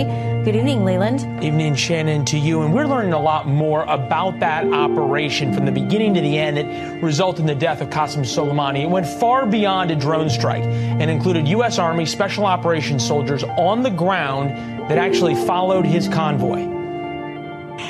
Good 0.00 0.56
evening, 0.56 0.84
Leland. 0.84 1.44
Evening, 1.44 1.74
Shannon, 1.74 2.24
to 2.24 2.38
you. 2.38 2.62
And 2.62 2.72
we're 2.72 2.86
learning 2.86 3.12
a 3.12 3.20
lot 3.20 3.46
more 3.46 3.82
about 3.84 4.40
that 4.40 4.64
operation 4.72 5.52
from 5.52 5.66
the 5.66 5.72
beginning 5.72 6.14
to 6.14 6.22
the 6.22 6.38
end 6.38 6.56
that 6.56 7.02
resulted 7.02 7.40
in 7.40 7.46
the 7.46 7.54
death 7.54 7.82
of 7.82 7.90
Qasem 7.90 8.20
Soleimani. 8.20 8.84
It 8.84 8.90
went 8.90 9.06
far 9.06 9.44
beyond 9.44 9.90
a 9.90 9.94
drone 9.94 10.30
strike 10.30 10.64
and 10.64 11.10
included 11.10 11.46
U.S. 11.48 11.78
Army 11.78 12.06
Special 12.06 12.46
Operations 12.46 13.06
soldiers 13.06 13.44
on 13.44 13.82
the 13.82 13.90
ground 13.90 14.50
that 14.88 14.96
actually 14.96 15.34
followed 15.34 15.84
his 15.84 16.08
convoy 16.08 16.71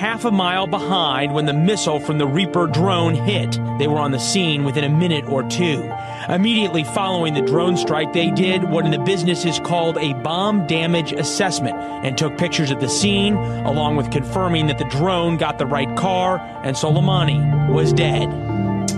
half 0.03 0.25
a 0.25 0.31
mile 0.33 0.67
behind 0.67 1.33
when 1.33 1.47
the 1.47 1.53
missile 1.53 2.01
from 2.01 2.19
the 2.19 2.27
Reaper 2.27 2.67
drone 2.67 3.15
hit. 3.15 3.53
They 3.79 3.87
were 3.87 4.01
on 4.01 4.11
the 4.11 4.19
scene 4.19 4.65
within 4.65 4.83
a 4.83 4.89
minute 4.89 5.27
or 5.27 5.45
two. 5.45 5.89
Immediately 6.29 6.83
following 6.83 7.35
the 7.35 7.41
drone 7.41 7.77
strike, 7.77 8.13
they 8.13 8.29
did 8.33 8.65
what 8.65 8.85
in 8.85 8.91
the 8.91 8.99
business 8.99 9.45
is 9.45 9.61
called 9.61 9.99
a 9.99 10.13
bomb 10.15 10.67
damage 10.67 11.13
assessment 11.13 11.77
and 11.77 12.19
took 12.19 12.37
pictures 12.37 12.73
of 12.73 12.81
the 12.81 12.89
scene, 12.89 13.35
along 13.35 13.95
with 13.95 14.11
confirming 14.11 14.67
that 14.67 14.79
the 14.79 14.87
drone 14.87 15.37
got 15.37 15.59
the 15.59 15.67
right 15.67 15.97
car 15.97 16.41
and 16.65 16.75
Soleimani 16.75 17.73
was 17.73 17.93
dead. 17.93 18.52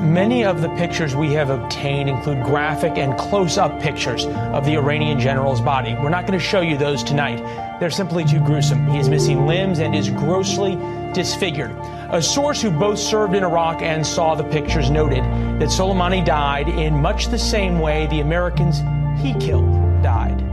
Many 0.05 0.45
of 0.45 0.61
the 0.61 0.69
pictures 0.77 1.17
we 1.17 1.33
have 1.33 1.49
obtained 1.49 2.11
include 2.11 2.45
graphic 2.45 2.99
and 2.99 3.17
close 3.17 3.57
up 3.57 3.81
pictures 3.81 4.27
of 4.27 4.67
the 4.67 4.77
Iranian 4.77 5.19
general's 5.19 5.63
body. 5.63 5.95
We're 5.95 6.11
not 6.11 6.27
going 6.27 6.39
to 6.39 6.45
show 6.45 6.61
you 6.61 6.77
those 6.77 7.03
tonight. 7.03 7.39
They're 7.81 7.89
simply 7.89 8.23
too 8.27 8.39
gruesome. 8.41 8.87
He 8.89 8.99
is 8.99 9.09
missing 9.09 9.47
limbs 9.47 9.79
and 9.79 9.95
is 9.95 10.11
grossly 10.11 10.77
disfigured. 11.15 11.71
A 12.11 12.21
source 12.21 12.61
who 12.61 12.71
both 12.71 12.99
served 12.99 13.35
in 13.35 13.45
Iraq 13.45 13.81
and 13.81 14.07
saw 14.07 14.35
the 14.35 14.45
pictures 14.45 14.91
noted 14.91 15.25
that 15.59 15.71
Soleimani 15.71 16.23
died 16.23 16.69
in 16.69 17.01
much 17.01 17.29
the 17.29 17.39
same 17.39 17.79
way 17.79 18.07
the 18.09 18.21
Americans 18.21 18.81
he 19.23 19.33
killed 19.41 20.03
died. 20.03 20.44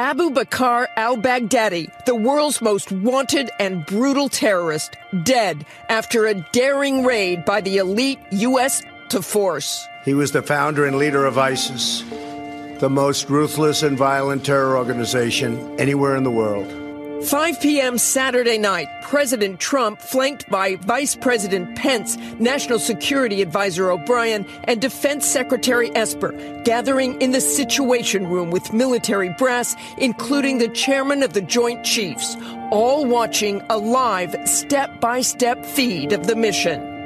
Abu 0.00 0.30
Bakr 0.30 0.86
al 0.96 1.18
Baghdadi, 1.18 1.90
the 2.06 2.14
world's 2.14 2.62
most 2.62 2.90
wanted 2.90 3.50
and 3.60 3.84
brutal 3.84 4.30
terrorist, 4.30 4.96
dead 5.24 5.66
after 5.90 6.24
a 6.24 6.34
daring 6.52 7.04
raid 7.04 7.44
by 7.44 7.60
the 7.60 7.76
elite 7.76 8.18
U.S. 8.30 8.80
Delta 9.10 9.22
Force. 9.22 9.86
He 10.04 10.14
was 10.14 10.30
the 10.30 10.40
founder 10.40 10.86
and 10.86 10.96
leader 10.96 11.26
of 11.26 11.36
ISIS, 11.36 12.02
the 12.78 12.88
most 12.88 13.28
ruthless 13.28 13.82
and 13.82 13.98
violent 13.98 14.46
terror 14.46 14.78
organization 14.78 15.78
anywhere 15.80 16.14
in 16.14 16.22
the 16.22 16.30
world. 16.30 16.79
5 17.24 17.60
p.m. 17.60 17.98
Saturday 17.98 18.56
night, 18.56 18.88
President 19.02 19.60
Trump, 19.60 20.00
flanked 20.00 20.48
by 20.48 20.76
Vice 20.76 21.14
President 21.14 21.76
Pence, 21.76 22.16
National 22.38 22.78
Security 22.78 23.42
Advisor 23.42 23.90
O'Brien, 23.90 24.46
and 24.64 24.80
Defense 24.80 25.26
Secretary 25.26 25.94
Esper, 25.94 26.32
gathering 26.64 27.20
in 27.20 27.32
the 27.32 27.40
Situation 27.40 28.26
Room 28.26 28.50
with 28.50 28.72
military 28.72 29.28
brass, 29.38 29.76
including 29.98 30.58
the 30.58 30.68
chairman 30.68 31.22
of 31.22 31.34
the 31.34 31.42
Joint 31.42 31.84
Chiefs, 31.84 32.36
all 32.70 33.04
watching 33.04 33.62
a 33.68 33.76
live 33.76 34.34
step 34.48 34.98
by 35.00 35.20
step 35.20 35.64
feed 35.66 36.12
of 36.12 36.26
the 36.26 36.36
mission. 36.36 36.99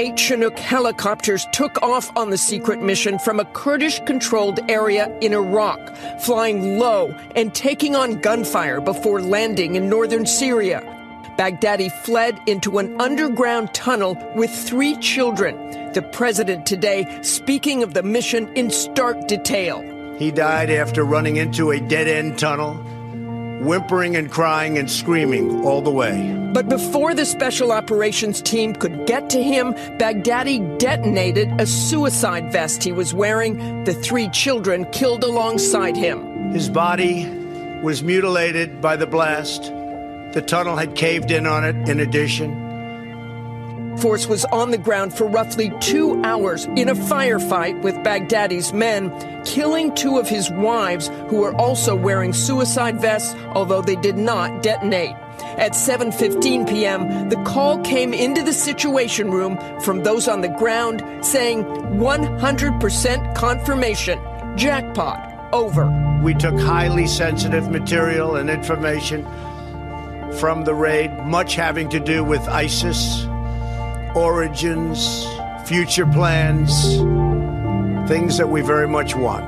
Eight 0.00 0.16
Chinook 0.16 0.56
helicopters 0.56 1.44
took 1.50 1.82
off 1.82 2.16
on 2.16 2.30
the 2.30 2.38
secret 2.38 2.80
mission 2.80 3.18
from 3.18 3.40
a 3.40 3.44
Kurdish 3.46 3.98
controlled 4.04 4.60
area 4.70 5.08
in 5.18 5.32
Iraq, 5.32 5.80
flying 6.20 6.78
low 6.78 7.08
and 7.34 7.52
taking 7.52 7.96
on 7.96 8.20
gunfire 8.20 8.80
before 8.80 9.20
landing 9.20 9.74
in 9.74 9.88
northern 9.88 10.24
Syria. 10.24 10.82
Baghdadi 11.36 11.90
fled 11.90 12.40
into 12.46 12.78
an 12.78 13.00
underground 13.00 13.74
tunnel 13.74 14.16
with 14.36 14.50
three 14.50 14.94
children. 14.98 15.56
The 15.94 16.02
president 16.12 16.64
today 16.64 17.20
speaking 17.22 17.82
of 17.82 17.94
the 17.94 18.04
mission 18.04 18.46
in 18.54 18.70
stark 18.70 19.26
detail. 19.26 19.82
He 20.16 20.30
died 20.30 20.70
after 20.70 21.02
running 21.02 21.38
into 21.38 21.72
a 21.72 21.80
dead 21.80 22.06
end 22.06 22.38
tunnel 22.38 22.74
whimpering 23.60 24.16
and 24.16 24.30
crying 24.30 24.78
and 24.78 24.90
screaming 24.90 25.64
all 25.64 25.82
the 25.82 25.90
way. 25.90 26.34
But 26.52 26.68
before 26.68 27.14
the 27.14 27.24
special 27.24 27.72
operations 27.72 28.40
team 28.40 28.74
could 28.74 29.06
get 29.06 29.30
to 29.30 29.42
him, 29.42 29.74
Baghdadi 29.98 30.78
detonated 30.78 31.60
a 31.60 31.66
suicide 31.66 32.52
vest 32.52 32.82
he 32.82 32.92
was 32.92 33.14
wearing. 33.14 33.84
The 33.84 33.94
three 33.94 34.28
children 34.30 34.84
killed 34.92 35.24
alongside 35.24 35.96
him. 35.96 36.52
His 36.52 36.68
body 36.68 37.26
was 37.82 38.02
mutilated 38.02 38.80
by 38.80 38.96
the 38.96 39.06
blast. 39.06 39.62
The 39.62 40.44
tunnel 40.46 40.76
had 40.76 40.94
caved 40.94 41.30
in 41.30 41.46
on 41.46 41.64
it, 41.64 41.88
in 41.88 42.00
addition 42.00 42.67
force 44.00 44.26
was 44.26 44.44
on 44.46 44.70
the 44.70 44.78
ground 44.78 45.14
for 45.14 45.26
roughly 45.26 45.72
two 45.80 46.22
hours 46.24 46.64
in 46.76 46.88
a 46.88 46.94
firefight 46.94 47.80
with 47.82 47.94
Baghdadi's 48.02 48.72
men, 48.72 49.10
killing 49.44 49.94
two 49.94 50.18
of 50.18 50.28
his 50.28 50.50
wives 50.50 51.08
who 51.28 51.36
were 51.36 51.54
also 51.56 51.94
wearing 51.94 52.32
suicide 52.32 53.00
vests, 53.00 53.34
although 53.54 53.82
they 53.82 53.96
did 53.96 54.16
not 54.16 54.62
detonate. 54.62 55.16
At 55.56 55.72
7:15 55.72 56.68
p.m., 56.68 57.28
the 57.28 57.42
call 57.44 57.78
came 57.82 58.12
into 58.12 58.42
the 58.42 58.52
situation 58.52 59.30
room 59.30 59.58
from 59.80 60.02
those 60.02 60.28
on 60.28 60.40
the 60.40 60.48
ground 60.48 61.02
saying 61.24 61.64
100% 61.64 63.34
confirmation. 63.34 64.20
Jackpot. 64.56 65.24
Over. 65.52 65.86
We 66.22 66.34
took 66.34 66.58
highly 66.58 67.06
sensitive 67.06 67.70
material 67.70 68.36
and 68.36 68.50
information 68.50 69.24
from 70.38 70.64
the 70.64 70.74
raid, 70.74 71.10
much 71.24 71.54
having 71.54 71.88
to 71.90 72.00
do 72.00 72.22
with 72.22 72.40
ISIS, 72.48 73.24
origins, 74.18 75.24
future 75.64 76.04
plans, 76.04 76.96
things 78.08 78.36
that 78.36 78.48
we 78.48 78.60
very 78.60 78.88
much 78.88 79.14
want. 79.14 79.44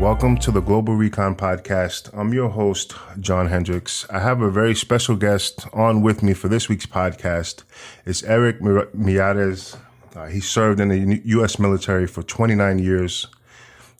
Welcome 0.00 0.36
to 0.38 0.50
the 0.50 0.60
Global 0.60 0.96
Recon 0.96 1.36
Podcast. 1.36 2.10
I'm 2.12 2.34
your 2.34 2.48
host, 2.48 2.94
John 3.20 3.46
Hendricks. 3.46 4.04
I 4.10 4.18
have 4.18 4.42
a 4.42 4.50
very 4.50 4.74
special 4.74 5.14
guest 5.14 5.68
on 5.72 6.02
with 6.02 6.24
me 6.24 6.34
for 6.34 6.48
this 6.48 6.68
week's 6.68 6.86
podcast. 6.86 7.62
It's 8.04 8.24
Eric 8.24 8.60
Miyares. 8.60 9.76
Uh, 10.16 10.26
he 10.26 10.40
served 10.40 10.80
in 10.80 10.88
the 10.88 11.22
U.S. 11.26 11.60
military 11.60 12.08
for 12.08 12.24
29 12.24 12.80
years. 12.80 13.28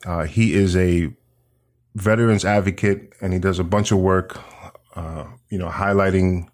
Uh, 0.04 0.24
he 0.24 0.54
is 0.54 0.74
a 0.74 1.12
veterans 1.94 2.44
advocate, 2.44 3.12
and 3.20 3.32
he 3.32 3.38
does 3.38 3.58
a 3.58 3.64
bunch 3.64 3.90
of 3.90 3.98
work, 3.98 4.40
uh, 4.94 5.24
you 5.48 5.58
know, 5.58 5.68
highlighting 5.68 6.48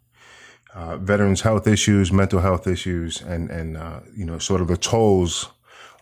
uh, 0.75 0.97
veterans' 0.99 1.41
health 1.41 1.67
issues, 1.67 2.13
mental 2.13 2.41
health 2.41 2.67
issues, 2.67 3.23
and 3.23 3.51
and 3.51 3.77
uh, 3.77 4.01
you 4.15 4.25
know, 4.25 4.39
sort 4.39 4.61
of 4.61 4.69
the 4.69 4.77
tolls 4.77 5.51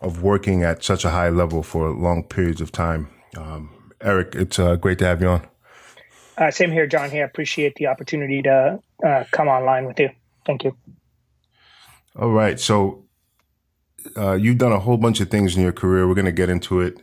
of 0.01 0.21
working 0.21 0.63
at 0.63 0.83
such 0.83 1.05
a 1.05 1.09
high 1.09 1.29
level 1.29 1.63
for 1.63 1.89
long 1.89 2.23
periods 2.23 2.61
of 2.61 2.71
time. 2.71 3.07
Um, 3.37 3.93
Eric, 4.01 4.35
it's 4.35 4.59
uh, 4.59 4.75
great 4.75 4.99
to 4.99 5.05
have 5.05 5.21
you 5.21 5.29
on. 5.29 5.47
Uh, 6.37 6.51
same 6.51 6.71
here, 6.71 6.85
John. 6.85 7.09
Here, 7.09 7.23
appreciate 7.23 7.75
the 7.75 7.87
opportunity 7.87 8.41
to 8.41 8.79
uh, 9.05 9.23
come 9.31 9.47
online 9.47 9.85
with 9.85 9.99
you. 9.99 10.09
Thank 10.45 10.65
you. 10.65 10.75
All 12.17 12.31
right, 12.31 12.59
so 12.59 13.05
you've 14.15 14.57
done 14.57 14.71
a 14.71 14.79
whole 14.79 14.97
bunch 14.97 15.19
of 15.21 15.29
things 15.29 15.55
in 15.55 15.63
your 15.63 15.71
career. 15.71 16.07
We're 16.07 16.13
going 16.13 16.25
to 16.25 16.31
get 16.31 16.49
into 16.49 16.81
it. 16.81 17.01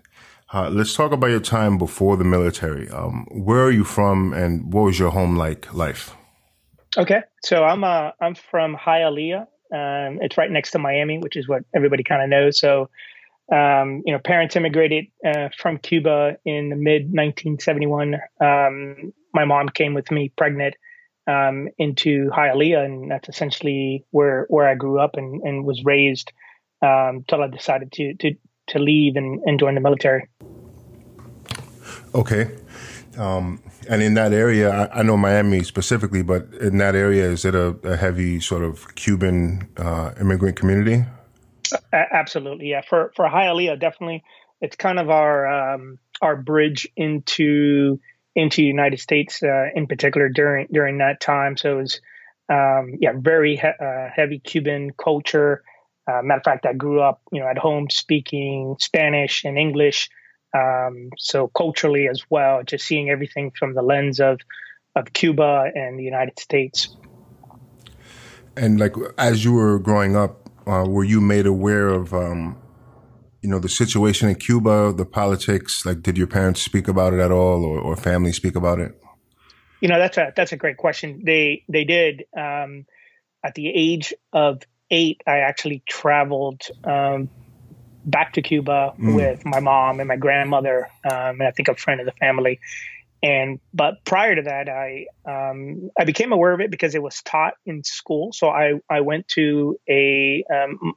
Uh, 0.53 0.69
let's 0.69 0.95
talk 0.95 1.13
about 1.13 1.29
your 1.29 1.41
time 1.41 1.79
before 1.79 2.17
the 2.19 2.25
military. 2.25 2.89
Um, 2.91 3.27
where 3.31 3.65
are 3.65 3.71
you 3.71 3.85
from, 3.85 4.35
and 4.35 4.73
what 4.73 4.83
was 4.83 4.99
your 4.99 5.11
home 5.11 5.35
like 5.35 5.73
life? 5.73 6.15
Okay, 6.99 7.23
so 7.43 7.65
I'm 7.65 7.83
uh, 7.85 8.11
I'm 8.21 8.35
from 8.35 8.77
Hialeah. 8.77 9.47
Um, 9.73 10.19
it's 10.21 10.37
right 10.37 10.51
next 10.51 10.73
to 10.73 10.79
Miami, 10.79 11.19
which 11.19 11.37
is 11.37 11.49
what 11.49 11.63
everybody 11.75 12.05
kind 12.05 12.23
of 12.23 12.29
knows. 12.29 12.59
So, 12.59 12.91
um, 13.51 14.03
you 14.05 14.13
know, 14.13 14.19
parents 14.19 14.55
immigrated 14.55 15.07
uh, 15.25 15.49
from 15.57 15.79
Cuba 15.79 16.37
in 16.45 16.69
the 16.69 16.77
mid 16.77 17.05
1971. 17.05 18.17
Um, 18.39 19.15
my 19.33 19.47
mom 19.47 19.71
came 19.71 19.95
with 19.95 20.11
me 20.11 20.33
pregnant 20.37 20.75
um, 21.27 21.69
into 21.79 22.29
Hialeah, 22.29 22.85
and 22.85 23.11
that's 23.11 23.31
essentially 23.31 24.05
where 24.11 24.45
where 24.51 24.69
I 24.69 24.75
grew 24.75 25.01
up 25.01 25.13
and, 25.15 25.41
and 25.41 25.65
was 25.65 25.83
raised 25.83 26.31
until 26.83 27.43
um, 27.43 27.51
I 27.51 27.57
decided 27.57 27.91
to 27.93 28.15
to 28.17 28.35
to 28.69 28.79
leave 28.79 29.17
and, 29.17 29.43
and 29.45 29.59
join 29.59 29.75
the 29.75 29.81
military. 29.81 30.29
Okay. 32.15 32.51
Um, 33.17 33.63
and 33.89 34.03
in 34.03 34.15
that 34.15 34.33
area, 34.33 34.71
I, 34.71 35.01
I, 35.01 35.03
know 35.03 35.17
Miami 35.17 35.63
specifically, 35.65 36.23
but 36.23 36.47
in 36.61 36.79
that 36.79 36.95
area, 36.95 37.29
is 37.29 37.45
it 37.45 37.55
a, 37.55 37.77
a 37.83 37.97
heavy 37.97 38.41
sort 38.41 38.63
of 38.63 38.95
Cuban 38.95 39.69
uh, 39.77 40.13
immigrant 40.19 40.57
community? 40.57 41.05
absolutely, 41.93 42.71
yeah. 42.71 42.83
For 42.83 43.13
for 43.17 43.27
Hialeah, 43.27 43.79
definitely, 43.79 44.25
it's 44.61 44.77
kind 44.77 44.99
of 44.99 45.11
our 45.11 45.75
um, 45.75 45.99
our 46.21 46.37
bridge 46.37 46.89
into 46.97 48.01
into 48.35 48.63
the 48.63 48.67
United 48.67 49.01
States, 49.01 49.43
uh, 49.43 49.67
in 49.75 49.87
particular 49.87 50.29
during 50.29 50.69
during 50.73 50.99
that 50.99 51.21
time. 51.21 51.57
So 51.57 51.79
it 51.79 51.83
was, 51.83 52.01
um, 52.49 52.97
yeah, 53.01 53.13
very 53.17 53.57
he- 53.57 53.63
uh, 53.63 54.09
heavy 54.15 54.39
Cuban 54.39 54.93
culture. 54.93 55.63
Uh, 56.07 56.21
matter 56.23 56.39
of 56.39 56.45
fact, 56.45 56.67
I 56.67 56.73
grew 56.73 57.01
up, 57.01 57.23
you 57.31 57.41
know, 57.41 57.47
at 57.47 57.59
home 57.59 57.89
speaking 57.91 58.77
Spanish 58.81 59.45
and 59.45 59.59
English. 59.59 60.11
Um, 60.55 61.11
so 61.17 61.49
culturally 61.49 62.09
as 62.09 62.23
well, 62.29 62.63
just 62.65 62.85
seeing 62.85 63.09
everything 63.09 63.53
from 63.59 63.75
the 63.75 63.83
lens 63.83 64.21
of 64.21 64.41
of 64.95 65.13
Cuba 65.15 65.71
and 65.75 65.99
the 65.99 66.03
United 66.03 66.39
States. 66.39 66.95
And 68.57 68.79
like 68.79 68.95
as 69.17 69.45
you 69.45 69.55
were 69.55 69.79
growing 69.79 70.17
up, 70.17 70.51
uh, 70.67 70.85
were 70.87 71.05
you 71.05 71.21
made 71.21 71.47
aware 71.47 71.89
of 71.89 72.13
um, 72.13 72.61
you 73.41 73.49
know, 73.49 73.59
the 73.59 73.69
situation 73.69 74.29
in 74.29 74.37
Cuba, 74.37 74.93
the 74.93 75.05
politics? 75.05 75.85
Like, 75.85 76.03
did 76.03 76.17
your 76.17 76.29
parents 76.29 76.63
speak 76.63 76.87
about 76.89 77.13
it 77.13 77.21
at 77.21 77.33
all, 77.33 77.65
or, 77.65 77.79
or 77.79 77.97
family 77.97 78.33
speak 78.33 78.55
about 78.55 78.79
it? 78.79 78.95
You 79.81 79.89
know, 79.89 79.99
that's 79.99 80.17
a 80.17 80.33
that's 80.37 80.53
a 80.53 80.57
great 80.57 80.77
question. 80.77 81.23
They 81.25 81.65
they 81.69 81.85
did. 81.85 82.25
Um, 82.37 82.87
at 83.45 83.55
the 83.55 83.69
age 83.69 84.15
of 84.33 84.63
eight, 84.93 85.23
I 85.27 85.39
actually 85.39 85.83
traveled 85.89 86.63
um, 86.85 87.29
back 88.05 88.35
to 88.35 88.43
Cuba 88.43 88.95
mm. 88.97 89.17
with 89.17 89.45
my 89.45 89.59
mom 89.59 89.99
and 89.99 90.07
my 90.07 90.17
grandmother, 90.17 90.89
um, 91.05 91.41
and 91.41 91.45
I 91.45 91.51
think 91.51 91.69
a 91.69 91.75
friend 91.75 92.01
of 92.01 92.07
the 92.07 92.13
family. 92.13 92.61
And 93.23 93.61
but 93.73 94.05
prior 94.05 94.35
to 94.35 94.43
that, 94.43 94.69
I 94.69 95.07
um, 95.25 95.91
I 95.99 96.05
became 96.05 96.33
aware 96.33 96.53
of 96.53 96.61
it 96.61 96.71
because 96.71 96.95
it 96.95 97.03
was 97.03 97.23
taught 97.23 97.55
in 97.65 97.83
school. 97.85 98.33
So 98.33 98.49
I 98.49 98.75
I 98.89 99.01
went 99.01 99.29
to 99.29 99.79
a 99.89 100.45
um, 100.53 100.95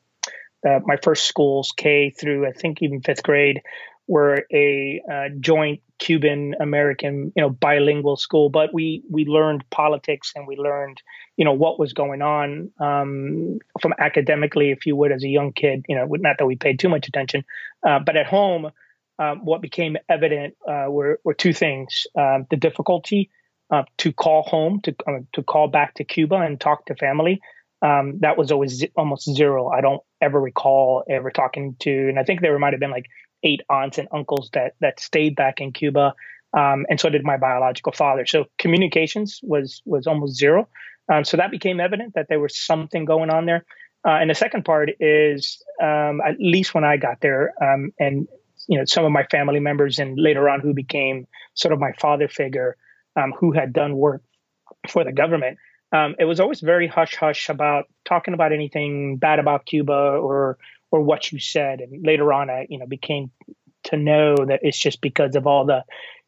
uh, 0.68 0.80
my 0.84 0.98
first 0.98 1.26
schools 1.26 1.72
K 1.76 2.10
through 2.10 2.48
I 2.48 2.52
think 2.52 2.82
even 2.82 3.02
fifth 3.02 3.24
grade 3.24 3.62
were 4.08 4.46
a 4.52 5.02
uh, 5.12 5.30
joint 5.40 5.82
Cuban 6.00 6.56
American, 6.60 7.32
you 7.36 7.42
know, 7.42 7.50
bilingual 7.50 8.18
school. 8.18 8.50
But 8.50 8.74
we 8.74 9.04
we 9.10 9.26
learned 9.26 9.64
politics 9.70 10.34
and 10.36 10.48
we 10.48 10.56
learned, 10.58 11.02
you 11.38 11.46
know, 11.46 11.54
what 11.54 11.80
was 11.80 11.94
going 11.94 12.22
on 12.22 12.72
um, 12.80 13.60
from 13.82 13.94
academically, 14.00 14.72
if 14.72 14.86
you 14.86 14.96
would, 14.96 15.12
as 15.12 15.24
a 15.24 15.30
young 15.30 15.54
kid. 15.54 15.86
You 15.88 15.96
know, 15.96 16.08
not 16.20 16.38
that 16.40 16.46
we 16.46 16.56
paid 16.56 16.80
too 16.80 16.90
much 16.90 17.08
attention, 17.08 17.44
uh, 17.88 18.00
but 18.00 18.18
at 18.18 18.28
home, 18.28 18.72
um, 19.20 19.46
what 19.46 19.62
became 19.62 19.96
evident 20.10 20.56
uh, 20.68 20.88
were 20.90 21.20
were 21.24 21.34
two 21.34 21.54
things: 21.54 22.08
um, 22.18 22.46
the 22.50 22.58
difficulty 22.58 23.30
uh, 23.72 23.84
to 23.98 24.12
call 24.12 24.44
home, 24.44 24.82
to 24.82 24.96
uh, 25.08 25.20
to 25.34 25.44
call 25.44 25.68
back 25.68 25.94
to 25.96 26.04
Cuba 26.04 26.36
and 26.36 26.60
talk 26.60 26.86
to 26.88 26.96
family. 26.96 27.42
Um, 27.82 28.20
that 28.20 28.38
was 28.38 28.52
always 28.52 28.84
almost 28.96 29.32
zero. 29.34 29.70
I 29.70 29.82
don't 29.82 30.02
ever 30.22 30.40
recall 30.40 31.04
ever 31.10 31.32
talking 31.32 31.76
to, 31.80 31.92
and 31.92 32.20
I 32.20 32.24
think 32.24 32.42
there 32.42 32.58
might 32.60 32.74
have 32.74 32.80
been 32.80 32.92
like 32.92 33.06
eight 33.46 33.62
aunts 33.70 33.98
and 33.98 34.08
uncles 34.12 34.50
that 34.54 34.74
that 34.82 35.00
stayed 35.00 35.36
back 35.36 35.62
in 35.62 35.72
Cuba, 35.72 36.14
um, 36.54 36.86
and 36.90 37.00
so 37.00 37.10
did 37.10 37.24
my 37.24 37.38
biological 37.38 37.94
father. 37.94 38.26
So 38.26 38.46
communications 38.58 39.40
was 39.44 39.82
was 39.86 40.08
almost 40.08 40.36
zero. 40.36 40.68
Um, 41.12 41.24
so 41.24 41.38
that 41.38 41.52
became 41.52 41.80
evident 41.80 42.16
that 42.16 42.28
there 42.28 42.40
was 42.40 42.58
something 42.58 43.06
going 43.06 43.30
on 43.30 43.46
there. 43.46 43.64
Uh, 44.06 44.18
and 44.22 44.30
the 44.30 44.36
second 44.36 44.66
part 44.66 44.90
is, 45.00 45.64
um, 45.82 46.22
at 46.22 46.36
least 46.40 46.74
when 46.74 46.84
I 46.84 46.98
got 46.98 47.22
there, 47.22 47.54
um, 47.62 47.92
and 48.00 48.28
you 48.68 48.78
know, 48.78 48.86
some 48.86 49.06
of 49.06 49.12
my 49.12 49.24
family 49.30 49.60
members, 49.60 50.00
and 50.00 50.18
later 50.18 50.50
on, 50.50 50.60
who 50.60 50.74
became 50.74 51.28
sort 51.54 51.74
of 51.74 51.80
my 51.80 51.92
father 52.00 52.28
figure, 52.28 52.78
um, 53.16 53.34
who 53.40 53.52
had 53.52 53.74
done 53.74 53.96
work 53.96 54.24
for 54.90 55.04
the 55.04 55.12
government. 55.12 55.58
Um, 55.92 56.16
it 56.20 56.26
was 56.26 56.40
always 56.40 56.62
very 56.62 56.88
hush 56.88 57.16
hush 57.16 57.50
about 57.50 57.86
talking 58.06 58.34
about 58.34 58.52
anything 58.52 59.18
bad 59.18 59.40
about 59.40 59.66
Cuba 59.66 59.94
or 59.94 60.58
or 60.92 61.02
what 61.02 61.32
you 61.32 61.40
said. 61.40 61.82
And 61.82 62.06
later 62.06 62.32
on, 62.32 62.50
I 62.50 62.68
you 62.70 62.80
know 62.80 62.88
became 62.88 63.32
to 63.86 63.98
know 63.98 64.36
that 64.36 64.62
it's 64.64 64.80
just 64.80 65.02
because 65.02 65.36
of 65.36 65.48
all 65.48 65.66
the 65.66 65.84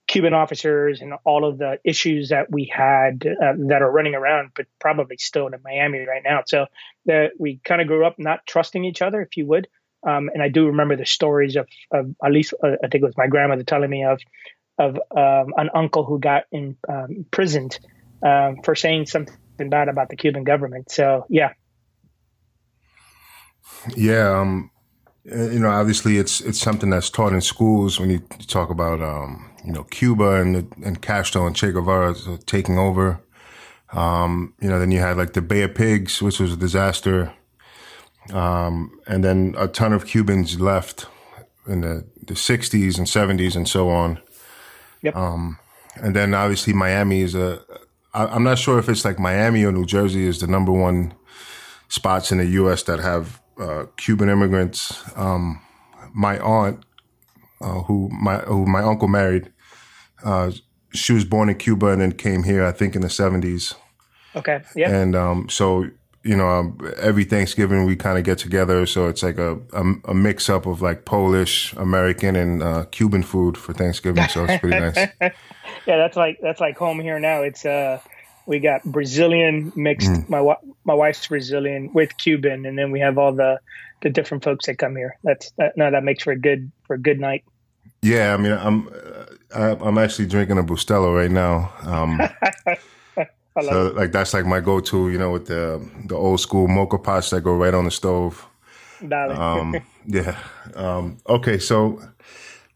Cuban 0.07 0.33
officers 0.33 1.01
and 1.01 1.13
all 1.25 1.43
of 1.43 1.57
the 1.57 1.79
issues 1.83 2.29
that 2.29 2.49
we 2.49 2.71
had 2.73 3.25
uh, 3.27 3.53
that 3.67 3.81
are 3.81 3.91
running 3.91 4.15
around, 4.15 4.51
but 4.55 4.65
probably 4.79 5.17
still 5.17 5.47
in 5.47 5.53
Miami 5.63 5.99
right 6.07 6.21
now. 6.23 6.43
So 6.45 6.67
that 7.05 7.31
we 7.37 7.59
kind 7.63 7.81
of 7.81 7.87
grew 7.87 8.05
up 8.05 8.15
not 8.17 8.45
trusting 8.47 8.85
each 8.85 9.01
other, 9.01 9.21
if 9.21 9.35
you 9.35 9.45
would. 9.47 9.67
Um, 10.07 10.29
and 10.33 10.41
I 10.41 10.47
do 10.47 10.67
remember 10.67 10.95
the 10.95 11.05
stories 11.05 11.57
of, 11.57 11.67
of 11.91 12.15
at 12.23 12.31
least 12.31 12.53
uh, 12.63 12.77
I 12.83 12.87
think 12.87 13.01
it 13.01 13.03
was 13.03 13.17
my 13.17 13.27
grandmother 13.27 13.63
telling 13.63 13.89
me 13.89 14.05
of 14.05 14.21
of 14.79 14.95
um, 14.95 15.53
an 15.57 15.71
uncle 15.73 16.05
who 16.05 16.19
got 16.19 16.43
um, 16.53 16.77
imprisoned 17.09 17.79
um, 18.23 18.57
for 18.63 18.75
saying 18.75 19.07
something 19.07 19.69
bad 19.69 19.89
about 19.89 20.09
the 20.09 20.15
Cuban 20.15 20.43
government. 20.43 20.91
So 20.91 21.25
yeah, 21.29 21.53
yeah, 23.95 24.39
um, 24.39 24.69
eh, 25.29 25.51
you 25.51 25.59
know, 25.59 25.69
obviously 25.69 26.17
it's 26.17 26.41
it's 26.41 26.59
something 26.59 26.89
that's 26.89 27.09
taught 27.09 27.33
in 27.33 27.41
schools 27.41 27.99
when 27.99 28.09
you 28.09 28.19
talk 28.47 28.69
about 28.69 29.01
um, 29.01 29.49
you 29.65 29.71
know 29.71 29.83
Cuba 29.83 30.41
and 30.41 30.71
and 30.83 31.01
Castro 31.01 31.45
and 31.45 31.55
Che 31.55 31.71
Guevara 31.71 32.15
taking 32.45 32.77
over. 32.77 33.21
Um, 33.93 34.53
you 34.61 34.69
know, 34.69 34.79
then 34.79 34.91
you 34.91 34.99
had 34.99 35.17
like 35.17 35.33
the 35.33 35.41
Bay 35.41 35.61
of 35.61 35.75
Pigs, 35.75 36.21
which 36.21 36.39
was 36.39 36.53
a 36.53 36.57
disaster, 36.57 37.33
um, 38.33 38.99
and 39.07 39.23
then 39.23 39.55
a 39.57 39.67
ton 39.67 39.93
of 39.93 40.05
Cubans 40.05 40.59
left 40.59 41.07
in 41.67 41.81
the 41.81 42.05
the 42.21 42.33
'60s 42.33 42.97
and 42.97 43.07
'70s 43.07 43.55
and 43.55 43.67
so 43.67 43.89
on. 43.89 44.19
Yep. 45.01 45.15
Um, 45.15 45.59
and 45.95 46.15
then 46.15 46.33
obviously 46.33 46.73
Miami 46.73 47.21
is 47.21 47.35
a. 47.35 47.61
I, 48.13 48.25
I'm 48.25 48.43
not 48.43 48.59
sure 48.59 48.79
if 48.79 48.89
it's 48.89 49.05
like 49.05 49.19
Miami 49.19 49.63
or 49.63 49.71
New 49.71 49.85
Jersey 49.85 50.25
is 50.25 50.39
the 50.39 50.47
number 50.47 50.71
one 50.71 51.13
spots 51.87 52.31
in 52.31 52.39
the 52.39 52.45
U.S. 52.45 52.83
that 52.83 52.99
have 52.99 53.41
uh, 53.59 53.85
Cuban 53.97 54.29
immigrants. 54.29 55.03
Um, 55.15 55.61
my 56.13 56.39
aunt, 56.39 56.83
uh, 57.61 57.81
who 57.81 58.09
my 58.09 58.37
who 58.39 58.65
my 58.65 58.81
uncle 58.81 59.07
married, 59.07 59.51
uh, 60.23 60.51
she 60.93 61.13
was 61.13 61.25
born 61.25 61.49
in 61.49 61.55
Cuba 61.55 61.87
and 61.87 62.01
then 62.01 62.11
came 62.11 62.43
here, 62.43 62.65
I 62.65 62.71
think, 62.71 62.95
in 62.95 63.01
the 63.01 63.09
seventies. 63.09 63.75
Okay. 64.35 64.61
Yeah. 64.75 64.91
And 64.91 65.15
um, 65.15 65.49
so 65.49 65.89
you 66.23 66.35
know, 66.35 66.49
um, 66.49 66.77
every 66.97 67.23
Thanksgiving 67.23 67.85
we 67.85 67.95
kind 67.95 68.17
of 68.17 68.25
get 68.25 68.37
together, 68.37 68.85
so 68.85 69.07
it's 69.07 69.23
like 69.23 69.37
a, 69.37 69.57
a, 69.71 69.83
a 70.09 70.13
mix 70.13 70.49
up 70.49 70.65
of 70.65 70.81
like 70.81 71.05
Polish, 71.05 71.71
American, 71.73 72.35
and 72.35 72.61
uh, 72.61 72.83
Cuban 72.91 73.23
food 73.23 73.57
for 73.57 73.73
Thanksgiving. 73.73 74.27
So 74.27 74.43
it's 74.43 74.59
pretty 74.59 74.77
nice. 74.77 74.97
yeah, 75.85 75.97
that's 75.97 76.17
like 76.17 76.39
that's 76.41 76.59
like 76.59 76.77
home 76.77 76.99
here 76.99 77.19
now. 77.19 77.43
It's 77.43 77.65
uh 77.65 78.01
we 78.47 78.59
got 78.59 78.83
Brazilian 78.83 79.71
mixed. 79.75 80.09
Mm. 80.09 80.29
My 80.29 80.55
my 80.85 80.93
wife's 80.93 81.27
Brazilian 81.27 81.91
with 81.93 82.17
Cuban, 82.17 82.65
and 82.65 82.77
then 82.77 82.91
we 82.91 82.99
have 82.99 83.17
all 83.17 83.33
the 83.33 83.59
the 84.01 84.09
different 84.09 84.43
folks 84.43 84.65
that 84.65 84.77
come 84.77 84.95
here. 84.95 85.17
That's 85.23 85.51
that, 85.57 85.77
no, 85.77 85.91
that 85.91 86.03
makes 86.03 86.23
for 86.23 86.31
a 86.31 86.39
good 86.39 86.71
for 86.85 86.95
a 86.95 86.97
good 86.97 87.19
night. 87.19 87.43
Yeah, 88.01 88.33
I 88.33 88.37
mean, 88.37 88.53
I'm 88.53 88.89
I'm 89.53 89.97
actually 89.97 90.27
drinking 90.27 90.57
a 90.57 90.63
Bustelo 90.63 91.15
right 91.15 91.31
now. 91.31 91.71
Um, 91.81 92.21
so 93.61 93.91
like 93.95 94.11
that's 94.11 94.33
like 94.33 94.45
my 94.45 94.61
go-to, 94.61 95.09
you 95.11 95.17
know, 95.17 95.31
with 95.31 95.47
the 95.47 95.85
the 96.05 96.15
old 96.15 96.39
school 96.39 96.67
moka 96.67 97.03
pots 97.03 97.29
that 97.31 97.41
go 97.41 97.53
right 97.53 97.73
on 97.73 97.85
the 97.85 97.91
stove. 97.91 98.47
Um, 99.11 99.75
yeah. 100.07 100.37
Um, 100.75 101.17
okay, 101.27 101.59
so 101.59 102.01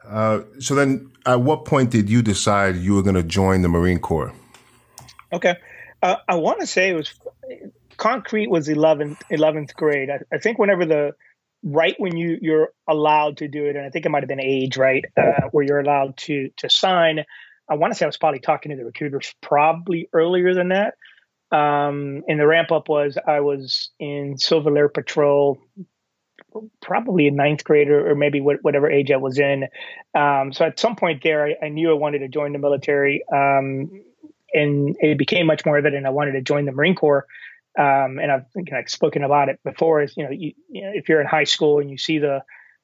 uh, 0.07 0.41
so 0.59 0.75
then, 0.75 1.09
at 1.25 1.41
what 1.41 1.63
point 1.65 1.91
did 1.91 2.09
you 2.09 2.21
decide 2.21 2.75
you 2.75 2.93
were 2.95 3.03
going 3.03 3.15
to 3.15 3.23
join 3.23 3.61
the 3.61 3.69
Marine 3.69 3.99
Corps? 3.99 4.33
Okay. 5.33 5.55
Uh, 6.01 6.17
I 6.27 6.35
want 6.35 6.61
to 6.61 6.67
say 6.67 6.89
it 6.89 6.95
was 6.95 7.13
concrete 7.97 8.49
was 8.49 8.67
11th 8.67 9.21
11th 9.31 9.73
grade. 9.75 10.09
I, 10.09 10.35
I, 10.35 10.39
think 10.39 10.57
whenever 10.57 10.85
the 10.85 11.13
right 11.63 11.95
when 11.99 12.17
you 12.17 12.39
you're 12.41 12.69
allowed 12.87 13.37
to 13.37 13.47
do 13.47 13.65
it, 13.65 13.75
and 13.75 13.85
I 13.85 13.89
think 13.89 14.05
it 14.05 14.09
might 14.09 14.23
have 14.23 14.29
been 14.29 14.41
age 14.41 14.77
right 14.77 15.05
uh, 15.17 15.49
where 15.51 15.63
you're 15.63 15.79
allowed 15.79 16.17
to 16.17 16.49
to 16.57 16.69
sign. 16.69 17.23
I 17.69 17.75
want 17.75 17.93
to 17.93 17.97
say 17.97 18.05
I 18.05 18.07
was 18.07 18.17
probably 18.17 18.39
talking 18.39 18.71
to 18.71 18.75
the 18.75 18.85
recruiters 18.85 19.33
probably 19.41 20.09
earlier 20.11 20.53
than 20.53 20.69
that. 20.69 20.95
Um, 21.51 22.23
and 22.27 22.39
the 22.39 22.47
ramp 22.47 22.71
up 22.71 22.89
was 22.89 23.17
I 23.27 23.41
was 23.41 23.91
in 23.99 24.37
Civil 24.37 24.77
Air 24.77 24.89
Patrol, 24.89 25.61
probably 26.81 27.27
a 27.27 27.31
ninth 27.31 27.63
grade 27.63 27.89
or, 27.89 28.11
or 28.11 28.15
maybe 28.15 28.41
whatever 28.41 28.89
age 28.89 29.11
I 29.11 29.17
was 29.17 29.37
in. 29.37 29.67
Um, 30.15 30.53
so 30.53 30.65
at 30.65 30.79
some 30.79 30.95
point 30.95 31.23
there, 31.23 31.45
I, 31.45 31.65
I, 31.65 31.69
knew 31.69 31.91
I 31.91 31.93
wanted 31.93 32.19
to 32.19 32.27
join 32.29 32.53
the 32.53 32.59
military. 32.59 33.23
Um, 33.31 34.01
and 34.53 34.95
it 34.99 35.17
became 35.17 35.45
much 35.45 35.65
more 35.65 35.77
evident 35.77 36.05
I 36.05 36.09
wanted 36.09 36.33
to 36.33 36.41
join 36.41 36.65
the 36.65 36.71
Marine 36.71 36.95
Corps. 36.95 37.25
Um, 37.77 38.19
and 38.19 38.31
I've, 38.31 38.45
you 38.55 38.65
know, 38.69 38.81
spoken 38.87 39.23
about 39.23 39.47
it 39.49 39.59
before. 39.63 40.01
Is 40.01 40.15
you 40.17 40.25
know, 40.25 40.31
you, 40.31 40.53
you 40.69 40.81
know, 40.83 40.91
if 40.93 41.07
you're 41.07 41.21
in 41.21 41.27
high 41.27 41.45
school 41.45 41.79
and 41.79 41.89
you 41.89 41.97
see 41.97 42.19
the 42.19 42.41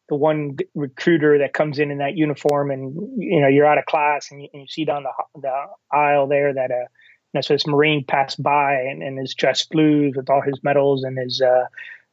the 0.09 0.15
one 0.15 0.57
recruiter 0.73 1.39
that 1.39 1.53
comes 1.53 1.79
in 1.79 1.91
in 1.91 1.97
that 1.97 2.15
uniform, 2.15 2.71
and 2.71 2.95
you 3.17 3.41
know 3.41 3.47
you're 3.47 3.65
out 3.65 3.77
of 3.77 3.85
class, 3.85 4.31
and 4.31 4.41
you, 4.41 4.47
and 4.53 4.61
you 4.61 4.67
see 4.67 4.85
down 4.85 5.03
the 5.03 5.11
the 5.41 5.65
aisle 5.91 6.27
there 6.27 6.53
that 6.53 6.71
uh, 6.71 6.75
you 6.75 6.87
know, 7.33 7.41
so 7.41 7.53
this 7.53 7.67
Marine 7.67 8.05
passed 8.05 8.41
by 8.41 8.75
and, 8.75 9.03
and 9.03 9.19
is 9.19 9.35
dressed 9.35 9.69
blue 9.69 10.11
with 10.15 10.29
all 10.29 10.41
his 10.41 10.63
medals 10.63 11.03
and 11.03 11.17
his. 11.17 11.41
Uh, 11.41 11.65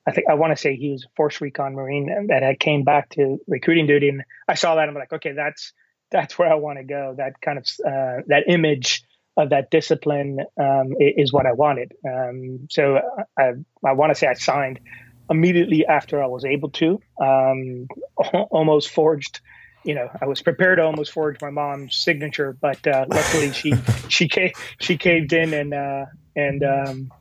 I 0.06 0.11
think 0.11 0.28
I 0.28 0.34
want 0.34 0.52
to 0.52 0.61
say 0.61 0.76
he 0.76 0.90
was 0.90 1.04
a 1.04 1.08
Force 1.16 1.40
Recon 1.40 1.75
Marine 1.75 2.26
that 2.28 2.42
had 2.42 2.61
came 2.61 2.82
back 2.82 3.11
to 3.11 3.38
recruiting 3.46 3.87
duty, 3.87 4.08
and 4.08 4.25
I 4.49 4.54
saw 4.54 4.75
that 4.75 4.82
and 4.82 4.90
I'm 4.90 4.96
like, 4.96 5.12
okay, 5.12 5.32
that's 5.32 5.73
that's 6.11 6.38
where 6.38 6.50
I 6.50 6.56
want 6.56 6.78
to 6.78 6.84
go. 6.84 7.14
That 7.16 7.40
kind 7.40 7.58
of 7.58 7.64
uh, 7.87 8.23
that 8.26 8.44
image 8.49 9.02
of 9.36 9.50
that 9.50 9.70
discipline 9.70 10.40
um, 10.58 10.94
is 10.98 11.32
what 11.32 11.46
I 11.46 11.52
wanted. 11.52 11.92
Um, 12.06 12.68
so 12.70 13.00
I, 13.38 13.52
I 13.84 13.92
want 13.92 14.10
to 14.10 14.14
say 14.14 14.26
I 14.26 14.34
signed 14.34 14.80
immediately 15.28 15.86
after 15.86 16.22
I 16.22 16.26
was 16.26 16.44
able 16.44 16.70
to, 16.70 17.00
um, 17.20 17.88
almost 18.50 18.90
forged. 18.90 19.40
You 19.84 19.94
know, 19.94 20.08
I 20.20 20.26
was 20.26 20.40
prepared 20.40 20.78
to 20.78 20.84
almost 20.84 21.12
forge 21.12 21.40
my 21.42 21.50
mom's 21.50 21.96
signature, 21.96 22.56
but 22.58 22.86
uh, 22.86 23.06
luckily 23.08 23.52
she 23.52 23.74
she 24.08 24.28
caved, 24.28 24.56
she 24.80 24.96
caved 24.96 25.32
in 25.32 25.52
and 25.52 25.74
uh, 25.74 26.06
and, 26.36 26.62
um, 26.64 27.12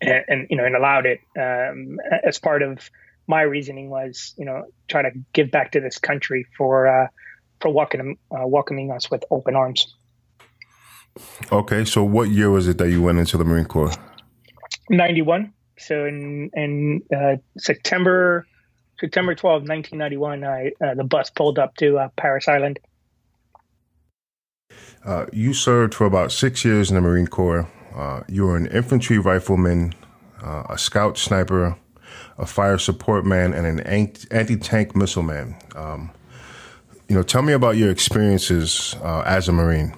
and, 0.00 0.24
and 0.28 0.46
you 0.50 0.56
know 0.56 0.64
and 0.64 0.74
allowed 0.74 1.06
it 1.06 1.20
um, 1.38 1.98
as 2.24 2.38
part 2.38 2.62
of 2.62 2.90
my 3.26 3.42
reasoning 3.42 3.90
was 3.90 4.34
you 4.36 4.44
know 4.44 4.64
try 4.88 5.02
to 5.02 5.10
give 5.32 5.50
back 5.50 5.72
to 5.72 5.80
this 5.80 5.98
country 5.98 6.46
for 6.56 6.88
uh, 6.88 7.08
for 7.60 7.72
welcoming 7.72 8.18
uh, 8.32 8.46
welcoming 8.46 8.90
us 8.90 9.10
with 9.10 9.24
open 9.30 9.54
arms. 9.54 9.94
Okay, 11.52 11.84
so 11.84 12.02
what 12.02 12.30
year 12.30 12.50
was 12.50 12.66
it 12.66 12.78
that 12.78 12.90
you 12.90 13.00
went 13.02 13.18
into 13.18 13.36
the 13.36 13.44
Marine 13.44 13.66
Corps? 13.66 13.92
Ninety 14.90 15.22
one. 15.22 15.52
So 15.78 16.06
in 16.06 16.50
in 16.54 17.02
uh, 17.14 17.36
September 17.58 18.46
September 19.00 19.34
12, 19.34 19.68
1991, 19.68 20.44
I, 20.44 20.72
uh, 20.84 20.94
the 20.94 21.04
bus 21.04 21.28
pulled 21.30 21.58
up 21.58 21.76
to 21.76 21.98
uh, 21.98 22.08
Parris 22.16 22.46
Island. 22.48 22.78
Uh, 25.04 25.26
you 25.32 25.52
served 25.52 25.94
for 25.94 26.06
about 26.06 26.32
six 26.32 26.64
years 26.64 26.90
in 26.90 26.94
the 26.94 27.00
Marine 27.00 27.26
Corps. 27.26 27.68
Uh, 27.94 28.22
you 28.28 28.46
were 28.46 28.56
an 28.56 28.66
infantry 28.66 29.18
rifleman, 29.18 29.92
uh, 30.42 30.64
a 30.70 30.78
scout 30.78 31.18
sniper, 31.18 31.76
a 32.38 32.46
fire 32.46 32.78
support 32.78 33.26
man, 33.26 33.52
and 33.52 33.66
an 33.66 33.80
anti 33.80 34.56
tank 34.56 34.96
missile 34.96 35.22
man. 35.22 35.56
Um, 35.76 36.10
you 37.08 37.14
know, 37.14 37.22
tell 37.22 37.42
me 37.42 37.52
about 37.52 37.76
your 37.76 37.90
experiences 37.90 38.96
uh, 39.02 39.22
as 39.26 39.48
a 39.48 39.52
Marine. 39.52 39.94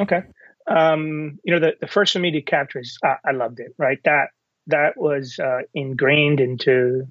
Okay. 0.00 0.22
Um, 0.66 1.38
you 1.44 1.54
know, 1.54 1.60
the, 1.60 1.72
the 1.80 1.86
first 1.86 2.16
immediate 2.16 2.46
captures, 2.46 2.98
I, 3.02 3.16
I 3.24 3.32
loved 3.32 3.60
it. 3.60 3.74
Right, 3.78 3.98
that 4.04 4.28
that 4.66 4.96
was 4.96 5.38
uh, 5.38 5.60
ingrained 5.74 6.40
into 6.40 7.06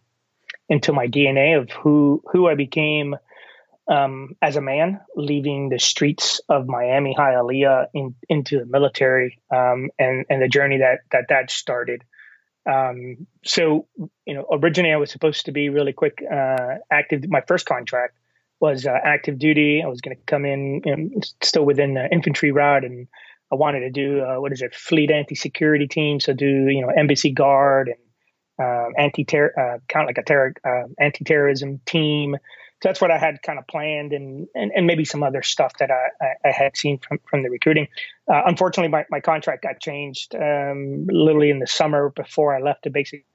into 0.67 0.93
my 0.93 1.08
DNA 1.08 1.60
of 1.60 1.69
who 1.72 2.24
who 2.31 2.48
I 2.48 2.55
became 2.55 3.15
um, 3.89 4.36
as 4.41 4.55
a 4.55 4.62
man, 4.62 5.01
leaving 5.15 5.69
the 5.69 5.79
streets 5.79 6.41
of 6.48 6.67
Miami, 6.67 7.15
Hialeah, 7.17 7.88
in, 7.93 8.15
into 8.29 8.60
the 8.60 8.65
military, 8.65 9.39
um, 9.51 9.89
and 9.98 10.25
and 10.29 10.41
the 10.41 10.48
journey 10.48 10.77
that 10.77 11.00
that 11.12 11.25
that 11.29 11.51
started. 11.51 12.03
Um, 12.69 13.25
so, 13.43 13.88
you 14.25 14.36
know, 14.36 14.46
originally 14.51 14.93
I 14.93 14.98
was 14.98 15.12
supposed 15.12 15.46
to 15.46 15.51
be 15.51 15.69
really 15.69 15.93
quick 15.93 16.22
uh, 16.22 16.75
active. 16.91 17.27
My 17.27 17.41
first 17.48 17.65
contract 17.65 18.19
was 18.60 18.86
uh, 18.86 18.92
active 19.04 19.39
duty. 19.39 19.82
I 19.84 19.88
was 19.88 20.01
going 20.01 20.16
to 20.16 20.24
come 20.25 20.46
in, 20.46 21.22
still 21.42 21.66
within 21.66 21.94
the 21.94 22.12
infantry 22.12 22.51
route, 22.51 22.84
and 22.84 23.08
I 23.51 23.56
wanted 23.56 23.82
to 23.82 23.89
do 23.89 24.22
uh, 24.22 24.39
what 24.39 24.51
is 24.51 24.62
it, 24.62 24.75
fleet 24.75 25.12
anti-security 25.12 25.88
team. 25.88 26.20
So 26.20 26.34
do 26.34 26.46
you 26.46 26.82
know 26.82 26.89
embassy 26.89 27.32
guard 27.32 27.89
and 27.89 27.98
uh, 28.62 28.89
anti-terror, 28.98 29.54
uh, 29.58 29.80
kind 29.88 30.04
of 30.04 30.08
like 30.08 30.18
a 30.18 30.24
terror 30.24 30.54
uh, 30.66 30.88
anti-terrorism 31.00 31.80
team. 31.86 32.36
So 32.82 32.89
that's 32.89 33.01
what 33.01 33.12
I 33.12 33.18
had 33.18 33.42
kind 33.42 33.60
of 33.60 33.68
planned, 33.68 34.13
and 34.13 34.48
and, 34.56 34.72
and 34.75 34.86
maybe 34.86 35.06
some 35.06 35.24
other 35.24 35.42
stuff 35.42 35.74
that 35.80 35.89
I, 35.92 36.10
I, 36.22 36.50
I 36.50 36.51
had 36.51 36.78
seen 36.78 37.00
from 37.00 37.20
from 37.30 37.44
the 37.44 37.50
recruiting. 37.50 37.88
Uh, 38.32 38.44
unfortunately, 38.46 38.89
my, 38.89 39.06
my 39.10 39.20
contract 39.20 39.63
got 39.63 39.80
changed 39.80 40.36
um, 40.36 41.08
literally 41.08 41.50
in 41.50 41.60
the 41.60 41.68
summer 41.68 42.10
before 42.10 42.56
I 42.56 42.62
left 42.62 42.84
the 42.84 42.89
basic 42.89 43.25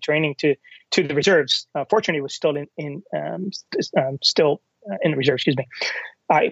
training 0.00 0.36
to 0.38 0.54
to 0.92 1.06
the 1.06 1.14
reserves. 1.14 1.66
Uh, 1.74 1.84
fortunately, 1.88 2.20
was 2.20 2.34
still 2.34 2.56
in 2.56 2.66
in 2.76 3.02
um, 3.14 3.50
um, 3.96 4.18
still 4.22 4.62
in 5.02 5.12
the 5.12 5.16
reserves. 5.16 5.42
Excuse 5.42 5.56
me, 5.56 5.66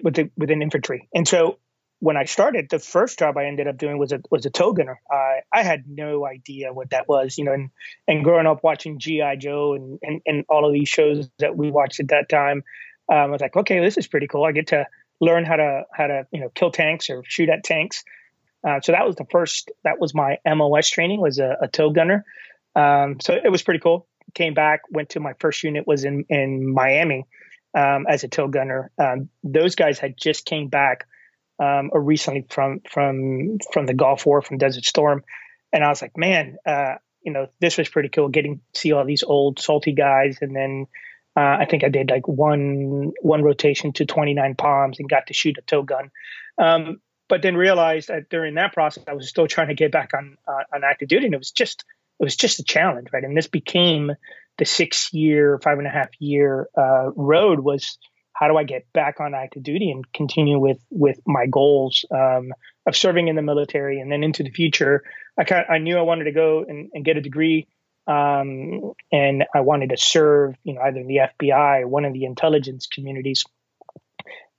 with 0.03 0.15
the, 0.15 0.29
within 0.37 0.61
infantry, 0.61 1.09
and 1.13 1.27
so 1.27 1.59
when 1.99 2.17
I 2.17 2.25
started, 2.25 2.67
the 2.69 2.79
first 2.79 3.19
job 3.19 3.37
I 3.37 3.45
ended 3.45 3.67
up 3.67 3.77
doing 3.77 3.97
was 3.97 4.11
a 4.11 4.21
was 4.29 4.45
a 4.45 4.49
tow 4.49 4.73
gunner. 4.73 5.01
Uh, 5.11 5.39
I 5.51 5.63
had 5.63 5.85
no 5.87 6.25
idea 6.25 6.73
what 6.73 6.91
that 6.91 7.07
was, 7.07 7.37
you 7.37 7.45
know, 7.45 7.53
and, 7.53 7.69
and 8.07 8.23
growing 8.23 8.47
up 8.47 8.63
watching 8.63 8.99
GI 8.99 9.37
Joe 9.39 9.73
and, 9.73 9.99
and 10.01 10.21
and 10.25 10.45
all 10.49 10.65
of 10.65 10.73
these 10.73 10.89
shows 10.89 11.29
that 11.39 11.55
we 11.55 11.71
watched 11.71 11.99
at 11.99 12.09
that 12.09 12.29
time, 12.29 12.63
um, 13.09 13.17
I 13.17 13.25
was 13.27 13.41
like, 13.41 13.55
okay, 13.55 13.79
this 13.79 13.97
is 13.97 14.07
pretty 14.07 14.27
cool. 14.27 14.43
I 14.43 14.51
get 14.51 14.67
to 14.67 14.85
learn 15.21 15.45
how 15.45 15.55
to 15.55 15.83
how 15.93 16.07
to 16.07 16.27
you 16.31 16.41
know 16.41 16.49
kill 16.49 16.71
tanks 16.71 17.09
or 17.09 17.23
shoot 17.25 17.49
at 17.49 17.63
tanks. 17.63 18.03
Uh, 18.67 18.81
so 18.81 18.91
that 18.91 19.05
was 19.05 19.15
the 19.15 19.25
first. 19.31 19.71
That 19.83 19.99
was 19.99 20.13
my 20.13 20.37
MOS 20.45 20.89
training 20.89 21.21
was 21.21 21.39
a, 21.39 21.57
a 21.61 21.67
tow 21.67 21.91
gunner. 21.91 22.25
Um, 22.75 23.19
so 23.21 23.33
it 23.33 23.49
was 23.51 23.63
pretty 23.63 23.79
cool. 23.79 24.07
Came 24.33 24.53
back, 24.53 24.81
went 24.89 25.09
to 25.09 25.19
my 25.19 25.33
first 25.39 25.63
unit 25.63 25.87
was 25.87 26.03
in 26.03 26.25
in 26.29 26.73
Miami 26.73 27.25
um, 27.75 28.05
as 28.07 28.23
a 28.23 28.27
tow 28.27 28.47
gunner. 28.47 28.91
Um, 28.97 29.29
those 29.43 29.75
guys 29.75 29.99
had 29.99 30.15
just 30.17 30.45
came 30.45 30.67
back 30.67 31.07
um, 31.59 31.89
or 31.93 32.01
recently 32.01 32.45
from 32.49 32.81
from 32.89 33.59
from 33.71 33.85
the 33.85 33.93
Gulf 33.93 34.25
War 34.25 34.41
from 34.41 34.57
Desert 34.57 34.85
Storm, 34.85 35.23
and 35.71 35.83
I 35.83 35.89
was 35.89 36.01
like, 36.01 36.17
man, 36.17 36.57
uh, 36.65 36.95
you 37.21 37.31
know, 37.31 37.47
this 37.59 37.77
was 37.77 37.89
pretty 37.89 38.09
cool. 38.09 38.29
Getting 38.29 38.61
to 38.73 38.79
see 38.79 38.91
all 38.91 39.05
these 39.05 39.23
old 39.23 39.59
salty 39.59 39.93
guys, 39.93 40.39
and 40.41 40.55
then 40.55 40.87
uh, 41.37 41.57
I 41.59 41.65
think 41.69 41.83
I 41.83 41.89
did 41.89 42.09
like 42.09 42.27
one 42.27 43.13
one 43.21 43.43
rotation 43.43 43.93
to 43.93 44.05
29 44.05 44.55
palms 44.55 44.99
and 44.99 45.09
got 45.09 45.27
to 45.27 45.33
shoot 45.33 45.57
a 45.57 45.61
tow 45.61 45.83
gun. 45.83 46.11
Um, 46.57 47.01
but 47.27 47.41
then 47.41 47.55
realized 47.55 48.09
that 48.09 48.29
during 48.29 48.55
that 48.55 48.73
process, 48.73 49.03
I 49.07 49.13
was 49.13 49.27
still 49.27 49.47
trying 49.47 49.69
to 49.69 49.75
get 49.75 49.91
back 49.91 50.11
on 50.13 50.37
uh, 50.47 50.63
on 50.73 50.83
active 50.83 51.07
duty, 51.07 51.25
and 51.25 51.33
it 51.33 51.39
was 51.39 51.51
just 51.51 51.83
it 52.19 52.23
was 52.23 52.35
just 52.35 52.59
a 52.59 52.63
challenge, 52.63 53.09
right? 53.11 53.23
And 53.23 53.35
this 53.35 53.47
became 53.47 54.11
the 54.57 54.65
six 54.65 55.13
year, 55.13 55.59
five 55.63 55.77
and 55.77 55.87
a 55.87 55.91
half 55.91 56.09
year 56.19 56.67
uh, 56.77 57.11
road 57.15 57.59
was 57.59 57.97
how 58.33 58.49
do 58.49 58.57
I 58.57 58.63
get 58.63 58.91
back 58.93 59.19
on 59.19 59.33
active 59.33 59.63
duty 59.63 59.89
and 59.91 60.11
continue 60.13 60.59
with 60.59 60.79
with 60.89 61.19
my 61.25 61.45
goals 61.45 62.05
um, 62.13 62.53
of 62.85 62.95
serving 62.95 63.29
in 63.29 63.35
the 63.35 63.41
military 63.41 63.99
and 63.99 64.11
then 64.11 64.23
into 64.23 64.43
the 64.43 64.51
future? 64.51 65.03
I 65.37 65.43
kind 65.45 65.65
I 65.69 65.77
knew 65.77 65.97
I 65.97 66.01
wanted 66.01 66.25
to 66.25 66.31
go 66.31 66.65
and, 66.67 66.89
and 66.93 67.05
get 67.05 67.17
a 67.17 67.21
degree, 67.21 67.67
um, 68.07 68.93
and 69.11 69.45
I 69.53 69.61
wanted 69.61 69.89
to 69.89 69.97
serve, 69.97 70.55
you 70.63 70.73
know, 70.73 70.81
either 70.81 70.99
in 70.99 71.07
the 71.07 71.21
FBI 71.39 71.81
or 71.81 71.87
one 71.87 72.05
of 72.05 72.13
the 72.13 72.25
intelligence 72.25 72.87
communities. 72.87 73.45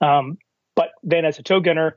Um, 0.01 0.39
but 0.75 0.91
then 1.03 1.25
as 1.25 1.39
a 1.39 1.43
tow 1.43 1.61
gunner, 1.61 1.97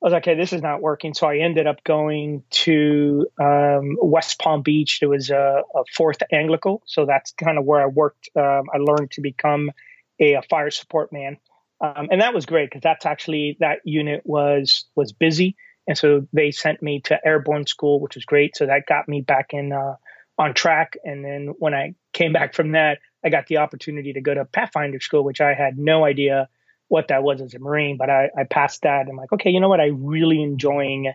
I 0.00 0.06
was 0.06 0.12
like, 0.12 0.22
okay, 0.22 0.36
this 0.36 0.52
is 0.52 0.62
not 0.62 0.80
working. 0.80 1.12
So 1.12 1.26
I 1.26 1.38
ended 1.38 1.66
up 1.66 1.82
going 1.82 2.44
to 2.50 3.26
um, 3.40 3.96
West 4.00 4.38
Palm 4.38 4.62
Beach. 4.62 5.00
There 5.00 5.08
was 5.08 5.30
a, 5.30 5.62
a, 5.74 5.84
fourth 5.92 6.18
ANGLICO. 6.32 6.82
So 6.86 7.04
that's 7.04 7.32
kind 7.32 7.58
of 7.58 7.64
where 7.64 7.80
I 7.80 7.86
worked. 7.86 8.28
Um, 8.36 8.66
I 8.72 8.78
learned 8.78 9.10
to 9.12 9.20
become 9.20 9.72
a, 10.20 10.34
a 10.34 10.42
fire 10.42 10.70
support 10.70 11.12
man, 11.12 11.38
um, 11.80 12.08
and 12.12 12.20
that 12.20 12.32
was 12.32 12.46
great 12.46 12.70
because 12.70 12.82
that's 12.82 13.06
actually 13.06 13.56
that 13.58 13.80
unit 13.84 14.22
was 14.24 14.84
was 14.94 15.12
busy, 15.12 15.56
and 15.88 15.98
so 15.98 16.26
they 16.32 16.52
sent 16.52 16.80
me 16.80 17.00
to 17.02 17.18
airborne 17.26 17.66
school, 17.66 18.00
which 18.00 18.14
was 18.14 18.24
great. 18.24 18.56
So 18.56 18.66
that 18.66 18.86
got 18.86 19.08
me 19.08 19.20
back 19.20 19.52
in 19.52 19.72
uh, 19.72 19.94
on 20.38 20.54
track. 20.54 20.96
And 21.04 21.24
then 21.24 21.54
when 21.58 21.74
I 21.74 21.94
came 22.12 22.32
back 22.32 22.54
from 22.54 22.72
that, 22.72 22.98
I 23.24 23.30
got 23.30 23.48
the 23.48 23.58
opportunity 23.58 24.12
to 24.12 24.20
go 24.20 24.32
to 24.32 24.44
Pathfinder 24.44 25.00
school, 25.00 25.24
which 25.24 25.40
I 25.40 25.54
had 25.54 25.76
no 25.76 26.04
idea 26.04 26.48
what 26.88 27.08
that 27.08 27.22
was 27.22 27.40
as 27.40 27.54
a 27.54 27.58
Marine, 27.58 27.96
but 27.96 28.10
I, 28.10 28.30
I 28.36 28.44
passed 28.44 28.82
that. 28.82 29.02
And 29.02 29.10
I'm 29.10 29.16
like, 29.16 29.32
okay, 29.32 29.50
you 29.50 29.60
know 29.60 29.68
what? 29.68 29.80
I 29.80 29.90
really 29.94 30.42
enjoying 30.42 31.12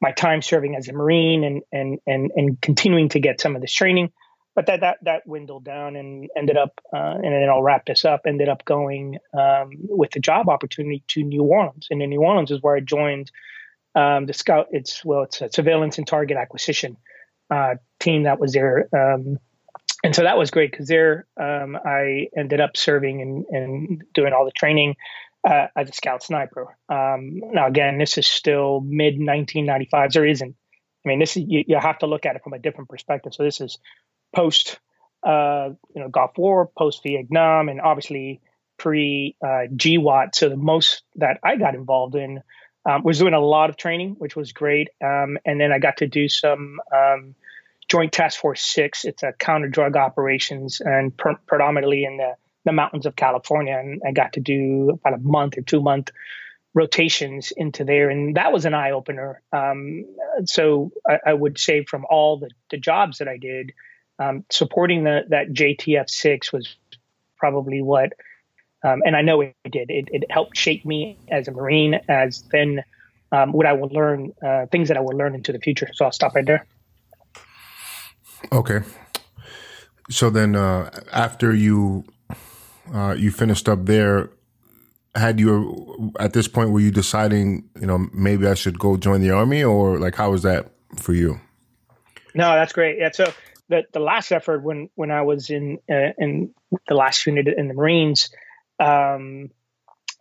my 0.00 0.12
time 0.12 0.40
serving 0.40 0.76
as 0.76 0.88
a 0.88 0.92
Marine 0.92 1.44
and 1.44 1.62
and 1.72 1.98
and 2.06 2.30
and 2.34 2.60
continuing 2.60 3.10
to 3.10 3.20
get 3.20 3.40
some 3.40 3.54
of 3.54 3.60
this 3.60 3.72
training 3.72 4.10
but 4.54 4.66
that 4.66 4.80
that 4.80 4.98
that 5.02 5.24
dwindled 5.26 5.64
down 5.64 5.96
and 5.96 6.28
ended 6.36 6.56
up 6.56 6.80
uh, 6.92 7.14
and 7.14 7.24
then 7.24 7.48
I'll 7.48 7.62
wrap 7.62 7.86
this 7.86 8.04
up. 8.04 8.22
Ended 8.26 8.48
up 8.48 8.64
going 8.64 9.18
um, 9.32 9.70
with 9.80 10.10
the 10.10 10.20
job 10.20 10.48
opportunity 10.48 11.02
to 11.08 11.22
New 11.22 11.44
Orleans, 11.44 11.86
and 11.90 12.02
in 12.02 12.10
New 12.10 12.22
Orleans 12.22 12.50
is 12.50 12.60
where 12.60 12.76
I 12.76 12.80
joined 12.80 13.30
um, 13.94 14.26
the 14.26 14.32
scout. 14.32 14.66
It's 14.70 15.04
well, 15.04 15.22
it's 15.22 15.40
a 15.40 15.50
surveillance 15.50 15.98
and 15.98 16.06
target 16.06 16.36
acquisition 16.36 16.96
uh, 17.50 17.76
team 18.00 18.24
that 18.24 18.40
was 18.40 18.52
there, 18.52 18.88
um, 18.92 19.38
and 20.02 20.14
so 20.14 20.22
that 20.22 20.38
was 20.38 20.50
great 20.50 20.70
because 20.70 20.88
there 20.88 21.26
um, 21.40 21.76
I 21.84 22.28
ended 22.36 22.60
up 22.60 22.76
serving 22.76 23.20
and, 23.22 23.44
and 23.50 24.02
doing 24.14 24.32
all 24.32 24.44
the 24.44 24.52
training. 24.52 24.96
Uh, 25.42 25.68
as 25.74 25.88
a 25.88 25.92
scout 25.94 26.22
sniper. 26.22 26.76
Um, 26.90 27.40
now, 27.54 27.66
again, 27.66 27.96
this 27.96 28.18
is 28.18 28.26
still 28.26 28.82
mid 28.82 29.18
1995s. 29.18 30.12
There 30.12 30.26
isn't 30.26 30.54
I 31.04 31.08
mean, 31.08 31.18
this 31.18 31.36
is 31.36 31.44
you, 31.46 31.64
you, 31.66 31.78
have 31.78 31.98
to 31.98 32.06
look 32.06 32.26
at 32.26 32.36
it 32.36 32.44
from 32.44 32.52
a 32.52 32.58
different 32.58 32.90
perspective. 32.90 33.34
So 33.34 33.42
this 33.42 33.60
is 33.60 33.78
post 34.34 34.78
uh, 35.22 35.70
you 35.94 36.02
know 36.02 36.08
Gulf 36.08 36.32
War, 36.36 36.70
post 36.76 37.02
Vietnam, 37.02 37.68
and 37.68 37.80
obviously 37.80 38.40
pre 38.78 39.36
uh, 39.42 39.66
GWOT. 39.74 40.34
So 40.34 40.48
the 40.48 40.56
most 40.56 41.02
that 41.16 41.38
I 41.42 41.56
got 41.56 41.74
involved 41.74 42.14
in 42.14 42.42
um, 42.88 43.02
was 43.02 43.18
doing 43.18 43.34
a 43.34 43.40
lot 43.40 43.70
of 43.70 43.76
training, 43.76 44.16
which 44.18 44.36
was 44.36 44.52
great. 44.52 44.88
Um, 45.02 45.38
and 45.44 45.60
then 45.60 45.72
I 45.72 45.78
got 45.78 45.98
to 45.98 46.06
do 46.06 46.28
some 46.28 46.80
um, 46.94 47.34
Joint 47.90 48.12
Task 48.12 48.40
Force 48.40 48.62
Six. 48.62 49.04
It's 49.04 49.22
a 49.22 49.32
counter 49.32 49.68
drug 49.68 49.96
operations 49.96 50.80
and 50.80 51.14
per- 51.16 51.40
predominantly 51.46 52.04
in 52.04 52.16
the 52.16 52.36
the 52.64 52.72
mountains 52.72 53.06
of 53.06 53.16
California, 53.16 53.76
and 53.76 54.02
I 54.06 54.12
got 54.12 54.34
to 54.34 54.40
do 54.40 54.90
about 54.90 55.14
a 55.14 55.22
month 55.22 55.56
or 55.56 55.62
two 55.62 55.80
month 55.80 56.10
rotations 56.74 57.52
into 57.56 57.84
there, 57.84 58.10
and 58.10 58.36
that 58.36 58.52
was 58.52 58.64
an 58.64 58.74
eye 58.74 58.90
opener. 58.90 59.42
Um, 59.52 60.04
so 60.44 60.92
I, 61.08 61.18
I, 61.28 61.34
would 61.34 61.58
say 61.58 61.84
from 61.84 62.04
all 62.08 62.38
the, 62.38 62.50
the 62.70 62.76
jobs 62.76 63.18
that 63.18 63.28
I 63.28 63.38
did, 63.38 63.72
um, 64.18 64.44
supporting 64.50 65.04
the, 65.04 65.22
that 65.30 65.48
JTF 65.48 66.08
six 66.08 66.52
was 66.52 66.76
probably 67.38 67.80
what, 67.82 68.12
um, 68.84 69.00
and 69.04 69.16
I 69.16 69.22
know 69.22 69.40
it 69.40 69.54
did. 69.70 69.90
It, 69.90 70.10
it, 70.12 70.30
helped 70.30 70.56
shape 70.56 70.84
me 70.84 71.18
as 71.28 71.48
a 71.48 71.50
Marine, 71.50 71.98
as 72.08 72.42
then 72.52 72.84
um, 73.32 73.52
what 73.52 73.66
I 73.66 73.72
will 73.72 73.88
learn, 73.88 74.32
uh, 74.46 74.66
things 74.66 74.88
that 74.88 74.98
I 74.98 75.00
will 75.00 75.16
learn 75.16 75.34
into 75.34 75.52
the 75.52 75.58
future. 75.58 75.88
So 75.94 76.04
I'll 76.04 76.12
stop 76.12 76.34
right 76.34 76.46
there. 76.46 76.66
Okay. 78.52 78.80
So 80.10 80.30
then, 80.30 80.56
uh, 80.56 80.90
after 81.12 81.54
you 81.54 82.04
uh, 82.92 83.14
you 83.16 83.30
finished 83.30 83.68
up 83.68 83.86
there, 83.86 84.30
had 85.14 85.38
you 85.38 86.12
at 86.18 86.32
this 86.32 86.48
point 86.48 86.70
were 86.70 86.80
you 86.80 86.90
deciding, 86.90 87.68
you 87.80 87.86
know, 87.86 87.98
maybe 88.12 88.46
I 88.46 88.54
should 88.54 88.78
go 88.78 88.96
join 88.96 89.20
the 89.20 89.30
army, 89.30 89.62
or 89.62 89.98
like 89.98 90.16
how 90.16 90.30
was 90.30 90.42
that 90.42 90.72
for 90.96 91.12
you? 91.12 91.40
No, 92.34 92.52
that's 92.52 92.72
great. 92.72 92.98
Yeah, 92.98 93.10
so 93.12 93.32
the 93.68 93.84
the 93.92 94.00
last 94.00 94.32
effort 94.32 94.62
when 94.62 94.90
when 94.94 95.10
I 95.10 95.22
was 95.22 95.50
in 95.50 95.78
uh, 95.90 96.12
in 96.18 96.54
the 96.88 96.94
last 96.94 97.24
unit 97.26 97.46
in 97.48 97.68
the 97.68 97.74
Marines, 97.74 98.30
um, 98.78 99.50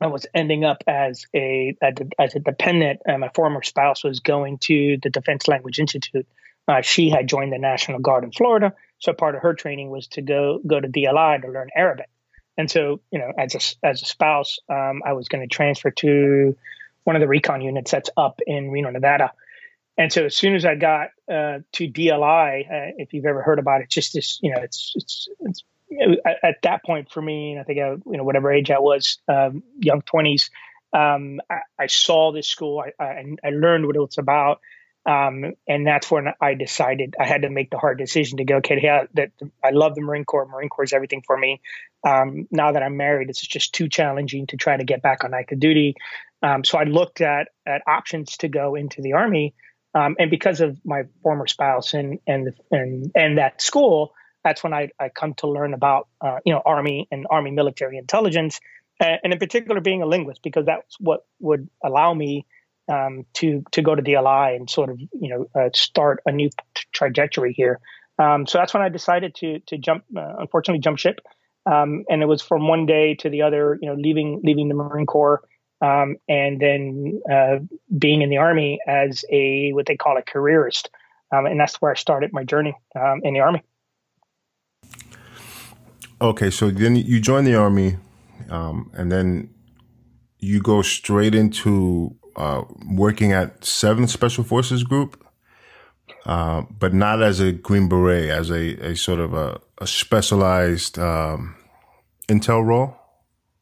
I 0.02 0.08
was 0.08 0.26
ending 0.34 0.66
up 0.66 0.84
as 0.88 1.26
a 1.36 1.76
as 2.18 2.36
a 2.36 2.40
dependent. 2.40 3.02
Uh, 3.08 3.18
my 3.18 3.30
former 3.36 3.62
spouse 3.64 4.04
was 4.04 4.20
going 4.22 4.60
to 4.60 4.98
the 5.02 5.10
Defense 5.10 5.48
Language 5.48 5.80
Institute. 5.80 6.28
Uh, 6.68 6.82
she 6.82 7.10
had 7.10 7.28
joined 7.28 7.52
the 7.52 7.58
National 7.58 8.00
Guard 8.00 8.24
in 8.24 8.32
Florida, 8.32 8.74
So 9.00 9.14
part 9.14 9.36
of 9.36 9.42
her 9.42 9.54
training 9.54 9.90
was 9.90 10.08
to 10.10 10.22
go 10.22 10.60
go 10.66 10.80
to 10.80 10.88
DLI 10.88 11.42
to 11.42 11.48
learn 11.48 11.70
Arabic. 11.76 12.10
And 12.58 12.70
so, 12.70 13.00
you 13.10 13.20
know, 13.20 13.32
as 13.38 13.56
a, 13.56 13.88
as 13.88 14.02
a 14.02 14.06
spouse, 14.06 14.60
um, 14.70 15.02
I 15.06 15.14
was 15.14 15.30
going 15.30 15.48
to 15.48 15.56
transfer 15.56 15.92
to 15.92 16.58
one 17.06 17.16
of 17.16 17.22
the 17.22 17.28
recon 17.28 17.62
units 17.62 17.92
that's 17.92 18.10
up 18.18 18.42
in 18.46 18.70
Reno, 18.70 18.92
Nevada. 18.92 19.32
And 19.98 20.12
so 20.12 20.26
as 20.26 20.36
soon 20.36 20.56
as 20.56 20.66
I 20.66 20.76
got 20.76 21.08
uh, 21.32 21.60
to 21.74 21.88
DLI, 21.90 22.66
uh, 22.66 22.92
if 22.98 23.14
you've 23.14 23.26
ever 23.26 23.42
heard 23.42 23.60
about 23.60 23.82
it, 23.82 23.90
just 23.90 24.14
this, 24.14 24.40
you 24.42 24.54
know, 24.54 24.62
it's, 24.62 24.94
it's, 24.96 25.28
it's 25.40 25.64
at, 26.26 26.38
at 26.44 26.56
that 26.64 26.84
point 26.84 27.12
for 27.12 27.22
me, 27.22 27.52
and 27.52 27.62
I 27.62 27.64
think, 27.64 27.80
I, 27.80 27.92
you 27.92 28.18
know, 28.18 28.24
whatever 28.24 28.52
age 28.52 28.72
I 28.72 28.80
was, 28.80 29.20
um, 29.28 29.64
young 29.80 30.02
20s, 30.02 30.50
um, 30.94 31.40
I, 31.50 31.60
I, 31.78 31.88
saw 31.88 32.32
this 32.32 32.48
school. 32.48 32.84
I, 33.00 33.04
I, 33.04 33.24
I, 33.44 33.50
learned 33.52 33.86
what 33.86 33.96
it 33.96 34.00
was 34.00 34.18
about. 34.18 34.60
Um, 35.10 35.54
and 35.68 35.88
that's 35.88 36.12
when 36.12 36.28
I 36.40 36.54
decided 36.54 37.16
I 37.20 37.26
had 37.26 37.42
to 37.42 37.50
make 37.50 37.72
the 37.72 37.80
hard 37.80 37.98
decision 37.98 38.38
to 38.38 38.44
go, 38.44 38.58
okay, 38.58 38.80
yeah, 38.80 39.06
that 39.16 39.32
I 39.64 39.72
love 39.72 39.96
the 39.96 40.02
Marine 40.02 40.24
Corps. 40.24 40.46
Marine 40.46 40.70
Corps 40.70 40.84
is 40.84 40.94
everything 40.94 41.24
for 41.26 41.36
me. 41.36 41.62
Um, 42.08 42.48
now 42.52 42.74
that 42.74 42.84
I'm 42.84 42.96
married, 42.96 43.32
it's 43.32 43.42
just 43.42 43.74
too 43.74 43.90
challenging 43.90 44.46
to 44.48 44.58
try 44.58 44.78
to 44.78 44.84
get 44.84 45.02
back 45.02 45.24
on 45.24 45.34
active 45.34 45.60
duty. 45.60 45.96
Um, 46.44 46.64
so 46.64 46.78
I 46.78 46.84
looked 46.84 47.22
at 47.22 47.48
at 47.66 47.82
options 47.88 48.38
to 48.38 48.50
go 48.50 48.76
into 48.76 49.02
the 49.02 49.14
Army. 49.14 49.56
Um, 49.96 50.16
and 50.20 50.30
because 50.30 50.62
of 50.62 50.78
my 50.86 51.04
former 51.24 51.48
spouse 51.48 51.96
and 51.96 52.20
and 52.28 52.54
and 52.70 53.12
and 53.16 53.40
that 53.40 53.64
school, 53.64 54.14
that's 54.44 54.64
when 54.64 54.76
I, 54.76 54.90
I 55.00 55.10
come 55.10 55.34
to 55.36 55.48
learn 55.48 55.74
about 55.74 56.08
uh, 56.22 56.38
you 56.46 56.54
know 56.54 56.62
Army 56.64 57.08
and 57.10 57.26
Army 57.32 57.50
military 57.50 57.98
intelligence, 57.98 58.60
and 59.00 59.34
in 59.34 59.40
particular 59.40 59.82
being 59.82 60.04
a 60.04 60.06
linguist 60.06 60.44
because 60.44 60.68
that's 60.68 60.96
what 61.00 61.26
would 61.40 61.68
allow 61.84 62.14
me 62.14 62.46
um, 62.90 63.26
to 63.36 63.64
to 63.72 63.82
go 63.82 63.96
to 63.96 64.02
DLI 64.02 64.56
and 64.56 64.70
sort 64.70 64.90
of 64.90 65.00
you 65.00 65.30
know 65.30 65.62
uh, 65.62 65.70
start 65.74 66.22
a 66.26 66.32
new 66.32 66.50
trajectory 66.92 67.54
here. 67.54 67.80
Um, 68.18 68.46
so 68.46 68.58
that's 68.58 68.74
when 68.74 68.84
I 68.84 68.90
decided 68.90 69.36
to 69.36 69.60
to 69.68 69.78
jump, 69.78 70.04
uh, 70.16 70.36
unfortunately, 70.40 70.82
jump 70.82 70.98
ship, 70.98 71.20
um, 71.66 72.04
and 72.10 72.22
it 72.22 72.26
was 72.26 72.42
from 72.42 72.68
one 72.68 72.86
day 72.86 73.16
to 73.16 73.30
the 73.30 73.44
other. 73.44 73.78
You 73.82 73.90
know, 73.90 73.96
leaving 73.96 74.42
leaving 74.44 74.68
the 74.68 74.76
Marine 74.76 75.06
Corps 75.06 75.42
um, 75.82 76.18
and 76.28 76.60
then 76.60 77.22
uh, 77.32 77.60
being 77.98 78.22
in 78.22 78.30
the 78.30 78.38
Army 78.38 78.80
as 78.88 79.24
a 79.32 79.72
what 79.72 79.86
they 79.86 79.96
call 79.96 80.18
a 80.18 80.22
careerist, 80.22 80.90
um, 81.32 81.46
and 81.46 81.60
that's 81.60 81.76
where 81.76 81.92
I 81.92 81.96
started 81.96 82.34
my 82.34 82.44
journey 82.44 82.76
um, 83.00 83.22
in 83.24 83.34
the 83.34 83.40
Army. 83.40 83.64
Okay, 86.22 86.50
so 86.50 86.70
then 86.70 86.98
you 86.98 87.22
join 87.22 87.46
the 87.46 87.56
Army, 87.56 87.98
and 88.50 89.12
then 89.12 89.50
you 90.40 90.62
go 90.62 90.82
straight 90.82 91.36
into 91.36 92.16
uh, 92.40 92.64
working 92.90 93.32
at 93.34 93.64
Seventh 93.64 94.10
Special 94.10 94.44
Forces 94.44 94.84
Group, 94.84 95.24
uh, 96.26 96.64
but 96.80 96.94
not 96.94 97.22
as 97.22 97.40
a 97.40 97.52
Green 97.52 97.88
Beret, 97.88 98.30
as 98.30 98.50
a, 98.50 98.92
a 98.92 98.96
sort 98.96 99.20
of 99.20 99.34
a, 99.34 99.60
a 99.80 99.86
specialized 99.86 100.98
um, 100.98 101.56
intel 102.28 102.66
role. 102.66 102.96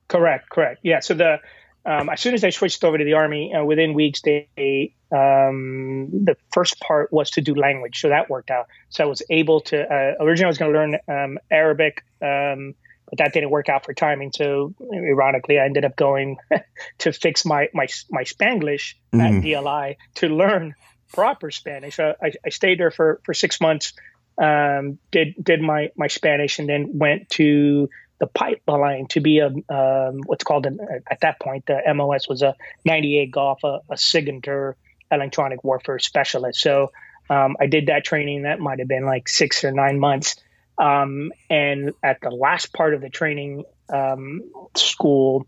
Correct, 0.07 0.50
correct. 0.50 0.81
Yeah. 0.84 1.01
So 1.01 1.13
the 1.13 1.39
um, 1.86 2.10
as 2.10 2.19
soon 2.19 2.34
as 2.34 2.43
I 2.43 2.50
switched 2.50 2.84
over 2.84 2.98
to 2.98 3.03
the 3.03 3.13
army, 3.13 3.53
uh, 3.53 3.63
within 3.63 3.93
weeks, 3.93 4.22
they 4.22 4.93
um, 5.12 6.10
the 6.12 6.36
first 6.51 6.79
part 6.81 7.13
was 7.13 7.31
to 7.31 7.41
do 7.41 7.55
language, 7.55 8.01
so 8.01 8.10
that 8.10 8.29
worked 8.29 8.51
out. 8.51 8.67
So 8.89 9.05
I 9.05 9.07
was 9.07 9.24
able 9.29 9.62
to. 9.62 9.81
Uh, 9.84 10.24
originally, 10.24 10.48
I 10.48 10.50
was 10.50 10.57
going 10.57 10.74
to 10.74 10.77
learn 10.77 10.98
um, 11.07 11.39
Arabic, 11.50 12.03
um, 12.22 12.75
but 13.09 13.19
that 13.19 13.33
didn't 13.33 13.49
work 13.49 13.69
out 13.69 13.85
for 13.85 13.93
timing. 13.93 14.31
So 14.33 14.73
ironically, 14.93 15.59
I 15.59 15.65
ended 15.65 15.85
up 15.85 15.95
going 15.95 16.37
to 16.99 17.13
fix 17.13 17.45
my 17.45 17.69
my 17.73 17.87
my 18.09 18.23
Spanglish 18.23 18.95
mm-hmm. 19.13 19.21
at 19.21 19.43
DLI 19.43 19.95
to 20.15 20.27
learn 20.27 20.75
proper 21.13 21.51
Spanish. 21.51 21.95
So 21.95 22.13
I, 22.21 22.31
I 22.45 22.49
stayed 22.49 22.79
there 22.79 22.91
for 22.91 23.21
for 23.23 23.33
six 23.33 23.61
months, 23.61 23.93
um, 24.37 24.99
did 25.11 25.35
did 25.41 25.61
my 25.61 25.91
my 25.95 26.07
Spanish, 26.07 26.59
and 26.59 26.67
then 26.67 26.97
went 26.97 27.29
to 27.29 27.89
the 28.19 28.27
pipeline 28.27 29.07
to 29.07 29.21
be 29.21 29.39
a 29.39 29.47
um, 29.47 30.21
what's 30.25 30.43
called 30.43 30.65
an, 30.65 30.79
at 31.09 31.21
that 31.21 31.39
point 31.39 31.65
the 31.67 31.81
MOS 31.93 32.27
was 32.27 32.41
a 32.41 32.55
98 32.83 33.31
Golf, 33.31 33.63
a, 33.63 33.79
a 33.89 33.96
SIGINT 33.96 34.75
electronic 35.11 35.63
warfare 35.63 36.00
specialist. 36.00 36.59
So 36.59 36.91
um, 37.29 37.55
I 37.59 37.67
did 37.67 37.87
that 37.87 38.03
training. 38.03 38.43
That 38.43 38.59
might 38.59 38.79
have 38.79 38.87
been 38.87 39.05
like 39.05 39.27
six 39.27 39.63
or 39.63 39.72
nine 39.72 40.00
months. 40.00 40.35
Um, 40.77 41.31
and 41.50 41.94
at 42.03 42.22
the 42.22 42.29
last 42.29 42.74
part 42.74 42.94
of 42.94 43.01
the 43.01 43.09
training 43.09 43.63
um, 43.92 44.42
school, 44.75 45.48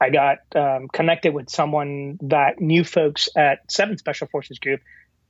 I 0.00 0.10
got 0.10 0.38
um, 0.54 0.88
connected 0.88 1.34
with 1.34 1.50
someone 1.50 2.18
that 2.22 2.60
knew 2.60 2.84
folks 2.84 3.28
at 3.36 3.70
Seven 3.70 3.98
Special 3.98 4.28
Forces 4.28 4.58
Group, 4.58 4.80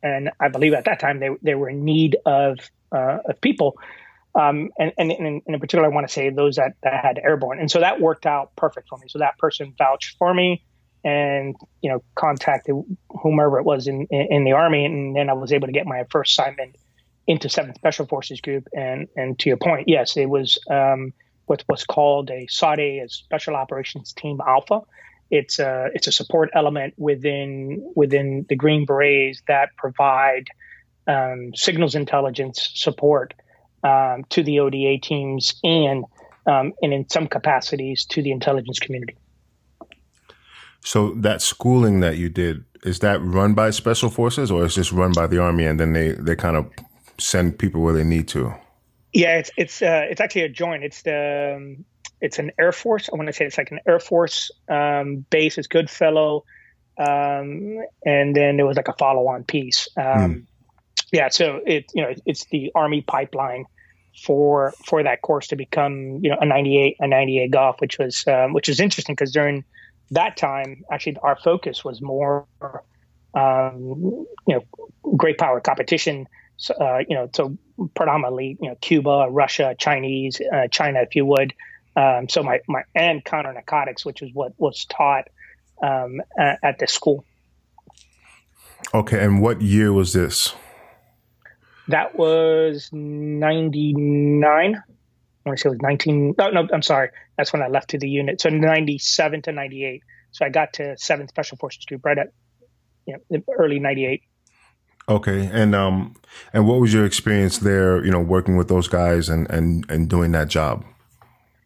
and 0.03 0.31
I 0.41 0.49
believe 0.49 0.75
at 0.75 0.85
that 0.85 1.01
time 1.01 1.19
they 1.19 1.31
they 1.43 1.55
were 1.55 1.69
in 1.69 1.85
need 1.85 2.17
of 2.25 2.59
uh, 2.93 3.19
of 3.29 3.41
people. 3.41 3.79
Um, 4.33 4.71
and, 4.79 4.93
and, 4.97 5.11
and, 5.11 5.43
in 5.45 5.61
particular, 5.61 5.87
I 5.87 5.89
want 5.89 6.07
to 6.07 6.13
say 6.13 6.31
those 6.31 6.57
that, 6.57 6.75
that 6.85 7.05
had 7.05 7.19
airborne. 7.19 7.59
And 7.59 7.69
so 7.69 7.81
that 7.81 8.01
worked 8.01 8.27
out 8.27 8.55
perfect 8.55 8.89
for 8.89 8.97
me. 8.99 9.07
So 9.09 9.19
that 9.19 9.39
person 9.39 9.75
vouched 9.77 10.19
for 10.19 10.33
me 10.33 10.63
and, 11.03 11.57
you 11.83 11.91
know, 11.91 12.05
contacted 12.15 12.77
whomever 13.09 13.59
it 13.59 13.65
was 13.65 13.89
in, 13.89 14.07
in, 14.09 14.27
in 14.31 14.45
the 14.45 14.53
Army. 14.53 14.85
And 14.85 15.17
then 15.17 15.31
I 15.31 15.33
was 15.33 15.53
able 15.53 15.67
to 15.67 15.73
get 15.73 15.85
my 15.85 16.05
first 16.11 16.39
assignment 16.39 16.77
into 17.31 17.47
7th 17.47 17.77
Special 17.77 18.07
Forces 18.07 18.41
Group. 18.41 18.67
And, 18.73 19.07
and 19.17 19.39
to 19.39 19.49
your 19.49 19.57
point, 19.57 19.89
yes, 19.89 20.17
it 20.17 20.29
was 20.29 20.59
um, 20.69 21.13
what 21.47 21.63
was 21.69 21.85
called 21.85 22.29
a 22.29 22.49
SOT-A, 22.49 22.99
a 22.99 23.09
Special 23.09 23.55
Operations 23.55 24.13
Team 24.13 24.41
Alpha. 24.45 24.81
It's 25.31 25.61
a, 25.61 25.91
it's 25.95 26.09
a 26.09 26.13
support 26.13 26.51
element 26.57 26.95
within, 26.97 27.93
within 27.95 28.47
the 28.49 28.57
Green 28.57 28.85
Berets 28.85 29.43
that 29.47 29.69
provide 29.77 30.49
um, 31.07 31.55
signals 31.55 31.95
intelligence 31.95 32.73
support 32.75 33.33
um, 33.85 34.25
to 34.31 34.43
the 34.43 34.59
ODA 34.59 34.99
teams 34.99 35.55
and 35.63 36.05
um, 36.47 36.73
and 36.83 36.93
in 36.93 37.09
some 37.09 37.29
capacities 37.29 38.05
to 38.07 38.23
the 38.23 38.33
intelligence 38.33 38.79
community. 38.79 39.17
So 40.83 41.13
that 41.17 41.43
schooling 41.43 42.01
that 42.01 42.17
you 42.17 42.29
did 42.29 42.65
is 42.83 43.01
that 43.01 43.21
run 43.23 43.53
by 43.55 43.71
special 43.71 44.09
forces 44.09 44.51
or 44.51 44.65
is 44.65 44.75
just 44.75 44.91
run 44.91 45.13
by 45.13 45.27
the 45.27 45.39
army 45.39 45.67
and 45.67 45.79
then 45.79 45.93
they 45.93 46.13
they 46.13 46.35
kind 46.35 46.57
of 46.57 46.67
send 47.21 47.59
people 47.59 47.81
where 47.83 47.95
they 47.95 48.05
need 48.05 48.29
to? 48.29 48.55
Yeah, 49.13 49.39
it's 49.39 49.51
it's 49.57 49.83
uh, 49.83 50.07
it's 50.09 50.21
actually 50.21 50.43
a 50.43 50.49
joint. 50.49 50.85
It's 50.85 51.03
the 51.03 51.55
um, 51.57 51.85
it's 52.21 52.39
an 52.39 52.53
Air 52.59 52.73
Force. 52.73 53.09
I 53.13 53.17
want 53.17 53.27
to 53.29 53.33
say 53.33 53.45
it's 53.45 53.59
like 53.59 53.71
an 53.71 53.81
Air 53.87 53.99
Force 53.99 54.51
um, 54.69 55.27
base. 55.31 55.59
It's 55.59 55.67
Goodfellow, 55.67 56.45
um, 56.99 57.79
and 58.05 58.37
then 58.37 58.57
there 58.57 58.67
was 58.67 58.77
like 58.77 58.89
a 58.89 58.95
follow-on 58.95 59.45
piece. 59.45 59.89
Mm 59.97 60.47
yeah, 61.13 61.29
so 61.29 61.61
it 61.67 61.91
you 61.95 62.03
know 62.03 62.15
it's 62.27 62.47
the 62.47 62.71
Army 62.75 63.03
pipeline 63.03 63.65
for 64.25 64.73
for 64.85 65.03
that 65.03 65.23
course 65.23 65.49
to 65.49 65.57
become 65.57 66.21
you 66.23 66.31
know 66.31 66.37
a 66.41 66.47
98 66.47 66.97
a 67.01 67.09
98 67.09 67.51
golf, 67.51 67.81
which 67.81 67.99
was 67.99 68.25
um, 68.27 68.53
which 68.53 68.69
is 68.69 68.81
interesting 68.81 69.15
because 69.15 69.33
during 69.33 69.65
that 70.13 70.37
time 70.37 70.85
actually 70.91 71.17
our 71.23 71.37
focus 71.37 71.85
was 71.85 72.01
more 72.01 72.47
um, 73.35 74.27
you 74.47 74.55
know 74.55 74.65
great 75.17 75.39
power 75.39 75.61
competition. 75.61 76.27
So, 76.61 76.75
uh, 76.75 76.99
you 77.09 77.17
know, 77.17 77.29
so 77.33 77.57
predominantly 77.95 78.59
you 78.61 78.69
know 78.69 78.77
Cuba, 78.77 79.29
Russia, 79.31 79.75
Chinese, 79.79 80.41
uh, 80.41 80.69
China, 80.69 81.01
if 81.01 81.17
you 81.17 81.25
would. 81.25 81.55
Um, 81.97 82.29
so 82.29 82.43
my 82.43 82.61
my 82.69 82.83
and 82.95 83.25
counter 83.25 83.53
narcotics, 83.53 84.05
which 84.05 84.21
is 84.21 84.31
what 84.35 84.53
was 84.59 84.85
taught 84.85 85.29
um, 85.83 86.21
at, 86.39 86.59
at 86.63 86.79
the 86.79 86.87
school. 86.87 87.25
Okay, 88.93 89.25
and 89.25 89.41
what 89.41 89.63
year 89.63 89.91
was 89.91 90.13
this? 90.13 90.55
That 91.89 92.17
was 92.17 92.91
99. 92.93 94.75
I 94.75 95.49
want 95.49 95.59
to 95.59 95.63
say 95.63 95.69
it 95.69 95.73
was 95.73 95.83
19. 95.83 96.35
No, 96.39 96.51
no, 96.51 96.69
I'm 96.73 96.83
sorry. 96.83 97.09
That's 97.39 97.55
when 97.55 97.63
I 97.63 97.69
left 97.69 97.91
to 97.91 97.99
the 97.99 98.09
unit. 98.09 98.41
So 98.41 98.51
97 98.51 99.43
to 99.43 99.53
98. 99.53 100.03
So 100.33 100.45
I 100.45 100.51
got 100.51 100.75
to 100.75 100.83
7th 100.95 101.29
Special 101.29 101.57
Forces 101.57 101.85
Group 101.87 102.05
right 102.05 102.19
at 102.19 102.29
you 103.07 103.17
know, 103.31 103.43
early 103.59 103.81
98. 103.81 104.23
Okay. 105.11 105.51
And 105.53 105.75
um 105.75 106.15
and 106.53 106.67
what 106.67 106.81
was 106.81 106.95
your 106.95 107.05
experience 107.05 107.59
there, 107.59 108.03
you 108.05 108.11
know, 108.11 108.21
working 108.21 108.57
with 108.57 108.69
those 108.69 108.89
guys 108.89 109.29
and 109.29 109.51
and 109.51 109.85
and 109.91 110.09
doing 110.09 110.33
that 110.33 110.49
job? 110.49 110.85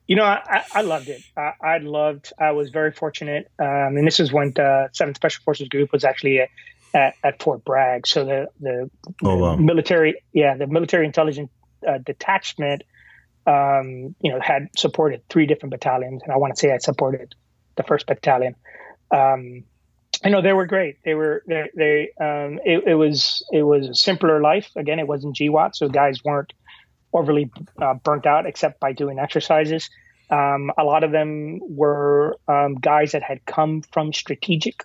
You 0.07 0.17
know, 0.17 0.25
I, 0.25 0.65
I 0.75 0.83
loved 0.83 1.09
it. 1.09 1.23
I, 1.37 1.53
I 1.63 1.79
loved. 1.79 2.33
I 2.39 2.51
was 2.51 2.69
very 2.69 2.93
fortunate, 2.93 3.51
um, 3.59 3.97
and 3.97 4.07
this 4.07 4.21
is 4.21 4.31
when 4.31 4.53
the 4.55 4.91
Seventh 4.93 5.17
Special 5.17 5.43
Forces 5.45 5.69
Group 5.69 5.93
was 5.93 6.05
actually 6.05 6.41
a, 6.41 6.49
at, 6.93 7.15
at 7.25 7.43
Fort 7.43 7.65
Bragg. 7.65 8.07
So 8.07 8.25
the 8.27 8.49
the, 8.61 8.91
oh, 9.23 9.37
wow. 9.37 9.57
military, 9.57 10.23
yeah, 10.35 10.59
the 10.59 10.67
military 10.67 11.07
intelligence 11.07 11.51
uh, 11.89 11.99
detachment, 12.05 12.83
um, 13.47 14.15
you 14.21 14.31
know, 14.31 14.41
had 14.43 14.69
supported 14.77 15.23
three 15.31 15.47
different 15.47 15.71
battalions, 15.71 16.23
and 16.23 16.33
I 16.33 16.37
want 16.37 16.55
to 16.55 16.61
say 16.61 16.71
I 16.71 16.79
supported 16.79 17.35
the 17.77 17.83
first 17.83 18.07
battalion. 18.07 18.57
Um, 19.11 19.65
I 20.23 20.29
know 20.29 20.43
they 20.43 20.53
were 20.53 20.67
great. 20.67 20.99
They 21.05 21.15
were 21.15 21.43
they, 21.47 21.71
they 21.75 22.01
um, 22.21 22.61
it, 22.65 22.85
it, 22.87 22.95
was 22.95 23.45
it 23.53 23.63
was 23.63 23.89
a 23.89 23.95
simpler 23.95 24.41
life. 24.41 24.71
Again, 24.77 24.99
it 24.99 25.07
wasn't 25.07 25.37
GWOT, 25.37 25.75
so 25.75 25.89
guys 25.89 26.23
weren't 26.25 26.53
overly 27.13 27.51
uh, 27.81 27.95
burnt 27.95 28.27
out 28.27 28.47
except 28.47 28.81
by 28.81 28.93
doing 28.93 29.19
exercises. 29.19 29.89
Um, 30.31 30.73
a 30.77 30.85
lot 30.85 31.05
of 31.05 31.13
them 31.13 31.61
were 31.63 32.39
um, 32.49 32.75
guys 32.75 33.13
that 33.13 33.23
had 33.23 33.45
come 33.45 33.83
from 33.93 34.13
strategic 34.13 34.85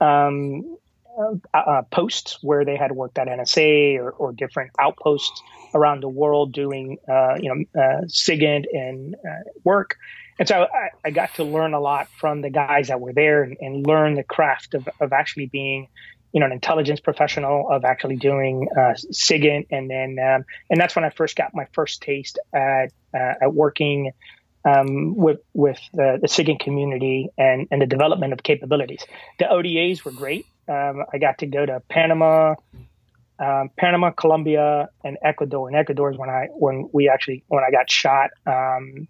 um, 0.00 0.76
uh, 1.18 1.34
uh, 1.54 1.82
posts 1.90 2.38
where 2.42 2.64
they 2.64 2.76
had 2.76 2.92
worked 2.92 3.18
at 3.18 3.28
NSA 3.28 3.98
or, 3.98 4.10
or 4.10 4.32
different 4.32 4.72
outposts 4.78 5.42
around 5.74 6.02
the 6.02 6.08
world 6.08 6.52
doing 6.52 6.98
uh, 7.08 7.34
you 7.40 7.48
know 7.48 7.80
uh, 7.80 8.02
SIGINT 8.06 8.64
and 8.72 9.14
uh, 9.14 9.50
work. 9.64 9.96
And 10.38 10.48
so 10.48 10.62
I, 10.62 10.90
I, 11.04 11.10
got 11.10 11.34
to 11.36 11.44
learn 11.44 11.74
a 11.74 11.80
lot 11.80 12.08
from 12.18 12.40
the 12.40 12.50
guys 12.50 12.88
that 12.88 13.00
were 13.00 13.12
there 13.12 13.44
and, 13.44 13.56
and 13.60 13.86
learn 13.86 14.14
the 14.14 14.24
craft 14.24 14.74
of, 14.74 14.88
of 15.00 15.12
actually 15.12 15.46
being 15.46 15.88
you 16.34 16.40
know, 16.40 16.46
an 16.46 16.52
intelligence 16.52 16.98
professional 16.98 17.70
of 17.70 17.84
actually 17.84 18.16
doing 18.16 18.68
uh, 18.76 18.94
SIGINT, 19.12 19.68
and 19.70 19.88
then 19.88 20.18
um, 20.18 20.44
and 20.68 20.80
that's 20.80 20.96
when 20.96 21.04
I 21.04 21.10
first 21.10 21.36
got 21.36 21.54
my 21.54 21.66
first 21.72 22.02
taste 22.02 22.40
at 22.52 22.86
uh, 23.14 23.34
at 23.42 23.54
working 23.54 24.10
um, 24.64 25.14
with 25.14 25.38
with 25.54 25.78
the, 25.92 26.18
the 26.20 26.26
SIGINT 26.26 26.58
community 26.58 27.28
and 27.38 27.68
and 27.70 27.80
the 27.80 27.86
development 27.86 28.32
of 28.32 28.42
capabilities. 28.42 29.04
The 29.38 29.44
ODAs 29.44 30.04
were 30.04 30.10
great. 30.10 30.44
Um, 30.68 31.04
I 31.12 31.18
got 31.18 31.38
to 31.38 31.46
go 31.46 31.64
to 31.64 31.80
Panama, 31.88 32.56
um, 33.38 33.70
Panama, 33.78 34.10
Colombia, 34.10 34.88
and 35.04 35.18
Ecuador. 35.22 35.68
And 35.68 35.76
Ecuador 35.76 36.10
is 36.10 36.18
when 36.18 36.30
I 36.30 36.48
when 36.50 36.90
we 36.92 37.08
actually 37.08 37.44
when 37.46 37.62
I 37.62 37.70
got 37.70 37.88
shot 37.88 38.30
um, 38.44 39.06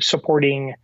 supporting 0.00 0.74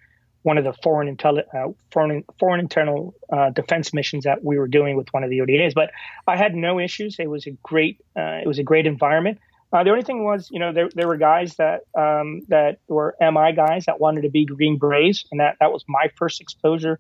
one 0.42 0.56
of 0.56 0.64
the 0.64 0.72
foreign 0.82 1.14
intel 1.14 1.42
uh, 1.54 1.72
foreign 1.90 2.24
foreign 2.38 2.60
internal 2.60 3.14
uh, 3.32 3.50
defense 3.50 3.92
missions 3.92 4.24
that 4.24 4.42
we 4.42 4.58
were 4.58 4.68
doing 4.68 4.96
with 4.96 5.08
one 5.12 5.22
of 5.22 5.30
the 5.30 5.40
ODAs. 5.40 5.74
But 5.74 5.90
I 6.26 6.36
had 6.36 6.54
no 6.54 6.78
issues. 6.78 7.16
It 7.18 7.28
was 7.28 7.46
a 7.46 7.50
great 7.62 8.00
uh, 8.16 8.40
it 8.42 8.46
was 8.46 8.58
a 8.58 8.62
great 8.62 8.86
environment. 8.86 9.38
Uh, 9.72 9.84
the 9.84 9.90
only 9.90 10.02
thing 10.02 10.24
was, 10.24 10.48
you 10.50 10.58
know, 10.58 10.72
there, 10.72 10.88
there 10.94 11.06
were 11.06 11.16
guys 11.16 11.54
that 11.56 11.82
um, 11.96 12.42
that 12.48 12.78
were 12.88 13.14
MI 13.20 13.52
guys 13.54 13.84
that 13.84 14.00
wanted 14.00 14.22
to 14.22 14.30
be 14.30 14.44
Green 14.44 14.78
Berets, 14.78 15.26
and 15.30 15.40
that 15.40 15.56
that 15.60 15.72
was 15.72 15.84
my 15.86 16.10
first 16.16 16.40
exposure 16.40 16.98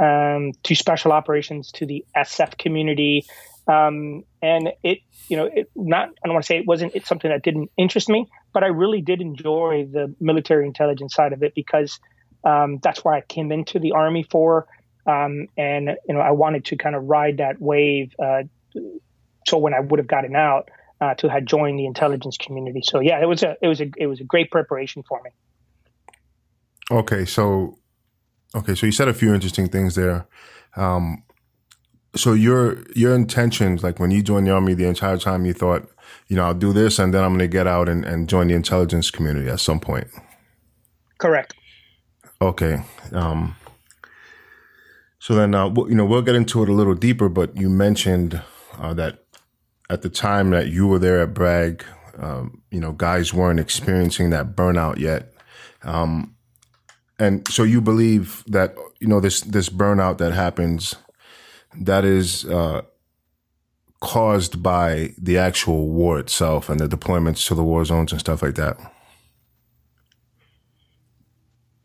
um, 0.00 0.52
to 0.64 0.74
special 0.74 1.12
operations 1.12 1.70
to 1.72 1.86
the 1.86 2.04
SF 2.16 2.58
community. 2.58 3.26
Um, 3.68 4.24
and 4.40 4.70
it, 4.82 4.98
you 5.28 5.36
know, 5.36 5.44
it 5.44 5.70
not 5.76 6.08
I 6.08 6.26
don't 6.26 6.34
want 6.34 6.44
to 6.44 6.46
say 6.46 6.58
it 6.58 6.66
wasn't 6.66 6.94
it's 6.94 7.08
something 7.08 7.30
that 7.30 7.42
didn't 7.42 7.70
interest 7.76 8.08
me, 8.08 8.26
but 8.54 8.64
I 8.64 8.68
really 8.68 9.02
did 9.02 9.20
enjoy 9.20 9.86
the 9.90 10.14
military 10.20 10.66
intelligence 10.66 11.14
side 11.14 11.32
of 11.32 11.42
it 11.42 11.54
because 11.54 12.00
um, 12.44 12.78
that's 12.82 13.04
why 13.04 13.18
I 13.18 13.20
came 13.20 13.52
into 13.52 13.78
the 13.78 13.92
army 13.92 14.26
for. 14.30 14.66
Um, 15.06 15.48
and 15.56 15.90
you 16.08 16.14
know, 16.14 16.20
I 16.20 16.30
wanted 16.30 16.64
to 16.66 16.76
kind 16.76 16.96
of 16.96 17.04
ride 17.04 17.38
that 17.38 17.60
wave. 17.60 18.12
Uh, 18.22 18.44
so 19.46 19.58
when 19.58 19.74
I 19.74 19.80
would 19.80 19.98
have 19.98 20.08
gotten 20.08 20.34
out, 20.34 20.70
uh, 21.00 21.14
to 21.14 21.28
have 21.28 21.44
joined 21.44 21.78
the 21.78 21.86
intelligence 21.86 22.36
community. 22.36 22.80
So 22.82 23.00
yeah, 23.00 23.20
it 23.20 23.26
was 23.26 23.42
a 23.42 23.56
it 23.62 23.68
was 23.68 23.80
a 23.80 23.90
it 23.96 24.06
was 24.06 24.20
a 24.20 24.24
great 24.24 24.50
preparation 24.50 25.02
for 25.08 25.20
me. 25.22 25.30
Okay, 26.90 27.24
so 27.24 27.78
okay, 28.54 28.74
so 28.74 28.86
you 28.86 28.92
said 28.92 29.08
a 29.08 29.14
few 29.14 29.34
interesting 29.34 29.68
things 29.68 29.94
there. 29.94 30.26
Um, 30.76 31.22
so 32.18 32.32
your 32.32 32.82
your 32.94 33.14
intentions, 33.14 33.82
like 33.82 33.98
when 33.98 34.10
you 34.10 34.22
joined 34.22 34.46
the 34.46 34.52
army, 34.52 34.74
the 34.74 34.86
entire 34.86 35.18
time 35.18 35.44
you 35.44 35.52
thought, 35.52 35.88
you 36.28 36.36
know, 36.36 36.44
I'll 36.44 36.54
do 36.54 36.72
this, 36.72 36.98
and 36.98 37.14
then 37.14 37.22
I'm 37.24 37.30
going 37.30 37.40
to 37.40 37.48
get 37.48 37.66
out 37.66 37.88
and, 37.88 38.04
and 38.04 38.28
join 38.28 38.48
the 38.48 38.54
intelligence 38.54 39.10
community 39.10 39.48
at 39.48 39.60
some 39.60 39.80
point. 39.80 40.08
Correct. 41.18 41.54
Okay. 42.40 42.82
Um, 43.12 43.56
so 45.18 45.34
then, 45.34 45.54
uh, 45.54 45.72
you 45.88 45.94
know, 45.94 46.04
we'll 46.04 46.22
get 46.22 46.36
into 46.36 46.62
it 46.62 46.68
a 46.68 46.72
little 46.72 46.94
deeper, 46.94 47.28
but 47.28 47.56
you 47.56 47.68
mentioned 47.68 48.40
uh, 48.78 48.94
that 48.94 49.24
at 49.90 50.02
the 50.02 50.08
time 50.08 50.50
that 50.50 50.68
you 50.68 50.86
were 50.86 50.98
there 50.98 51.20
at 51.20 51.34
Bragg, 51.34 51.84
um, 52.18 52.62
you 52.70 52.80
know, 52.80 52.92
guys 52.92 53.34
weren't 53.34 53.58
experiencing 53.58 54.30
that 54.30 54.54
burnout 54.54 54.98
yet. 54.98 55.32
Um, 55.82 56.36
and 57.18 57.46
so 57.48 57.64
you 57.64 57.80
believe 57.80 58.44
that, 58.46 58.76
you 59.00 59.08
know, 59.08 59.18
this, 59.18 59.40
this 59.40 59.68
burnout 59.68 60.18
that 60.18 60.32
happens, 60.32 60.94
that 61.76 62.04
is, 62.04 62.44
uh, 62.44 62.82
caused 64.00 64.62
by 64.62 65.12
the 65.18 65.38
actual 65.38 65.88
war 65.88 66.18
itself 66.18 66.68
and 66.68 66.78
the 66.78 66.88
deployments 66.88 67.46
to 67.48 67.54
the 67.54 67.64
war 67.64 67.84
zones 67.84 68.12
and 68.12 68.20
stuff 68.20 68.42
like 68.42 68.54
that. 68.54 68.78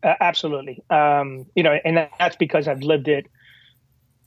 Uh, 0.02 0.14
absolutely. 0.20 0.82
Um, 0.90 1.46
you 1.54 1.62
know, 1.62 1.76
and 1.84 2.08
that's 2.18 2.36
because 2.36 2.68
I've 2.68 2.82
lived 2.82 3.08
it 3.08 3.26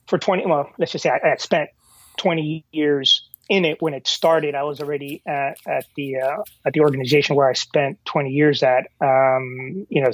for 0.08 0.17
20, 0.17 0.46
well, 0.48 0.70
let's 0.78 0.91
just 0.91 1.04
say 1.04 1.10
I, 1.10 1.34
I 1.34 1.36
spent 1.38 1.70
20 2.17 2.65
years 2.72 3.30
in 3.50 3.63
it 3.63 3.82
when 3.82 3.93
it 3.93 4.08
started. 4.08 4.56
I 4.56 4.63
was 4.63 4.82
already 4.82 5.22
at, 5.26 5.58
at 5.65 5.86
the 5.96 6.17
uh, 6.17 6.41
at 6.65 6.74
the 6.74 6.82
organization 6.82 7.36
where 7.36 7.50
I 7.50 7.54
spent 7.54 8.04
20 8.06 8.32
years 8.32 8.63
at. 8.63 8.88
Um, 9.00 9.86
you 9.89 10.02
know, 10.02 10.12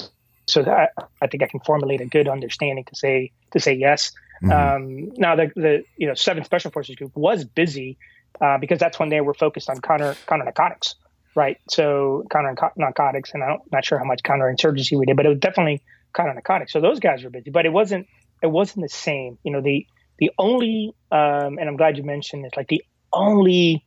so 0.47 0.63
that, 0.63 0.91
I 1.21 1.27
think 1.27 1.43
I 1.43 1.47
can 1.47 1.59
formulate 1.61 2.01
a 2.01 2.05
good 2.05 2.27
understanding 2.27 2.85
to 2.85 2.95
say 2.95 3.31
to 3.51 3.59
say 3.59 3.73
yes. 3.73 4.11
Mm-hmm. 4.41 4.51
Um, 4.51 5.11
now 5.17 5.35
the 5.35 5.51
the 5.55 5.83
you 5.97 6.07
know 6.07 6.13
Seventh 6.15 6.45
Special 6.45 6.71
Forces 6.71 6.95
Group 6.95 7.15
was 7.15 7.43
busy 7.45 7.97
uh, 8.41 8.57
because 8.57 8.79
that's 8.79 8.99
when 8.99 9.09
they 9.09 9.21
were 9.21 9.33
focused 9.33 9.69
on 9.69 9.79
counter 9.81 10.15
counter 10.27 10.45
narcotics, 10.45 10.95
right? 11.35 11.57
So 11.69 12.25
counter 12.29 12.55
narcotics, 12.75 13.31
and 13.33 13.43
I'm 13.43 13.59
not 13.71 13.85
sure 13.85 13.97
how 13.99 14.05
much 14.05 14.21
counterinsurgency 14.23 14.97
we 14.97 15.05
did, 15.05 15.15
but 15.15 15.25
it 15.25 15.29
was 15.29 15.39
definitely 15.39 15.81
counter 16.13 16.33
narcotics. 16.33 16.73
So 16.73 16.81
those 16.81 16.99
guys 16.99 17.23
were 17.23 17.29
busy, 17.29 17.51
but 17.51 17.65
it 17.65 17.71
wasn't 17.71 18.07
it 18.41 18.47
wasn't 18.47 18.83
the 18.83 18.89
same. 18.89 19.37
You 19.43 19.53
know 19.53 19.61
the 19.61 19.87
the 20.17 20.31
only 20.37 20.93
um, 21.11 21.57
and 21.57 21.69
I'm 21.69 21.77
glad 21.77 21.97
you 21.97 22.03
mentioned 22.03 22.45
it. 22.45 22.57
Like 22.57 22.67
the 22.67 22.83
only 23.11 23.83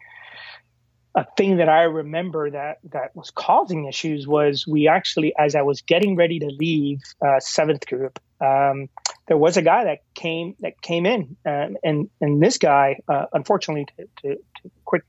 a 1.16 1.24
thing 1.36 1.56
that 1.56 1.68
I 1.68 1.84
remember 1.84 2.50
that 2.50 2.78
that 2.92 3.16
was 3.16 3.30
causing 3.30 3.86
issues 3.86 4.28
was 4.28 4.66
we 4.66 4.86
actually, 4.86 5.32
as 5.36 5.54
I 5.54 5.62
was 5.62 5.80
getting 5.80 6.14
ready 6.14 6.38
to 6.40 6.46
leave 6.46 7.00
uh, 7.26 7.40
seventh 7.40 7.86
group, 7.86 8.20
um, 8.38 8.90
there 9.26 9.38
was 9.38 9.56
a 9.56 9.62
guy 9.62 9.84
that 9.84 10.00
came 10.14 10.56
that 10.60 10.80
came 10.82 11.06
in, 11.06 11.36
um, 11.46 11.78
and 11.82 12.10
and 12.20 12.42
this 12.42 12.58
guy, 12.58 13.00
uh, 13.08 13.26
unfortunately, 13.32 13.86
to, 13.96 14.04
to, 14.22 14.34
to 14.36 14.70
quick, 14.84 15.04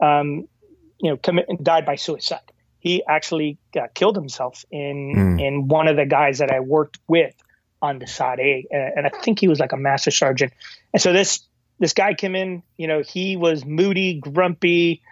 um, 0.00 0.48
you 1.00 1.10
know, 1.10 1.16
commit, 1.16 1.46
died 1.62 1.86
by 1.86 1.94
suicide. 1.94 2.40
He 2.80 3.04
actually 3.08 3.58
uh, 3.76 3.86
killed 3.94 4.16
himself 4.16 4.64
in 4.72 5.14
mm. 5.16 5.40
in 5.40 5.68
one 5.68 5.86
of 5.86 5.94
the 5.94 6.04
guys 6.04 6.38
that 6.38 6.50
I 6.50 6.58
worked 6.58 6.98
with 7.06 7.34
on 7.80 8.00
the 8.00 8.08
SOT-A, 8.08 8.66
and 8.72 9.06
I 9.06 9.10
think 9.10 9.38
he 9.38 9.46
was 9.46 9.60
like 9.60 9.72
a 9.72 9.76
master 9.76 10.10
sergeant. 10.10 10.52
And 10.92 11.00
so 11.00 11.12
this 11.12 11.46
this 11.78 11.92
guy 11.92 12.14
came 12.14 12.34
in, 12.34 12.64
you 12.76 12.88
know, 12.88 13.02
he 13.02 13.36
was 13.36 13.64
moody, 13.64 14.14
grumpy. 14.14 15.02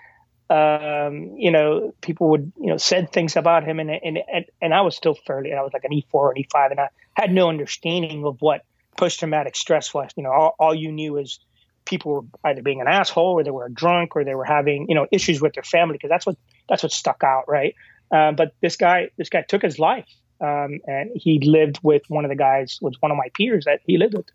Um, 0.50 1.36
you 1.36 1.52
know, 1.52 1.94
people 2.00 2.30
would, 2.30 2.52
you 2.60 2.66
know, 2.66 2.76
said 2.76 3.12
things 3.12 3.36
about 3.36 3.64
him, 3.64 3.78
and 3.78 3.90
and 3.90 4.18
and, 4.32 4.44
and 4.60 4.74
I 4.74 4.80
was 4.80 4.96
still 4.96 5.14
fairly, 5.14 5.52
I 5.52 5.62
was 5.62 5.72
like 5.72 5.84
an 5.84 5.92
E 5.92 6.04
four 6.10 6.28
or 6.28 6.30
an 6.32 6.38
E 6.38 6.46
five, 6.50 6.72
and 6.72 6.80
I 6.80 6.88
had 7.14 7.32
no 7.32 7.48
understanding 7.48 8.24
of 8.24 8.42
what 8.42 8.64
post 8.96 9.20
traumatic 9.20 9.54
stress 9.54 9.94
was. 9.94 10.10
You 10.16 10.24
know, 10.24 10.32
all, 10.32 10.54
all 10.58 10.74
you 10.74 10.90
knew 10.90 11.18
is 11.18 11.38
people 11.84 12.12
were 12.12 12.50
either 12.50 12.62
being 12.62 12.80
an 12.80 12.88
asshole, 12.88 13.38
or 13.38 13.44
they 13.44 13.50
were 13.50 13.68
drunk, 13.68 14.16
or 14.16 14.24
they 14.24 14.34
were 14.34 14.44
having, 14.44 14.86
you 14.88 14.94
know, 14.96 15.06
issues 15.12 15.40
with 15.40 15.54
their 15.54 15.62
family, 15.62 15.94
because 15.94 16.10
that's 16.10 16.26
what 16.26 16.36
that's 16.68 16.82
what 16.82 16.92
stuck 16.92 17.22
out, 17.22 17.44
right? 17.48 17.76
Uh, 18.10 18.32
but 18.32 18.52
this 18.60 18.76
guy, 18.76 19.10
this 19.16 19.28
guy 19.28 19.42
took 19.42 19.62
his 19.62 19.78
life, 19.78 20.08
um, 20.40 20.80
and 20.84 21.10
he 21.14 21.38
lived 21.38 21.78
with 21.82 22.02
one 22.08 22.24
of 22.24 22.28
the 22.28 22.36
guys, 22.36 22.78
was 22.82 22.96
one 23.00 23.12
of 23.12 23.16
my 23.16 23.28
peers 23.34 23.66
that 23.66 23.80
he 23.86 23.98
lived 23.98 24.14
with 24.14 24.26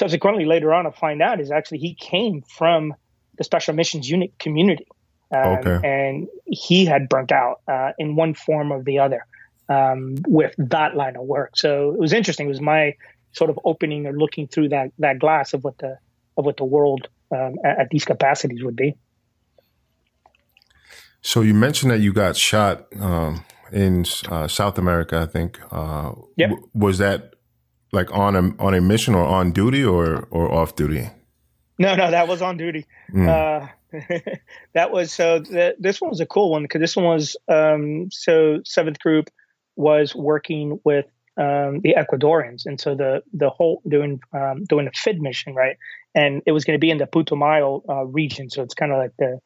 subsequently 0.00 0.46
later 0.46 0.72
on 0.72 0.86
I 0.86 0.90
find 0.90 1.20
out 1.20 1.40
is 1.40 1.50
actually 1.50 1.78
he 1.78 1.94
came 1.94 2.42
from 2.42 2.94
the 3.36 3.44
special 3.44 3.74
missions 3.74 4.08
unit 4.08 4.38
community 4.38 4.86
um, 5.32 5.58
okay. 5.58 5.80
and 5.84 6.28
he 6.46 6.84
had 6.84 7.08
burnt 7.08 7.32
out 7.32 7.60
uh, 7.68 7.92
in 7.98 8.16
one 8.16 8.34
form 8.34 8.72
or 8.72 8.82
the 8.82 8.98
other 8.98 9.26
um, 9.68 10.16
with 10.26 10.54
that 10.58 10.96
line 10.96 11.16
of 11.16 11.24
work 11.24 11.56
so 11.56 11.92
it 11.92 11.98
was 11.98 12.12
interesting 12.12 12.46
it 12.46 12.50
was 12.50 12.60
my 12.60 12.94
sort 13.32 13.50
of 13.50 13.58
opening 13.64 14.06
or 14.06 14.12
looking 14.12 14.48
through 14.48 14.68
that 14.68 14.90
that 14.98 15.18
glass 15.18 15.54
of 15.54 15.62
what 15.64 15.78
the 15.78 15.98
of 16.36 16.44
what 16.44 16.56
the 16.56 16.64
world 16.64 17.08
um, 17.32 17.54
at, 17.64 17.80
at, 17.80 17.90
these 17.90 18.04
capacities 18.04 18.62
would 18.62 18.76
be 18.76 18.96
so 21.22 21.42
you 21.42 21.54
mentioned 21.54 21.90
that 21.92 22.00
you 22.00 22.12
got 22.12 22.36
shot 22.36 22.86
um, 22.98 23.44
in 23.72 24.04
uh, 24.28 24.48
South 24.48 24.78
America, 24.78 25.18
I 25.20 25.26
think. 25.26 25.60
Uh, 25.70 26.12
yep. 26.36 26.50
W- 26.50 26.68
was 26.74 26.98
that 26.98 27.34
like 27.92 28.12
on 28.12 28.36
a 28.36 28.62
on 28.62 28.74
a 28.74 28.80
mission 28.80 29.14
or 29.14 29.24
on 29.24 29.52
duty 29.52 29.84
or 29.84 30.26
or 30.30 30.52
off 30.52 30.76
duty? 30.76 31.10
No, 31.80 31.94
no, 31.94 32.10
that 32.10 32.28
was 32.28 32.42
on 32.42 32.58
duty. 32.58 32.86
Mm. 33.10 33.26
Uh, 33.26 33.66
that 34.74 34.92
was 34.92 35.12
so. 35.12 35.38
The, 35.38 35.74
this 35.78 35.98
one 35.98 36.10
was 36.10 36.20
a 36.20 36.26
cool 36.26 36.50
one 36.50 36.62
because 36.62 36.80
this 36.80 36.94
one 36.94 37.06
was 37.06 37.36
um, 37.48 38.10
so 38.12 38.60
seventh 38.66 39.00
group 39.00 39.30
was 39.76 40.14
working 40.14 40.78
with 40.84 41.06
um, 41.38 41.80
the 41.80 41.96
Ecuadorians, 41.96 42.66
and 42.66 42.78
so 42.78 42.94
the 42.94 43.22
the 43.32 43.48
whole 43.48 43.80
doing 43.88 44.20
um, 44.34 44.64
doing 44.64 44.88
a 44.88 44.90
FID 44.94 45.22
mission, 45.22 45.54
right? 45.54 45.76
And 46.14 46.42
it 46.44 46.52
was 46.52 46.66
going 46.66 46.78
to 46.78 46.80
be 46.80 46.90
in 46.90 46.98
the 46.98 47.06
Putumayo 47.06 47.82
uh, 47.88 48.04
region, 48.04 48.50
so 48.50 48.62
it's 48.62 48.74
kind 48.74 48.92
of 48.92 48.98
like 48.98 49.12
the 49.18 49.40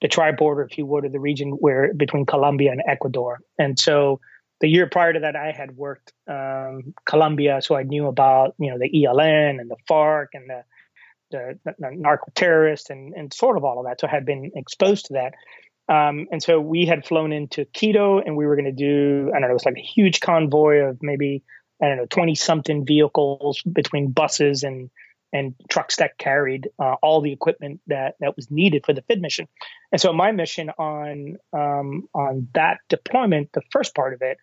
the 0.00 0.08
tri 0.08 0.32
border, 0.32 0.62
if 0.62 0.78
you 0.78 0.86
would, 0.86 1.04
of 1.04 1.12
the 1.12 1.20
region 1.20 1.50
where 1.50 1.92
between 1.92 2.24
Colombia 2.24 2.72
and 2.72 2.82
Ecuador, 2.88 3.40
and 3.58 3.78
so 3.78 4.20
the 4.60 4.68
year 4.68 4.88
prior 4.88 5.12
to 5.12 5.20
that, 5.20 5.36
I 5.36 5.52
had 5.52 5.76
worked 5.76 6.14
um, 6.26 6.94
Colombia, 7.04 7.60
so 7.60 7.76
I 7.76 7.82
knew 7.82 8.06
about 8.06 8.54
you 8.58 8.70
know 8.70 8.78
the 8.78 8.90
ELN 8.90 9.60
and 9.60 9.70
the 9.70 9.76
FARC 9.86 10.28
and 10.32 10.48
the 10.48 10.64
the 11.64 11.90
narco 11.92 12.30
terrorists 12.34 12.90
and 12.90 13.14
and 13.14 13.32
sort 13.32 13.56
of 13.56 13.64
all 13.64 13.78
of 13.78 13.86
that. 13.86 14.00
So 14.00 14.06
I 14.06 14.10
had 14.10 14.26
been 14.26 14.52
exposed 14.54 15.06
to 15.06 15.14
that. 15.14 15.34
Um, 15.86 16.28
and 16.32 16.42
so 16.42 16.60
we 16.60 16.86
had 16.86 17.04
flown 17.04 17.32
into 17.32 17.66
Quito, 17.66 18.18
and 18.18 18.36
we 18.36 18.46
were 18.46 18.56
going 18.56 18.64
to 18.64 18.72
do 18.72 19.30
I 19.30 19.32
don't 19.34 19.42
know, 19.42 19.50
it 19.50 19.52
was 19.52 19.66
like 19.66 19.76
a 19.76 19.82
huge 19.82 20.20
convoy 20.20 20.78
of 20.78 20.98
maybe 21.02 21.42
I 21.82 21.88
don't 21.88 21.96
know 21.98 22.06
twenty 22.06 22.34
something 22.34 22.86
vehicles 22.86 23.62
between 23.62 24.12
buses 24.12 24.62
and 24.62 24.90
and 25.34 25.54
trucks 25.68 25.96
that 25.96 26.16
carried 26.16 26.68
uh, 26.78 26.94
all 27.02 27.20
the 27.20 27.32
equipment 27.32 27.80
that 27.88 28.14
that 28.20 28.36
was 28.36 28.50
needed 28.50 28.86
for 28.86 28.94
the 28.94 29.02
FID 29.02 29.20
mission. 29.20 29.48
And 29.90 30.00
so 30.00 30.12
my 30.12 30.32
mission 30.32 30.70
on 30.70 31.36
um, 31.52 32.08
on 32.14 32.48
that 32.54 32.78
deployment, 32.88 33.52
the 33.52 33.62
first 33.70 33.94
part 33.94 34.14
of 34.14 34.22
it, 34.22 34.38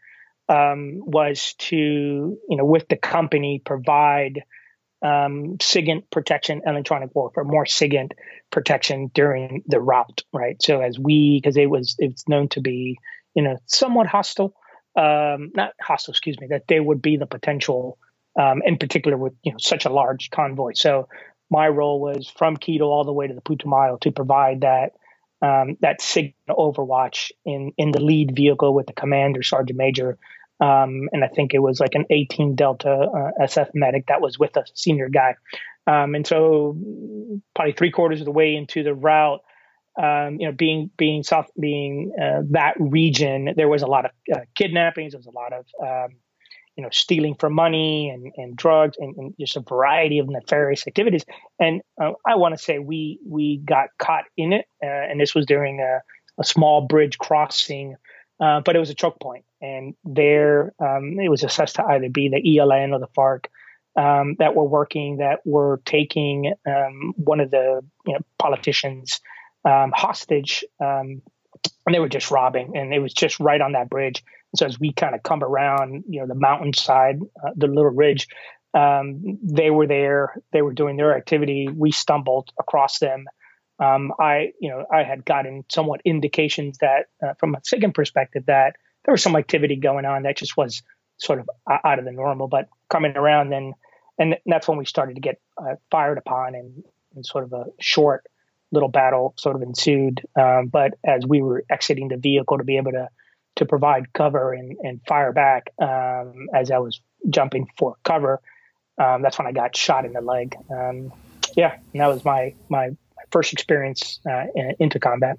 um, 0.49 0.99
was 0.99 1.55
to 1.59 1.77
you 1.77 2.57
know 2.57 2.65
with 2.65 2.87
the 2.89 2.97
company 2.97 3.61
provide 3.65 4.43
um, 5.01 5.57
SIGINT 5.57 6.09
protection, 6.11 6.61
electronic 6.65 7.13
warfare, 7.15 7.43
more 7.43 7.65
SIGINT 7.65 8.11
protection 8.51 9.11
during 9.13 9.63
the 9.67 9.79
route, 9.79 10.23
right? 10.31 10.61
So 10.61 10.81
as 10.81 10.99
we, 10.99 11.39
because 11.41 11.57
it 11.57 11.69
was 11.69 11.95
it's 11.99 12.27
known 12.27 12.49
to 12.49 12.61
be 12.61 12.99
you 13.33 13.43
know 13.43 13.57
somewhat 13.65 14.07
hostile, 14.07 14.53
um, 14.95 15.51
not 15.55 15.73
hostile, 15.81 16.11
excuse 16.11 16.39
me, 16.39 16.47
that 16.47 16.67
there 16.67 16.83
would 16.83 17.01
be 17.01 17.17
the 17.17 17.25
potential 17.25 17.97
um, 18.39 18.61
in 18.65 18.77
particular 18.77 19.17
with 19.17 19.33
you 19.43 19.51
know 19.51 19.57
such 19.59 19.85
a 19.85 19.89
large 19.89 20.29
convoy. 20.29 20.73
So 20.75 21.07
my 21.49 21.67
role 21.67 21.99
was 21.99 22.27
from 22.27 22.57
Quito 22.57 22.85
all 22.85 23.03
the 23.03 23.13
way 23.13 23.27
to 23.27 23.33
the 23.33 23.41
Putumayo 23.41 23.99
to 24.01 24.11
provide 24.11 24.61
that 24.61 24.93
um, 25.41 25.77
that 25.81 26.01
signal 26.01 26.33
overwatch 26.57 27.31
in 27.45 27.73
in 27.77 27.91
the 27.91 28.01
lead 28.01 28.35
vehicle 28.35 28.73
with 28.73 28.85
the 28.87 28.93
commander, 28.93 29.41
sergeant 29.43 29.77
major, 29.77 30.17
um, 30.61 31.09
and 31.11 31.23
I 31.23 31.27
think 31.27 31.53
it 31.53 31.59
was 31.59 31.79
like 31.79 31.95
an 31.95 32.05
18 32.09 32.55
Delta 32.55 32.91
uh, 32.91 33.43
SF 33.43 33.71
medic 33.73 34.05
that 34.07 34.21
was 34.21 34.37
with 34.37 34.55
a 34.55 34.63
senior 34.75 35.09
guy. 35.09 35.35
Um, 35.87 36.13
and 36.13 36.25
so 36.25 36.77
probably 37.55 37.73
three 37.73 37.91
quarters 37.91 38.21
of 38.21 38.25
the 38.25 38.31
way 38.31 38.55
into 38.55 38.83
the 38.83 38.93
route, 38.93 39.41
um, 40.01 40.37
you 40.39 40.45
know, 40.45 40.51
being 40.51 40.91
being 40.95 41.23
south, 41.23 41.49
being 41.59 42.13
uh, 42.21 42.43
that 42.51 42.75
region, 42.79 43.53
there 43.57 43.67
was 43.67 43.81
a 43.81 43.87
lot 43.87 44.05
of 44.05 44.11
uh, 44.33 44.41
kidnappings. 44.55 45.13
There 45.13 45.19
was 45.19 45.25
a 45.25 45.31
lot 45.31 45.51
of 45.51 45.65
um, 45.83 46.17
you 46.77 46.83
know, 46.83 46.89
stealing 46.91 47.35
for 47.35 47.49
money 47.49 48.09
and, 48.09 48.31
and 48.37 48.55
drugs 48.55 48.97
and, 48.97 49.15
and 49.17 49.33
just 49.39 49.57
a 49.57 49.61
variety 49.61 50.19
of 50.19 50.29
nefarious 50.29 50.87
activities. 50.87 51.25
And 51.59 51.81
uh, 52.01 52.13
I 52.25 52.35
want 52.35 52.57
to 52.57 52.63
say 52.63 52.79
we 52.79 53.19
we 53.27 53.57
got 53.57 53.89
caught 53.97 54.25
in 54.37 54.53
it, 54.53 54.65
uh, 54.83 54.87
and 54.87 55.19
this 55.19 55.35
was 55.35 55.45
during 55.45 55.79
a, 55.79 55.99
a 56.39 56.43
small 56.43 56.87
bridge 56.87 57.17
crossing, 57.17 57.95
uh, 58.41 58.61
but 58.61 58.75
it 58.75 58.79
was 58.79 58.89
a 58.89 58.95
choke 58.95 59.19
point, 59.19 59.45
and 59.61 59.95
there 60.03 60.73
um, 60.79 61.19
it 61.19 61.29
was 61.29 61.43
assessed 61.43 61.75
to 61.75 61.85
either 61.85 62.09
be 62.09 62.29
the 62.29 62.41
ELN 62.41 62.93
or 62.93 62.99
the 62.99 63.07
FARC. 63.07 63.45
Um, 63.93 64.37
that 64.39 64.55
were 64.55 64.63
working, 64.63 65.17
that 65.17 65.39
were 65.43 65.81
taking 65.83 66.53
um, 66.65 67.13
one 67.17 67.41
of 67.41 67.51
the 67.51 67.81
you 68.05 68.13
know, 68.13 68.19
politicians 68.39 69.19
um, 69.65 69.91
hostage, 69.93 70.63
um, 70.79 71.21
and 71.85 71.93
they 71.93 71.99
were 71.99 72.07
just 72.07 72.31
robbing, 72.31 72.77
and 72.77 72.93
it 72.93 72.99
was 72.99 73.13
just 73.13 73.41
right 73.41 73.59
on 73.59 73.73
that 73.73 73.89
bridge 73.89 74.23
so 74.55 74.65
as 74.65 74.79
we 74.79 74.91
kind 74.93 75.15
of 75.15 75.23
come 75.23 75.43
around, 75.43 76.03
you 76.07 76.19
know, 76.19 76.27
the 76.27 76.35
mountainside, 76.35 77.19
uh, 77.43 77.51
the 77.55 77.67
little 77.67 77.91
ridge, 77.91 78.27
um, 78.73 79.39
they 79.43 79.69
were 79.69 79.87
there. 79.87 80.35
They 80.51 80.61
were 80.61 80.73
doing 80.73 80.97
their 80.97 81.15
activity. 81.15 81.67
We 81.73 81.91
stumbled 81.91 82.51
across 82.59 82.99
them. 82.99 83.25
Um, 83.81 84.13
I, 84.19 84.53
you 84.59 84.69
know, 84.69 84.85
I 84.93 85.03
had 85.03 85.25
gotten 85.25 85.65
somewhat 85.69 86.01
indications 86.05 86.77
that, 86.79 87.07
uh, 87.21 87.33
from 87.39 87.55
a 87.55 87.59
SIGINT 87.59 87.95
perspective, 87.95 88.45
that 88.45 88.75
there 89.03 89.11
was 89.11 89.23
some 89.23 89.35
activity 89.35 89.75
going 89.75 90.05
on 90.05 90.23
that 90.23 90.37
just 90.37 90.55
was 90.55 90.83
sort 91.17 91.39
of 91.39 91.49
out 91.67 91.97
of 91.97 92.05
the 92.05 92.11
normal. 92.11 92.47
But 92.47 92.69
coming 92.89 93.17
around, 93.17 93.49
then, 93.49 93.73
and 94.19 94.37
that's 94.45 94.67
when 94.67 94.77
we 94.77 94.85
started 94.85 95.15
to 95.15 95.21
get 95.21 95.41
uh, 95.57 95.75
fired 95.89 96.19
upon, 96.19 96.53
and, 96.53 96.83
and, 97.15 97.25
sort 97.25 97.43
of 97.43 97.53
a 97.53 97.65
short 97.79 98.25
little 98.71 98.89
battle 98.89 99.33
sort 99.37 99.55
of 99.55 99.63
ensued. 99.63 100.21
Um, 100.39 100.67
but 100.67 100.93
as 101.03 101.25
we 101.25 101.41
were 101.41 101.65
exiting 101.69 102.07
the 102.07 102.17
vehicle 102.17 102.59
to 102.59 102.63
be 102.63 102.77
able 102.77 102.91
to 102.91 103.09
to 103.55 103.65
provide 103.65 104.13
cover 104.13 104.53
and, 104.53 104.77
and 104.81 105.01
fire 105.07 105.33
back 105.33 105.73
um, 105.81 106.47
as 106.53 106.71
I 106.71 106.77
was 106.77 107.01
jumping 107.29 107.67
for 107.77 107.97
cover. 108.03 108.41
Um, 108.97 109.21
that's 109.21 109.37
when 109.37 109.47
I 109.47 109.51
got 109.51 109.75
shot 109.75 110.05
in 110.05 110.13
the 110.13 110.21
leg. 110.21 110.55
Um, 110.69 111.11
yeah, 111.55 111.77
and 111.93 112.01
that 112.01 112.07
was 112.07 112.23
my 112.23 112.53
my 112.69 112.95
first 113.31 113.53
experience 113.53 114.19
uh, 114.29 114.45
in, 114.55 114.75
into 114.79 114.99
combat. 114.99 115.37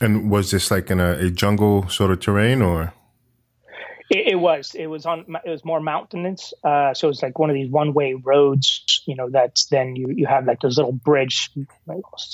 And 0.00 0.30
was 0.30 0.50
this 0.50 0.70
like 0.70 0.90
in 0.90 1.00
a, 1.00 1.12
a 1.12 1.30
jungle 1.30 1.88
sort 1.88 2.10
of 2.10 2.20
terrain, 2.20 2.62
or? 2.62 2.92
It, 4.10 4.28
it, 4.28 4.34
was. 4.36 4.74
It 4.74 4.86
was 4.86 5.04
on. 5.04 5.24
It 5.44 5.50
was 5.50 5.64
more 5.64 5.80
mountainous. 5.80 6.54
Uh, 6.64 6.94
so 6.94 7.08
it's 7.08 7.22
like 7.22 7.38
one 7.38 7.50
of 7.50 7.54
these 7.54 7.68
one-way 7.68 8.14
roads. 8.14 9.02
You 9.06 9.16
know, 9.16 9.28
that's 9.28 9.66
then 9.66 9.96
you 9.96 10.08
you 10.10 10.26
have 10.26 10.46
like 10.46 10.60
this 10.60 10.76
little 10.76 10.92
bridge, 10.92 11.50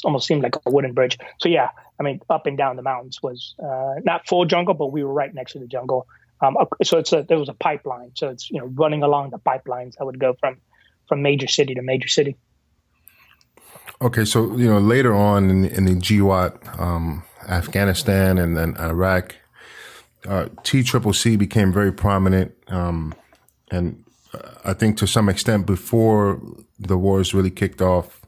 almost 0.05 0.27
seemed 0.27 0.43
like 0.43 0.57
a 0.67 0.71
wooden 0.71 0.93
bridge. 0.93 1.19
So 1.41 1.49
yeah, 1.49 1.71
I 1.99 2.03
mean, 2.03 2.21
up 2.29 2.47
and 2.47 2.59
down 2.59 2.77
the 2.77 2.83
mountains 2.83 3.21
was 3.23 3.55
uh, 3.63 3.95
not 4.05 4.29
full 4.29 4.45
jungle, 4.45 4.75
but 4.75 4.93
we 4.93 5.03
were 5.03 5.13
right 5.13 5.33
next 5.33 5.53
to 5.53 5.59
the 5.59 5.67
jungle. 5.67 6.07
Um, 6.41 6.57
so 6.83 6.99
it's 6.99 7.13
a 7.13 7.23
there 7.23 7.39
was 7.39 7.49
a 7.49 7.55
pipeline. 7.55 8.13
So 8.15 8.29
it's 8.29 8.51
you 8.51 8.61
know 8.61 8.67
running 8.67 9.03
along 9.03 9.31
the 9.31 9.39
pipelines 9.39 9.97
that 9.99 10.05
would 10.05 10.19
go 10.19 10.35
from 10.39 10.59
from 11.09 11.23
major 11.23 11.49
city 11.49 11.75
to 11.75 11.83
major 11.83 12.09
city. 12.09 12.37
Okay, 14.03 14.25
so 14.25 14.57
you 14.57 14.69
know 14.69 14.79
later 14.79 15.15
on 15.15 15.51
in, 15.51 15.65
in 15.67 15.85
the 15.85 15.95
GWOT, 15.95 16.81
um, 16.81 17.23
Afghanistan 17.49 18.39
and 18.39 18.57
then 18.57 18.77
Iraq 18.77 19.37
uh, 20.27 20.49
T 20.63 20.83
Triple 20.83 21.13
C 21.13 21.37
became 21.37 21.73
very 21.73 21.93
prominent, 21.93 22.53
um, 22.69 23.15
and 23.71 24.05
uh, 24.33 24.51
I 24.65 24.73
think 24.73 24.97
to 24.99 25.07
some 25.07 25.29
extent 25.29 25.67
before 25.67 26.41
the 26.79 26.97
wars 26.97 27.35
really 27.35 27.51
kicked 27.51 27.81
off, 27.81 28.23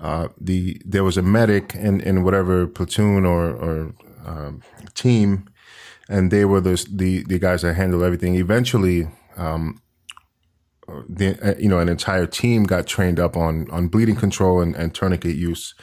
uh, 0.00 0.28
the 0.40 0.80
there 0.84 1.04
was 1.04 1.16
a 1.16 1.22
medic 1.22 1.74
in, 1.74 2.00
in 2.00 2.22
whatever 2.24 2.66
platoon 2.66 3.24
or, 3.24 3.50
or 3.50 3.94
um, 4.26 4.62
team, 4.94 5.48
and 6.08 6.30
they 6.30 6.44
were 6.44 6.60
the, 6.60 6.86
the 6.90 7.22
the 7.24 7.38
guys 7.38 7.62
that 7.62 7.74
handled 7.74 8.02
everything. 8.02 8.34
Eventually, 8.34 9.08
um, 9.36 9.80
the 11.08 11.38
uh, 11.42 11.58
you 11.58 11.68
know 11.68 11.78
an 11.78 11.88
entire 11.88 12.26
team 12.26 12.64
got 12.64 12.86
trained 12.86 13.20
up 13.20 13.36
on 13.36 13.70
on 13.70 13.88
bleeding 13.88 14.16
control 14.16 14.60
and, 14.60 14.74
and 14.76 14.94
tourniquet 14.94 15.36
use. 15.36 15.74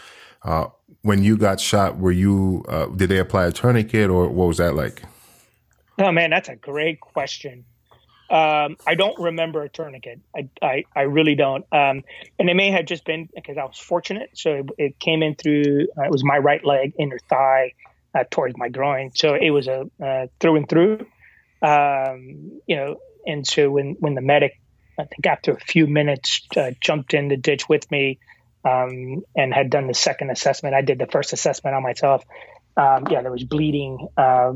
Uh, 0.44 0.68
when 1.02 1.24
you 1.24 1.38
got 1.38 1.60
shot, 1.60 1.98
were 1.98 2.12
you 2.12 2.66
uh, 2.68 2.88
did 2.88 3.10
they 3.10 3.20
apply 3.20 3.46
a 3.46 3.52
tourniquet 3.52 4.10
or 4.10 4.28
what 4.28 4.48
was 4.48 4.58
that 4.58 4.76
like? 4.76 5.04
Oh 5.98 6.12
man, 6.12 6.30
that's 6.30 6.50
a 6.50 6.56
great 6.56 7.00
question. 7.00 7.66
Um, 8.30 8.78
I 8.86 8.94
don't 8.96 9.18
remember 9.20 9.64
a 9.64 9.70
tourniquet. 9.70 10.20
I, 10.36 10.50
I, 10.62 10.84
I 10.96 11.02
really 11.02 11.34
don't. 11.34 11.66
Um, 11.72 12.04
and 12.38 12.48
it 12.48 12.54
may 12.54 12.70
have 12.70 12.86
just 12.86 13.04
been 13.04 13.28
because 13.34 13.58
I 13.58 13.66
was 13.66 13.80
fortunate. 13.80 14.30
So 14.36 14.54
it, 14.54 14.70
it 14.78 15.00
came 15.00 15.24
in 15.24 15.34
through, 15.34 15.88
uh, 15.98 16.04
it 16.04 16.12
was 16.12 16.24
my 16.24 16.38
right 16.38 16.64
leg, 16.64 16.94
inner 17.00 17.18
thigh, 17.28 17.74
uh, 18.14 18.26
towards 18.30 18.56
my 18.56 18.70
groin. 18.70 19.12
So 19.16 19.34
it 19.34 19.50
was 19.50 19.68
a 19.68 19.90
uh, 20.04 20.28
through 20.40 20.58
and 20.58 20.70
through. 20.70 21.08
Um, 21.62 22.62
you 22.68 22.76
know, 22.76 22.98
and 23.26 23.46
so 23.46 23.72
when, 23.72 23.96
when 24.00 24.14
the 24.14 24.22
medic, 24.22 24.60
I 25.00 25.06
think 25.06 25.26
after 25.26 25.54
a 25.54 25.60
few 25.60 25.88
minutes, 25.88 26.42
uh, 26.58 26.72
jumped 26.82 27.14
in 27.14 27.30
the 27.30 27.38
ditch 27.38 27.70
with 27.70 27.90
me 27.90 28.20
um, 28.66 29.24
and 29.36 29.54
had 29.54 29.70
done 29.70 29.88
the 29.88 29.94
second 29.94 30.30
assessment, 30.30 30.76
I 30.76 30.82
did 30.82 31.00
the 31.00 31.08
first 31.08 31.34
assessment 31.34 31.76
on 31.76 31.84
myself. 31.84 32.24
Um, 32.76 33.08
yeah, 33.10 33.22
there 33.22 33.32
was 33.32 33.44
bleeding 33.44 34.08
uh, 34.18 34.54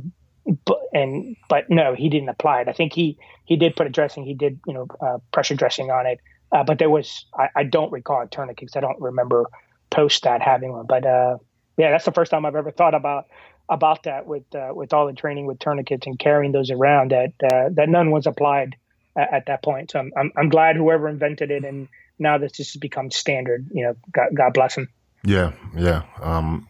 but 0.65 0.79
and 0.93 1.35
but 1.49 1.69
no, 1.69 1.95
he 1.95 2.09
didn't 2.09 2.29
apply 2.29 2.61
it. 2.61 2.67
I 2.67 2.73
think 2.73 2.93
he 2.93 3.17
he 3.45 3.55
did 3.55 3.75
put 3.75 3.87
a 3.87 3.89
dressing. 3.89 4.25
He 4.25 4.33
did 4.33 4.59
you 4.67 4.73
know 4.73 4.87
uh, 5.01 5.17
pressure 5.31 5.55
dressing 5.55 5.89
on 5.89 6.05
it, 6.05 6.19
uh, 6.51 6.63
but 6.63 6.79
there 6.79 6.89
was 6.89 7.25
I, 7.37 7.49
I, 7.55 7.63
don't 7.63 7.91
recall 7.91 8.21
a 8.21 8.27
tourniquet 8.27 8.67
because 8.67 8.75
I 8.75 8.81
don't 8.81 8.99
remember 8.99 9.45
post 9.89 10.23
that 10.23 10.41
having 10.41 10.73
one. 10.73 10.85
But 10.85 11.05
uh, 11.05 11.37
yeah, 11.77 11.91
that's 11.91 12.05
the 12.05 12.11
first 12.11 12.31
time 12.31 12.45
I've 12.45 12.55
ever 12.55 12.71
thought 12.71 12.93
about 12.93 13.27
about 13.69 14.03
that 14.03 14.27
with 14.27 14.43
uh, 14.53 14.71
with 14.73 14.93
all 14.93 15.07
the 15.07 15.13
training 15.13 15.45
with 15.45 15.59
tourniquets 15.59 16.05
and 16.07 16.19
carrying 16.19 16.51
those 16.51 16.71
around 16.71 17.11
that 17.11 17.31
that 17.39 17.89
none 17.89 18.11
was 18.11 18.27
applied 18.27 18.75
at, 19.15 19.33
at 19.33 19.45
that 19.47 19.63
point. 19.63 19.91
So 19.91 19.99
I'm, 19.99 20.11
I'm, 20.17 20.31
I'm 20.35 20.49
glad 20.49 20.75
whoever 20.75 21.07
invented 21.07 21.51
it 21.51 21.63
and 21.63 21.87
now 22.19 22.37
this 22.37 22.53
just 22.53 22.73
has 22.73 22.79
become 22.79 23.11
standard. 23.11 23.67
You 23.71 23.85
know, 23.85 23.95
God, 24.11 24.29
God 24.33 24.53
bless 24.53 24.75
him. 24.75 24.89
Yeah, 25.25 25.53
yeah. 25.75 26.03
Um, 26.21 26.67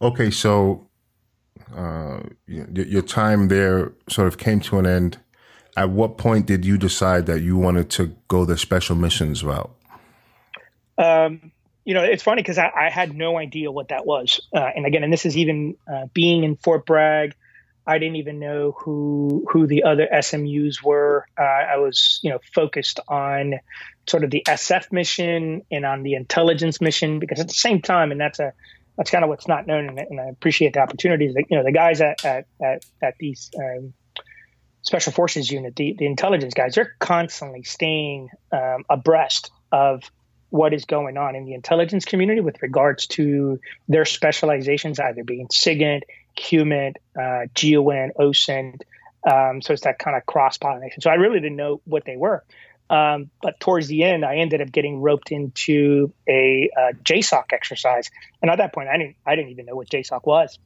okay, 0.00 0.30
so 0.30 0.88
uh, 1.74 2.20
your 2.46 3.02
time 3.02 3.48
there 3.48 3.92
sort 4.08 4.28
of 4.28 4.38
came 4.38 4.60
to 4.60 4.78
an 4.78 4.86
end. 4.86 5.18
At 5.76 5.90
what 5.90 6.18
point 6.18 6.46
did 6.46 6.64
you 6.64 6.76
decide 6.76 7.26
that 7.26 7.40
you 7.40 7.56
wanted 7.56 7.88
to 7.90 8.14
go 8.28 8.44
the 8.44 8.58
special 8.58 8.94
missions 8.94 9.42
route? 9.42 9.74
Um, 10.98 11.50
you 11.84 11.94
know, 11.94 12.02
it's 12.02 12.22
funny 12.22 12.42
because 12.42 12.58
I, 12.58 12.70
I, 12.76 12.90
had 12.90 13.16
no 13.16 13.38
idea 13.38 13.72
what 13.72 13.88
that 13.88 14.04
was. 14.04 14.40
Uh, 14.54 14.70
and 14.76 14.86
again, 14.86 15.02
and 15.02 15.12
this 15.12 15.24
is 15.24 15.36
even 15.36 15.74
uh, 15.92 16.06
being 16.12 16.44
in 16.44 16.56
Fort 16.56 16.84
Bragg. 16.84 17.34
I 17.86 17.98
didn't 17.98 18.16
even 18.16 18.38
know 18.38 18.76
who 18.78 19.46
who 19.50 19.66
the 19.66 19.84
other 19.84 20.08
SMUs 20.12 20.82
were. 20.82 21.26
Uh, 21.38 21.42
I 21.42 21.78
was, 21.78 22.20
you 22.22 22.30
know, 22.30 22.38
focused 22.54 23.00
on 23.08 23.54
sort 24.06 24.24
of 24.24 24.30
the 24.30 24.42
SF 24.46 24.92
mission 24.92 25.62
and 25.70 25.84
on 25.84 26.02
the 26.02 26.14
intelligence 26.14 26.80
mission 26.80 27.18
because 27.18 27.40
at 27.40 27.48
the 27.48 27.54
same 27.54 27.82
time, 27.82 28.12
and 28.12 28.20
that's 28.20 28.38
a 28.38 28.52
that's 28.96 29.10
kind 29.10 29.24
of 29.24 29.30
what's 29.30 29.48
not 29.48 29.66
known, 29.66 29.88
and, 29.88 29.98
and 29.98 30.20
I 30.20 30.26
appreciate 30.26 30.74
the 30.74 30.80
opportunities. 30.80 31.34
That, 31.34 31.44
you 31.50 31.56
know, 31.56 31.64
the 31.64 31.72
guys 31.72 32.00
at 32.00 32.24
at 32.24 32.46
at, 32.62 32.84
at 33.02 33.14
these 33.18 33.50
um, 33.58 33.94
special 34.82 35.12
forces 35.12 35.50
unit, 35.50 35.74
the 35.74 35.94
the 35.98 36.06
intelligence 36.06 36.54
guys, 36.54 36.76
they're 36.76 36.94
constantly 37.00 37.64
staying 37.64 38.28
um, 38.52 38.84
abreast 38.88 39.50
of 39.72 40.02
what 40.50 40.74
is 40.74 40.84
going 40.84 41.16
on 41.16 41.34
in 41.34 41.46
the 41.46 41.54
intelligence 41.54 42.04
community 42.04 42.42
with 42.42 42.60
regards 42.60 43.06
to 43.06 43.58
their 43.88 44.04
specializations, 44.04 45.00
either 45.00 45.24
being 45.24 45.48
SIGINT, 45.48 46.02
HUMINT, 46.36 46.96
uh, 47.16 47.46
OSINT. 47.54 48.82
Um, 49.24 49.62
so 49.62 49.72
it's 49.72 49.82
that 49.82 49.98
kind 49.98 50.16
of 50.16 50.26
cross 50.26 50.58
pollination. 50.58 51.00
So 51.00 51.10
I 51.10 51.14
really 51.14 51.40
didn't 51.40 51.56
know 51.56 51.80
what 51.84 52.04
they 52.04 52.16
were. 52.16 52.44
Um, 52.90 53.30
but 53.40 53.58
towards 53.58 53.86
the 53.86 54.02
end, 54.02 54.24
I 54.24 54.36
ended 54.36 54.60
up 54.60 54.70
getting 54.70 55.00
roped 55.00 55.32
into 55.32 56.12
a 56.28 56.68
uh, 56.76 56.92
JSOC 57.02 57.44
exercise, 57.52 58.10
and 58.42 58.50
at 58.50 58.58
that 58.58 58.74
point, 58.74 58.88
I 58.88 58.98
didn't 58.98 59.16
I 59.24 59.34
didn't 59.34 59.50
even 59.52 59.64
know 59.64 59.76
what 59.76 59.88
JSOC 59.88 60.26
was. 60.26 60.58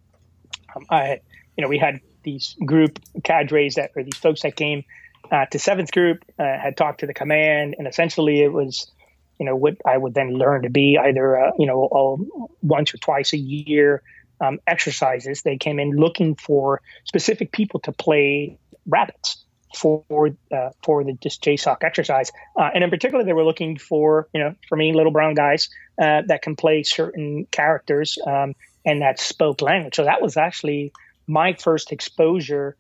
Um, 0.75 0.87
I 0.91 1.21
you 1.57 1.63
know, 1.63 1.69
we 1.69 1.79
had 1.79 2.01
these 2.23 2.57
group 2.65 2.99
cadres 3.23 3.77
that 3.77 3.93
or 3.95 4.03
these 4.03 4.17
folks 4.17 4.43
that 4.43 4.57
came 4.57 4.85
uh, 5.31 5.47
to 5.47 5.59
seventh 5.59 5.93
group 5.93 6.25
uh, 6.39 6.43
had 6.43 6.77
talked 6.77 7.01
to 7.01 7.07
the 7.07 7.15
command, 7.15 7.77
and 7.79 7.87
essentially 7.87 8.43
it 8.43 8.53
was, 8.53 8.91
you 9.39 9.47
know, 9.47 9.55
what 9.55 9.77
I 9.87 9.97
would 9.97 10.15
then 10.15 10.35
learn 10.35 10.63
to 10.63 10.71
be 10.71 10.99
either 10.99 11.39
uh, 11.39 11.53
you 11.59 11.67
know 11.67 11.85
all, 11.85 12.55
once 12.63 12.93
or 12.93 12.99
twice 12.99 13.33
a 13.33 13.39
year 13.39 14.03
um, 14.41 14.59
exercises. 14.67 15.43
They 15.43 15.57
came 15.57 15.79
in 15.79 15.91
looking 15.91 16.35
for 16.35 16.83
specific 17.05 17.53
people 17.53 17.81
to 17.81 17.93
play 17.93 18.59
rabbits 18.87 19.45
for 19.75 20.31
uh, 20.53 20.71
for 20.83 21.05
the 21.05 21.13
just 21.15 21.43
JSOC 21.43 21.83
exercise, 21.83 22.33
uh, 22.57 22.71
and 22.75 22.83
in 22.83 22.91
particular, 22.91 23.25
they 23.25 23.33
were 23.33 23.45
looking 23.45 23.77
for 23.77 24.29
you 24.33 24.41
know 24.41 24.55
for 24.69 24.77
me 24.77 24.93
little 24.93 25.13
brown 25.13 25.35
guys 25.35 25.69
uh, 26.01 26.23
that 26.27 26.43
can 26.43 26.57
play 26.57 26.83
certain 26.83 27.47
characters 27.51 28.19
um, 28.27 28.55
and 28.85 29.03
that 29.03 29.21
spoke 29.21 29.61
language. 29.61 29.97
So 29.97 30.05
that 30.05 30.23
was 30.23 30.37
actually 30.37 30.93
my 31.27 31.55
first 31.55 31.93
exposure 31.93 32.77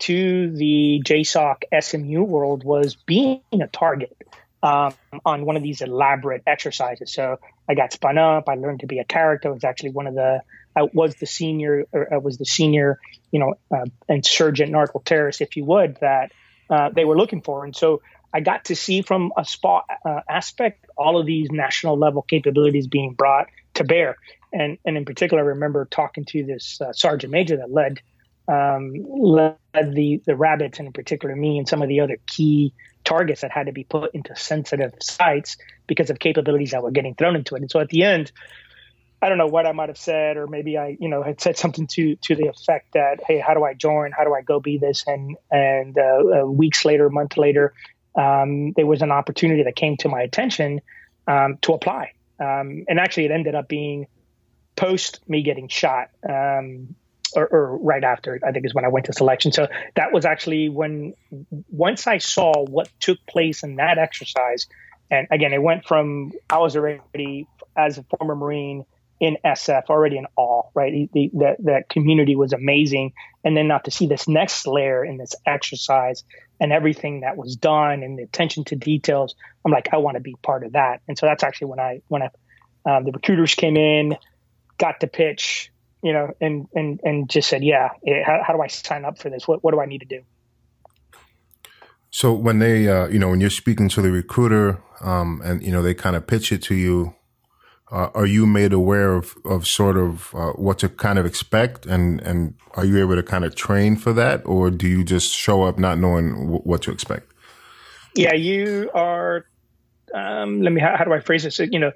to 0.00 0.50
the 0.50 1.02
JSOC 1.04 1.64
SMU 1.80 2.22
world 2.22 2.64
was 2.64 2.96
being 2.96 3.42
a 3.52 3.66
target 3.66 4.16
um, 4.62 4.94
on 5.24 5.44
one 5.44 5.56
of 5.56 5.62
these 5.62 5.82
elaborate 5.82 6.42
exercises. 6.46 7.12
So 7.12 7.38
I 7.68 7.74
got 7.74 7.92
spun 7.92 8.18
up. 8.18 8.48
I 8.48 8.54
learned 8.54 8.80
to 8.80 8.86
be 8.86 8.98
a 8.98 9.04
character. 9.04 9.48
I 9.48 9.52
was 9.52 9.64
actually 9.64 9.90
one 9.90 10.06
of 10.06 10.14
the 10.14 10.40
I 10.76 10.88
was 10.92 11.16
the 11.16 11.26
senior, 11.26 11.86
or 11.92 12.12
I 12.12 12.18
was 12.18 12.38
the 12.38 12.44
senior, 12.44 12.98
you 13.32 13.40
know, 13.40 13.54
uh, 13.74 13.86
insurgent 14.08 14.70
narco 14.72 15.00
terrorist, 15.04 15.40
if 15.40 15.56
you 15.56 15.64
would, 15.64 15.96
that 16.00 16.32
uh, 16.68 16.90
they 16.90 17.04
were 17.04 17.16
looking 17.16 17.42
for. 17.42 17.64
And 17.64 17.74
so 17.74 18.02
I 18.32 18.40
got 18.40 18.66
to 18.66 18.76
see 18.76 19.02
from 19.02 19.32
a 19.36 19.44
spot 19.44 19.86
uh, 20.04 20.20
aspect 20.28 20.86
all 20.96 21.18
of 21.18 21.26
these 21.26 21.50
national 21.50 21.98
level 21.98 22.22
capabilities 22.22 22.86
being 22.86 23.14
brought 23.14 23.48
to 23.74 23.84
bear. 23.84 24.16
And 24.52 24.78
and 24.84 24.96
in 24.96 25.04
particular, 25.04 25.42
I 25.42 25.46
remember 25.46 25.84
talking 25.84 26.24
to 26.26 26.44
this 26.44 26.80
uh, 26.80 26.92
sergeant 26.92 27.32
major 27.32 27.56
that 27.56 27.72
led 27.72 28.00
um, 28.48 28.94
led 29.08 29.56
the 29.74 30.20
the 30.26 30.36
rabbits, 30.36 30.78
and 30.78 30.86
in 30.86 30.92
particular 30.92 31.34
me 31.34 31.58
and 31.58 31.68
some 31.68 31.82
of 31.82 31.88
the 31.88 32.00
other 32.00 32.18
key 32.26 32.72
targets 33.04 33.40
that 33.40 33.50
had 33.50 33.66
to 33.66 33.72
be 33.72 33.84
put 33.84 34.14
into 34.14 34.34
sensitive 34.36 34.92
sites 35.00 35.56
because 35.86 36.10
of 36.10 36.18
capabilities 36.18 36.72
that 36.72 36.82
were 36.82 36.90
getting 36.90 37.14
thrown 37.14 37.36
into 37.36 37.54
it. 37.54 37.62
And 37.62 37.70
so 37.70 37.80
at 37.80 37.88
the 37.88 38.02
end, 38.02 38.30
I 39.22 39.28
don't 39.28 39.38
know 39.38 39.46
what 39.46 39.66
I 39.66 39.72
might 39.72 39.90
have 39.90 39.98
said, 39.98 40.36
or 40.38 40.46
maybe 40.46 40.78
I, 40.78 40.96
you 40.98 41.08
know, 41.08 41.22
had 41.22 41.40
said 41.40 41.58
something 41.58 41.86
to 41.88 42.16
to 42.16 42.34
the 42.34 42.46
effect 42.46 42.94
that, 42.94 43.22
"Hey, 43.26 43.38
how 43.38 43.54
do 43.54 43.64
I 43.64 43.74
join? 43.74 44.12
How 44.12 44.24
do 44.24 44.34
I 44.34 44.40
go 44.40 44.60
be 44.60 44.78
this?" 44.78 45.04
And 45.06 45.36
and 45.50 45.96
uh, 45.98 46.46
weeks 46.46 46.84
later, 46.84 47.06
a 47.06 47.10
month 47.10 47.36
later, 47.36 47.74
um, 48.14 48.72
there 48.72 48.86
was 48.86 49.02
an 49.02 49.10
opportunity 49.10 49.64
that 49.64 49.76
came 49.76 49.98
to 49.98 50.08
my 50.08 50.22
attention 50.22 50.80
um, 51.26 51.58
to 51.62 51.74
apply, 51.74 52.12
um, 52.38 52.84
and 52.88 52.98
actually, 52.98 53.26
it 53.26 53.30
ended 53.30 53.54
up 53.54 53.68
being 53.68 54.06
post 54.76 55.20
me 55.28 55.42
getting 55.42 55.68
shot, 55.68 56.08
um, 56.26 56.94
or, 57.36 57.46
or, 57.46 57.76
right 57.76 58.02
after. 58.02 58.40
I 58.46 58.52
think 58.52 58.64
is 58.64 58.72
when 58.72 58.86
I 58.86 58.88
went 58.88 59.06
to 59.06 59.12
selection. 59.12 59.52
So 59.52 59.68
that 59.96 60.14
was 60.14 60.24
actually 60.24 60.70
when 60.70 61.12
once 61.68 62.06
I 62.06 62.18
saw 62.18 62.64
what 62.64 62.88
took 63.00 63.18
place 63.26 63.64
in 63.64 63.76
that 63.76 63.98
exercise, 63.98 64.66
and 65.10 65.28
again, 65.30 65.52
it 65.52 65.60
went 65.60 65.84
from 65.84 66.32
I 66.48 66.56
was 66.56 66.74
already 66.74 67.46
as 67.76 67.98
a 67.98 68.02
former 68.04 68.34
Marine 68.34 68.86
in 69.20 69.36
SF 69.44 69.84
already 69.90 70.16
in 70.16 70.26
awe, 70.36 70.62
right? 70.74 71.10
The, 71.12 71.30
that 71.34 71.56
that 71.64 71.88
community 71.88 72.34
was 72.34 72.52
amazing, 72.52 73.12
and 73.44 73.56
then 73.56 73.68
not 73.68 73.84
to 73.84 73.90
see 73.90 74.06
this 74.06 74.26
next 74.26 74.66
layer 74.66 75.04
in 75.04 75.18
this 75.18 75.34
exercise 75.46 76.24
and 76.58 76.72
everything 76.72 77.20
that 77.20 77.36
was 77.36 77.56
done 77.56 78.02
and 78.02 78.18
the 78.18 78.22
attention 78.22 78.64
to 78.64 78.76
details, 78.76 79.34
I'm 79.64 79.72
like, 79.72 79.88
I 79.92 79.98
want 79.98 80.16
to 80.16 80.20
be 80.20 80.36
part 80.42 80.64
of 80.64 80.72
that. 80.72 81.00
And 81.08 81.18
so 81.18 81.26
that's 81.26 81.42
actually 81.42 81.68
when 81.68 81.80
I 81.80 82.02
when 82.08 82.22
I 82.22 82.30
um, 82.84 83.04
the 83.04 83.12
recruiters 83.12 83.54
came 83.54 83.76
in, 83.76 84.16
got 84.78 85.00
to 85.00 85.06
pitch, 85.06 85.70
you 86.02 86.12
know, 86.12 86.32
and 86.40 86.66
and 86.74 87.00
and 87.04 87.28
just 87.28 87.48
said, 87.48 87.62
yeah, 87.62 87.90
eh, 88.06 88.22
how, 88.24 88.42
how 88.46 88.54
do 88.54 88.62
I 88.62 88.68
sign 88.68 89.04
up 89.04 89.18
for 89.18 89.28
this? 89.28 89.46
What 89.46 89.62
what 89.62 89.72
do 89.72 89.80
I 89.80 89.86
need 89.86 90.00
to 90.00 90.06
do? 90.06 90.22
So 92.10 92.32
when 92.32 92.58
they, 92.58 92.88
uh, 92.88 93.06
you 93.06 93.20
know, 93.20 93.28
when 93.28 93.40
you're 93.40 93.50
speaking 93.50 93.88
to 93.90 94.02
the 94.02 94.10
recruiter, 94.10 94.82
um, 95.00 95.40
and 95.44 95.62
you 95.62 95.70
know 95.70 95.82
they 95.82 95.94
kind 95.94 96.16
of 96.16 96.26
pitch 96.26 96.52
it 96.52 96.62
to 96.64 96.74
you, 96.74 97.14
uh, 97.90 98.10
are 98.14 98.26
you 98.26 98.46
made 98.46 98.72
aware 98.72 99.14
of, 99.14 99.36
of 99.44 99.66
sort 99.66 99.96
of 99.96 100.32
uh, 100.34 100.52
what 100.52 100.78
to 100.78 100.88
kind 100.88 101.18
of 101.18 101.26
expect? 101.26 101.86
And, 101.86 102.20
and 102.20 102.54
are 102.74 102.84
you 102.84 102.98
able 102.98 103.16
to 103.16 103.22
kind 103.22 103.44
of 103.44 103.54
train 103.54 103.96
for 103.96 104.12
that? 104.12 104.42
Or 104.46 104.70
do 104.70 104.86
you 104.86 105.02
just 105.02 105.32
show 105.32 105.64
up 105.64 105.78
not 105.78 105.98
knowing 105.98 106.32
w- 106.32 106.62
what 106.62 106.82
to 106.82 106.92
expect? 106.92 107.32
Yeah 108.14 108.34
you 108.34 108.90
are 108.94 109.44
um, 110.14 110.62
let 110.62 110.72
me 110.72 110.80
how, 110.80 110.96
how, 110.96 111.04
do 111.04 111.12
i 111.12 111.20
phrase 111.20 111.44
this? 111.44 111.58
You 111.58 111.78
know 111.78 111.92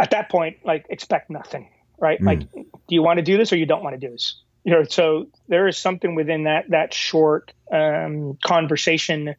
at 0.00 0.10
that 0.10 0.30
point 0.30 0.58
like 0.64 0.86
expect 0.90 1.30
nothing 1.30 1.70
right? 1.98 2.20
Mm. 2.20 2.26
like 2.26 2.52
do 2.52 2.94
you 2.94 3.02
want 3.02 3.18
to 3.18 3.22
do 3.22 3.38
this 3.38 3.52
or 3.52 3.56
you 3.56 3.66
don't 3.66 3.82
want 3.82 3.98
to 3.98 4.06
do 4.06 4.12
this? 4.12 4.42
You 4.64 4.72
know 4.72 4.84
so 4.84 5.26
there 5.48 5.68
is 5.68 5.78
something 5.78 6.14
within 6.14 6.44
that 6.44 6.70
that 6.70 6.92
short 6.92 7.52
um, 7.72 8.38
conversation 8.44 9.34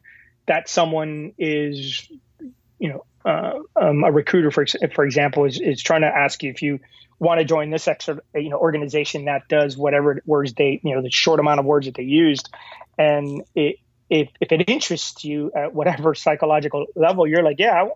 that 0.46 0.68
someone 0.68 1.32
is 1.38 2.10
you 2.78 2.88
know 2.88 3.04
uh, 3.24 3.58
um, 3.76 4.04
a 4.04 4.12
recruiter, 4.12 4.50
for 4.50 4.66
for 4.94 5.04
example, 5.04 5.44
is, 5.44 5.60
is 5.60 5.82
trying 5.82 6.02
to 6.02 6.06
ask 6.06 6.42
you 6.42 6.50
if 6.50 6.62
you 6.62 6.80
want 7.18 7.40
to 7.40 7.44
join 7.44 7.70
this 7.70 7.88
extra 7.88 8.20
you 8.34 8.48
know 8.48 8.58
organization 8.58 9.24
that 9.24 9.48
does 9.48 9.76
whatever 9.76 10.22
words 10.24 10.54
they 10.54 10.80
you 10.82 10.94
know 10.94 11.02
the 11.02 11.10
short 11.10 11.40
amount 11.40 11.58
of 11.58 11.66
words 11.66 11.86
that 11.86 11.94
they 11.94 12.04
used, 12.04 12.48
and 12.96 13.42
it, 13.54 13.76
if 14.08 14.30
if 14.40 14.52
it 14.52 14.68
interests 14.68 15.24
you 15.24 15.50
at 15.54 15.74
whatever 15.74 16.14
psychological 16.14 16.86
level, 16.94 17.26
you're 17.26 17.42
like, 17.42 17.58
yeah, 17.58 17.82
I, 17.82 17.88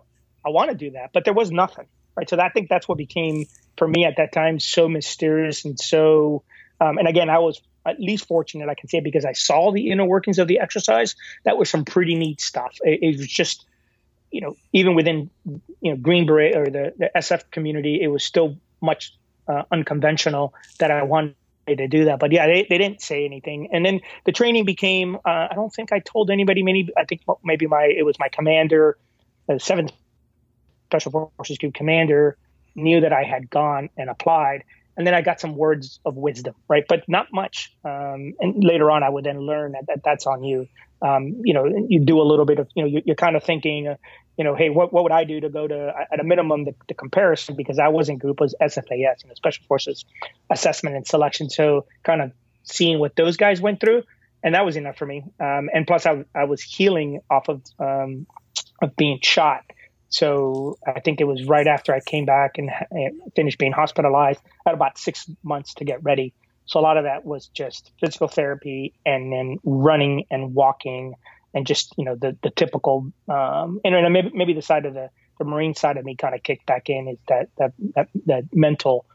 I 0.45 0.49
want 0.49 0.71
to 0.71 0.75
do 0.75 0.91
that, 0.91 1.11
but 1.13 1.25
there 1.25 1.33
was 1.33 1.51
nothing, 1.51 1.85
right? 2.15 2.29
So 2.29 2.35
that, 2.35 2.45
I 2.45 2.49
think 2.49 2.69
that's 2.69 2.87
what 2.87 2.97
became 2.97 3.45
for 3.77 3.87
me 3.87 4.05
at 4.05 4.17
that 4.17 4.31
time 4.33 4.59
so 4.59 4.87
mysterious 4.87 5.65
and 5.65 5.79
so. 5.79 6.43
Um, 6.81 6.97
and 6.97 7.07
again, 7.07 7.29
I 7.29 7.39
was 7.39 7.61
at 7.85 7.99
least 7.99 8.27
fortunate, 8.27 8.67
I 8.67 8.75
can 8.75 8.89
say, 8.89 8.99
because 8.99 9.25
I 9.25 9.33
saw 9.33 9.71
the 9.71 9.89
inner 9.89 10.05
workings 10.05 10.39
of 10.39 10.47
the 10.47 10.59
exercise. 10.59 11.15
That 11.45 11.57
was 11.57 11.69
some 11.69 11.85
pretty 11.85 12.15
neat 12.15 12.41
stuff. 12.41 12.77
It, 12.81 12.99
it 13.01 13.17
was 13.17 13.27
just 13.27 13.65
you 14.33 14.41
know, 14.41 14.57
even 14.73 14.95
within 14.95 15.29
you 15.45 15.91
know 15.91 15.95
Green 15.95 16.25
Beret 16.25 16.57
or 16.57 16.65
the, 16.65 16.93
the 16.97 17.11
SF 17.15 17.51
community, 17.51 18.01
it 18.01 18.07
was 18.07 18.23
still 18.23 18.57
much 18.81 19.15
uh, 19.47 19.61
unconventional 19.71 20.55
that 20.79 20.89
I 20.89 21.03
wanted 21.03 21.35
to 21.67 21.87
do 21.87 22.05
that. 22.05 22.19
But 22.19 22.31
yeah, 22.31 22.47
they, 22.47 22.65
they 22.67 22.79
didn't 22.79 23.01
say 23.01 23.25
anything. 23.25 23.69
And 23.71 23.85
then 23.85 24.01
the 24.25 24.31
training 24.31 24.65
became. 24.65 25.15
Uh, 25.17 25.47
I 25.51 25.53
don't 25.53 25.69
think 25.69 25.93
I 25.93 25.99
told 25.99 26.31
anybody. 26.31 26.63
Maybe 26.63 26.91
I 26.97 27.05
think 27.05 27.21
maybe 27.43 27.67
my 27.67 27.83
it 27.85 28.03
was 28.03 28.17
my 28.17 28.27
commander, 28.27 28.97
the 29.47 29.59
Seventh 29.59 29.91
Special 30.87 31.31
Forces 31.37 31.59
Group 31.59 31.75
commander, 31.75 32.35
knew 32.73 33.01
that 33.01 33.13
I 33.13 33.23
had 33.23 33.51
gone 33.51 33.89
and 33.95 34.09
applied. 34.09 34.63
And 34.95 35.07
then 35.07 35.13
I 35.13 35.21
got 35.21 35.39
some 35.39 35.55
words 35.55 35.99
of 36.05 36.15
wisdom, 36.15 36.55
right? 36.67 36.83
But 36.87 37.03
not 37.07 37.27
much. 37.33 37.75
Um, 37.83 38.33
and 38.39 38.63
later 38.63 38.91
on, 38.91 39.01
I 39.03 39.09
would 39.09 39.23
then 39.23 39.39
learn 39.39 39.71
that, 39.71 39.87
that 39.87 40.01
that's 40.03 40.27
on 40.27 40.43
you. 40.43 40.67
Um, 41.01 41.41
you 41.43 41.53
know, 41.53 41.65
you 41.65 41.99
do 41.99 42.21
a 42.21 42.23
little 42.23 42.45
bit 42.45 42.59
of, 42.59 42.69
you 42.75 42.83
know, 42.83 42.89
you're, 42.89 43.01
you're 43.05 43.15
kind 43.15 43.35
of 43.35 43.43
thinking, 43.43 43.87
uh, 43.87 43.95
you 44.37 44.43
know, 44.43 44.55
hey, 44.55 44.69
what, 44.69 44.93
what 44.93 45.03
would 45.03 45.11
I 45.11 45.25
do 45.25 45.39
to 45.41 45.49
go 45.49 45.67
to, 45.67 45.93
at 46.11 46.19
a 46.19 46.23
minimum, 46.23 46.65
the, 46.65 46.75
the 46.87 46.93
comparison, 46.93 47.55
because 47.55 47.79
I 47.79 47.89
was 47.89 48.07
in 48.07 48.17
group 48.17 48.39
was 48.39 48.55
SFAS, 48.61 49.23
you 49.23 49.27
know, 49.27 49.33
Special 49.35 49.65
Forces 49.67 50.05
Assessment 50.49 50.95
and 50.95 51.05
Selection. 51.05 51.49
So 51.49 51.85
kind 52.03 52.21
of 52.21 52.31
seeing 52.63 52.99
what 52.99 53.15
those 53.15 53.35
guys 53.35 53.59
went 53.61 53.79
through, 53.81 54.03
and 54.43 54.55
that 54.55 54.65
was 54.65 54.75
enough 54.75 54.97
for 54.97 55.05
me. 55.05 55.23
Um, 55.39 55.69
and 55.73 55.85
plus, 55.85 56.05
I, 56.05 56.23
I 56.33 56.45
was 56.45 56.61
healing 56.61 57.21
off 57.29 57.49
of, 57.49 57.61
um, 57.79 58.25
of 58.81 58.95
being 58.95 59.19
shot. 59.21 59.63
So 60.13 60.77
I 60.85 60.99
think 60.99 61.21
it 61.21 61.23
was 61.23 61.45
right 61.45 61.65
after 61.65 61.91
I 61.91 61.99
came 61.99 62.25
back 62.25 62.59
and, 62.59 62.69
and 62.91 63.19
finished 63.35 63.57
being 63.57 63.71
hospitalized. 63.71 64.39
I 64.63 64.69
had 64.69 64.75
about 64.75 64.99
six 64.99 65.27
months 65.41 65.73
to 65.75 65.85
get 65.85 66.03
ready. 66.03 66.35
So 66.65 66.79
a 66.79 66.81
lot 66.81 66.97
of 66.97 67.05
that 67.05 67.25
was 67.25 67.47
just 67.47 67.91
physical 67.99 68.27
therapy 68.27 68.93
and 69.03 69.33
then 69.33 69.57
running 69.63 70.25
and 70.29 70.53
walking 70.53 71.15
and 71.55 71.65
just 71.65 71.95
you 71.97 72.05
know 72.05 72.15
the 72.15 72.37
the 72.43 72.51
typical 72.51 73.11
um, 73.27 73.81
and 73.83 74.13
maybe 74.13 74.29
maybe 74.33 74.53
the 74.53 74.61
side 74.61 74.85
of 74.85 74.93
the 74.93 75.09
the 75.39 75.45
marine 75.45 75.73
side 75.73 75.97
of 75.97 76.05
me 76.05 76.15
kind 76.15 76.35
of 76.35 76.43
kicked 76.43 76.67
back 76.67 76.89
in 76.89 77.07
is 77.07 77.17
that 77.27 77.49
that 77.57 77.73
that, 77.95 78.07
that 78.27 78.43
mental 78.53 79.05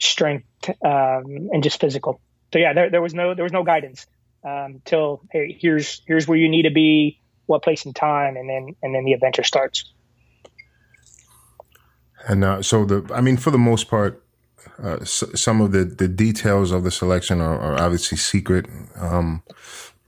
strength 0.00 0.46
um, 0.84 1.50
and 1.52 1.62
just 1.62 1.80
physical. 1.80 2.20
So 2.52 2.58
yeah, 2.58 2.72
there, 2.72 2.90
there 2.90 3.02
was 3.02 3.14
no 3.14 3.34
there 3.34 3.44
was 3.44 3.52
no 3.52 3.62
guidance 3.62 4.06
um, 4.44 4.82
till 4.84 5.22
hey 5.30 5.56
here's 5.58 6.02
here's 6.04 6.26
where 6.26 6.36
you 6.36 6.48
need 6.48 6.64
to 6.64 6.72
be, 6.72 7.20
what 7.46 7.62
place 7.62 7.84
and 7.84 7.94
time, 7.94 8.36
and 8.36 8.50
then 8.50 8.74
and 8.82 8.92
then 8.92 9.04
the 9.04 9.12
adventure 9.12 9.44
starts. 9.44 9.92
And 12.26 12.44
uh, 12.44 12.62
so 12.62 12.84
the 12.84 13.08
I 13.14 13.20
mean 13.20 13.36
for 13.36 13.50
the 13.50 13.58
most 13.58 13.88
part. 13.88 14.22
Uh, 14.82 15.02
some 15.04 15.60
of 15.60 15.72
the, 15.72 15.84
the 15.84 16.06
details 16.06 16.70
of 16.70 16.84
the 16.84 16.90
selection 16.90 17.40
are, 17.40 17.58
are 17.58 17.80
obviously 17.80 18.16
secret. 18.16 18.66
Um, 18.96 19.42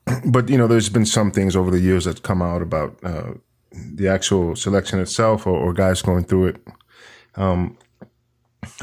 but 0.26 0.48
you 0.48 0.56
know, 0.56 0.66
there's 0.66 0.88
been 0.88 1.06
some 1.06 1.30
things 1.30 1.56
over 1.56 1.70
the 1.70 1.80
years 1.80 2.04
that 2.04 2.22
come 2.22 2.40
out 2.42 2.62
about 2.62 2.96
uh, 3.02 3.32
the 3.72 4.08
actual 4.08 4.54
selection 4.56 5.00
itself, 5.00 5.46
or, 5.46 5.58
or 5.58 5.72
guys 5.72 6.02
going 6.02 6.24
through 6.24 6.48
it. 6.48 6.56
Um, 7.36 7.78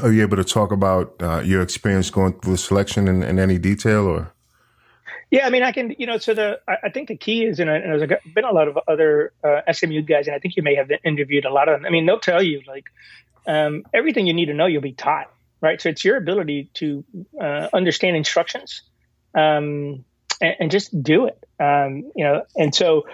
are 0.02 0.12
you 0.12 0.22
able 0.22 0.36
to 0.36 0.44
talk 0.44 0.72
about 0.72 1.14
uh, 1.20 1.40
your 1.40 1.62
experience 1.62 2.10
going 2.10 2.38
through 2.40 2.52
the 2.52 2.58
selection 2.58 3.08
in, 3.08 3.22
in 3.22 3.38
any 3.38 3.58
detail, 3.58 4.06
or? 4.06 4.32
Yeah, 5.30 5.46
I 5.46 5.50
mean, 5.50 5.62
I 5.62 5.72
can, 5.72 5.94
you 5.98 6.06
know, 6.06 6.16
so 6.16 6.32
the, 6.32 6.60
I 6.66 6.88
think 6.88 7.08
the 7.08 7.16
key 7.16 7.44
is, 7.44 7.60
and, 7.60 7.68
and 7.68 8.00
there's 8.00 8.20
been 8.34 8.44
a 8.44 8.52
lot 8.52 8.66
of 8.66 8.78
other 8.88 9.32
uh, 9.44 9.60
SMU 9.70 10.00
guys, 10.00 10.26
and 10.26 10.34
I 10.34 10.38
think 10.38 10.56
you 10.56 10.62
may 10.62 10.76
have 10.76 10.90
interviewed 11.04 11.44
a 11.44 11.52
lot 11.52 11.68
of 11.68 11.78
them. 11.78 11.86
I 11.86 11.90
mean, 11.90 12.06
they'll 12.06 12.18
tell 12.18 12.42
you 12.42 12.62
like 12.66 12.84
um, 13.46 13.84
everything 13.92 14.26
you 14.26 14.32
need 14.32 14.46
to 14.46 14.54
know, 14.54 14.64
you'll 14.64 14.80
be 14.80 14.92
taught, 14.92 15.30
right? 15.60 15.80
So 15.80 15.90
it's 15.90 16.02
your 16.02 16.16
ability 16.16 16.70
to 16.74 17.04
uh, 17.38 17.68
understand 17.74 18.16
instructions 18.16 18.82
um, 19.34 20.04
and, 20.40 20.56
and, 20.60 20.70
just 20.70 21.02
do 21.02 21.26
it, 21.26 21.38
um, 21.60 22.10
you 22.16 22.24
know. 22.24 22.44
And 22.56 22.74
so 22.74 23.04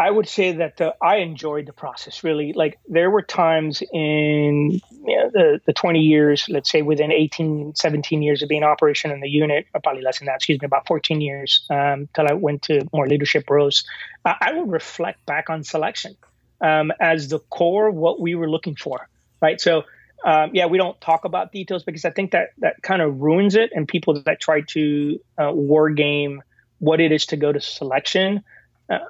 I 0.00 0.10
would 0.10 0.26
say 0.26 0.52
that 0.52 0.78
the, 0.78 0.94
I 1.02 1.16
enjoyed 1.16 1.66
the 1.66 1.74
process 1.74 2.24
really. 2.24 2.54
Like 2.54 2.78
there 2.88 3.10
were 3.10 3.20
times 3.20 3.82
in 3.92 4.80
you 5.04 5.16
know, 5.18 5.30
the, 5.30 5.60
the 5.66 5.74
20 5.74 6.00
years, 6.00 6.46
let's 6.48 6.70
say 6.70 6.80
within 6.80 7.12
18, 7.12 7.74
17 7.74 8.22
years 8.22 8.40
of 8.40 8.48
being 8.48 8.62
operation 8.62 9.10
in 9.10 9.20
the 9.20 9.28
unit, 9.28 9.66
or 9.74 9.80
probably 9.82 10.00
less 10.00 10.18
than 10.18 10.26
that, 10.26 10.36
excuse 10.36 10.58
me, 10.58 10.64
about 10.64 10.86
14 10.86 11.20
years 11.20 11.66
um, 11.68 12.08
till 12.14 12.26
I 12.26 12.32
went 12.32 12.62
to 12.62 12.88
more 12.94 13.06
leadership 13.06 13.50
roles. 13.50 13.84
I 14.24 14.54
would 14.54 14.72
reflect 14.72 15.26
back 15.26 15.50
on 15.50 15.64
selection 15.64 16.16
um, 16.62 16.92
as 16.98 17.28
the 17.28 17.38
core 17.38 17.90
what 17.90 18.18
we 18.18 18.34
were 18.34 18.48
looking 18.48 18.76
for, 18.76 19.06
right? 19.42 19.60
So, 19.60 19.82
um, 20.24 20.52
yeah, 20.54 20.64
we 20.64 20.78
don't 20.78 20.98
talk 21.02 21.26
about 21.26 21.52
details 21.52 21.82
because 21.84 22.06
I 22.06 22.10
think 22.10 22.30
that 22.30 22.52
that 22.60 22.80
kind 22.82 23.02
of 23.02 23.20
ruins 23.20 23.54
it. 23.54 23.68
And 23.74 23.86
people 23.86 24.22
that 24.22 24.40
try 24.40 24.62
to 24.68 25.20
uh, 25.36 25.52
war 25.52 25.90
game 25.90 26.42
what 26.78 27.02
it 27.02 27.12
is 27.12 27.26
to 27.26 27.36
go 27.36 27.52
to 27.52 27.60
selection, 27.60 28.42
uh, 28.88 29.00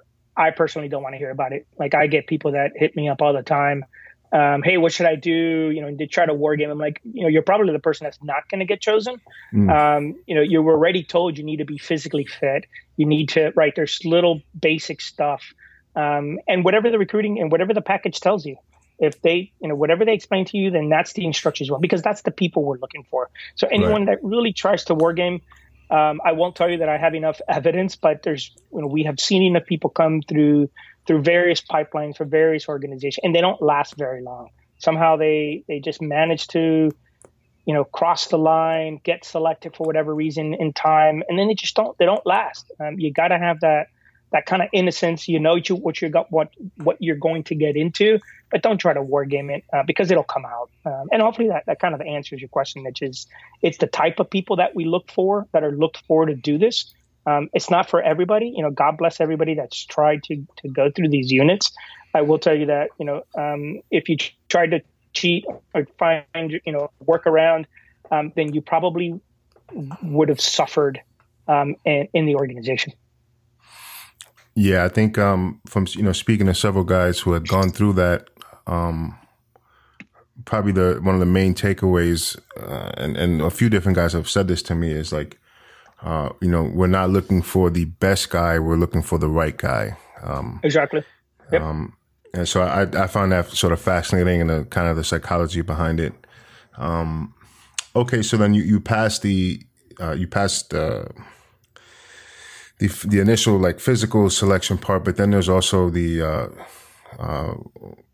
I 0.41 0.51
personally 0.51 0.88
don't 0.88 1.03
want 1.03 1.12
to 1.12 1.18
hear 1.18 1.30
about 1.30 1.53
it. 1.53 1.66
Like 1.78 1.95
I 1.95 2.07
get 2.07 2.26
people 2.26 2.53
that 2.53 2.72
hit 2.74 2.97
me 2.97 3.09
up 3.09 3.20
all 3.20 3.34
the 3.34 3.43
time. 3.43 3.84
Um, 4.32 4.62
hey, 4.62 4.76
what 4.78 4.93
should 4.93 5.07
I 5.07 5.16
do? 5.16 5.70
You 5.74 5.82
know, 5.82 5.95
they 5.95 6.07
try 6.07 6.24
to 6.24 6.32
war 6.32 6.57
game. 6.57 6.70
I'm 6.70 6.78
like, 6.78 7.01
you 7.05 7.22
know, 7.22 7.28
you're 7.28 7.43
probably 7.43 7.72
the 7.72 7.80
person 7.80 8.05
that's 8.05 8.22
not 8.22 8.49
going 8.49 8.61
to 8.61 8.64
get 8.64 8.80
chosen. 8.80 9.20
Mm. 9.53 9.68
Um, 9.70 10.16
you 10.26 10.34
know, 10.36 10.41
you 10.41 10.62
were 10.62 10.74
already 10.74 11.03
told 11.03 11.36
you 11.36 11.45
need 11.45 11.59
to 11.59 11.64
be 11.64 11.78
physically 11.78 12.24
fit. 12.24 12.66
You 12.97 13.07
need 13.07 13.30
to, 13.30 13.53
right? 13.57 13.74
There's 13.74 14.01
little 14.05 14.41
basic 14.59 15.01
stuff. 15.01 15.43
Um, 15.97 16.38
and 16.47 16.64
whatever 16.64 16.91
the 16.91 16.99
recruiting 16.99 17.41
and 17.41 17.51
whatever 17.51 17.74
the 17.74 17.82
package 17.82 18.20
tells 18.20 18.47
you, 18.47 18.57
if 19.01 19.20
they, 19.22 19.51
you 19.61 19.68
know, 19.68 19.74
whatever 19.74 20.05
they 20.05 20.14
explain 20.14 20.45
to 20.45 20.57
you, 20.57 20.70
then 20.70 20.88
that's 20.88 21.14
the 21.14 21.24
instructions 21.24 21.70
well, 21.70 21.80
because 21.80 22.03
that's 22.03 22.22
the 22.22 22.30
people 22.30 22.62
we're 22.62 22.78
looking 22.78 23.05
for. 23.11 23.30
So 23.57 23.66
anyone 23.66 24.07
right. 24.07 24.20
that 24.20 24.24
really 24.24 24.53
tries 24.53 24.84
to 24.84 24.95
war 24.95 25.12
game, 25.12 25.41
um, 25.91 26.20
I 26.24 26.32
won't 26.32 26.55
tell 26.55 26.70
you 26.70 26.78
that 26.78 26.88
I 26.88 26.99
have 26.99 27.14
enough 27.14 27.41
evidence, 27.49 27.97
but 27.97 28.22
there's 28.22 28.55
you 28.72 28.80
know 28.80 28.86
we 28.86 29.05
have 29.05 29.18
seen 29.18 29.43
enough 29.43 29.66
people 29.66 29.91
come 29.91 30.22
through 30.22 30.70
through 31.07 31.22
various 31.22 31.61
pipelines 31.61 32.16
for 32.16 32.24
various 32.24 32.68
organizations, 32.68 33.20
and 33.24 33.34
they 33.34 33.41
don't 33.41 33.61
last 33.61 33.97
very 33.97 34.22
long. 34.22 34.51
Somehow 34.78 35.16
they 35.16 35.64
they 35.68 35.80
just 35.80 36.01
manage 36.01 36.49
to 36.49 36.91
you 37.66 37.74
know 37.74 37.84
cross 37.84 38.28
the 38.28 38.38
line, 38.38 39.01
get 39.03 39.24
selected 39.24 39.76
for 39.76 39.84
whatever 39.84 40.14
reason 40.14 40.55
in 40.55 40.72
time, 40.72 41.22
and 41.28 41.38
then 41.38 41.49
they 41.49 41.55
just 41.55 41.74
don't 41.74 41.97
they 41.99 42.07
don't 42.07 42.24
last. 42.24 42.70
Um, 42.80 42.99
you 42.99 43.12
got 43.12 43.28
to 43.28 43.38
have 43.38 43.61
that 43.61 43.88
that 44.33 44.47
kind 44.47 44.62
of 44.62 44.68
innocence. 44.72 45.28
You 45.28 45.39
know 45.39 45.59
what 45.68 46.01
you 46.01 46.09
got 46.09 46.31
what 46.31 46.51
what 46.76 46.97
you're 47.01 47.16
going 47.16 47.45
to 47.45 47.55
get 47.55 47.76
into, 47.76 48.18
but 48.51 48.62
don't 48.62 48.78
try 48.78 48.93
to 48.93 49.03
war 49.03 49.24
game 49.24 49.51
it 49.51 49.64
uh, 49.72 49.83
because 49.87 50.11
it'll 50.11 50.24
come 50.24 50.45
out. 50.45 50.70
Um, 50.85 51.09
and 51.12 51.22
hopefully 51.22 51.49
that, 51.49 51.66
that 51.66 51.81
kind 51.81 51.95
of 51.95 52.01
answers 52.01 52.41
your 52.41 52.49
question, 52.49 52.85
which 52.85 53.03
is 53.03 53.26
it's 53.62 53.78
the 53.78 53.87
type 53.87 54.20
of 54.20 54.31
people 54.31 54.57
that 54.57 54.74
we 54.74 54.85
look 54.85 55.11
for 55.11 55.47
that 55.53 55.64
are 55.64 55.72
looked 55.72 56.03
for 56.07 56.26
to 56.26 56.35
do 56.35 56.59
this. 56.59 56.93
Um, 57.26 57.51
it's 57.53 57.70
not 57.70 57.91
for 57.91 58.01
everybody. 58.03 58.53
You 58.57 58.62
know, 58.62 58.70
God 58.70 58.97
bless 58.97 59.20
everybody 59.20 59.55
that's 59.55 59.85
tried 59.85 60.22
to 60.24 60.47
to 60.59 60.68
go 60.68 60.91
through 60.91 61.09
these 61.11 61.31
units. 61.31 61.72
I 62.14 62.22
will 62.22 62.39
tell 62.39 62.57
you 62.57 62.66
that 62.66 62.91
you 62.99 63.07
know 63.07 63.24
um, 63.37 63.81
if 63.91 64.09
you 64.09 64.16
try 64.49 64.66
to 64.66 64.81
cheat 65.12 65.45
or 65.74 65.87
find 65.99 66.61
you 66.64 66.72
know 66.72 66.91
work 67.01 67.26
around, 67.26 67.66
um, 68.11 68.33
then 68.37 68.55
you 68.55 68.61
probably 68.61 69.20
would 70.03 70.28
have 70.28 70.41
suffered 70.41 71.01
um, 71.49 71.76
in, 71.85 72.09
in 72.12 72.26
the 72.26 72.35
organization. 72.35 72.93
Yeah, 74.61 74.85
I 74.85 74.89
think 74.91 75.17
um, 75.17 75.59
from 75.67 75.87
you 75.93 76.03
know 76.03 76.13
speaking 76.13 76.45
to 76.45 76.53
several 76.53 76.85
guys 76.85 77.19
who 77.19 77.33
had 77.33 77.49
gone 77.49 77.71
through 77.71 77.95
that, 77.95 78.29
um, 78.67 79.19
probably 80.45 80.73
the 80.73 81.01
one 81.03 81.15
of 81.15 81.21
the 81.21 81.25
main 81.25 81.55
takeaways, 81.55 82.39
uh, 82.59 82.93
and 82.99 83.17
and 83.17 83.41
a 83.41 83.49
few 83.49 83.71
different 83.71 83.97
guys 83.97 84.13
have 84.13 84.29
said 84.29 84.49
this 84.49 84.63
to 84.65 84.75
me 84.75 84.91
is 84.93 85.15
like, 85.15 85.41
uh, 86.03 86.29
you 86.43 86.51
know, 86.51 86.65
we're 86.75 86.89
not 86.89 87.09
looking 87.09 87.41
for 87.41 87.71
the 87.71 87.87
best 87.87 88.29
guy, 88.29 88.59
we're 88.59 88.77
looking 88.77 89.01
for 89.01 89.19
the 89.19 89.31
right 89.31 89.57
guy. 89.57 89.97
Um, 90.23 90.61
exactly. 90.63 91.05
Yep. 91.53 91.63
Um, 91.63 91.97
and 92.35 92.47
so 92.47 92.61
I 92.61 92.83
I 92.83 93.07
found 93.07 93.33
that 93.33 93.49
sort 93.49 93.73
of 93.73 93.81
fascinating 93.81 94.43
and 94.43 94.51
the 94.51 94.65
kind 94.67 94.89
of 94.89 94.97
the 94.97 95.05
psychology 95.05 95.63
behind 95.63 96.01
it. 96.01 96.13
Um, 96.77 97.33
okay, 97.97 98.21
so 98.21 98.37
then 98.37 98.53
you 98.53 98.63
you 98.63 98.79
passed 98.79 99.23
the 99.23 99.63
uh, 99.99 100.13
you 100.13 100.27
passed. 100.27 100.75
Uh, 100.75 101.07
the 102.81 102.89
the 103.07 103.20
initial 103.20 103.57
like 103.59 103.78
physical 103.81 104.28
selection 104.28 104.76
part, 104.76 105.05
but 105.05 105.16
then 105.16 105.31
there's 105.31 105.49
also 105.49 105.89
the 105.91 106.22
uh, 106.22 106.49
uh, 107.18 107.55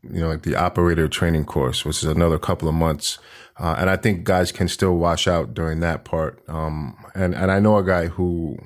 you 0.02 0.20
know, 0.20 0.28
like 0.28 0.42
the 0.42 0.56
operator 0.56 1.08
training 1.08 1.44
course, 1.44 1.84
which 1.84 2.02
is 2.02 2.04
another 2.04 2.38
couple 2.38 2.68
of 2.68 2.74
months. 2.74 3.18
Uh, 3.58 3.76
and 3.78 3.88
I 3.88 3.96
think 3.96 4.24
guys 4.24 4.52
can 4.52 4.68
still 4.68 4.96
wash 4.96 5.26
out 5.26 5.54
during 5.54 5.80
that 5.80 6.04
part. 6.04 6.42
Um, 6.48 6.96
and, 7.14 7.34
and 7.34 7.50
I 7.50 7.58
know 7.58 7.78
a 7.78 7.84
guy 7.84 8.06
who, 8.06 8.58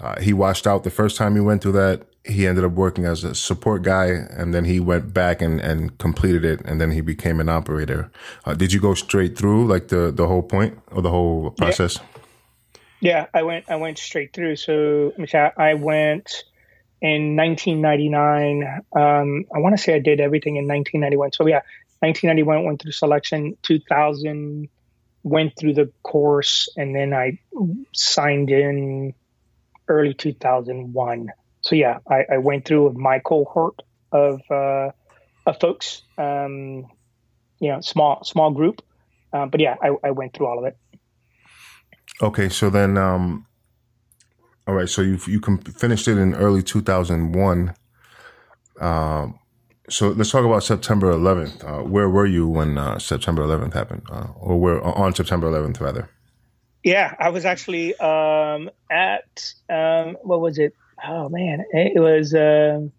uh, 0.00 0.20
he 0.20 0.32
washed 0.32 0.66
out 0.66 0.84
the 0.84 0.90
first 0.90 1.16
time 1.16 1.34
he 1.34 1.40
went 1.40 1.62
through 1.62 1.72
that. 1.72 2.06
He 2.24 2.46
ended 2.46 2.64
up 2.64 2.72
working 2.72 3.04
as 3.04 3.22
a 3.22 3.34
support 3.34 3.82
guy 3.82 4.06
and 4.06 4.54
then 4.54 4.64
he 4.64 4.80
went 4.80 5.12
back 5.12 5.42
and, 5.42 5.60
and 5.60 5.96
completed 5.98 6.44
it. 6.44 6.60
And 6.64 6.80
then 6.80 6.90
he 6.90 7.00
became 7.00 7.40
an 7.40 7.48
operator. 7.48 8.10
Uh, 8.44 8.54
did 8.54 8.72
you 8.72 8.80
go 8.80 8.94
straight 8.94 9.36
through 9.36 9.66
like 9.66 9.88
the, 9.88 10.10
the 10.10 10.26
whole 10.26 10.42
point 10.42 10.78
or 10.90 11.02
the 11.02 11.10
whole 11.10 11.50
process? 11.50 11.96
Yeah. 11.96 12.13
Yeah 13.04 13.26
I 13.32 13.42
went, 13.42 13.70
I 13.70 13.76
went 13.76 13.98
straight 13.98 14.32
through. 14.32 14.56
So 14.56 15.12
I 15.56 15.74
went, 15.74 16.44
in 17.04 17.36
1999. 17.36 18.80
Um, 18.96 19.44
I 19.54 19.58
want 19.58 19.76
to 19.76 19.82
say 19.82 19.94
I 19.94 19.98
did 19.98 20.20
everything 20.20 20.56
in 20.56 20.66
1991. 20.66 21.32
So 21.32 21.46
yeah, 21.46 21.60
1991 22.00 22.64
went 22.64 22.80
through 22.80 22.92
selection. 22.92 23.58
2000 23.62 24.68
went 25.22 25.52
through 25.58 25.74
the 25.74 25.92
course, 26.02 26.70
and 26.76 26.96
then 26.96 27.12
I 27.12 27.40
signed 27.92 28.50
in 28.50 29.14
early 29.86 30.14
2001. 30.14 31.28
So 31.60 31.74
yeah, 31.74 31.98
I, 32.08 32.24
I 32.32 32.38
went 32.38 32.64
through 32.64 32.88
with 32.88 32.96
my 32.96 33.18
cohort 33.18 33.82
of 34.10 34.40
uh, 34.50 34.90
of 35.46 35.60
folks. 35.60 36.02
Um, 36.16 36.86
you 37.60 37.68
know, 37.68 37.80
small 37.82 38.24
small 38.24 38.50
group, 38.50 38.80
uh, 39.32 39.46
but 39.46 39.60
yeah, 39.60 39.76
I, 39.82 39.90
I 40.02 40.10
went 40.12 40.32
through 40.32 40.46
all 40.46 40.58
of 40.58 40.64
it. 40.64 40.76
Okay, 42.22 42.48
so 42.48 42.70
then 42.70 42.96
um, 42.96 43.46
all 44.66 44.74
right, 44.74 44.88
so 44.88 45.02
you 45.02 45.18
you 45.26 45.40
can 45.40 45.58
finished 45.58 46.08
it 46.08 46.16
in 46.16 46.34
early 46.34 46.62
2001. 46.62 47.74
Um, 48.80 49.38
so 49.90 50.08
let's 50.08 50.30
talk 50.30 50.44
about 50.44 50.62
September 50.62 51.12
11th. 51.12 51.64
Uh, 51.64 51.82
where 51.84 52.08
were 52.08 52.26
you 52.26 52.48
when 52.48 52.78
uh, 52.78 52.98
September 52.98 53.42
11th 53.42 53.74
happened, 53.74 54.02
uh, 54.10 54.28
or 54.36 54.58
where 54.58 54.82
on 54.82 55.14
September 55.14 55.50
11th 55.50 55.80
rather? 55.80 56.08
Yeah, 56.82 57.14
I 57.18 57.30
was 57.30 57.44
actually 57.44 57.94
um, 57.96 58.70
at 58.90 59.52
um, 59.68 60.16
what 60.22 60.40
was 60.40 60.58
it? 60.58 60.74
Oh 61.04 61.28
man, 61.28 61.64
it 61.72 62.00
was 62.00 62.32
um, 62.32 62.92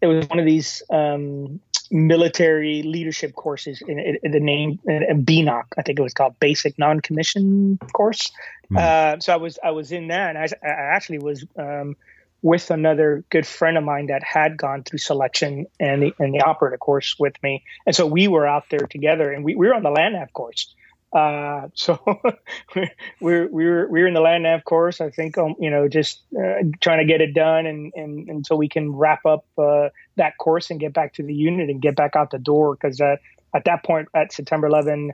it 0.00 0.06
was 0.06 0.28
one 0.28 0.38
of 0.38 0.46
these 0.46 0.82
um, 0.88 1.60
military 1.92 2.82
leadership 2.82 3.34
courses 3.34 3.82
in, 3.86 3.98
in, 4.22 4.30
the 4.32 4.40
name 4.40 4.80
in 4.86 5.24
BNOC, 5.26 5.64
I 5.76 5.82
think 5.82 5.98
it 5.98 6.02
was 6.02 6.14
called 6.14 6.40
Basic 6.40 6.78
Non-Commissioned 6.78 7.80
Course. 7.92 8.32
Mm. 8.72 8.78
Uh, 8.78 9.20
so 9.20 9.34
I 9.34 9.36
was 9.36 9.58
I 9.62 9.72
was 9.72 9.92
in 9.92 10.08
that, 10.08 10.34
and 10.34 10.38
I, 10.38 10.48
I 10.66 10.96
actually 10.96 11.18
was 11.18 11.44
um, 11.56 11.96
with 12.40 12.70
another 12.70 13.24
good 13.28 13.46
friend 13.46 13.76
of 13.76 13.84
mine 13.84 14.06
that 14.06 14.22
had 14.24 14.56
gone 14.56 14.84
through 14.84 15.00
selection 15.00 15.66
and 15.78 16.02
the 16.02 16.14
and 16.18 16.34
the 16.34 16.40
operator 16.40 16.78
course 16.78 17.16
with 17.18 17.34
me, 17.42 17.62
and 17.86 17.94
so 17.94 18.06
we 18.06 18.26
were 18.26 18.46
out 18.46 18.64
there 18.70 18.86
together, 18.86 19.30
and 19.30 19.44
we, 19.44 19.54
we 19.54 19.66
were 19.66 19.74
on 19.74 19.82
the 19.82 19.90
land 19.90 20.14
nav 20.14 20.32
course. 20.32 20.74
Uh, 21.12 21.68
so 21.74 22.00
we're, 23.20 23.48
we're, 23.48 23.88
we're, 23.88 24.06
in 24.06 24.14
the 24.14 24.20
land 24.20 24.44
nav 24.44 24.64
course. 24.64 25.00
I 25.00 25.10
think, 25.10 25.36
um, 25.38 25.54
you 25.58 25.70
know, 25.70 25.88
just 25.88 26.22
uh, 26.36 26.62
trying 26.80 26.98
to 26.98 27.04
get 27.04 27.20
it 27.20 27.34
done 27.34 27.66
and, 27.66 27.92
and, 27.94 28.46
so 28.46 28.56
we 28.56 28.68
can 28.68 28.92
wrap 28.92 29.24
up 29.26 29.44
uh, 29.58 29.88
that 30.16 30.38
course 30.38 30.70
and 30.70 30.80
get 30.80 30.92
back 30.92 31.14
to 31.14 31.22
the 31.22 31.34
unit 31.34 31.70
and 31.70 31.80
get 31.82 31.96
back 31.96 32.16
out 32.16 32.30
the 32.30 32.38
door. 32.38 32.76
Cause 32.76 33.00
uh, 33.00 33.16
at 33.54 33.64
that 33.64 33.84
point 33.84 34.08
at 34.14 34.32
September 34.32 34.66
11, 34.66 35.12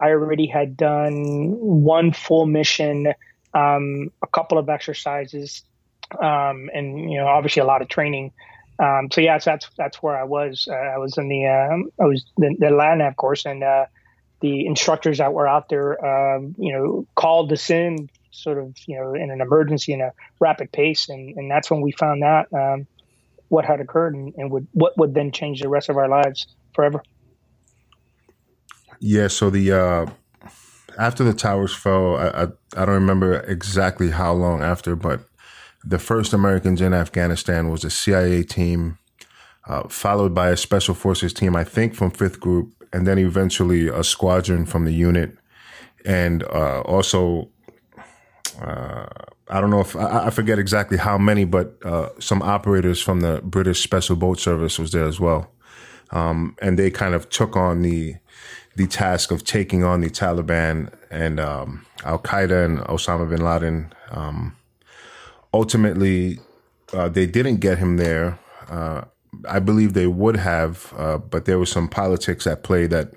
I 0.00 0.08
already 0.08 0.46
had 0.46 0.76
done 0.76 1.52
one 1.58 2.12
full 2.12 2.46
mission, 2.46 3.14
um, 3.54 4.10
a 4.22 4.26
couple 4.26 4.58
of 4.58 4.68
exercises, 4.68 5.62
um, 6.20 6.68
and, 6.74 7.10
you 7.10 7.18
know, 7.18 7.26
obviously 7.26 7.62
a 7.62 7.64
lot 7.64 7.80
of 7.80 7.88
training. 7.88 8.32
Um, 8.78 9.08
so 9.10 9.22
yeah, 9.22 9.38
so 9.38 9.52
that's, 9.52 9.70
that's 9.78 10.02
where 10.02 10.16
I 10.16 10.24
was. 10.24 10.68
Uh, 10.70 10.74
I 10.74 10.98
was 10.98 11.16
in 11.16 11.28
the, 11.28 11.46
um, 11.46 11.90
I 11.98 12.04
was 12.04 12.26
the, 12.36 12.54
the 12.58 12.70
land 12.70 12.98
nav 12.98 13.16
course 13.16 13.46
and, 13.46 13.64
uh, 13.64 13.86
the 14.40 14.66
instructors 14.66 15.18
that 15.18 15.32
were 15.32 15.48
out 15.48 15.68
there, 15.68 16.04
um, 16.04 16.54
you 16.58 16.72
know, 16.72 17.06
called 17.14 17.52
us 17.52 17.70
in 17.70 18.08
sort 18.30 18.58
of, 18.58 18.76
you 18.86 18.96
know, 18.98 19.14
in 19.14 19.30
an 19.30 19.40
emergency 19.40 19.92
in 19.92 20.00
a 20.00 20.12
rapid 20.40 20.70
pace. 20.72 21.08
And, 21.08 21.36
and 21.36 21.50
that's 21.50 21.70
when 21.70 21.80
we 21.80 21.92
found 21.92 22.22
out 22.22 22.52
um, 22.52 22.86
what 23.48 23.64
had 23.64 23.80
occurred 23.80 24.14
and, 24.14 24.34
and 24.36 24.50
would, 24.50 24.66
what 24.72 24.96
would 24.98 25.14
then 25.14 25.32
change 25.32 25.62
the 25.62 25.68
rest 25.68 25.88
of 25.88 25.96
our 25.96 26.08
lives 26.08 26.46
forever. 26.74 27.02
Yeah. 29.00 29.28
So 29.28 29.50
the, 29.50 29.72
uh, 29.72 30.06
after 30.98 31.24
the 31.24 31.32
towers 31.32 31.74
fell, 31.74 32.16
I, 32.16 32.28
I, 32.28 32.42
I 32.76 32.84
don't 32.84 32.94
remember 32.94 33.40
exactly 33.40 34.10
how 34.10 34.32
long 34.32 34.62
after, 34.62 34.96
but 34.96 35.20
the 35.84 35.98
first 35.98 36.32
Americans 36.32 36.80
in 36.80 36.92
Afghanistan 36.92 37.70
was 37.70 37.84
a 37.84 37.90
CIA 37.90 38.42
team, 38.42 38.98
uh, 39.66 39.88
followed 39.88 40.34
by 40.34 40.50
a 40.50 40.56
special 40.56 40.94
forces 40.94 41.32
team, 41.32 41.54
I 41.54 41.64
think 41.64 41.94
from 41.94 42.10
Fifth 42.10 42.40
Group, 42.40 42.74
and 42.92 43.06
then 43.06 43.18
eventually 43.18 43.88
a 43.88 44.04
squadron 44.04 44.66
from 44.66 44.84
the 44.84 44.92
unit, 44.92 45.36
and 46.04 46.42
uh, 46.44 46.80
also. 46.82 47.48
Uh, 48.60 49.06
I 49.48 49.60
don't 49.60 49.70
know 49.70 49.80
if 49.80 49.94
I, 49.94 50.26
I, 50.26 50.30
forget 50.30 50.58
exactly 50.58 50.96
how 50.96 51.18
many, 51.18 51.44
but 51.44 51.76
uh, 51.84 52.08
some 52.18 52.42
operators 52.42 53.00
from 53.00 53.20
the 53.20 53.40
British 53.44 53.80
Special 53.80 54.16
Boat 54.16 54.40
Service 54.40 54.76
was 54.78 54.90
there 54.90 55.04
as 55.04 55.20
well, 55.20 55.52
um, 56.10 56.56
and 56.60 56.76
they 56.76 56.90
kind 56.90 57.14
of 57.14 57.28
took 57.28 57.54
on 57.54 57.82
the 57.82 58.16
the 58.76 58.86
task 58.86 59.30
of 59.30 59.44
taking 59.44 59.84
on 59.84 60.00
the 60.00 60.10
Taliban 60.10 60.92
and 61.10 61.40
um, 61.40 61.86
Al 62.04 62.18
Qaeda 62.18 62.64
and 62.64 62.78
Osama 62.80 63.28
bin 63.28 63.42
Laden. 63.42 63.92
Um, 64.10 64.56
ultimately, 65.52 66.40
uh, 66.92 67.08
they 67.08 67.26
didn't 67.26 67.56
get 67.56 67.78
him 67.78 67.96
there. 67.96 68.38
I 69.48 69.58
believe 69.58 69.92
they 69.92 70.06
would 70.06 70.36
have, 70.36 70.92
uh, 70.96 71.18
but 71.18 71.44
there 71.44 71.58
was 71.58 71.70
some 71.70 71.88
politics 71.88 72.46
at 72.46 72.62
play 72.62 72.86
that 72.86 73.14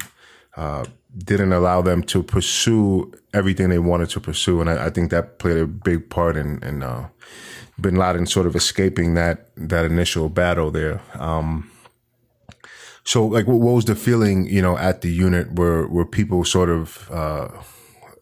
uh, 0.56 0.86
didn't 1.18 1.54
allow 1.54 1.82
them 1.82 2.04
to 2.04 2.24
pursue 2.24 3.12
everything 3.34 3.70
they 3.70 3.80
wanted 3.80 4.10
to 4.10 4.20
pursue, 4.20 4.62
and 4.62 4.70
I, 4.70 4.88
I 4.88 4.90
think 4.90 5.12
that 5.12 5.40
played 5.40 5.58
a 5.58 5.68
big 5.68 6.10
part 6.10 6.38
in, 6.38 6.64
in 6.64 6.84
uh, 6.84 7.10
Bin 7.80 7.96
Laden 7.96 8.26
sort 8.26 8.46
of 8.46 8.56
escaping 8.56 9.14
that 9.16 9.50
that 9.56 9.86
initial 9.86 10.30
battle 10.30 10.72
there. 10.72 11.02
Um, 11.16 11.70
so, 13.04 13.26
like, 13.26 13.48
what, 13.48 13.60
what 13.60 13.74
was 13.74 13.86
the 13.86 13.96
feeling, 13.96 14.46
you 14.46 14.62
know, 14.62 14.78
at 14.78 15.02
the 15.02 15.10
unit? 15.10 15.56
Were 15.56 15.88
were 15.88 16.06
people 16.06 16.44
sort 16.46 16.70
of, 16.70 17.10
uh, 17.12 17.48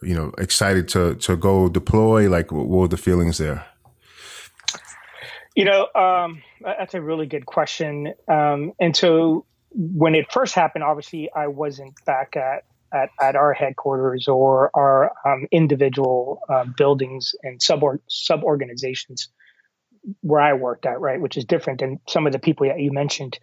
you 0.02 0.14
know, 0.16 0.32
excited 0.38 0.88
to 0.89 1.16
to 1.16 1.36
go 1.36 1.70
deploy? 1.70 2.30
Like, 2.30 2.52
what 2.52 2.68
were 2.68 2.88
the 2.88 2.98
feelings 2.98 3.38
there? 3.38 3.66
You 5.58 5.66
know, 5.66 5.88
um, 5.95 6.43
that's 6.62 6.93
a 6.93 7.01
really 7.01 7.26
good 7.26 7.47
question. 7.47 8.14
Um, 8.28 8.74
and 8.80 8.95
so, 8.95 9.47
when 9.72 10.14
it 10.14 10.32
first 10.32 10.53
happened, 10.53 10.84
obviously, 10.84 11.32
I 11.36 11.47
wasn't 11.47 11.95
back 12.05 12.36
at 12.36 12.66
at, 12.93 13.10
at 13.20 13.36
our 13.36 13.53
headquarters 13.53 14.28
or 14.28 14.70
our 14.76 15.12
um, 15.26 15.47
individual 15.51 16.41
uh, 16.47 16.66
buildings 16.78 17.34
and 17.41 17.60
sub 17.60 17.82
sub 18.08 18.43
organizations 18.43 19.30
where 20.22 20.41
I 20.41 20.53
worked 20.53 20.86
at, 20.86 21.01
right, 21.01 21.20
which 21.20 21.38
is 21.38 21.45
different 21.45 21.80
than 21.80 22.01
some 22.08 22.28
of 22.28 22.34
the 22.34 22.39
people 22.39 22.68
that 22.68 22.80
you 22.80 22.91
mentioned. 22.91 23.39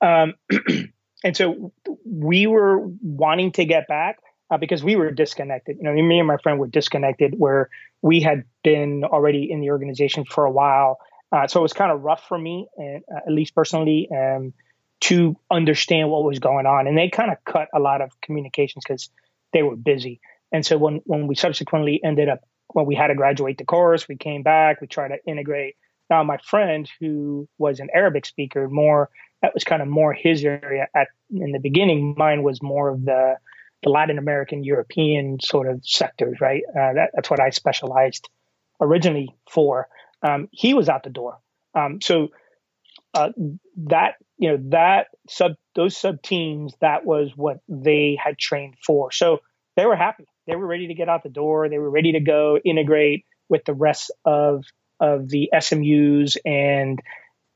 Um, 0.00 0.36
and 1.22 1.36
so 1.36 1.74
we 2.06 2.46
were 2.46 2.78
wanting 3.02 3.52
to 3.52 3.66
get 3.66 3.86
back 3.88 4.20
uh, 4.50 4.56
because 4.56 4.82
we 4.82 4.96
were 4.96 5.10
disconnected. 5.10 5.76
You 5.76 5.82
know, 5.82 5.92
me 5.92 6.18
and 6.18 6.26
my 6.26 6.38
friend 6.38 6.58
were 6.58 6.66
disconnected 6.66 7.34
where 7.36 7.68
we 8.00 8.22
had 8.22 8.44
been 8.64 9.04
already 9.04 9.50
in 9.50 9.60
the 9.60 9.70
organization 9.70 10.24
for 10.24 10.46
a 10.46 10.50
while. 10.50 10.98
Uh, 11.30 11.46
so 11.46 11.60
it 11.60 11.62
was 11.62 11.72
kind 11.72 11.92
of 11.92 12.02
rough 12.02 12.26
for 12.26 12.38
me, 12.38 12.66
and 12.76 13.02
uh, 13.12 13.20
at 13.26 13.32
least 13.32 13.54
personally, 13.54 14.08
um, 14.10 14.52
to 15.00 15.36
understand 15.50 16.10
what 16.10 16.24
was 16.24 16.38
going 16.38 16.66
on. 16.66 16.86
And 16.86 16.96
they 16.96 17.08
kind 17.08 17.30
of 17.30 17.36
cut 17.44 17.68
a 17.74 17.78
lot 17.78 18.00
of 18.00 18.18
communications 18.20 18.84
because 18.86 19.10
they 19.52 19.62
were 19.62 19.76
busy. 19.76 20.20
And 20.52 20.64
so 20.64 20.78
when 20.78 21.00
when 21.04 21.26
we 21.26 21.34
subsequently 21.34 22.00
ended 22.02 22.28
up 22.28 22.40
when 22.68 22.86
we 22.86 22.94
had 22.94 23.08
to 23.08 23.14
graduate 23.14 23.58
the 23.58 23.64
course, 23.64 24.08
we 24.08 24.16
came 24.16 24.42
back. 24.42 24.80
We 24.80 24.86
tried 24.86 25.08
to 25.08 25.18
integrate. 25.26 25.76
Now 26.10 26.22
my 26.24 26.38
friend 26.38 26.88
who 27.00 27.48
was 27.58 27.80
an 27.80 27.88
Arabic 27.92 28.24
speaker, 28.24 28.68
more 28.68 29.10
that 29.42 29.54
was 29.54 29.64
kind 29.64 29.82
of 29.82 29.88
more 29.88 30.12
his 30.12 30.44
area 30.44 30.88
at 30.94 31.08
in 31.30 31.52
the 31.52 31.60
beginning. 31.60 32.14
Mine 32.16 32.42
was 32.42 32.62
more 32.62 32.88
of 32.88 33.04
the 33.04 33.36
the 33.82 33.90
Latin 33.90 34.18
American, 34.18 34.64
European 34.64 35.38
sort 35.40 35.68
of 35.68 35.80
sectors, 35.84 36.40
right? 36.40 36.62
Uh, 36.70 36.94
that, 36.94 37.10
that's 37.14 37.30
what 37.30 37.40
I 37.40 37.50
specialized 37.50 38.28
originally 38.80 39.36
for. 39.48 39.88
Um, 40.22 40.48
he 40.52 40.74
was 40.74 40.88
out 40.88 41.02
the 41.02 41.10
door, 41.10 41.38
um, 41.74 42.00
so 42.00 42.28
uh, 43.14 43.30
that 43.76 44.14
you 44.36 44.50
know 44.50 44.58
that 44.70 45.08
sub 45.28 45.52
those 45.74 45.96
sub 45.96 46.22
teams 46.22 46.74
that 46.80 47.04
was 47.04 47.32
what 47.36 47.58
they 47.68 48.18
had 48.22 48.38
trained 48.38 48.74
for. 48.84 49.12
So 49.12 49.40
they 49.76 49.86
were 49.86 49.96
happy. 49.96 50.26
They 50.46 50.56
were 50.56 50.66
ready 50.66 50.88
to 50.88 50.94
get 50.94 51.08
out 51.08 51.22
the 51.22 51.28
door. 51.28 51.68
They 51.68 51.78
were 51.78 51.90
ready 51.90 52.12
to 52.12 52.20
go 52.20 52.58
integrate 52.62 53.24
with 53.48 53.64
the 53.64 53.74
rest 53.74 54.10
of 54.24 54.64
of 55.00 55.28
the 55.28 55.50
SMUs 55.54 56.36
and 56.44 57.00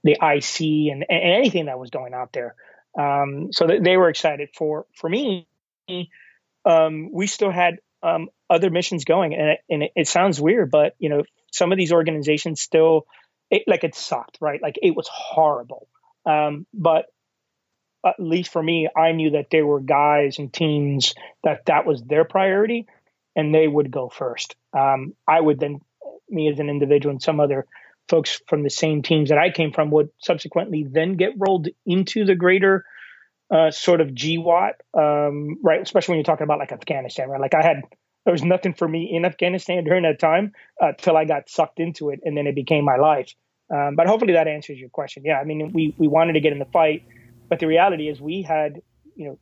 the 0.05 0.13
IC 0.13 0.93
and, 0.93 1.05
and 1.09 1.23
anything 1.23 1.67
that 1.67 1.79
was 1.79 1.91
going 1.91 2.15
out 2.15 2.33
there. 2.33 2.55
Um, 2.99 3.53
so 3.53 3.67
they 3.67 3.97
were 3.97 4.09
excited 4.09 4.51
for 4.55 4.87
for 4.95 5.09
me. 5.09 5.49
Um, 6.65 7.11
we 7.13 7.27
still 7.27 7.51
had 7.51 7.79
um, 8.03 8.29
other 8.49 8.71
missions 8.71 9.05
going, 9.05 9.35
and, 9.35 9.51
it, 9.51 9.61
and 9.69 9.83
it, 9.85 9.93
it, 9.97 10.09
sounds 10.09 10.41
weird, 10.41 10.71
but 10.71 10.95
you 10.99 11.09
know, 11.09 11.23
some 11.53 11.73
of 11.73 11.79
these 11.79 11.93
organizations 11.93 12.61
still 12.61 13.07
it, 13.51 13.65
like 13.67 13.85
it 13.85 13.95
sucked, 13.95 14.39
right? 14.41 14.61
Like 14.61 14.79
it 14.83 14.97
was 14.97 15.09
horrible. 15.09 15.87
Um, 16.25 16.67
but 16.73 17.07
at 18.05 18.19
least 18.19 18.51
for 18.51 18.63
me, 18.63 18.89
I 18.97 19.13
knew 19.13 19.31
that 19.33 19.49
there 19.51 19.67
were 19.67 19.81
guys 19.81 20.39
and 20.39 20.53
teams 20.53 21.15
that 21.45 21.67
that 21.67 21.87
was 21.87 22.03
their 22.03 22.25
priority, 22.25 22.87
and 23.37 23.55
they 23.55 23.69
would 23.69 23.91
go 23.91 24.09
first. 24.09 24.57
Um, 24.77 25.15
I 25.29 25.41
would 25.41 25.61
then, 25.61 25.81
me 26.29 26.51
as 26.51 26.59
an 26.59 26.69
individual, 26.69 27.13
and 27.13 27.23
some 27.23 27.41
other 27.41 27.67
folks 28.09 28.41
from 28.49 28.63
the 28.63 28.71
same 28.71 29.03
teams 29.03 29.29
that 29.29 29.39
I 29.39 29.51
came 29.51 29.73
from 29.73 29.91
would 29.91 30.11
subsequently 30.19 30.85
then 30.85 31.15
get 31.15 31.35
rolled 31.37 31.69
into 31.87 32.25
the 32.25 32.35
greater 32.35 32.85
uh, 33.51 33.71
sort 33.71 34.01
of 34.01 34.09
GWOT, 34.09 34.73
um, 34.95 35.59
right? 35.63 35.81
Especially 35.81 36.13
when 36.13 36.19
you're 36.19 36.25
talking 36.25 36.45
about 36.45 36.59
like 36.59 36.73
Afghanistan, 36.73 37.29
right? 37.29 37.41
Like 37.41 37.55
I 37.55 37.63
had, 37.63 37.83
there 38.25 38.33
was 38.33 38.43
nothing 38.43 38.75
for 38.75 38.87
me 38.87 39.11
in 39.13 39.25
Afghanistan 39.25 39.85
during 39.85 40.05
that 40.05 40.19
time 40.19 40.53
uh, 40.81 40.93
till 40.97 41.17
I 41.17 41.25
got 41.25 41.49
sucked 41.49 41.81
into 41.81 42.11
it, 42.11 42.21
and 42.25 42.37
then 42.37 42.47
it 42.47 42.55
became 42.55 42.85
my 42.85 42.97
life. 42.97 43.33
Um, 43.75 43.97
but 43.97 44.07
hopefully 44.07 44.35
that 44.35 44.49
answers 44.49 44.79
your 44.79 44.91
question. 44.91 45.23
Yeah, 45.25 45.41
I 45.41 45.45
mean, 45.45 45.73
we 45.73 45.95
we 45.99 46.09
wanted 46.09 46.35
to 46.35 46.41
get 46.41 46.53
in 46.53 46.59
the 46.59 46.67
fight, 46.67 47.05
but 47.49 47.59
the 47.59 47.67
reality 47.67 48.09
is 48.09 48.21
we 48.21 48.43
had, 48.43 48.83
you 49.17 49.29
know, 49.29 49.39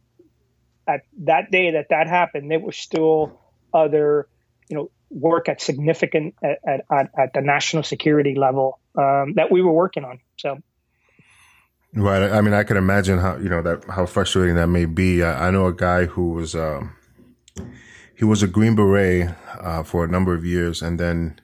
at 0.86 1.00
that 1.24 1.50
day 1.50 1.72
that 1.72 1.88
that 1.90 2.06
happened, 2.06 2.50
there 2.50 2.60
were 2.60 2.72
still 2.72 3.40
other, 3.74 4.28
you 4.68 4.76
know, 4.76 4.90
work 5.10 5.48
at 5.48 5.60
significant 5.60 6.34
at, 6.42 6.84
at, 6.90 7.10
at 7.18 7.32
the 7.34 7.40
national 7.40 7.82
security 7.82 8.34
level 8.36 8.78
um, 8.96 9.34
that 9.34 9.50
we 9.50 9.62
were 9.62 9.72
working 9.72 10.04
on. 10.04 10.20
So. 10.36 10.58
Right. 11.92 12.22
I 12.22 12.40
mean, 12.40 12.54
I 12.54 12.62
can 12.62 12.76
imagine 12.76 13.18
how 13.18 13.36
you 13.36 13.48
know 13.48 13.62
that 13.62 13.84
how 13.84 14.06
frustrating 14.06 14.54
that 14.54 14.68
may 14.68 14.84
be. 14.84 15.24
I, 15.24 15.48
I 15.48 15.50
know 15.50 15.66
a 15.66 15.74
guy 15.74 16.04
who 16.04 16.30
was 16.30 16.54
um, 16.54 16.94
he 18.20 18.26
was 18.26 18.42
a 18.42 18.46
Green 18.46 18.74
Beret 18.74 19.30
uh, 19.60 19.82
for 19.82 20.04
a 20.04 20.06
number 20.06 20.34
of 20.34 20.44
years, 20.44 20.82
and 20.82 21.00
then 21.00 21.40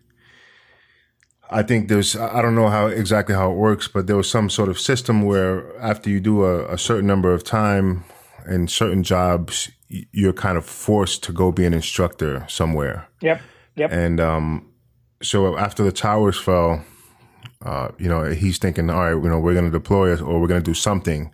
I 1.48 1.62
think 1.62 1.88
there's 1.88 2.14
I 2.14 2.42
don't 2.42 2.54
know 2.54 2.68
how 2.68 2.88
exactly 2.88 3.34
how 3.34 3.50
it 3.50 3.54
works, 3.54 3.88
but 3.88 4.06
there 4.06 4.16
was 4.16 4.28
some 4.28 4.50
sort 4.50 4.68
of 4.68 4.78
system 4.78 5.22
where 5.22 5.74
after 5.80 6.10
you 6.10 6.20
do 6.20 6.44
a, 6.44 6.74
a 6.74 6.76
certain 6.76 7.06
number 7.06 7.32
of 7.32 7.42
time 7.44 8.04
in 8.46 8.68
certain 8.68 9.02
jobs, 9.02 9.70
you're 9.88 10.34
kind 10.34 10.58
of 10.58 10.66
forced 10.66 11.22
to 11.22 11.32
go 11.32 11.50
be 11.50 11.64
an 11.64 11.72
instructor 11.72 12.44
somewhere. 12.46 13.08
Yep. 13.22 13.40
Yep. 13.76 13.92
And 13.92 14.20
um, 14.20 14.70
so 15.22 15.56
after 15.56 15.82
the 15.82 15.92
towers 15.92 16.38
fell, 16.38 16.84
uh, 17.64 17.88
you 17.98 18.08
know, 18.08 18.24
he's 18.24 18.58
thinking, 18.58 18.90
all 18.90 19.00
right, 19.00 19.22
you 19.22 19.30
know, 19.30 19.40
we're 19.40 19.54
going 19.54 19.64
to 19.64 19.70
deploy 19.70 20.12
it 20.12 20.20
or 20.20 20.42
we're 20.42 20.46
going 20.46 20.62
to 20.62 20.70
do 20.70 20.74
something. 20.74 21.32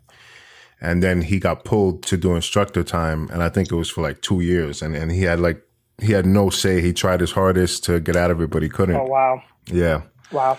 And 0.82 1.02
then 1.02 1.22
he 1.22 1.38
got 1.38 1.64
pulled 1.64 2.02
to 2.04 2.18
do 2.18 2.34
instructor 2.34 2.82
time. 2.82 3.28
And 3.32 3.42
I 3.42 3.48
think 3.48 3.70
it 3.72 3.76
was 3.76 3.88
for 3.88 4.02
like 4.02 4.20
two 4.20 4.40
years. 4.40 4.82
And, 4.82 4.94
and 4.94 5.10
he 5.10 5.22
had 5.22 5.40
like, 5.40 5.62
he 6.02 6.12
had 6.12 6.26
no 6.26 6.50
say. 6.50 6.82
He 6.82 6.92
tried 6.92 7.20
his 7.20 7.30
hardest 7.30 7.84
to 7.84 8.00
get 8.00 8.16
out 8.16 8.30
of 8.30 8.40
it, 8.40 8.50
but 8.50 8.62
he 8.62 8.68
couldn't. 8.68 8.96
Oh, 8.96 9.04
wow. 9.04 9.42
Yeah. 9.66 10.02
Wow. 10.30 10.58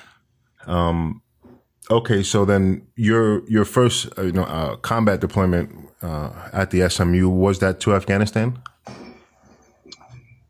Um, 0.65 1.21
okay. 1.91 2.23
So 2.23 2.45
then 2.45 2.87
your, 2.95 3.47
your 3.49 3.65
first, 3.65 4.07
uh, 4.17 4.23
you 4.23 4.31
know, 4.31 4.45
uh, 4.45 4.77
combat 4.77 5.19
deployment, 5.19 5.89
uh, 6.01 6.31
at 6.53 6.71
the 6.71 6.89
SMU, 6.89 7.29
was 7.29 7.59
that 7.59 7.79
to 7.81 7.93
Afghanistan? 7.93 8.57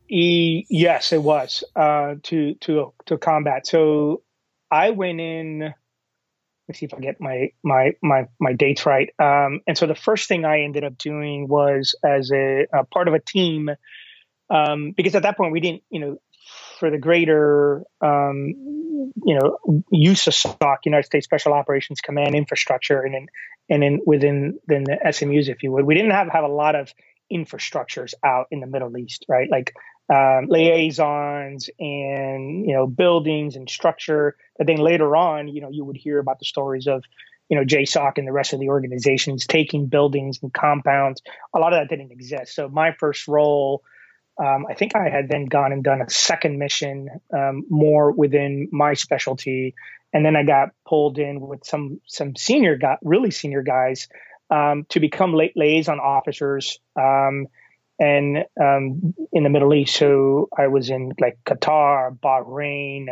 E, 0.10 0.66
yes, 0.70 1.12
it 1.12 1.24
was 1.24 1.64
uh, 1.76 2.16
to 2.22 2.54
to 2.62 2.94
to 3.08 3.18
combat. 3.18 3.66
So 3.66 4.22
I 4.70 4.92
went 4.92 5.20
in. 5.20 5.74
Let's 6.68 6.80
see 6.80 6.86
if 6.86 6.94
I 6.94 7.00
get 7.00 7.20
my 7.20 7.50
my 7.64 7.94
my 8.02 8.28
my 8.40 8.54
dates 8.54 8.86
right. 8.86 9.10
Um, 9.20 9.62
and 9.68 9.78
so 9.78 9.86
the 9.86 9.96
first 9.96 10.28
thing 10.28 10.46
I 10.46 10.62
ended 10.62 10.84
up 10.84 10.98
doing 10.98 11.48
was 11.48 11.96
as 12.04 12.32
a, 12.32 12.68
a 12.74 12.86
part 12.86 13.08
of 13.08 13.14
a 13.14 13.20
team, 13.20 13.70
um, 14.50 14.94
because 14.96 15.16
at 15.16 15.24
that 15.24 15.36
point 15.36 15.52
we 15.52 15.60
didn't, 15.60 15.84
you 15.90 16.00
know, 16.00 16.18
for 16.80 16.90
the 16.90 16.98
greater, 16.98 17.84
um, 18.02 18.54
you 19.26 19.38
know, 19.40 19.84
use 19.92 20.28
of 20.28 20.34
SOC, 20.34 20.86
United 20.86 21.06
States 21.06 21.26
Special 21.26 21.54
Operations 21.54 22.02
Command 22.02 22.36
infrastructure, 22.36 23.02
and 23.02 23.16
in 23.16 23.28
and 23.70 23.84
in 23.84 24.02
within 24.06 24.60
then 24.68 24.84
the 24.84 24.98
SMUs, 25.06 25.50
if 25.50 25.64
you 25.64 25.72
would, 25.72 25.86
we 25.86 25.96
didn't 25.96 26.12
have 26.12 26.30
have 26.30 26.44
a 26.44 26.50
lot 26.50 26.76
of 26.76 26.94
infrastructures 27.34 28.14
out 28.24 28.48
in 28.52 28.60
the 28.60 28.68
Middle 28.68 28.98
East, 28.98 29.26
right? 29.28 29.50
Like 29.50 29.74
um, 30.10 30.48
liaisons 30.50 31.70
and 31.80 32.66
you 32.66 32.74
know 32.74 32.86
buildings 32.88 33.56
and 33.56 33.70
structure 33.70 34.36
that 34.58 34.68
then 34.68 34.78
later 34.78 35.16
on 35.16 35.48
you 35.48 35.62
know 35.62 35.70
you 35.70 35.86
would 35.86 35.96
hear 35.96 36.20
about 36.20 36.40
the 36.40 36.46
stories 36.46 36.88
of 36.88 37.04
you 37.50 37.58
know 37.58 37.64
JSOC 37.64 38.18
and 38.18 38.28
the 38.28 38.34
rest 38.34 38.54
of 38.54 38.60
the 38.60 38.70
organizations 38.70 39.48
taking 39.48 39.88
buildings 39.88 40.40
and 40.42 40.54
compounds. 40.54 41.22
A 41.56 41.60
lot 41.60 41.74
of 41.74 41.80
that 41.80 41.90
didn't 41.90 42.12
exist. 42.12 42.54
So 42.54 42.68
my 42.68 42.92
first 43.00 43.28
role 43.28 43.84
um, 44.38 44.66
I 44.68 44.74
think 44.74 44.96
I 44.96 45.10
had 45.10 45.30
then 45.30 45.46
gone 45.46 45.72
and 45.72 45.84
done 45.84 46.02
a 46.02 46.10
second 46.10 46.58
mission 46.58 47.10
um, 47.32 47.66
more 47.70 48.12
within 48.12 48.68
my 48.72 48.96
specialty, 48.96 49.76
and 50.12 50.26
then 50.26 50.36
I 50.36 50.44
got 50.44 50.70
pulled 50.88 51.20
in 51.20 51.40
with 51.40 51.64
some 51.66 52.02
some 52.08 52.36
senior 52.36 52.76
guy, 52.76 52.98
really 53.04 53.32
senior 53.32 53.62
guys, 53.62 54.08
um, 54.50 54.86
to 54.90 55.00
become 55.00 55.34
late 55.34 55.54
liaison 55.56 56.00
officers, 56.00 56.80
um, 56.96 57.48
and 58.00 58.46
um, 58.60 59.14
in 59.32 59.44
the 59.44 59.50
Middle 59.50 59.74
East. 59.74 59.96
So 59.96 60.50
I 60.58 60.68
was 60.68 60.90
in 60.90 61.14
like 61.20 61.38
Qatar, 61.46 62.18
Bahrain, 62.18 63.08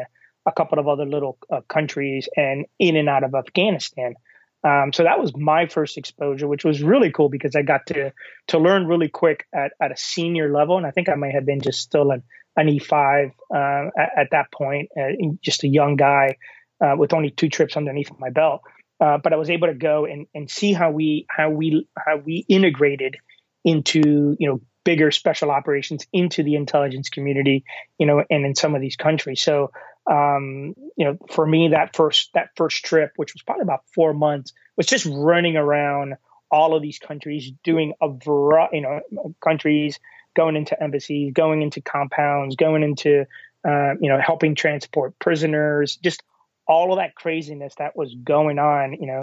a 0.45 0.51
couple 0.51 0.79
of 0.79 0.87
other 0.87 1.05
little 1.05 1.37
uh, 1.51 1.61
countries, 1.67 2.27
and 2.35 2.65
in 2.79 2.95
and 2.95 3.09
out 3.09 3.23
of 3.23 3.35
Afghanistan. 3.35 4.15
Um, 4.63 4.93
so 4.93 5.03
that 5.03 5.19
was 5.19 5.35
my 5.35 5.65
first 5.65 5.97
exposure, 5.97 6.47
which 6.47 6.63
was 6.63 6.83
really 6.83 7.11
cool 7.11 7.29
because 7.29 7.55
I 7.55 7.63
got 7.63 7.87
to 7.87 8.13
to 8.47 8.59
learn 8.59 8.85
really 8.85 9.09
quick 9.09 9.45
at, 9.53 9.71
at 9.81 9.91
a 9.91 9.97
senior 9.97 10.51
level, 10.51 10.77
and 10.77 10.85
I 10.85 10.91
think 10.91 11.09
I 11.09 11.15
might 11.15 11.33
have 11.33 11.45
been 11.45 11.61
just 11.61 11.79
still 11.79 12.11
an 12.11 12.23
an 12.57 12.67
E5 12.67 13.31
uh, 13.53 13.89
at, 13.97 14.09
at, 14.17 14.27
that 14.31 14.51
point, 14.51 14.89
uh, 14.99 15.13
just 15.41 15.63
a 15.63 15.67
young 15.69 15.95
guy 15.95 16.35
uh, 16.83 16.95
with 16.97 17.13
only 17.13 17.31
two 17.31 17.47
trips 17.49 17.77
underneath 17.77 18.11
my 18.19 18.29
belt. 18.29 18.61
Uh, 19.01 19.17
but 19.17 19.33
I 19.33 19.35
was 19.35 19.49
able 19.49 19.67
to 19.67 19.73
go 19.73 20.05
and, 20.05 20.27
and 20.35 20.49
see 20.49 20.73
how 20.73 20.91
we 20.91 21.25
how 21.27 21.49
we 21.49 21.87
how 21.97 22.17
we 22.17 22.45
integrated 22.47 23.17
into 23.65 24.35
you 24.39 24.47
know 24.47 24.61
bigger 24.83 25.11
special 25.11 25.51
operations 25.51 26.05
into 26.13 26.43
the 26.43 26.55
intelligence 26.55 27.09
community, 27.09 27.63
you 27.97 28.05
know, 28.05 28.23
and 28.29 28.45
in 28.45 28.55
some 28.55 28.75
of 28.75 28.81
these 28.81 28.95
countries. 28.95 29.41
So 29.41 29.71
um, 30.09 30.73
you 30.97 31.05
know, 31.05 31.17
for 31.31 31.45
me, 31.45 31.69
that 31.69 31.95
first 31.95 32.31
that 32.33 32.49
first 32.55 32.85
trip, 32.85 33.13
which 33.15 33.33
was 33.33 33.41
probably 33.41 33.63
about 33.63 33.83
four 33.93 34.13
months, 34.13 34.53
was 34.77 34.87
just 34.87 35.05
running 35.05 35.57
around 35.57 36.15
all 36.51 36.75
of 36.75 36.81
these 36.81 36.99
countries, 36.99 37.51
doing 37.63 37.93
a 38.01 38.09
variety, 38.09 38.77
you 38.77 38.83
know, 38.83 39.35
countries, 39.43 39.99
going 40.35 40.55
into 40.55 40.81
embassies, 40.81 41.33
going 41.33 41.61
into 41.61 41.81
compounds, 41.81 42.55
going 42.55 42.83
into, 42.83 43.25
uh, 43.67 43.93
you 43.99 44.09
know, 44.09 44.19
helping 44.19 44.55
transport 44.55 45.17
prisoners, 45.19 45.97
just 45.97 46.23
all 46.71 46.93
of 46.93 46.99
that 46.99 47.15
craziness 47.15 47.75
that 47.77 47.95
was 47.95 48.15
going 48.15 48.57
on. 48.57 48.93
You 48.93 49.07
know, 49.07 49.19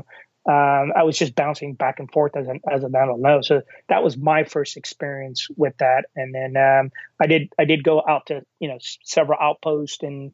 um, 0.52 0.92
I 0.96 1.02
was 1.04 1.18
just 1.18 1.34
bouncing 1.34 1.74
back 1.74 1.98
and 1.98 2.10
forth 2.10 2.36
as 2.36 2.46
an 2.48 2.60
as 2.70 2.84
a 2.84 2.88
mental 2.88 3.18
note. 3.18 3.44
So 3.44 3.62
that 3.88 4.02
was 4.02 4.16
my 4.16 4.44
first 4.44 4.76
experience 4.76 5.48
with 5.56 5.76
that, 5.78 6.04
and 6.14 6.34
then 6.34 6.56
um, 6.56 6.92
I 7.20 7.26
did 7.26 7.52
I 7.58 7.64
did 7.64 7.82
go 7.82 8.02
out 8.06 8.26
to 8.26 8.42
you 8.60 8.68
know 8.68 8.78
several 9.02 9.38
outposts 9.40 10.02
and 10.02 10.32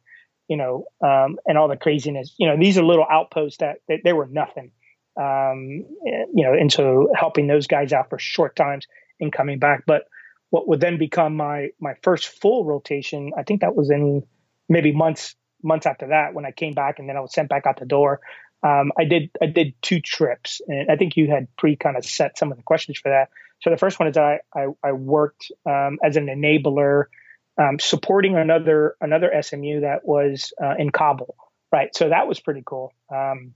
you 0.49 0.57
know, 0.57 0.85
um, 1.03 1.39
and 1.47 1.57
all 1.57 1.69
the 1.69 1.77
craziness. 1.77 2.35
You 2.39 2.49
know, 2.49 2.57
these 2.59 2.77
are 2.77 2.85
little 2.85 3.07
outposts 3.11 3.59
that, 3.59 3.77
that 3.89 4.01
they 4.05 4.13
were 4.13 4.27
nothing. 4.27 4.73
Um, 5.17 5.87
you 6.03 6.45
know, 6.45 6.53
and 6.53 6.73
so 6.73 7.09
helping 7.15 7.47
those 7.47 7.67
guys 7.67 7.93
out 7.93 8.11
for 8.11 8.19
short 8.19 8.57
times 8.57 8.87
and 9.21 9.33
coming 9.33 9.59
back. 9.59 9.85
But 9.87 10.03
what 10.51 10.69
would 10.69 10.81
then 10.81 10.99
become 10.99 11.37
my 11.37 11.69
my 11.81 11.95
first 12.03 12.29
full 12.29 12.65
rotation, 12.65 13.33
I 13.39 13.45
think 13.45 13.61
that 13.61 13.75
was 13.75 13.91
in 13.91 14.25
maybe 14.69 14.93
months 14.93 15.37
months 15.65 15.87
after 15.87 16.09
that 16.09 16.35
when 16.35 16.45
I 16.47 16.53
came 16.53 16.75
back 16.75 16.99
and 16.99 17.09
then 17.09 17.17
I 17.17 17.21
was 17.21 17.33
sent 17.33 17.49
back 17.49 17.67
out 17.67 17.79
the 17.79 17.87
door. 17.87 18.21
Um, 18.63 18.93
I 18.99 19.05
did 19.05 19.31
I 19.43 19.47
did 19.47 19.75
two 19.83 20.01
trips, 20.01 20.63
and 20.67 20.91
I 20.91 20.97
think 20.97 21.17
you 21.17 21.29
had 21.29 21.49
pre 21.57 21.77
kind 21.77 21.97
of 21.97 22.05
set 22.05 22.39
some 22.39 22.51
of 22.51 22.57
the 22.57 22.63
questions 22.63 22.99
for 22.99 23.11
that. 23.11 23.29
So 23.61 23.71
the 23.71 23.77
first 23.77 23.99
one 23.99 24.09
is 24.09 24.17
I 24.17 24.41
I, 24.55 24.67
I 24.83 24.93
worked 24.93 25.51
um, 25.67 25.99
as 26.03 26.17
an 26.17 26.27
enabler 26.27 27.05
um, 27.59 27.79
supporting 27.79 28.37
another 28.37 28.97
another 29.01 29.31
SMU 29.43 29.81
that 29.81 30.05
was 30.05 30.53
uh, 30.63 30.75
in 30.79 30.91
Kabul, 30.91 31.37
right? 31.73 31.95
So 31.95 32.09
that 32.09 32.27
was 32.27 32.41
pretty 32.41 32.63
cool. 32.65 32.93
Um, 33.15 33.55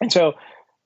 and 0.00 0.12
so, 0.12 0.34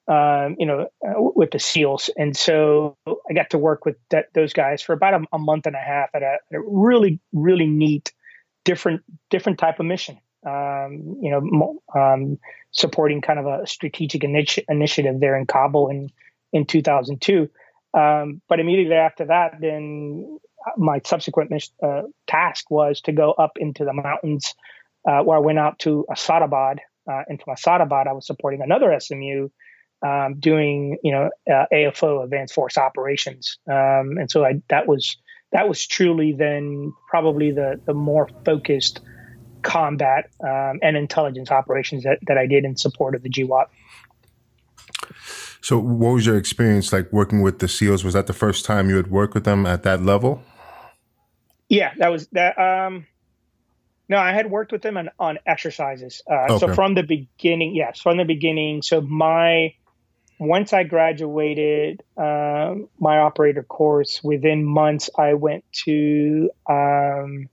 um, 0.09 0.57
you 0.59 0.67
know, 0.67 0.89
uh, 1.07 1.15
with 1.17 1.51
the 1.51 1.59
SEALs, 1.59 2.11
and 2.17 2.37
so 2.37 2.97
I 3.07 3.33
got 3.35 3.51
to 3.51 3.59
work 3.59 3.85
with 3.85 3.97
that, 4.11 4.27
those 4.35 4.53
guys 4.53 4.83
for 4.83 4.93
about 4.93 5.15
a, 5.15 5.25
a 5.33 5.39
month 5.39 5.67
and 5.67 5.75
a 5.77 5.81
half 5.81 6.11
at 6.15 6.23
a, 6.23 6.39
at 6.53 6.57
a, 6.57 6.61
really 6.61 7.21
really 7.33 7.67
neat, 7.67 8.13
different 8.65 9.03
different 9.31 9.59
type 9.59 9.81
of 9.81 9.87
mission. 9.87 10.19
Um, 10.47 11.17
you 11.23 11.31
know, 11.31 11.81
um, 11.99 12.39
supporting 12.71 13.23
kind 13.23 13.39
of 13.39 13.47
a 13.47 13.67
strategic 13.67 14.23
initi- 14.23 14.65
initiative 14.69 15.21
there 15.21 15.37
in 15.37 15.47
Kabul 15.47 15.89
in 15.89 16.11
in 16.53 16.67
2002. 16.67 17.49
Um, 17.95 18.43
but 18.49 18.61
immediately 18.61 18.97
after 18.97 19.27
that, 19.27 19.61
then 19.61 20.39
my 20.77 21.01
subsequent 21.05 21.53
uh, 21.83 22.03
task 22.27 22.71
was 22.71 23.01
to 23.03 23.13
go 23.13 23.33
up 23.33 23.53
into 23.57 23.85
the 23.85 23.93
mountains 23.93 24.55
uh, 25.09 25.23
where 25.23 25.37
I 25.37 25.41
went 25.41 25.59
out 25.59 25.79
to 25.81 26.05
Asadabad. 26.11 26.79
Uh, 27.11 27.23
and 27.29 27.41
from 27.41 27.55
Asadabad, 27.55 28.07
I 28.07 28.13
was 28.13 28.27
supporting 28.27 28.63
another 28.63 28.99
SMU 28.99 29.49
um, 30.05 30.37
doing, 30.39 30.99
you 31.03 31.13
know, 31.13 31.31
uh, 31.51 31.67
AFO, 31.73 32.25
Advanced 32.25 32.55
Force 32.55 32.79
Operations. 32.79 33.59
Um, 33.69 34.17
and 34.19 34.31
so 34.31 34.45
I, 34.45 34.63
that 34.69 34.87
was 34.87 35.17
that 35.53 35.69
was 35.69 35.87
truly 35.87 36.33
then 36.33 36.93
probably 37.09 37.53
the 37.53 37.81
the 37.87 37.95
more 37.95 38.29
focused 38.45 39.01
combat 39.65 40.31
um, 40.41 40.79
and 40.83 40.97
intelligence 40.97 41.51
operations 41.51 42.05
that, 42.05 42.19
that 42.27 42.39
I 42.39 42.47
did 42.47 42.65
in 42.65 42.77
support 42.77 43.15
of 43.15 43.23
the 43.23 43.31
GWOT. 43.31 43.67
So, 45.61 45.79
what 45.79 46.13
was 46.13 46.27
your 46.27 46.37
experience 46.37 46.93
like 46.93 47.11
working 47.13 47.41
with 47.41 47.59
the 47.59 47.69
SEALs? 47.69 48.05
Was 48.05 48.15
that 48.15 48.27
the 48.27 48.35
first 48.35 48.65
time 48.65 48.91
you 48.91 48.97
had 48.97 49.11
worked 49.11 49.35
with 49.35 49.45
them 49.45 49.67
at 49.67 49.83
that 49.83 50.03
level? 50.03 50.43
Yeah, 51.69 51.93
that 51.99 52.13
was 52.13 52.29
that. 52.33 52.59
Um, 52.59 53.07
no, 54.09 54.19
I 54.19 54.33
had 54.33 54.51
worked 54.51 54.71
with 54.71 54.83
them 54.83 54.99
on, 54.99 55.09
on 55.19 55.39
exercises. 55.47 56.23
Uh, 56.31 56.47
okay. 56.51 56.59
So 56.59 56.75
from 56.75 56.95
the 56.95 57.03
beginning, 57.03 57.75
yes, 57.75 57.99
from 58.01 58.19
the 58.19 58.25
beginning. 58.25 58.83
So 58.83 59.01
my 59.01 59.75
once 60.39 60.73
I 60.73 60.83
graduated 60.83 62.03
um, 62.17 62.89
my 62.99 63.19
operator 63.19 63.63
course, 63.63 64.23
within 64.23 64.65
months 64.65 65.09
I 65.17 65.35
went 65.35 65.65
to 65.85 66.51
um, 66.69 67.49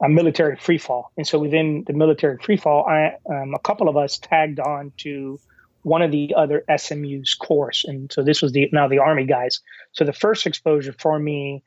a 0.00 0.08
military 0.08 0.56
free 0.56 0.78
fall, 0.78 1.12
and 1.16 1.26
so 1.26 1.38
within 1.38 1.84
the 1.86 1.92
military 1.92 2.38
free 2.38 2.56
fall, 2.56 2.86
I 2.86 3.16
um, 3.30 3.54
a 3.54 3.58
couple 3.58 3.88
of 3.88 3.96
us 3.96 4.18
tagged 4.18 4.60
on 4.60 4.92
to 4.98 5.40
one 5.82 6.02
of 6.02 6.10
the 6.10 6.34
other 6.36 6.64
SMU's 6.76 7.34
course, 7.34 7.84
and 7.84 8.12
so 8.12 8.22
this 8.22 8.42
was 8.42 8.52
the 8.52 8.68
now 8.72 8.88
the 8.88 8.98
Army 8.98 9.24
guys. 9.24 9.60
So 9.92 10.04
the 10.04 10.12
first 10.12 10.46
exposure 10.46 10.94
for 10.98 11.18
me 11.18 11.62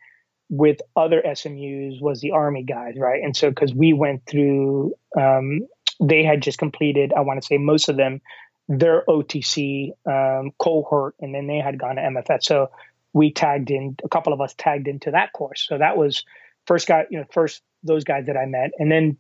with 0.52 0.82
other 0.98 1.22
SMUs 1.26 2.02
was 2.02 2.20
the 2.20 2.32
Army 2.32 2.64
guys, 2.64 2.96
right? 2.98 3.24
And 3.24 3.36
so 3.36 3.50
because 3.50 3.74
we 3.74 3.94
went 3.94 4.26
through, 4.26 4.94
um, 5.18 5.62
they 6.02 6.24
had 6.24 6.42
just 6.42 6.58
completed, 6.58 7.14
I 7.16 7.22
want 7.22 7.42
to 7.42 7.46
say 7.46 7.58
most 7.58 7.88
of 7.88 7.96
them, 7.96 8.22
their 8.68 9.04
OTC 9.08 9.92
um, 10.06 10.52
cohort, 10.60 11.16
and 11.22 11.34
then 11.34 11.48
they 11.48 11.58
had 11.58 11.80
gone 11.80 11.96
to 11.96 12.02
MFS. 12.02 12.44
So 12.44 12.70
we 13.14 13.32
tagged 13.32 13.72
in, 13.72 13.96
a 14.04 14.10
couple 14.10 14.34
of 14.34 14.42
us 14.42 14.54
tagged 14.58 14.90
into 14.90 15.12
that 15.12 15.32
course. 15.32 15.66
So 15.68 15.78
that 15.78 15.98
was 15.98 16.26
first 16.68 16.86
got 16.86 17.12
you 17.12 17.20
know, 17.20 17.26
first 17.32 17.62
those 17.84 18.04
guys 18.04 18.26
that 18.28 18.38
I 18.38 18.46
met, 18.46 18.72
and 18.78 18.92
then 18.92 19.18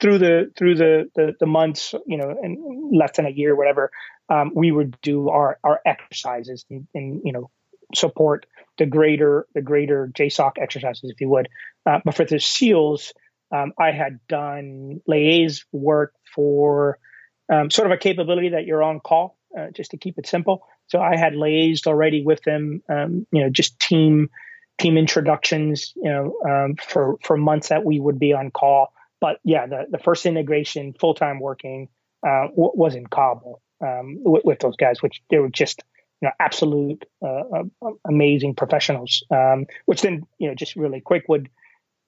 through 0.00 0.18
the 0.18 0.52
through 0.56 0.76
the 0.76 1.10
the, 1.14 1.34
the 1.40 1.46
months, 1.46 1.94
you 2.06 2.16
know, 2.16 2.34
and 2.42 2.96
less 2.96 3.16
than 3.16 3.26
a 3.26 3.30
year, 3.30 3.54
whatever, 3.54 3.90
um, 4.28 4.52
we 4.54 4.72
would 4.72 4.96
do 5.02 5.28
our 5.28 5.58
our 5.64 5.80
exercises 5.86 6.64
and, 6.70 6.86
and 6.94 7.20
you 7.24 7.32
know 7.32 7.50
support 7.94 8.46
the 8.78 8.86
greater 8.86 9.46
the 9.54 9.62
greater 9.62 10.10
JSOC 10.14 10.52
exercises, 10.60 11.10
if 11.10 11.20
you 11.20 11.28
would. 11.28 11.48
Uh, 11.86 12.00
but 12.04 12.14
for 12.14 12.24
the 12.24 12.40
SEALs, 12.40 13.12
um, 13.52 13.72
I 13.78 13.92
had 13.92 14.18
done 14.28 15.00
liaise 15.08 15.64
work 15.72 16.14
for 16.34 16.98
um, 17.52 17.70
sort 17.70 17.86
of 17.86 17.92
a 17.92 17.98
capability 17.98 18.50
that 18.50 18.66
you're 18.66 18.82
on 18.82 19.00
call, 19.00 19.36
uh, 19.58 19.68
just 19.74 19.90
to 19.92 19.96
keep 19.96 20.18
it 20.18 20.26
simple. 20.26 20.66
So 20.86 21.00
I 21.00 21.16
had 21.16 21.34
liaised 21.34 21.86
already 21.86 22.24
with 22.24 22.42
them, 22.42 22.82
um, 22.88 23.26
you 23.32 23.42
know, 23.42 23.50
just 23.50 23.78
team 23.78 24.28
team 24.78 24.96
introductions, 24.96 25.92
you 25.96 26.10
know, 26.10 26.34
um, 26.48 26.76
for 26.76 27.16
for 27.22 27.36
months 27.36 27.68
that 27.68 27.84
we 27.84 28.00
would 28.00 28.18
be 28.18 28.32
on 28.32 28.50
call. 28.50 28.92
But 29.20 29.38
yeah, 29.44 29.66
the 29.66 29.86
the 29.90 29.98
first 29.98 30.26
integration, 30.26 30.94
full 30.98 31.14
time 31.14 31.40
working, 31.40 31.88
uh, 32.26 32.48
w- 32.48 32.72
was 32.74 32.94
in 32.94 33.06
Kabul 33.06 33.60
um, 33.80 34.18
with, 34.22 34.44
with 34.44 34.58
those 34.60 34.76
guys, 34.76 35.02
which 35.02 35.22
they 35.30 35.38
were 35.38 35.48
just 35.48 35.82
you 36.20 36.28
know, 36.28 36.32
absolute 36.40 37.04
uh, 37.22 37.42
uh, 37.82 37.90
amazing 38.06 38.54
professionals, 38.54 39.24
um, 39.30 39.66
which 39.84 40.00
then, 40.00 40.26
you 40.38 40.48
know, 40.48 40.54
just 40.54 40.76
really 40.76 41.00
quick 41.00 41.24
would 41.28 41.50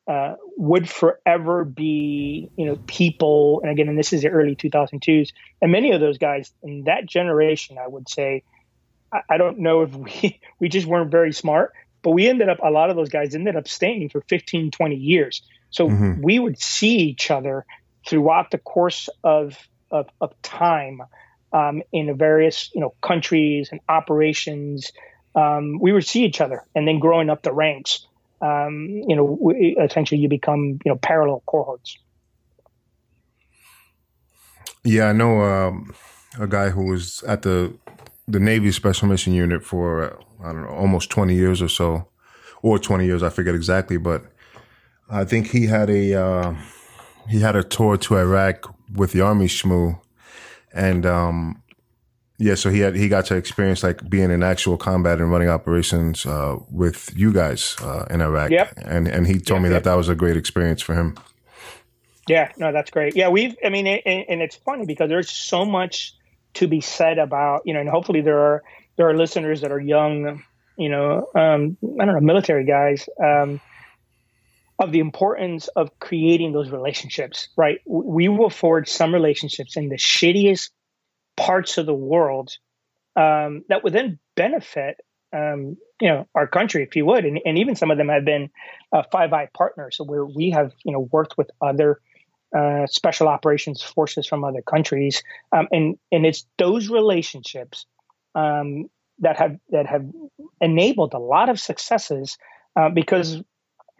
uh, 0.09 0.37
would 0.57 0.89
forever 0.89 1.65
be, 1.65 2.49
you 2.57 2.67
know, 2.67 2.79
people. 2.87 3.61
And 3.63 3.71
again, 3.71 3.89
and 3.89 3.99
this 3.99 4.13
is 4.13 4.23
the 4.23 4.29
early 4.29 4.55
2002s, 4.55 5.33
and 5.61 5.73
many 5.73 5.93
of 5.93 6.01
those 6.01 6.19
guys 6.19 6.53
in 6.63 6.85
that 6.85 7.07
generation, 7.07 7.77
I 7.77 7.89
would 7.89 8.09
say, 8.09 8.45
I, 9.13 9.21
I 9.31 9.37
don't 9.37 9.59
know 9.59 9.83
if 9.83 9.95
we 9.95 10.41
we 10.61 10.69
just 10.69 10.87
weren't 10.87 11.11
very 11.11 11.33
smart, 11.33 11.73
but 12.07 12.13
we 12.13 12.29
ended 12.29 12.49
up 12.49 12.61
a 12.63 12.71
lot 12.71 12.89
of 12.89 12.95
those 12.95 13.09
guys 13.09 13.35
ended 13.35 13.57
up 13.57 13.67
staying 13.67 14.11
for 14.11 14.21
15, 14.29 14.71
20 14.71 14.95
years. 14.95 15.43
So 15.71 15.89
mm-hmm. 15.89 16.23
we 16.23 16.39
would 16.39 16.57
see 16.57 16.99
each 16.99 17.33
other 17.33 17.67
throughout 18.07 18.53
the 18.53 18.59
course 18.59 19.09
of 19.25 19.59
of, 19.91 20.07
of 20.21 20.41
time 20.41 21.03
um, 21.53 21.83
in 21.91 22.07
the 22.07 22.15
various 22.15 22.71
you 22.73 22.81
know 22.81 22.95
countries 23.03 23.71
and 23.73 23.81
operations. 23.89 24.93
Um, 25.35 25.81
we 25.81 25.91
would 25.91 26.07
see 26.07 26.25
each 26.25 26.41
other, 26.41 26.63
and 26.77 26.87
then 26.87 27.01
growing 27.01 27.29
up 27.29 27.43
the 27.43 27.53
ranks, 27.53 28.07
um, 28.41 29.03
you 29.09 29.17
know, 29.17 29.25
we, 29.25 29.77
essentially 29.77 30.21
you 30.21 30.29
become 30.29 30.79
you 30.85 30.93
know 30.93 30.97
parallel 30.97 31.43
cohorts. 31.45 31.99
Yeah, 34.85 35.09
I 35.09 35.13
know 35.13 35.41
um, 35.41 35.93
a 36.39 36.47
guy 36.47 36.71
who 36.71 36.85
was 36.85 37.25
at 37.25 37.43
the 37.43 37.75
the 38.29 38.41
Navy 38.41 38.73
Special 38.73 39.09
Mission 39.09 39.33
Unit 39.33 39.65
for 39.65 40.19
I 40.43 40.53
don't 40.53 40.63
know 40.63 40.69
almost 40.69 41.11
twenty 41.11 41.35
years 41.35 41.63
or 41.63 41.69
so, 41.69 42.09
or 42.63 42.79
twenty 42.79 43.07
years, 43.07 43.23
I 43.23 43.31
forget 43.31 43.55
exactly, 43.55 43.97
but 43.97 44.25
I 45.09 45.25
think 45.25 45.49
he 45.49 45.67
had 45.67 45.91
a 45.91 46.15
uh, 46.15 46.55
he 47.29 47.41
had 47.41 47.57
a 47.57 47.63
tour 47.63 47.97
to 47.97 48.17
Iraq 48.17 48.75
with 48.95 49.13
the 49.13 49.21
Army 49.21 49.47
Shmoo, 49.47 50.01
and 50.73 51.07
um, 51.07 51.63
yeah, 52.39 52.55
so 52.55 52.71
he 52.71 52.81
had 52.81 52.97
he 52.97 53.09
got 53.09 53.27
to 53.27 53.37
experience 53.37 53.83
like 53.83 54.09
being 54.11 54.31
in 54.31 54.43
actual 54.43 54.77
combat 54.77 55.21
and 55.21 55.31
running 55.31 55.49
operations 55.49 56.27
uh, 56.27 56.57
with 56.71 57.13
you 57.17 57.33
guys 57.33 57.77
uh, 57.83 58.07
in 58.11 58.21
Iraq. 58.21 58.51
Yep. 58.51 58.75
and 58.77 59.09
and 59.09 59.27
he 59.27 59.35
told 59.35 59.63
yep, 59.63 59.63
me 59.63 59.69
that 59.71 59.85
that 59.85 59.95
was 59.95 60.09
a 60.09 60.15
great 60.15 60.37
experience 60.37 60.83
for 60.83 60.95
him. 60.95 61.17
Yeah, 62.29 62.51
no, 62.59 62.73
that's 62.73 62.91
great. 62.91 63.15
Yeah, 63.15 63.29
we've. 63.29 63.57
I 63.65 63.69
mean, 63.69 63.87
and, 63.87 64.25
and 64.29 64.43
it's 64.43 64.57
funny 64.57 64.85
because 64.85 65.09
there's 65.09 65.31
so 65.31 65.65
much 65.65 66.16
to 66.57 66.67
be 66.67 66.81
said 66.81 67.19
about 67.19 67.63
you 67.65 67.75
know, 67.75 67.81
and 67.81 67.89
hopefully 67.89 68.21
there 68.21 68.39
are 68.39 68.63
there 68.97 69.09
are 69.09 69.17
listeners 69.17 69.61
that 69.61 69.73
are 69.73 69.81
young, 69.81 70.43
you 70.77 70.89
know, 70.89 71.29
um, 71.35 71.77
I 72.01 72.05
don't 72.05 72.15
know, 72.15 72.21
military 72.21 72.65
guys. 72.65 73.09
Um, 73.23 73.61
of 74.79 74.93
the 74.93 75.01
importance 75.01 75.69
of 75.69 75.99
creating 75.99 76.53
those 76.53 76.69
relationships, 76.69 77.49
right? 77.57 77.79
We 77.87 78.29
will 78.29 78.51
forge 78.51 78.91
some 78.91 79.15
relationships 79.15 79.75
in 79.75 79.89
the 79.89 79.97
shittiest 79.97 80.69
parts 81.35 81.79
of 81.79 81.87
the 81.87 81.95
world 81.95 82.51
um, 83.17 83.65
that 83.69 83.83
would 83.85 83.93
then 83.93 84.19
benefit 84.35 85.01
um, 85.33 85.77
you 86.01 86.09
know 86.09 86.27
our 86.35 86.47
country 86.47 86.83
if 86.83 86.95
you 86.95 87.05
would 87.07 87.25
and, 87.25 87.41
and 87.45 87.59
even 87.59 87.75
some 87.75 87.91
of 87.91 87.99
them 87.99 88.09
have 88.09 88.25
been 88.25 88.51
uh, 88.93 89.03
five 89.11 89.33
eye 89.33 89.49
partners 89.55 89.97
so 89.97 90.05
where 90.05 90.25
we 90.25 90.51
have 90.51 90.73
you 90.85 90.93
know 90.93 91.09
worked 91.11 91.37
with 91.37 91.51
other 91.61 92.01
uh, 92.57 92.87
special 92.87 93.29
operations 93.29 93.83
forces 93.83 94.27
from 94.27 94.45
other 94.45 94.63
countries. 94.63 95.23
Um, 95.53 95.69
and 95.73 95.99
and 96.13 96.27
it's 96.27 96.47
those 96.59 96.89
relationships 96.89 97.87
um, 98.35 98.89
that 99.21 99.37
have 99.39 99.59
that 99.71 99.87
have 99.87 100.07
enabled 100.61 101.15
a 101.15 101.19
lot 101.19 101.49
of 101.49 101.59
successes 101.59 102.39
uh, 102.77 102.91
because 102.91 103.43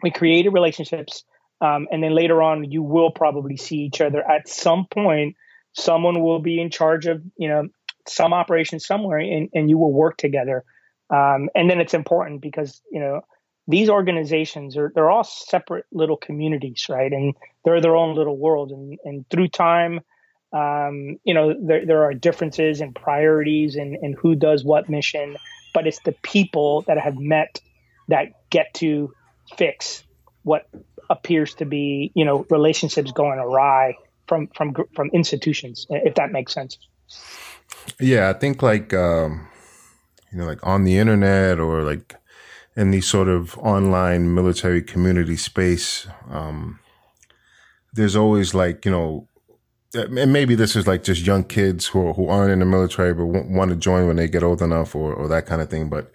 we 0.03 0.11
created 0.11 0.51
relationships 0.51 1.23
um, 1.59 1.87
and 1.91 2.03
then 2.03 2.13
later 2.13 2.41
on 2.41 2.69
you 2.69 2.83
will 2.83 3.11
probably 3.11 3.57
see 3.57 3.77
each 3.77 4.01
other. 4.01 4.23
At 4.29 4.47
some 4.47 4.85
point 4.89 5.35
someone 5.73 6.21
will 6.21 6.39
be 6.39 6.59
in 6.59 6.69
charge 6.69 7.05
of 7.05 7.21
you 7.37 7.49
know 7.49 7.67
some 8.07 8.33
operation 8.33 8.79
somewhere 8.79 9.19
and, 9.19 9.49
and 9.53 9.69
you 9.69 9.77
will 9.77 9.93
work 9.93 10.17
together. 10.17 10.63
Um, 11.09 11.49
and 11.55 11.69
then 11.69 11.79
it's 11.79 11.93
important 11.93 12.41
because 12.41 12.81
you 12.91 12.99
know 12.99 13.21
these 13.67 13.89
organizations 13.89 14.77
are 14.77 14.91
they're 14.95 15.09
all 15.09 15.23
separate 15.23 15.85
little 15.91 16.17
communities 16.17 16.85
right 16.89 17.11
and 17.11 17.35
they're 17.63 17.81
their 17.81 17.95
own 17.95 18.15
little 18.15 18.37
world 18.37 18.71
and, 18.71 18.97
and 19.03 19.29
through 19.29 19.47
time 19.47 19.99
um, 20.53 21.17
you 21.23 21.33
know 21.33 21.53
there, 21.59 21.85
there 21.85 22.03
are 22.03 22.13
differences 22.13 22.81
and 22.81 22.95
priorities 22.95 23.75
and, 23.75 23.95
and 23.95 24.15
who 24.15 24.35
does 24.35 24.63
what 24.63 24.89
mission 24.89 25.37
but 25.73 25.85
it's 25.85 25.99
the 25.99 26.15
people 26.23 26.81
that 26.87 26.97
have 26.97 27.17
met 27.17 27.59
that 28.07 28.49
get 28.49 28.73
to 28.73 29.13
fix 29.57 30.03
what 30.43 30.69
appears 31.09 31.53
to 31.55 31.65
be 31.65 32.11
you 32.15 32.25
know 32.25 32.45
relationships 32.49 33.11
going 33.11 33.39
awry 33.39 33.95
from 34.27 34.47
from 34.47 34.75
from 34.93 35.09
institutions, 35.13 35.87
if 35.89 36.15
that 36.15 36.31
makes 36.31 36.53
sense. 36.53 36.77
Yeah, 37.99 38.29
I 38.29 38.33
think 38.33 38.61
like 38.61 38.93
um, 38.93 39.47
you 40.31 40.37
know, 40.37 40.45
like 40.45 40.65
on 40.65 40.83
the 40.83 40.97
internet 40.97 41.59
or 41.59 41.83
like 41.83 42.15
in 42.77 42.91
these 42.91 43.07
sort 43.07 43.27
of 43.27 43.57
online 43.57 44.33
military 44.33 44.81
community 44.81 45.35
space, 45.35 46.07
um, 46.29 46.79
there's 47.91 48.15
always 48.15 48.53
like 48.53 48.85
you 48.85 48.91
know, 48.91 49.27
and 49.93 50.31
maybe 50.31 50.55
this 50.55 50.75
is 50.75 50.87
like 50.87 51.03
just 51.03 51.25
young 51.25 51.43
kids 51.43 51.87
who 51.87 52.13
who 52.13 52.29
aren't 52.29 52.51
in 52.51 52.59
the 52.59 52.65
military 52.65 53.13
but 53.13 53.25
want 53.25 53.71
to 53.71 53.75
join 53.75 54.07
when 54.07 54.15
they 54.15 54.29
get 54.29 54.43
old 54.43 54.61
enough 54.61 54.95
or 54.95 55.13
or 55.13 55.27
that 55.27 55.45
kind 55.45 55.61
of 55.61 55.69
thing, 55.69 55.89
but. 55.89 56.11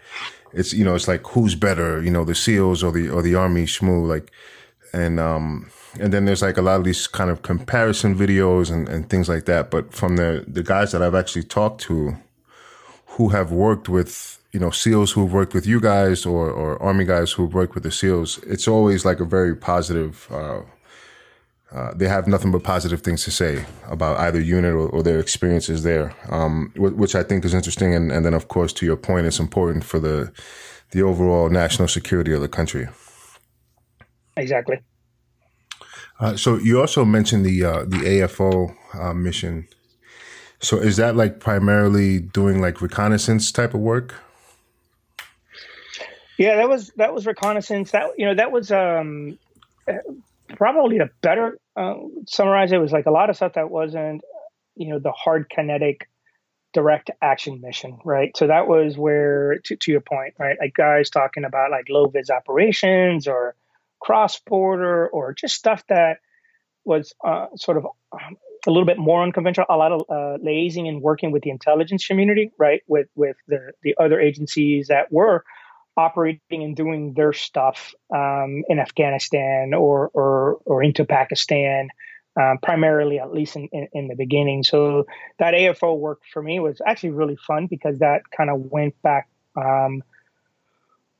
It's 0.55 0.75
you 0.75 0.85
know 0.85 0.95
it's 0.95 1.09
like 1.09 1.27
who's 1.29 1.55
better 1.55 2.03
you 2.03 2.11
know 2.11 2.27
the 2.27 2.35
SEALs 2.35 2.85
or 2.85 2.93
the 2.93 3.09
or 3.09 3.23
the 3.23 3.35
Army 3.35 3.65
Shmoo 3.65 4.07
like 4.07 4.31
and 4.93 5.19
um 5.19 5.71
and 6.01 6.13
then 6.13 6.25
there's 6.25 6.43
like 6.43 6.57
a 6.57 6.63
lot 6.63 6.77
of 6.77 6.85
these 6.85 7.07
kind 7.07 7.31
of 7.31 7.43
comparison 7.43 8.15
videos 8.15 8.71
and, 8.71 8.89
and 8.89 9.09
things 9.09 9.29
like 9.29 9.45
that. 9.47 9.71
But 9.71 9.95
from 9.95 10.17
the 10.17 10.45
the 10.47 10.63
guys 10.63 10.93
that 10.93 11.03
I've 11.03 11.15
actually 11.15 11.45
talked 11.45 11.81
to, 11.83 12.17
who 13.07 13.31
have 13.31 13.53
worked 13.53 13.89
with 13.89 14.42
you 14.53 14.61
know 14.61 14.71
SEALs 14.71 15.13
who've 15.13 15.33
worked 15.33 15.55
with 15.55 15.67
you 15.67 15.81
guys 15.81 16.27
or 16.27 16.51
or 16.51 16.83
Army 16.83 17.05
guys 17.05 17.33
who've 17.33 17.55
worked 17.55 17.75
with 17.75 17.85
the 17.85 17.91
SEALs, 17.91 18.39
it's 18.47 18.69
always 18.69 19.05
like 19.05 19.21
a 19.21 19.25
very 19.25 19.57
positive. 19.57 20.29
Uh, 20.31 20.61
uh, 21.73 21.95
they 21.95 22.07
have 22.07 22.29
nothing 22.29 22.53
but 22.53 22.63
positive 22.63 23.01
things 23.01 23.25
to 23.25 23.31
say 23.31 23.65
about 23.89 24.19
either 24.19 24.39
unit 24.39 24.75
or, 24.75 24.91
or 24.91 25.03
their 25.03 25.19
experiences 25.19 25.83
there, 25.83 26.15
um, 26.29 26.71
which 26.77 27.15
I 27.15 27.23
think 27.23 27.47
is 27.47 27.55
interesting. 27.55 27.95
And, 27.95 28.13
and 28.13 28.27
then, 28.27 28.35
of 28.35 28.49
course, 28.49 28.75
to 28.75 28.85
your 28.85 28.99
point, 28.99 29.27
it's 29.27 29.39
important 29.39 29.83
for 29.83 29.99
the 29.99 30.31
the 30.91 31.03
overall 31.03 31.49
national 31.49 31.89
security 31.89 32.35
of 32.35 32.43
the 32.43 32.49
country. 32.49 32.89
Exactly. 34.37 34.81
Uh, 36.21 36.37
so 36.37 36.59
you 36.59 36.79
also 36.79 37.05
mentioned 37.07 37.47
the 37.47 37.65
uh, 37.65 37.85
the 37.85 37.99
AFO 37.99 38.77
uh, 38.95 39.15
mission. 39.15 39.67
So 40.61 40.77
is 40.77 40.97
that 40.99 41.17
like 41.17 41.41
primarily 41.41 42.21
doing 42.21 42.61
like 42.61 42.83
reconnaissance 42.83 43.51
type 43.51 43.73
of 43.73 43.81
work? 43.81 44.15
Yeah, 46.39 46.57
that 46.57 46.69
was 46.69 46.91
that 46.97 47.15
was 47.15 47.27
reconnaissance. 47.27 47.91
That 47.93 48.11
you 48.19 48.27
know 48.27 48.35
that 48.35 48.51
was 48.53 48.73
um, 48.73 49.39
probably 50.57 50.99
a 50.99 51.11
better 51.21 51.59
uh, 51.77 51.95
summarize. 52.27 52.73
It 52.73 52.79
was 52.79 52.93
like 52.93 53.07
a 53.07 53.11
lot 53.11 53.31
of 53.31 53.37
stuff 53.37 53.55
that 53.55 53.71
wasn't 53.71 54.23
you 54.75 54.89
know 54.89 54.99
the 54.99 55.13
hard 55.13 55.49
kinetic 55.51 56.09
direct 56.73 57.11
action 57.21 57.61
mission, 57.61 57.99
right? 58.05 58.35
So 58.37 58.47
that 58.47 58.67
was 58.67 58.97
where 58.97 59.59
to, 59.65 59.77
to 59.77 59.91
your 59.91 60.01
point, 60.01 60.35
right? 60.39 60.57
Like 60.59 60.75
guys 60.75 61.11
talking 61.11 61.45
about 61.45 61.71
like 61.71 61.87
low 61.89 62.07
vis 62.07 62.31
operations 62.31 63.29
or 63.29 63.55
cross 64.01 64.39
border 64.41 65.07
or 65.09 65.35
just 65.35 65.55
stuff 65.55 65.85
that 65.89 66.19
was 66.85 67.15
uh, 67.25 67.47
sort 67.57 67.77
of 67.77 67.87
um, 68.13 68.37
a 68.67 68.71
little 68.71 68.87
bit 68.87 68.99
more 68.99 69.23
unconventional. 69.23 69.67
A 69.69 69.77
lot 69.77 69.93
of 69.93 70.01
uh, 70.09 70.39
liaising 70.45 70.89
and 70.89 71.03
working 71.03 71.31
with 71.31 71.43
the 71.43 71.51
intelligence 71.51 72.07
community, 72.07 72.53
right? 72.59 72.83
With 72.87 73.09
with 73.15 73.37
the 73.49 73.73
the 73.83 73.95
other 74.01 74.19
agencies 74.21 74.89
that 74.89 75.13
were 75.13 75.45
operating 75.97 76.63
and 76.63 76.77
doing 76.77 77.15
their 77.15 77.33
stuff 77.33 77.95
um, 78.15 78.63
in 78.69 78.79
Afghanistan 78.79 79.75
or 79.75 80.11
or 80.15 80.59
or 80.65 80.83
into 80.83 81.05
Pakistan. 81.05 81.89
Um, 82.35 82.57
primarily, 82.63 83.19
at 83.21 83.31
least 83.31 83.57
in, 83.57 83.69
in, 83.73 83.89
in, 83.93 84.09
the 84.09 84.15
beginning. 84.15 84.63
So 84.63 85.05
that 85.39 85.53
AFO 85.53 85.99
work 85.99 86.23
for 86.33 86.43
me 86.43 86.61
was 86.61 86.81
actually 86.87 87.11
really 87.11 87.37
fun 87.37 87.67
because 87.67 87.99
that 87.99 88.23
kind 88.35 88.49
of 88.49 88.59
went 88.59 88.95
back 89.03 89.29
um, 89.55 90.03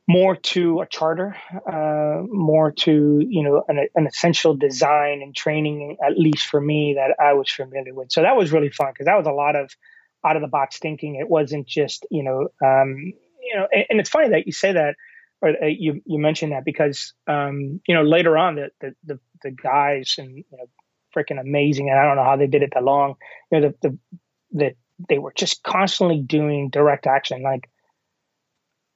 more 0.07 0.35
to 0.35 0.81
a 0.81 0.87
charter, 0.87 1.35
uh, 1.71 2.23
more 2.27 2.71
to 2.71 3.25
you 3.27 3.43
know 3.43 3.63
an, 3.67 3.87
an, 3.95 4.07
essential 4.07 4.55
design 4.55 5.21
and 5.21 5.35
training, 5.35 5.97
at 6.05 6.17
least 6.17 6.45
for 6.45 6.59
me 6.59 6.95
that 6.95 7.15
I 7.23 7.33
was 7.33 7.49
familiar 7.49 7.93
with. 7.93 8.11
So 8.11 8.21
that 8.21 8.35
was 8.35 8.51
really 8.51 8.69
fun 8.69 8.91
because 8.91 9.05
that 9.05 9.17
was 9.17 9.27
a 9.27 9.31
lot 9.31 9.55
of 9.55 9.71
out 10.25 10.35
of 10.35 10.41
the 10.41 10.47
box 10.47 10.79
thinking. 10.79 11.15
It 11.15 11.29
wasn't 11.29 11.67
just 11.67 12.05
you 12.11 12.23
know 12.23 12.49
um, 12.65 13.13
you 13.43 13.55
know, 13.55 13.67
and, 13.71 13.85
and, 13.89 13.99
it's 13.99 14.09
funny 14.09 14.29
that 14.29 14.45
you 14.45 14.51
say 14.51 14.73
that 14.73 14.95
or 15.41 15.49
uh, 15.49 15.67
you 15.67 16.01
you 16.05 16.19
mentioned 16.19 16.53
that 16.53 16.65
because 16.65 17.13
um, 17.27 17.81
you 17.87 17.93
know 17.93 18.03
later 18.03 18.37
on 18.37 18.55
the 18.55 18.69
the 18.79 18.95
the, 19.03 19.19
the 19.43 19.51
guys 19.51 20.15
and 20.17 20.37
you 20.37 20.45
know 20.51 20.65
freaking 21.15 21.39
amazing 21.39 21.89
and 21.89 21.99
I 21.99 22.05
don't 22.05 22.15
know 22.15 22.23
how 22.23 22.37
they 22.37 22.47
did 22.47 22.63
it 22.63 22.71
that 22.73 22.83
long. 22.83 23.15
You 23.51 23.59
know 23.59 23.69
the 23.81 23.89
the 23.89 23.97
that 24.53 24.75
they 25.09 25.19
were 25.19 25.33
just 25.35 25.63
constantly 25.63 26.21
doing 26.21 26.69
direct 26.69 27.07
action 27.07 27.41
like 27.41 27.69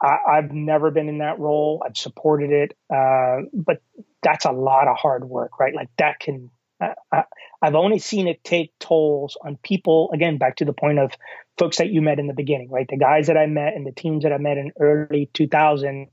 I, 0.02 0.36
have 0.36 0.52
never 0.52 0.92
been 0.92 1.10
in 1.10 1.20
that 1.20 1.40
role. 1.40 1.82
I've 1.86 1.98
supported 1.98 2.52
it, 2.52 2.78
uh, 2.94 3.48
but 3.52 3.82
that's 4.22 4.46
a 4.46 4.52
lot 4.52 4.88
of 4.88 4.96
hard 4.96 5.26
work, 5.26 5.60
right? 5.60 5.74
Like 5.74 5.90
that 5.98 6.20
can. 6.20 6.52
I, 6.80 7.24
I've 7.64 7.74
only 7.74 7.98
seen 7.98 8.28
it 8.28 8.44
take 8.44 8.72
tolls 8.80 9.36
on 9.44 9.58
people. 9.58 10.12
Again, 10.14 10.38
back 10.38 10.58
to 10.58 10.66
the 10.66 10.74
point 10.74 11.00
of 11.00 11.12
folks 11.58 11.78
that 11.78 11.90
you 11.90 12.02
met 12.02 12.20
in 12.20 12.28
the 12.28 12.34
beginning, 12.34 12.70
right? 12.70 12.88
The 12.88 12.98
guys 12.98 13.28
that 13.28 13.38
I 13.38 13.46
met 13.46 13.74
and 13.74 13.86
the 13.86 13.92
teams 13.92 14.24
that 14.24 14.34
I 14.34 14.38
met 14.38 14.58
in 14.58 14.72
early 14.80 15.30
2000, 15.34 16.08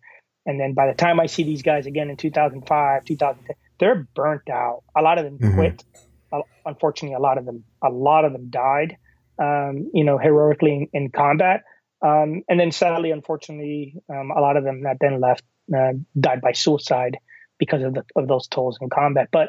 and 0.47 0.61
then 0.61 0.75
by 0.75 0.87
the 0.87 0.95
time 0.95 1.21
I 1.21 1.27
see 1.27 1.43
these 1.43 1.63
guys 1.63 1.87
again 1.87 2.11
in 2.11 2.17
2005, 2.17 3.05
2010, 3.05 3.57
they're 3.79 4.07
burnt 4.15 4.49
out. 4.51 4.83
A 4.97 5.03
lot 5.03 5.19
of 5.19 5.25
them 5.25 5.39
mm-hmm. 5.39 5.55
quit. 5.55 5.85
Unfortunately, 6.67 7.15
a 7.15 7.21
lot 7.21 7.39
of 7.39 7.45
them, 7.45 7.65
a 7.83 7.91
lot 7.91 8.25
of 8.25 8.33
them 8.33 8.51
died. 8.51 8.97
Um, 9.37 9.91
you 9.93 10.05
know, 10.05 10.17
heroically 10.17 10.89
in, 10.93 11.05
in 11.05 11.11
combat 11.11 11.63
um, 12.05 12.43
and 12.49 12.61
then 12.61 12.71
sadly, 12.71 13.11
unfortunately, 13.11 13.95
um, 14.11 14.31
a 14.31 14.41
lot 14.41 14.59
of 14.59 14.65
them 14.65 14.83
that 14.83 14.99
then 15.01 15.21
left 15.21 15.43
uh, 15.75 15.93
died 16.21 16.43
by 16.43 16.53
suicide 16.53 17.17
because 17.59 17.83
of 17.83 17.95
the, 17.95 18.05
of 18.15 18.29
those 18.29 18.47
tolls 18.47 18.77
in 18.81 18.91
combat. 18.91 19.29
But 19.33 19.49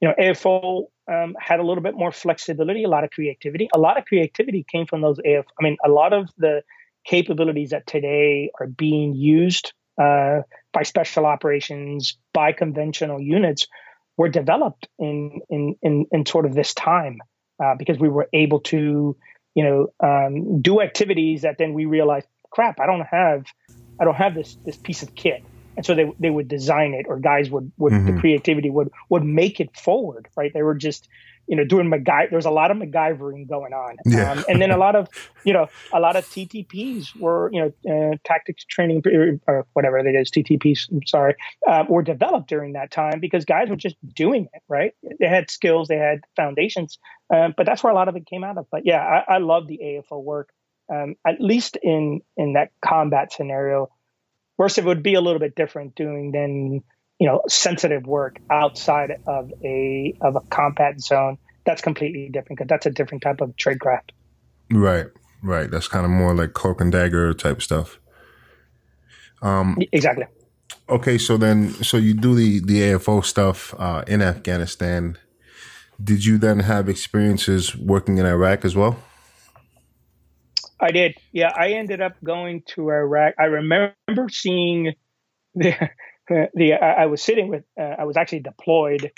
you 0.00 0.08
know, 0.08 0.14
AFO 0.18 0.84
um, 1.10 1.34
had 1.38 1.60
a 1.60 1.62
little 1.62 1.82
bit 1.82 1.94
more 1.94 2.12
flexibility, 2.12 2.84
a 2.84 2.88
lot 2.88 3.04
of 3.04 3.10
creativity. 3.10 3.68
A 3.74 3.78
lot 3.78 3.98
of 3.98 4.04
creativity 4.04 4.64
came 4.70 4.86
from 4.86 5.00
those 5.00 5.18
AF. 5.18 5.44
I 5.58 5.62
mean, 5.62 5.76
a 5.84 5.88
lot 5.88 6.12
of 6.12 6.28
the 6.38 6.62
capabilities 7.04 7.70
that 7.70 7.86
today 7.86 8.50
are 8.60 8.66
being 8.66 9.14
used 9.14 9.72
uh, 10.00 10.40
by 10.72 10.82
special 10.82 11.26
operations, 11.26 12.18
by 12.32 12.52
conventional 12.52 13.20
units, 13.20 13.66
were 14.16 14.28
developed 14.28 14.88
in 14.98 15.40
in 15.48 15.76
in, 15.82 16.06
in 16.10 16.26
sort 16.26 16.46
of 16.46 16.54
this 16.54 16.74
time 16.74 17.18
uh, 17.62 17.74
because 17.78 17.98
we 17.98 18.08
were 18.08 18.28
able 18.32 18.60
to 18.60 19.16
you 19.56 19.64
know, 19.64 19.86
um, 20.06 20.60
do 20.60 20.82
activities 20.82 21.42
that 21.42 21.56
then 21.58 21.72
we 21.72 21.86
realized, 21.86 22.26
crap, 22.50 22.78
I 22.78 22.84
don't 22.84 23.06
have, 23.06 23.46
I 23.98 24.04
don't 24.04 24.14
have 24.14 24.34
this 24.34 24.56
this 24.66 24.76
piece 24.76 25.02
of 25.02 25.14
kit. 25.14 25.42
And 25.76 25.84
so 25.84 25.94
they 25.94 26.10
they 26.18 26.30
would 26.30 26.48
design 26.48 26.94
it, 26.94 27.06
or 27.08 27.18
guys 27.18 27.50
would 27.50 27.72
would 27.76 27.92
mm-hmm. 27.92 28.14
the 28.14 28.20
creativity 28.20 28.70
would 28.70 28.90
would 29.08 29.24
make 29.24 29.60
it 29.60 29.76
forward, 29.76 30.28
right? 30.36 30.52
They 30.52 30.62
were 30.62 30.74
just 30.74 31.08
you 31.46 31.56
know, 31.56 31.64
doing 31.64 31.90
MacGyver. 31.90 32.30
There 32.30 32.36
was 32.36 32.46
a 32.46 32.50
lot 32.50 32.70
of 32.70 32.76
MacGyvering 32.76 33.48
going 33.48 33.72
on, 33.72 33.96
yeah. 34.04 34.32
Um, 34.32 34.44
and 34.48 34.60
then 34.60 34.70
a 34.70 34.76
lot 34.76 34.96
of, 34.96 35.08
you 35.44 35.52
know, 35.52 35.68
a 35.92 36.00
lot 36.00 36.16
of 36.16 36.24
TTPs 36.26 37.18
were, 37.18 37.50
you 37.52 37.72
know, 37.84 38.12
uh, 38.12 38.16
tactics 38.24 38.64
training 38.64 39.02
or 39.46 39.66
whatever 39.72 39.98
it 39.98 40.14
is, 40.14 40.30
TTPs. 40.30 40.90
I'm 40.90 41.06
sorry, 41.06 41.36
uh, 41.66 41.84
were 41.88 42.02
developed 42.02 42.48
during 42.48 42.72
that 42.72 42.90
time 42.90 43.20
because 43.20 43.44
guys 43.44 43.68
were 43.68 43.76
just 43.76 43.96
doing 44.14 44.48
it. 44.52 44.62
Right? 44.68 44.92
They 45.18 45.28
had 45.28 45.50
skills, 45.50 45.88
they 45.88 45.98
had 45.98 46.20
foundations, 46.34 46.98
um, 47.32 47.54
but 47.56 47.66
that's 47.66 47.82
where 47.82 47.92
a 47.92 47.96
lot 47.96 48.08
of 48.08 48.16
it 48.16 48.26
came 48.26 48.44
out 48.44 48.58
of. 48.58 48.66
But 48.70 48.82
yeah, 48.84 49.22
I, 49.28 49.34
I 49.36 49.38
love 49.38 49.66
the 49.66 49.78
AFO 49.78 50.22
work, 50.22 50.50
um, 50.92 51.14
at 51.26 51.40
least 51.40 51.78
in 51.80 52.22
in 52.36 52.54
that 52.54 52.70
combat 52.84 53.32
scenario. 53.32 53.90
Worse, 54.58 54.78
it 54.78 54.84
would 54.84 55.02
be 55.02 55.14
a 55.14 55.20
little 55.20 55.40
bit 55.40 55.54
different 55.54 55.94
doing 55.94 56.32
than 56.32 56.82
you 57.18 57.26
know 57.26 57.42
sensitive 57.48 58.06
work 58.06 58.38
outside 58.50 59.12
of 59.26 59.50
a 59.64 60.14
of 60.20 60.36
a 60.36 60.40
combat 60.40 61.00
zone. 61.00 61.38
That's 61.64 61.82
completely 61.82 62.28
different 62.28 62.58
because 62.58 62.68
that's 62.68 62.86
a 62.86 62.90
different 62.90 63.22
type 63.22 63.40
of 63.40 63.56
trade 63.56 63.80
craft. 63.80 64.12
Right 64.70 65.06
right. 65.42 65.70
That's 65.70 65.88
kind 65.88 66.04
of 66.04 66.10
more 66.10 66.34
like 66.34 66.52
cloak 66.52 66.80
and 66.80 66.92
dagger 66.92 67.32
type 67.32 67.62
stuff. 67.62 67.98
Um 69.42 69.78
exactly. 69.92 70.24
okay 70.88 71.18
so 71.18 71.36
then 71.36 71.70
so 71.84 71.98
you 71.98 72.14
do 72.14 72.34
the 72.34 72.60
the 72.60 72.92
afo 72.92 73.20
stuff 73.20 73.74
uh 73.78 74.02
in 74.06 74.22
afghanistan. 74.22 75.18
Did 76.02 76.24
you 76.24 76.36
then 76.38 76.60
have 76.60 76.88
experiences 76.88 77.76
working 77.76 78.18
in 78.18 78.26
iraq 78.26 78.64
as 78.64 78.74
well 78.74 78.98
i 80.80 80.90
did 80.90 81.14
yeah 81.32 81.52
i 81.56 81.72
ended 81.72 82.00
up 82.00 82.12
going 82.22 82.62
to 82.66 82.90
iraq 82.90 83.34
i 83.38 83.44
remember 83.44 83.94
seeing 84.28 84.94
the 85.54 85.74
the 86.54 86.74
I, 86.74 87.02
I 87.02 87.06
was 87.06 87.22
sitting 87.22 87.48
with 87.48 87.64
uh, 87.78 87.94
I 87.98 88.04
was 88.04 88.16
actually 88.16 88.40
deployed 88.40 89.12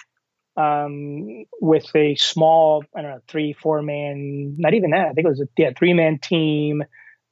um, 0.56 1.44
with 1.60 1.86
a 1.94 2.16
small 2.16 2.84
I 2.94 3.02
don't 3.02 3.10
know 3.10 3.20
three 3.28 3.52
four 3.52 3.82
man 3.82 4.56
not 4.58 4.74
even 4.74 4.90
that 4.90 5.08
I 5.08 5.12
think 5.12 5.26
it 5.26 5.30
was 5.30 5.40
a 5.40 5.48
yeah 5.56 5.70
three 5.76 5.94
man 5.94 6.18
team. 6.18 6.84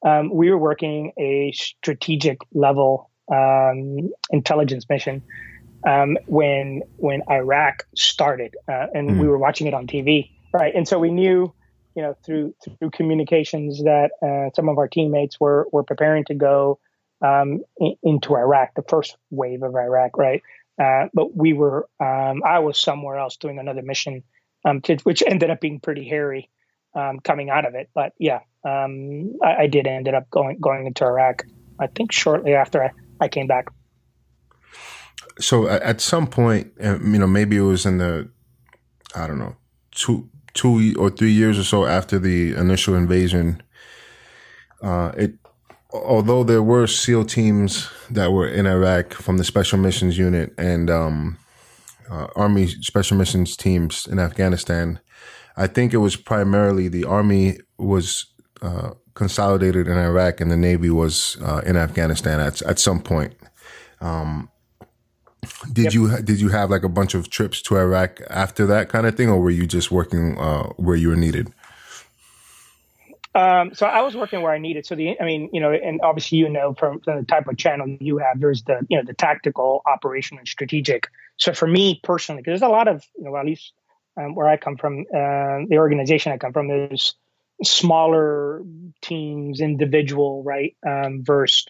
Um, 0.04 0.30
we 0.32 0.50
were 0.50 0.58
working 0.58 1.12
a 1.18 1.52
strategic 1.52 2.38
level 2.52 3.10
um, 3.32 4.10
intelligence 4.30 4.86
mission 4.88 5.22
um, 5.86 6.16
when 6.26 6.82
when 6.96 7.22
Iraq 7.30 7.86
started, 7.96 8.54
uh, 8.68 8.86
and 8.94 9.10
mm. 9.10 9.20
we 9.20 9.26
were 9.26 9.38
watching 9.38 9.66
it 9.66 9.74
on 9.74 9.86
TV, 9.86 10.30
right? 10.52 10.74
And 10.74 10.86
so 10.86 10.98
we 10.98 11.10
knew, 11.10 11.52
you 11.96 12.02
know, 12.02 12.14
through 12.24 12.54
through 12.62 12.90
communications 12.90 13.82
that 13.84 14.10
uh, 14.22 14.54
some 14.54 14.68
of 14.68 14.78
our 14.78 14.86
teammates 14.86 15.40
were 15.40 15.66
were 15.72 15.82
preparing 15.82 16.24
to 16.26 16.34
go 16.34 16.78
um, 17.22 17.62
in, 17.78 17.96
into 18.02 18.36
Iraq, 18.36 18.74
the 18.74 18.84
first 18.86 19.16
wave 19.30 19.62
of 19.62 19.74
Iraq, 19.74 20.16
right? 20.16 20.42
Uh, 20.78 21.06
but 21.14 21.34
we 21.34 21.54
were, 21.54 21.88
um, 21.98 22.42
I 22.44 22.58
was 22.58 22.78
somewhere 22.78 23.16
else 23.16 23.38
doing 23.38 23.58
another 23.58 23.80
mission, 23.80 24.22
um, 24.64 24.82
to, 24.82 24.96
which 25.04 25.22
ended 25.26 25.50
up 25.50 25.60
being 25.60 25.80
pretty 25.80 26.06
hairy 26.06 26.50
um, 26.94 27.20
coming 27.20 27.48
out 27.48 27.66
of 27.66 27.74
it. 27.74 27.88
But 27.94 28.12
yeah, 28.18 28.40
um, 28.62 29.32
I, 29.42 29.62
I, 29.62 29.66
did 29.68 29.86
ended 29.86 30.12
up 30.14 30.30
going 30.30 30.58
going 30.60 30.86
into 30.86 31.04
Iraq. 31.04 31.46
I 31.78 31.86
think 31.86 32.12
shortly 32.12 32.54
after 32.54 32.84
I, 32.84 32.90
I 33.20 33.28
came 33.28 33.46
back. 33.46 33.68
So 35.38 35.66
at 35.68 36.00
some 36.00 36.26
point, 36.26 36.72
uh, 36.82 36.98
you 37.00 37.18
know, 37.18 37.26
maybe 37.26 37.56
it 37.56 37.62
was 37.62 37.84
in 37.86 37.98
the, 37.98 38.30
I 39.14 39.26
don't 39.26 39.38
know, 39.38 39.56
two 39.92 40.28
two 40.56 40.94
or 40.98 41.10
three 41.10 41.30
years 41.30 41.58
or 41.58 41.64
so 41.64 41.86
after 41.86 42.18
the 42.18 42.54
initial 42.54 42.94
invasion. 42.94 43.62
Uh, 44.82 45.12
it 45.16 45.34
although 45.92 46.42
there 46.42 46.62
were 46.62 46.86
SEAL 46.86 47.24
teams 47.26 47.88
that 48.10 48.32
were 48.32 48.48
in 48.48 48.66
Iraq 48.66 49.14
from 49.14 49.38
the 49.38 49.44
Special 49.44 49.78
Missions 49.78 50.18
Unit 50.18 50.52
and 50.58 50.90
um, 50.90 51.38
uh, 52.10 52.26
Army 52.34 52.66
Special 52.66 53.16
Missions 53.16 53.56
teams 53.56 54.06
in 54.06 54.18
Afghanistan, 54.18 55.00
I 55.56 55.66
think 55.66 55.94
it 55.94 55.98
was 55.98 56.16
primarily 56.16 56.88
the 56.88 57.04
Army 57.04 57.58
was 57.78 58.26
uh, 58.62 58.90
consolidated 59.14 59.88
in 59.88 59.96
Iraq 59.96 60.40
and 60.40 60.50
the 60.50 60.56
Navy 60.56 60.90
was 60.90 61.36
uh, 61.42 61.62
in 61.64 61.76
Afghanistan 61.76 62.40
at 62.40 62.62
at 62.62 62.78
some 62.78 63.00
point. 63.00 63.34
Um, 64.00 64.50
did 65.72 65.84
yep. 65.84 65.92
you 65.94 66.22
did 66.22 66.40
you 66.40 66.48
have 66.48 66.70
like 66.70 66.82
a 66.82 66.88
bunch 66.88 67.14
of 67.14 67.30
trips 67.30 67.62
to 67.62 67.76
Iraq 67.76 68.20
after 68.28 68.66
that 68.66 68.88
kind 68.88 69.06
of 69.06 69.16
thing, 69.16 69.28
or 69.28 69.40
were 69.40 69.50
you 69.50 69.66
just 69.66 69.90
working 69.90 70.38
uh, 70.38 70.68
where 70.76 70.96
you 70.96 71.08
were 71.08 71.16
needed? 71.16 71.52
Um, 73.34 73.74
so 73.74 73.84
I 73.84 74.00
was 74.00 74.16
working 74.16 74.40
where 74.40 74.52
I 74.52 74.58
needed. 74.58 74.86
So 74.86 74.94
the, 74.94 75.20
I 75.20 75.24
mean, 75.24 75.50
you 75.52 75.60
know, 75.60 75.70
and 75.70 76.00
obviously 76.02 76.38
you 76.38 76.48
know 76.48 76.72
from, 76.72 77.00
from, 77.00 77.18
the 77.18 77.26
type 77.26 77.46
of 77.48 77.58
channel 77.58 77.86
you 78.00 78.16
have, 78.16 78.40
there's 78.40 78.62
the, 78.62 78.86
you 78.88 78.96
know, 78.96 79.04
the 79.04 79.12
tactical, 79.12 79.82
operational, 79.86 80.38
and 80.40 80.48
strategic. 80.48 81.08
So 81.36 81.52
for 81.52 81.66
me 81.66 82.00
personally, 82.02 82.40
because 82.40 82.60
there's 82.60 82.70
a 82.70 82.72
lot 82.72 82.88
of, 82.88 83.04
you 83.16 83.24
know, 83.24 83.36
at 83.36 83.44
least 83.44 83.74
um, 84.16 84.34
where 84.34 84.48
I 84.48 84.56
come 84.56 84.78
from, 84.78 85.00
uh, 85.14 85.68
the 85.68 85.76
organization 85.76 86.32
I 86.32 86.38
come 86.38 86.54
from, 86.54 86.68
there's 86.68 87.14
smaller 87.62 88.62
teams, 89.02 89.60
individual, 89.60 90.42
right, 90.42 90.74
um, 90.86 91.22
versus 91.22 91.66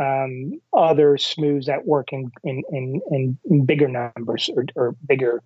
um, 0.00 0.60
other 0.72 1.16
SMUs 1.16 1.66
that 1.66 1.86
work 1.86 2.12
in 2.12 2.30
in, 2.44 2.62
in, 2.70 3.38
in 3.44 3.66
bigger 3.66 3.88
numbers 3.88 4.48
or, 4.54 4.64
or, 4.74 4.96
bigger 5.06 5.42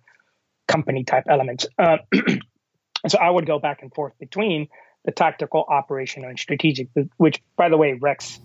company 0.67 1.03
type 1.03 1.25
elements. 1.29 1.65
Uh, 1.77 1.97
so 3.07 3.17
I 3.17 3.29
would 3.29 3.45
go 3.45 3.59
back 3.59 3.81
and 3.81 3.93
forth 3.93 4.13
between 4.19 4.67
the 5.03 5.11
tactical, 5.11 5.65
operational, 5.67 6.29
and 6.29 6.39
strategic. 6.39 6.87
Which, 7.17 7.41
by 7.57 7.69
the 7.69 7.77
way, 7.77 7.93
Rex, 7.99 8.39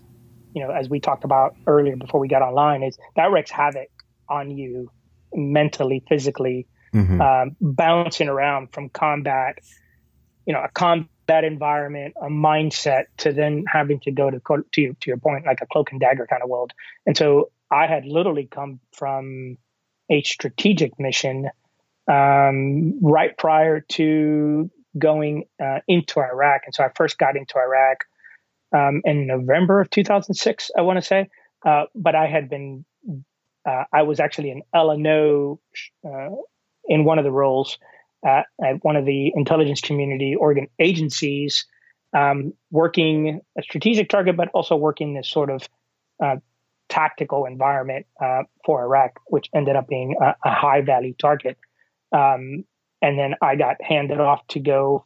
you 0.53 0.65
know, 0.65 0.71
as 0.71 0.89
we 0.89 0.99
talked 0.99 1.23
about 1.23 1.55
earlier 1.67 1.95
before 1.95 2.19
we 2.19 2.27
got 2.27 2.41
online, 2.41 2.83
is 2.83 2.97
that 3.15 3.31
wreaks 3.31 3.51
havoc 3.51 3.89
on 4.27 4.51
you 4.51 4.91
mentally, 5.33 6.03
physically, 6.07 6.67
mm-hmm. 6.93 7.21
um, 7.21 7.55
bouncing 7.61 8.27
around 8.27 8.73
from 8.73 8.89
combat, 8.89 9.59
you 10.45 10.53
know, 10.53 10.61
a 10.61 10.69
combat 10.69 11.07
environment, 11.29 12.15
a 12.21 12.27
mindset, 12.27 13.05
to 13.17 13.33
then 13.33 13.65
having 13.71 13.99
to 14.01 14.11
go 14.11 14.29
to 14.29 14.39
to 14.39 14.81
your, 14.81 14.93
to 14.93 15.07
your 15.07 15.17
point, 15.17 15.45
like 15.45 15.61
a 15.61 15.65
cloak 15.67 15.91
and 15.91 15.99
dagger 15.99 16.27
kind 16.27 16.43
of 16.43 16.49
world. 16.49 16.71
And 17.05 17.17
so 17.17 17.51
I 17.71 17.87
had 17.87 18.05
literally 18.05 18.47
come 18.49 18.79
from 18.91 19.57
a 20.09 20.21
strategic 20.23 20.99
mission 20.99 21.49
um, 22.11 22.99
right 23.01 23.37
prior 23.37 23.79
to 23.79 24.69
going 24.97 25.45
uh, 25.63 25.79
into 25.87 26.19
Iraq. 26.19 26.61
And 26.65 26.75
so 26.75 26.83
I 26.83 26.89
first 26.95 27.17
got 27.17 27.35
into 27.35 27.55
Iraq 27.57 28.03
um, 28.75 29.01
in 29.05 29.27
November 29.27 29.81
of 29.81 29.89
2006, 29.89 30.71
I 30.77 30.81
want 30.81 30.97
to 30.97 31.01
say. 31.01 31.29
Uh, 31.65 31.85
but 31.95 32.15
I 32.15 32.27
had 32.27 32.49
been, 32.49 32.85
uh, 33.67 33.83
I 33.91 34.03
was 34.03 34.19
actually 34.19 34.51
an 34.51 34.63
LNO 34.75 35.59
uh, 36.05 36.29
in 36.85 37.05
one 37.05 37.17
of 37.17 37.23
the 37.23 37.31
roles 37.31 37.77
at, 38.23 38.45
at, 38.63 38.83
one 38.83 38.95
of 38.95 39.05
the 39.05 39.31
intelligence 39.35 39.81
community 39.81 40.35
organ 40.35 40.67
agencies, 40.79 41.65
um, 42.13 42.53
working 42.71 43.41
a 43.57 43.63
strategic 43.63 44.09
target, 44.09 44.37
but 44.37 44.49
also 44.53 44.75
working 44.75 45.13
this 45.13 45.29
sort 45.29 45.49
of 45.49 45.67
uh, 46.23 46.35
tactical 46.89 47.45
environment 47.45 48.05
uh, 48.21 48.43
for 48.65 48.83
Iraq, 48.83 49.19
which 49.27 49.49
ended 49.55 49.75
up 49.75 49.87
being 49.87 50.15
a, 50.21 50.35
a 50.45 50.51
high 50.51 50.81
value 50.81 51.13
target. 51.19 51.57
Um, 52.11 52.65
and 53.01 53.17
then 53.17 53.35
I 53.41 53.55
got 53.55 53.77
handed 53.81 54.19
off 54.19 54.45
to 54.49 54.59
go 54.59 55.05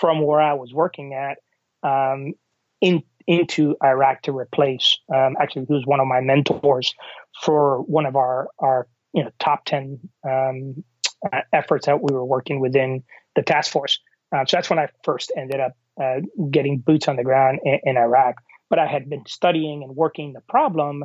from 0.00 0.22
where 0.22 0.40
I 0.40 0.54
was 0.54 0.72
working 0.72 1.14
at 1.14 1.38
um, 1.82 2.34
in 2.80 3.02
into 3.26 3.76
Iraq 3.82 4.22
to 4.22 4.36
replace. 4.36 4.98
Um, 5.14 5.36
actually, 5.40 5.66
was 5.68 5.86
one 5.86 6.00
of 6.00 6.06
my 6.06 6.20
mentors 6.20 6.94
for 7.42 7.82
one 7.82 8.06
of 8.06 8.16
our 8.16 8.48
our 8.58 8.86
you 9.12 9.24
know 9.24 9.30
top 9.38 9.64
ten 9.64 9.98
um, 10.28 10.84
uh, 11.32 11.40
efforts 11.52 11.86
that 11.86 12.02
we 12.02 12.12
were 12.14 12.24
working 12.24 12.60
within 12.60 13.02
the 13.34 13.42
task 13.42 13.72
force. 13.72 14.00
Uh, 14.32 14.44
so 14.46 14.56
that's 14.56 14.70
when 14.70 14.78
I 14.78 14.88
first 15.04 15.32
ended 15.36 15.60
up 15.60 15.76
uh, 16.00 16.20
getting 16.50 16.78
boots 16.78 17.08
on 17.08 17.16
the 17.16 17.24
ground 17.24 17.60
in, 17.64 17.78
in 17.84 17.96
Iraq. 17.96 18.36
But 18.70 18.78
I 18.78 18.86
had 18.86 19.08
been 19.08 19.24
studying 19.26 19.82
and 19.82 19.94
working 19.94 20.32
the 20.32 20.40
problem, 20.40 21.04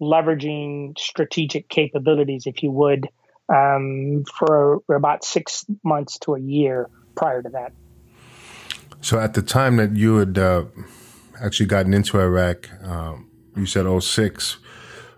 leveraging 0.00 0.98
strategic 0.98 1.68
capabilities, 1.68 2.44
if 2.46 2.62
you 2.62 2.70
would, 2.70 3.08
um, 3.48 4.24
for, 4.38 4.82
about 4.90 5.24
six 5.24 5.64
months 5.84 6.18
to 6.20 6.34
a 6.34 6.40
year 6.40 6.88
prior 7.14 7.42
to 7.42 7.48
that. 7.50 7.72
So 9.00 9.20
at 9.20 9.34
the 9.34 9.42
time 9.42 9.76
that 9.76 9.96
you 9.96 10.16
had 10.16 10.38
uh, 10.38 10.64
actually 11.40 11.66
gotten 11.66 11.92
into 11.92 12.18
Iraq, 12.18 12.70
um, 12.82 13.30
you 13.54 13.66
said 13.66 13.86
06. 14.02 14.56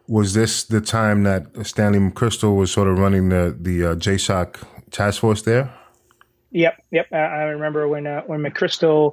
Was 0.08 0.34
this 0.34 0.64
the 0.64 0.80
time 0.80 1.24
that 1.24 1.66
Stanley 1.66 1.98
McChrystal 1.98 2.56
was 2.56 2.70
sort 2.70 2.88
of 2.88 2.98
running 2.98 3.28
the 3.28 3.56
the 3.58 3.84
uh, 3.84 3.94
JSOC 3.96 4.62
task 4.90 5.20
force 5.20 5.42
there? 5.42 5.72
Yep, 6.50 6.82
yep. 6.90 7.12
I 7.12 7.44
remember 7.44 7.88
when 7.88 8.06
uh, 8.06 8.22
when 8.22 8.40
McChrystal 8.40 9.12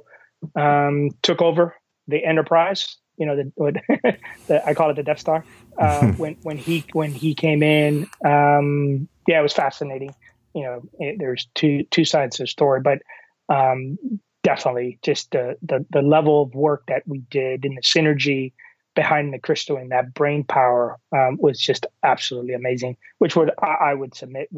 um, 0.54 1.10
took 1.22 1.42
over 1.42 1.74
the 2.08 2.24
Enterprise. 2.24 2.96
You 3.16 3.26
know, 3.26 3.36
the, 3.36 4.16
the 4.48 4.66
I 4.66 4.74
call 4.74 4.90
it 4.90 4.94
the 4.94 5.02
Death 5.02 5.20
Star. 5.20 5.44
Uh, 5.78 6.12
when 6.16 6.36
when 6.42 6.58
he 6.58 6.84
when 6.92 7.12
he 7.12 7.34
came 7.34 7.62
in. 7.62 8.08
Um, 8.24 9.08
yeah, 9.26 9.40
it 9.40 9.42
was 9.42 9.52
fascinating. 9.52 10.14
You 10.54 10.62
know, 10.62 10.82
it, 10.98 11.16
there's 11.18 11.48
two 11.54 11.84
two 11.90 12.04
sides 12.04 12.36
to 12.36 12.44
the 12.44 12.46
story, 12.46 12.80
but 12.80 13.00
um, 13.48 13.98
definitely 14.44 14.98
just 15.02 15.32
the, 15.32 15.56
the, 15.62 15.84
the 15.90 16.02
level 16.02 16.42
of 16.42 16.54
work 16.54 16.84
that 16.86 17.02
we 17.06 17.18
did 17.30 17.64
and 17.64 17.76
the 17.76 17.82
synergy 17.82 18.52
behind 18.94 19.34
McChrystal 19.34 19.80
that 19.90 20.14
brain 20.14 20.44
power 20.44 20.98
um, 21.12 21.36
was 21.40 21.58
just 21.58 21.86
absolutely 22.02 22.54
amazing, 22.54 22.96
which 23.18 23.36
would 23.36 23.50
I, 23.60 23.90
I 23.90 23.94
would 23.94 24.14
submit 24.14 24.48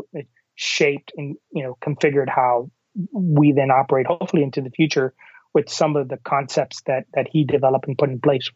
shaped 0.54 1.12
and 1.16 1.36
you 1.52 1.62
know 1.62 1.76
configured 1.80 2.28
how 2.28 2.70
we 3.12 3.52
then 3.52 3.70
operate, 3.70 4.06
hopefully 4.06 4.42
into 4.42 4.60
the 4.60 4.70
future 4.70 5.14
with 5.52 5.70
some 5.70 5.96
of 5.96 6.08
the 6.08 6.16
concepts 6.18 6.82
that 6.82 7.06
that 7.14 7.28
he 7.30 7.44
developed 7.44 7.88
and 7.88 7.96
put 7.96 8.10
in 8.10 8.20
place. 8.20 8.50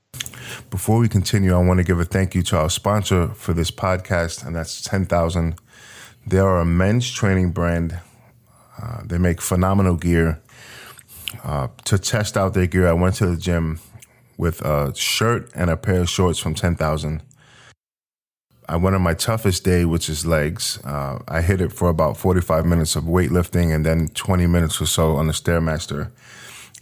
Before 0.70 0.98
we 0.98 1.08
continue, 1.08 1.54
I 1.54 1.58
want 1.58 1.78
to 1.78 1.84
give 1.84 2.00
a 2.00 2.04
thank 2.04 2.34
you 2.34 2.42
to 2.44 2.58
our 2.58 2.70
sponsor 2.70 3.28
for 3.28 3.52
this 3.52 3.70
podcast, 3.70 4.44
and 4.44 4.54
that's 4.54 4.82
10,000. 4.82 5.54
They 6.26 6.38
are 6.38 6.58
a 6.58 6.64
men's 6.64 7.10
training 7.10 7.52
brand. 7.52 7.98
Uh, 8.80 9.02
they 9.04 9.18
make 9.18 9.40
phenomenal 9.40 9.96
gear. 9.96 10.40
Uh, 11.44 11.68
to 11.84 11.98
test 11.98 12.36
out 12.36 12.54
their 12.54 12.66
gear, 12.66 12.88
I 12.88 12.92
went 12.92 13.14
to 13.16 13.26
the 13.26 13.36
gym 13.36 13.80
with 14.40 14.62
a 14.62 14.94
shirt 14.96 15.50
and 15.54 15.68
a 15.68 15.76
pair 15.76 16.00
of 16.00 16.08
shorts 16.08 16.38
from 16.38 16.54
10,000. 16.54 17.22
I 18.66 18.76
went 18.76 18.96
on 18.96 19.02
my 19.02 19.12
toughest 19.12 19.64
day, 19.64 19.84
which 19.84 20.08
is 20.08 20.24
legs. 20.24 20.80
Uh, 20.82 21.18
I 21.28 21.42
hit 21.42 21.60
it 21.60 21.72
for 21.72 21.90
about 21.90 22.16
45 22.16 22.64
minutes 22.64 22.96
of 22.96 23.04
weightlifting 23.04 23.74
and 23.74 23.84
then 23.84 24.08
20 24.08 24.46
minutes 24.46 24.80
or 24.80 24.86
so 24.86 25.16
on 25.16 25.26
the 25.26 25.34
Stairmaster. 25.34 26.10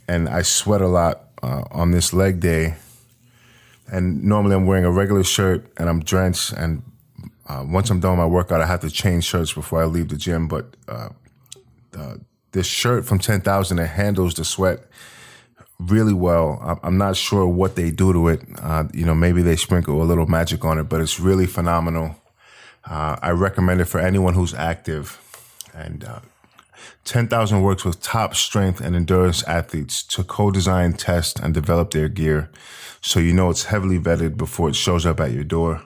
And 0.07 0.29
I 0.29 0.43
sweat 0.43 0.81
a 0.81 0.87
lot 0.87 1.31
uh, 1.43 1.65
on 1.73 1.91
this 1.91 2.13
leg 2.13 2.39
day. 2.39 2.77
And 3.91 4.23
normally 4.23 4.55
I'm 4.55 4.67
wearing 4.67 4.85
a 4.85 4.93
regular 4.93 5.25
shirt 5.25 5.67
and 5.79 5.89
I'm 5.89 6.05
drenched. 6.05 6.53
And 6.53 6.83
uh, 7.49 7.65
once 7.67 7.91
I'm 7.91 7.99
done 7.99 8.19
my 8.19 8.27
workout, 8.27 8.61
I 8.61 8.67
have 8.67 8.81
to 8.83 8.91
change 8.91 9.25
shirts 9.25 9.53
before 9.53 9.83
I 9.83 9.87
leave 9.87 10.11
the 10.11 10.17
gym. 10.17 10.47
But 10.47 10.77
uh, 10.87 11.09
this 12.53 12.67
shirt 12.67 13.05
from 13.05 13.19
10,000, 13.19 13.79
it 13.81 13.87
handles 13.87 14.35
the 14.35 14.45
sweat 14.45 14.85
really 15.79 16.13
well. 16.13 16.81
I'm 16.83 16.99
not 16.99 17.17
sure 17.17 17.47
what 17.47 17.77
they 17.77 17.91
do 17.91 18.13
to 18.13 18.29
it. 18.29 18.43
Uh, 18.61 18.85
you 18.93 19.07
know, 19.07 19.15
maybe 19.15 19.43
they 19.43 19.57
sprinkle 19.57 20.03
a 20.03 20.05
little 20.05 20.27
magic 20.27 20.65
on 20.65 20.79
it, 20.79 20.85
but 20.85 21.01
it's 21.01 21.21
really 21.21 21.47
phenomenal. 21.47 22.17
Uh, 22.85 23.17
I 23.23 23.31
recommend 23.31 23.81
it 23.81 23.85
for 23.85 24.01
anyone 24.01 24.35
who's 24.35 24.55
active. 24.55 25.21
And 25.75 26.05
uh, 26.05 26.21
10,000 27.05 27.63
works 27.63 27.85
with 27.85 28.03
top 28.03 28.35
strength 28.35 28.81
and 28.81 28.97
endurance 28.97 29.43
athletes 29.45 30.03
to 30.05 30.25
co-design, 30.25 30.95
test, 30.95 31.39
and 31.39 31.55
develop 31.55 31.93
their 31.93 32.09
gear, 32.09 32.51
so 33.01 33.21
you 33.21 33.33
know 33.33 33.51
it's 33.51 33.65
heavily 33.65 33.99
vetted 33.99 34.37
before 34.37 34.69
it 34.69 34.77
shows 34.77 35.07
up 35.07 35.21
at 35.21 35.33
your 35.33 35.45
door. 35.45 35.83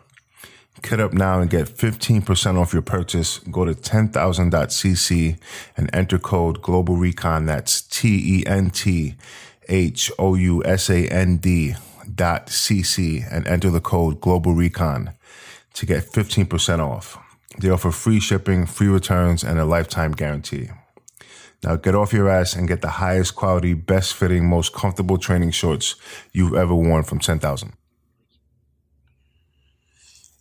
Kit 0.82 0.98
up 0.98 1.12
now 1.12 1.40
and 1.40 1.50
get 1.50 1.68
15% 1.68 2.58
off 2.58 2.72
your 2.72 2.82
purchase. 2.82 3.38
Go 3.38 3.64
to 3.64 3.74
10,000.cc 3.74 5.38
and 5.76 5.90
enter 5.94 6.18
code 6.18 6.62
Global 6.62 6.96
Recon. 6.96 7.46
That's 7.46 7.82
T 7.82 8.38
E 8.38 8.46
N 8.46 8.70
T 8.70 9.14
H 9.72 10.12
O 10.18 10.34
U 10.34 10.62
S 10.64 10.90
A 10.90 11.08
N 11.08 11.38
D 11.38 11.74
dot 12.14 12.48
CC 12.48 13.24
and 13.30 13.46
enter 13.46 13.70
the 13.70 13.80
code 13.80 14.20
Global 14.20 14.54
Recon 14.54 15.14
to 15.74 15.86
get 15.86 16.04
15% 16.04 16.80
off. 16.80 17.18
They 17.58 17.70
offer 17.70 17.90
free 17.90 18.20
shipping, 18.20 18.66
free 18.66 18.88
returns, 18.88 19.42
and 19.42 19.58
a 19.58 19.64
lifetime 19.64 20.12
guarantee. 20.12 20.68
Now 21.64 21.76
get 21.76 21.94
off 21.94 22.12
your 22.12 22.28
ass 22.28 22.54
and 22.54 22.68
get 22.68 22.82
the 22.82 22.88
highest 22.88 23.34
quality, 23.34 23.72
best 23.72 24.14
fitting, 24.14 24.48
most 24.48 24.74
comfortable 24.74 25.16
training 25.16 25.52
shorts 25.52 25.96
you've 26.32 26.54
ever 26.54 26.74
worn 26.74 27.04
from 27.04 27.20
10,000. 27.20 27.72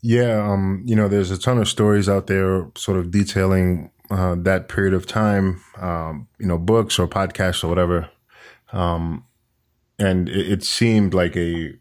Yeah, 0.02 0.52
um, 0.52 0.82
you 0.86 0.96
know, 0.96 1.08
there's 1.08 1.30
a 1.30 1.38
ton 1.38 1.60
of 1.60 1.70
stories 1.70 2.10
out 2.10 2.26
there 2.28 2.68
sort 2.76 2.98
of 2.98 3.12
detailing 3.12 3.92
uh, 4.10 4.36
that 4.40 4.68
period 4.68 4.96
of 4.96 5.06
time, 5.06 5.62
um, 5.78 6.28
you 6.40 6.48
know, 6.48 6.58
books 6.58 6.98
or 6.98 7.08
podcasts 7.08 7.64
or 7.64 7.68
whatever. 7.68 8.10
Um, 8.72 9.26
and 10.00 10.30
it, 10.30 10.52
it, 10.52 10.64
seemed 10.64 11.14
like 11.14 11.36
a, 11.36 11.74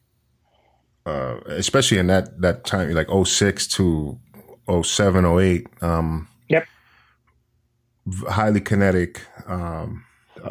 uh, 1.06 1.38
especially 1.46 1.98
in 1.98 2.08
that, 2.08 2.40
that 2.40 2.64
time, 2.64 2.90
like 2.92 3.08
06 3.08 3.66
to 3.68 4.18
07, 4.82 5.24
08. 5.24 5.66
Um, 5.82 6.28
yep. 6.48 6.66
Highly 8.28 8.60
kinetic. 8.60 9.22
Um, 9.46 10.04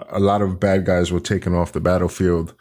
a 0.09 0.19
lot 0.19 0.41
of 0.41 0.59
bad 0.59 0.85
guys 0.85 1.11
were 1.11 1.19
taken 1.19 1.53
off 1.53 1.71
the 1.71 1.79
battlefield. 1.79 2.55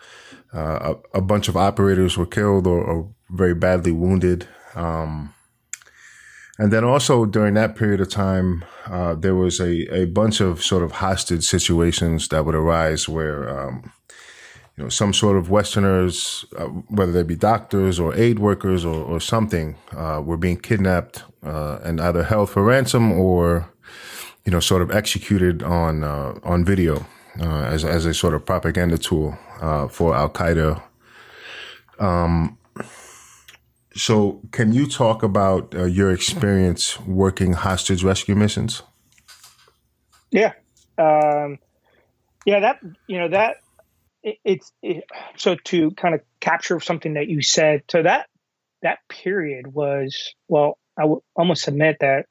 Uh, 0.52 0.94
a, 1.14 1.18
a, 1.18 1.20
bunch 1.20 1.48
of 1.48 1.56
operators 1.56 2.16
were 2.16 2.26
killed 2.26 2.66
or, 2.66 2.82
or 2.82 3.14
very 3.30 3.54
badly 3.54 3.92
wounded. 3.92 4.48
Um, 4.74 5.34
and 6.58 6.72
then 6.72 6.82
also 6.82 7.24
during 7.24 7.54
that 7.54 7.76
period 7.76 8.00
of 8.00 8.08
time, 8.10 8.64
uh, 8.86 9.14
there 9.14 9.36
was 9.36 9.60
a, 9.60 9.86
a 9.94 10.06
bunch 10.06 10.40
of 10.40 10.62
sort 10.62 10.82
of 10.82 10.92
hostage 10.92 11.44
situations 11.44 12.28
that 12.28 12.44
would 12.44 12.56
arise 12.56 13.08
where, 13.08 13.48
um, 13.48 13.92
you 14.76 14.82
know, 14.82 14.88
some 14.88 15.14
sort 15.14 15.36
of 15.36 15.50
Westerners, 15.50 16.44
uh, 16.56 16.64
whether 16.64 17.12
they 17.12 17.22
be 17.22 17.36
doctors 17.36 18.00
or 18.00 18.12
aid 18.16 18.40
workers 18.40 18.84
or, 18.84 19.04
or 19.04 19.20
something, 19.20 19.76
uh, 19.96 20.20
were 20.24 20.36
being 20.36 20.56
kidnapped 20.56 21.22
uh, 21.44 21.78
and 21.84 22.00
either 22.00 22.24
held 22.24 22.50
for 22.50 22.64
ransom 22.64 23.12
or, 23.12 23.70
you 24.44 24.50
know, 24.50 24.60
sort 24.60 24.82
of 24.82 24.90
executed 24.90 25.62
on 25.62 26.02
uh, 26.02 26.34
on 26.42 26.64
video 26.64 27.06
uh, 27.40 27.62
as 27.66 27.84
as 27.84 28.04
a 28.04 28.12
sort 28.12 28.34
of 28.34 28.44
propaganda 28.44 28.98
tool 28.98 29.38
for 29.90 30.16
Al 30.16 30.30
Qaeda. 30.30 30.82
Um, 32.00 32.58
so, 33.98 34.40
can 34.52 34.72
you 34.72 34.86
talk 34.86 35.22
about 35.22 35.74
uh, 35.74 35.84
your 35.84 36.12
experience 36.12 37.00
working 37.00 37.52
hostage 37.52 38.04
rescue 38.04 38.36
missions? 38.36 38.82
Yeah, 40.30 40.52
um, 40.96 41.58
yeah. 42.46 42.60
That 42.60 42.80
you 43.06 43.18
know 43.18 43.28
that 43.28 43.56
it, 44.22 44.38
it's 44.44 44.72
it, 44.82 45.04
so 45.36 45.56
to 45.64 45.90
kind 45.92 46.14
of 46.14 46.20
capture 46.40 46.78
something 46.80 47.14
that 47.14 47.28
you 47.28 47.42
said. 47.42 47.82
So 47.90 48.02
that 48.02 48.28
that 48.82 49.00
period 49.08 49.66
was 49.66 50.32
well. 50.46 50.78
I 50.96 51.04
would 51.04 51.20
almost 51.36 51.62
submit 51.62 51.98
that 52.00 52.26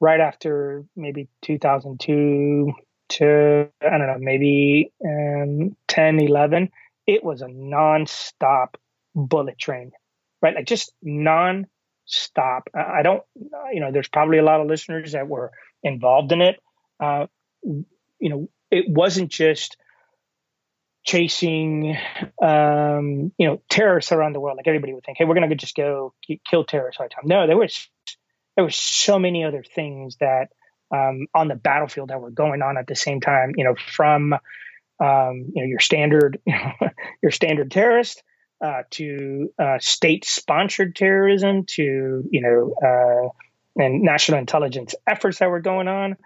right 0.00 0.20
after 0.20 0.84
maybe 0.96 1.28
2002 1.42 2.72
to 3.10 3.68
I 3.82 3.90
don't 3.90 4.06
know 4.06 4.16
maybe 4.18 4.92
um, 5.04 5.76
10, 5.88 6.20
11, 6.20 6.70
it 7.06 7.22
was 7.22 7.42
a 7.42 7.46
nonstop 7.46 8.74
bullet 9.14 9.58
train 9.58 9.92
right? 10.42 10.54
Like 10.54 10.66
just 10.66 10.92
non-stop. 11.02 12.68
I 12.74 13.02
don't, 13.02 13.22
you 13.72 13.80
know, 13.80 13.92
there's 13.92 14.08
probably 14.08 14.38
a 14.38 14.44
lot 14.44 14.60
of 14.60 14.66
listeners 14.66 15.12
that 15.12 15.28
were 15.28 15.50
involved 15.82 16.32
in 16.32 16.40
it. 16.40 16.60
Uh, 16.98 17.26
you 17.62 17.84
know, 18.28 18.48
it 18.70 18.86
wasn't 18.88 19.30
just 19.30 19.76
chasing, 21.04 21.96
um, 22.42 23.32
you 23.38 23.46
know, 23.46 23.62
terrorists 23.68 24.12
around 24.12 24.34
the 24.34 24.40
world. 24.40 24.56
Like 24.56 24.68
everybody 24.68 24.92
would 24.92 25.04
think, 25.04 25.18
hey, 25.18 25.24
we're 25.24 25.34
going 25.34 25.48
to 25.48 25.56
just 25.56 25.74
go 25.74 26.14
kill 26.48 26.64
terrorists 26.64 27.00
all 27.00 27.06
the 27.06 27.14
time. 27.14 27.24
No, 27.24 27.46
there 27.46 27.56
was 27.56 27.88
there 28.56 28.64
was 28.64 28.76
so 28.76 29.18
many 29.18 29.44
other 29.44 29.64
things 29.74 30.16
that 30.20 30.48
um, 30.94 31.26
on 31.34 31.48
the 31.48 31.54
battlefield 31.54 32.10
that 32.10 32.20
were 32.20 32.30
going 32.30 32.62
on 32.62 32.76
at 32.76 32.86
the 32.86 32.96
same 32.96 33.20
time. 33.20 33.52
You 33.56 33.64
know, 33.64 33.74
from 33.74 34.34
um, 34.34 35.50
you 35.54 35.62
know 35.62 35.66
your 35.66 35.80
standard 35.80 36.38
your 37.22 37.32
standard 37.32 37.70
terrorist 37.70 38.22
uh, 38.60 38.82
to 38.90 39.52
uh, 39.58 39.78
state-sponsored 39.80 40.94
terrorism, 40.94 41.64
to 41.66 42.24
you 42.30 42.40
know, 42.40 42.74
uh, 42.82 43.82
and 43.82 44.02
national 44.02 44.38
intelligence 44.38 44.94
efforts 45.06 45.38
that 45.38 45.50
were 45.50 45.60
going 45.60 45.88
on, 45.88 46.16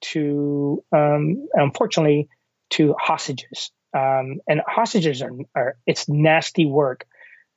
to 0.00 0.82
um, 0.92 1.48
unfortunately 1.54 2.28
to 2.70 2.94
hostages. 2.98 3.70
Um, 3.96 4.40
and 4.48 4.60
hostages 4.66 5.22
are, 5.22 5.30
are 5.54 5.76
it's 5.86 6.08
nasty 6.08 6.66
work. 6.66 7.06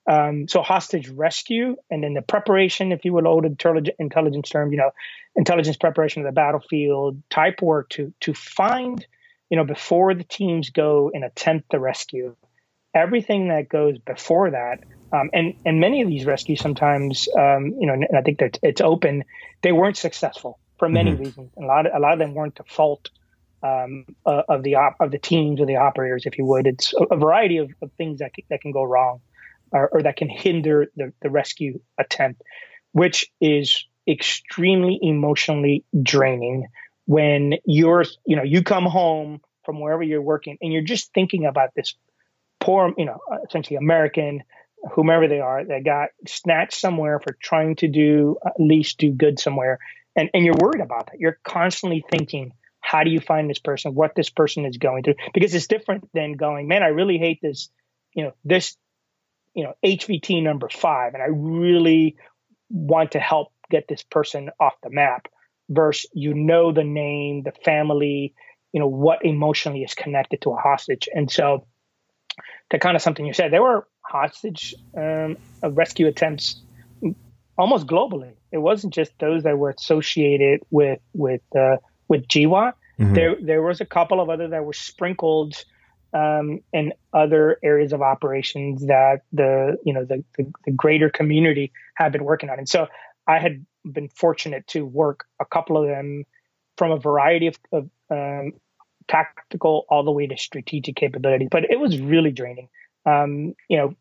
Um, 0.10 0.48
so 0.48 0.62
hostage 0.62 1.10
rescue, 1.10 1.76
and 1.90 2.02
then 2.04 2.14
the 2.14 2.22
preparation, 2.22 2.92
if 2.92 3.04
you 3.04 3.12
will, 3.12 3.28
old 3.28 3.46
intelligence 3.46 4.50
term, 4.50 4.72
you 4.72 4.78
know, 4.78 4.92
intelligence 5.36 5.76
preparation 5.76 6.22
of 6.22 6.28
the 6.28 6.36
battlefield 6.36 7.22
type 7.30 7.62
work 7.62 7.90
to 7.90 8.14
to 8.22 8.34
find, 8.34 9.06
you 9.50 9.58
know, 9.58 9.66
before 9.66 10.14
the 10.14 10.24
teams 10.24 10.70
go 10.70 11.12
and 11.14 11.26
attempt 11.26 11.72
the 11.72 11.80
rescue 11.80 12.36
everything 12.98 13.50
that 13.50 13.70
goes 13.70 13.98
before 14.00 14.52
that, 14.52 14.84
um, 15.14 15.30
and 15.34 15.54
and 15.66 15.80
many 15.80 16.02
of 16.02 16.10
these 16.10 16.26
rescues 16.26 16.60
sometimes, 16.60 17.28
um, 17.38 17.76
you 17.80 17.88
know, 17.88 17.94
and 17.94 18.18
I 18.18 18.22
think 18.22 18.40
that 18.40 18.60
it's 18.62 18.82
open, 18.82 19.24
they 19.62 19.72
weren't 19.72 19.98
successful 19.98 20.60
for 20.78 20.90
many 20.90 21.12
mm-hmm. 21.12 21.24
reasons. 21.24 21.52
A 21.58 21.66
lot 21.66 21.86
of, 21.86 21.94
a 21.96 22.00
lot 22.00 22.14
of 22.14 22.20
them 22.20 22.34
weren't 22.34 22.56
the 22.56 22.64
fault 22.64 23.10
um, 23.64 24.06
uh, 24.26 24.44
of 24.50 24.64
the 24.64 24.76
op- 24.76 24.98
of 25.00 25.12
the 25.12 25.20
teams 25.20 25.62
or 25.62 25.66
the 25.66 25.78
operators, 25.78 26.26
if 26.26 26.38
you 26.38 26.46
would. 26.46 26.68
It's 26.68 26.94
a, 26.94 27.16
a 27.16 27.18
variety 27.18 27.58
of, 27.58 27.72
of, 27.82 27.92
things 27.94 28.20
that 28.20 28.34
can, 28.34 28.44
that 28.50 28.62
can 28.62 28.72
go 28.72 28.84
wrong, 28.84 29.22
or, 29.72 29.88
or 29.88 30.04
that 30.04 30.18
can 30.18 30.30
hinder 30.30 30.88
the, 30.96 31.14
the 31.22 31.30
rescue 31.30 31.80
attempt, 31.98 32.42
which 32.92 33.32
is 33.40 33.86
extremely 34.08 35.00
emotionally 35.02 35.84
draining 36.02 36.68
when 37.06 37.56
you're 37.66 38.06
you 38.26 38.36
know 38.36 38.44
you 38.44 38.64
come 38.64 38.86
home 38.86 39.42
from 39.66 39.80
wherever 39.80 40.04
you're 40.04 40.22
working 40.22 40.58
and 40.62 40.72
you're 40.72 40.82
just 40.82 41.14
thinking 41.14 41.46
about 41.46 41.70
this 41.76 41.96
poor, 42.60 42.94
you 42.98 43.06
know, 43.06 43.20
essentially 43.48 43.78
American, 43.78 44.44
whomever 44.94 45.28
they 45.28 45.40
are, 45.40 45.64
that 45.64 45.84
got 45.84 46.10
snatched 46.28 46.80
somewhere 46.80 47.20
for 47.20 47.38
trying 47.42 47.76
to 47.78 47.88
do 47.88 48.38
at 48.46 48.54
least 48.60 48.98
do 48.98 49.12
good 49.12 49.40
somewhere. 49.40 49.80
And, 50.16 50.30
and 50.34 50.46
you're 50.46 50.56
worried 50.60 50.82
about 50.82 51.08
that. 51.08 51.20
You're 51.20 51.40
constantly 51.44 52.04
thinking, 52.10 52.54
how 52.82 53.04
do 53.04 53.10
you 53.10 53.20
find 53.20 53.50
this 53.50 53.60
person, 53.60 53.94
what 53.94 54.16
this 54.16 54.30
person 54.30 54.66
is 54.66 54.78
going 54.78 55.04
through? 55.04 55.16
Because 55.34 55.54
it's 55.54 55.68
different 55.68 56.10
than 56.14 56.34
going, 56.34 56.68
man, 56.68 56.84
I 56.84 56.88
really 56.88 57.18
hate 57.18 57.40
this, 57.42 57.70
you 58.14 58.24
know, 58.24 58.34
this 58.46 58.78
you 59.58 59.64
know 59.64 59.74
HVT 59.84 60.44
number 60.44 60.70
five, 60.70 61.16
and 61.16 61.24
I 61.24 61.28
really 61.32 62.16
want 62.70 63.14
to 63.14 63.20
help 63.20 63.52
get 63.72 63.88
this 63.90 64.04
person 64.04 64.52
off 64.60 64.74
the 64.84 64.92
map. 64.92 65.28
Versus 65.70 66.10
you 66.14 66.34
know 66.34 66.72
the 66.72 66.86
name, 66.86 67.44
the 67.44 67.52
family, 67.66 68.36
you 68.72 68.80
know 68.80 68.88
what 68.88 69.26
emotionally 69.26 69.82
is 69.82 69.96
connected 69.96 70.42
to 70.44 70.52
a 70.52 70.56
hostage, 70.56 71.10
and 71.12 71.30
so 71.30 71.66
to 72.72 72.80
kind 72.80 72.96
of 72.96 73.02
something 73.02 73.26
you 73.26 73.34
said, 73.34 73.52
there 73.52 73.62
were 73.62 73.88
hostage 74.02 74.76
um, 74.96 75.38
rescue 75.64 76.08
attempts 76.08 76.62
almost 77.58 77.88
globally. 77.88 78.34
It 78.52 78.60
wasn't 78.60 78.94
just 78.94 79.12
those 79.20 79.44
that 79.44 79.58
were 79.58 79.70
associated 79.70 80.62
with 80.70 81.00
with 81.14 81.42
uh, 81.56 81.78
with 82.08 82.28
GWOT. 82.28 82.74
Mm-hmm. 83.00 83.14
There 83.14 83.36
there 83.42 83.62
was 83.62 83.82
a 83.82 83.86
couple 83.86 84.22
of 84.22 84.30
other 84.30 84.48
that 84.50 84.64
were 84.64 84.74
sprinkled 84.74 85.56
um, 86.14 86.62
in 86.74 86.94
other 87.14 87.60
areas 87.64 87.94
of 87.94 88.02
operations 88.02 88.88
that 88.88 89.22
the 89.34 89.78
you 89.84 89.94
know 89.94 90.06
the, 90.06 90.24
the, 90.38 90.52
the 90.66 90.72
greater 90.72 91.10
community 91.10 91.72
had 91.96 92.12
been 92.12 92.24
working 92.24 92.50
on. 92.50 92.60
And 92.60 92.70
so 92.70 92.88
I 93.28 93.40
had 93.40 93.66
been 93.84 94.10
fortunate 94.10 94.68
to 94.68 94.86
work 94.86 95.26
a 95.40 95.46
couple 95.46 95.78
of 95.78 95.88
them 95.88 96.26
from 96.78 96.92
a 96.92 96.98
variety 96.98 97.48
of, 97.48 97.58
of 97.72 97.90
um, 98.10 98.54
tactical 99.08 99.86
all 99.90 100.04
the 100.04 100.12
way 100.12 100.28
to 100.28 100.38
strategic 100.38 100.96
capability. 100.96 101.48
But 101.50 101.70
it 101.70 101.80
was 101.80 102.00
really 102.00 102.32
draining. 102.32 102.70
Um, 103.06 103.56
you 103.70 103.78
know, 103.78 103.96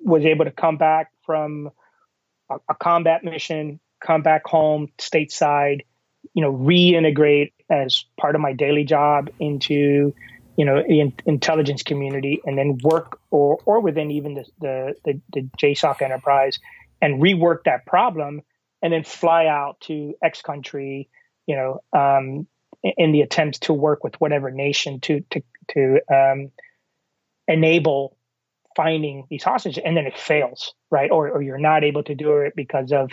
was 0.00 0.24
able 0.24 0.44
to 0.44 0.50
come 0.50 0.76
back 0.76 1.10
from 1.24 1.70
a, 2.50 2.56
a 2.68 2.74
combat 2.74 3.24
mission, 3.24 3.80
come 4.04 4.22
back 4.22 4.46
home 4.46 4.88
stateside, 4.98 5.80
you 6.34 6.42
know, 6.42 6.52
reintegrate 6.52 7.52
as 7.70 8.04
part 8.20 8.34
of 8.34 8.40
my 8.40 8.52
daily 8.52 8.84
job 8.84 9.30
into, 9.40 10.14
you 10.56 10.64
know, 10.64 10.82
the 10.86 11.00
in, 11.00 11.12
intelligence 11.26 11.82
community, 11.82 12.40
and 12.44 12.56
then 12.56 12.78
work 12.82 13.18
or 13.30 13.58
or 13.64 13.80
within 13.80 14.10
even 14.10 14.34
the 14.34 14.44
the, 14.60 14.94
the, 15.04 15.20
the 15.32 15.48
JSOC 15.60 16.02
enterprise, 16.02 16.58
and 17.02 17.20
rework 17.20 17.64
that 17.64 17.86
problem, 17.86 18.42
and 18.82 18.92
then 18.92 19.04
fly 19.04 19.46
out 19.46 19.80
to 19.80 20.14
X 20.22 20.42
country, 20.42 21.08
you 21.46 21.56
know, 21.56 21.80
um, 21.92 22.46
in 22.84 23.12
the 23.12 23.22
attempts 23.22 23.60
to 23.60 23.72
work 23.72 24.04
with 24.04 24.14
whatever 24.20 24.50
nation 24.50 25.00
to 25.00 25.24
to 25.30 25.42
to 25.68 26.00
um, 26.12 26.50
enable 27.48 28.16
finding 28.76 29.26
these 29.30 29.42
hostages, 29.42 29.82
and 29.84 29.96
then 29.96 30.06
it 30.06 30.18
fails, 30.18 30.74
right? 30.90 31.10
Or 31.10 31.30
or 31.30 31.42
you're 31.42 31.58
not 31.58 31.84
able 31.84 32.02
to 32.04 32.14
do 32.14 32.38
it 32.38 32.54
because 32.54 32.92
of 32.92 33.10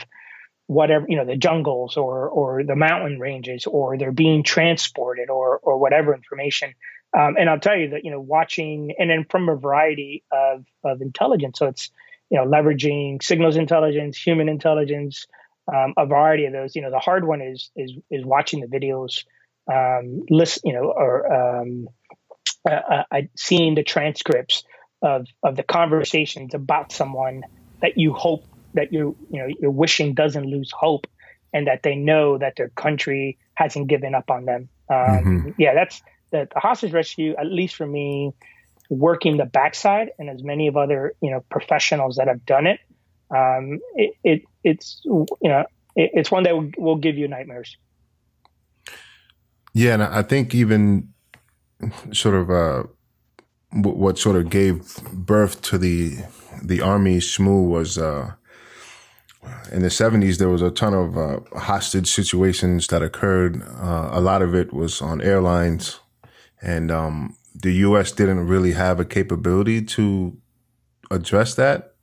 whatever 0.68 1.06
you 1.08 1.16
know 1.16 1.26
the 1.26 1.38
jungles 1.38 1.98
or 1.98 2.30
or 2.30 2.64
the 2.64 2.76
mountain 2.76 3.20
ranges 3.20 3.66
or 3.66 3.98
they're 3.98 4.12
being 4.12 4.44
transported 4.44 5.30
or 5.30 5.60
or 5.64 5.78
whatever 5.78 6.14
information. 6.14 6.74
Um, 7.18 7.36
and 7.38 7.50
i'll 7.50 7.60
tell 7.60 7.76
you 7.76 7.90
that 7.90 8.06
you 8.06 8.12
know 8.12 8.22
watching 8.22 8.94
and 8.98 9.10
then 9.10 9.26
from 9.30 9.50
a 9.50 9.56
variety 9.56 10.24
of 10.32 10.66
of 10.84 11.02
intelligence. 11.02 11.60
So 11.60 11.68
it's 11.68 11.90
you 12.30 12.38
know 12.38 12.46
leveraging 12.46 13.24
signals 13.24 13.56
intelligence 13.56 14.18
human 14.18 14.50
intelligence 14.50 15.28
um, 15.74 15.94
a 15.98 16.06
variety 16.06 16.46
of 16.46 16.54
those. 16.54 16.76
You 16.76 16.82
know 16.82 16.92
the 16.92 17.00
hard 17.00 17.26
one 17.26 17.42
is 17.42 17.70
is 17.76 17.94
is 18.10 18.26
watching 18.26 18.62
the 18.62 18.68
videos 18.68 19.24
um, 19.72 20.24
list, 20.30 20.62
you 20.64 20.74
know, 20.74 20.92
or 20.92 21.62
um, 21.62 21.88
uh, 22.70 23.04
uh, 23.12 23.22
seeing 23.36 23.76
the 23.76 23.84
transcripts 23.84 24.64
of 25.02 25.28
of 25.44 25.56
the 25.56 25.64
conversations 25.64 26.54
about 26.54 26.92
someone 26.92 27.44
that 27.82 27.98
you 27.98 28.14
hope 28.14 28.46
that 28.74 28.94
you 28.94 29.16
you 29.30 29.40
know 29.40 29.48
you're 29.60 29.72
wishing 29.72 30.14
doesn't 30.14 30.46
lose 30.46 30.72
hope, 30.72 31.08
and 31.54 31.68
that 31.68 31.84
they 31.84 31.96
know 31.96 32.38
that 32.38 32.56
their 32.56 32.70
country 32.70 33.38
hasn't 33.56 33.88
given 33.88 34.16
up 34.16 34.30
on 34.30 34.46
them. 34.46 34.70
Um, 34.90 34.98
mm-hmm. 34.98 35.50
Yeah, 35.58 35.74
that's 35.74 36.02
the, 36.32 36.48
the 36.54 36.60
hostage 36.60 36.94
rescue. 36.94 37.36
At 37.38 37.48
least 37.48 37.76
for 37.76 37.86
me, 37.86 38.34
working 38.90 39.38
the 39.38 39.46
backside, 39.46 40.12
and 40.20 40.30
as 40.30 40.44
many 40.44 40.68
of 40.68 40.78
other 40.78 41.14
you 41.22 41.32
know 41.32 41.44
professionals 41.50 42.18
that 42.18 42.28
have 42.28 42.46
done 42.46 42.68
it, 42.68 42.80
um, 43.36 43.80
it, 43.96 44.14
it 44.24 44.42
it's 44.64 45.02
you 45.06 45.26
know 45.42 45.66
it, 45.96 46.12
it's 46.14 46.32
one 46.32 46.44
that 46.44 46.56
will, 46.56 46.70
will 46.78 46.98
give 46.98 47.18
you 47.18 47.28
nightmares. 47.28 47.78
Yeah, 49.74 49.94
and 49.94 50.04
I 50.04 50.22
think 50.22 50.54
even 50.54 51.14
sort 52.12 52.36
of 52.36 52.50
uh, 52.50 52.84
what 53.72 54.20
sort 54.20 54.36
of 54.36 54.50
gave 54.50 54.98
birth 55.14 55.62
to 55.64 55.78
the 55.78 56.18
the 56.62 56.82
army 56.82 57.20
SMU 57.20 57.64
was 57.64 57.98
uh, 57.98 58.34
in 59.72 59.82
the 59.82 59.88
70s 59.88 60.38
there 60.38 60.50
was 60.50 60.62
a 60.62 60.70
ton 60.70 60.94
of 60.94 61.18
uh, 61.18 61.40
hostage 61.58 62.12
situations 62.12 62.88
that 62.88 63.02
occurred. 63.02 63.62
Uh, 63.62 64.10
a 64.12 64.22
lot 64.22 64.42
of 64.42 64.54
it 64.54 64.74
was 64.74 65.02
on 65.02 65.22
airlines. 65.22 66.00
And 66.62 66.92
um, 66.92 67.36
the 67.56 67.72
us 67.74 68.12
didn't 68.12 68.48
really 68.48 68.74
have 68.74 69.00
a 69.00 69.06
capability 69.06 69.82
to 69.82 70.38
address 71.10 71.56
that. 71.56 71.96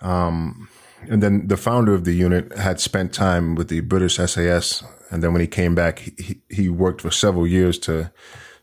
Um, 0.00 0.68
and 1.08 1.22
then 1.22 1.48
the 1.48 1.56
founder 1.56 1.94
of 1.94 2.04
the 2.04 2.12
unit 2.12 2.56
had 2.56 2.80
spent 2.80 3.12
time 3.12 3.54
with 3.54 3.68
the 3.68 3.80
british 3.80 4.16
sas 4.16 4.82
and 5.12 5.22
then 5.22 5.32
when 5.32 5.42
he 5.42 5.46
came 5.46 5.74
back, 5.74 5.98
he, 5.98 6.40
he 6.48 6.70
worked 6.70 7.02
for 7.02 7.10
several 7.10 7.46
years 7.46 7.78
to 7.80 8.10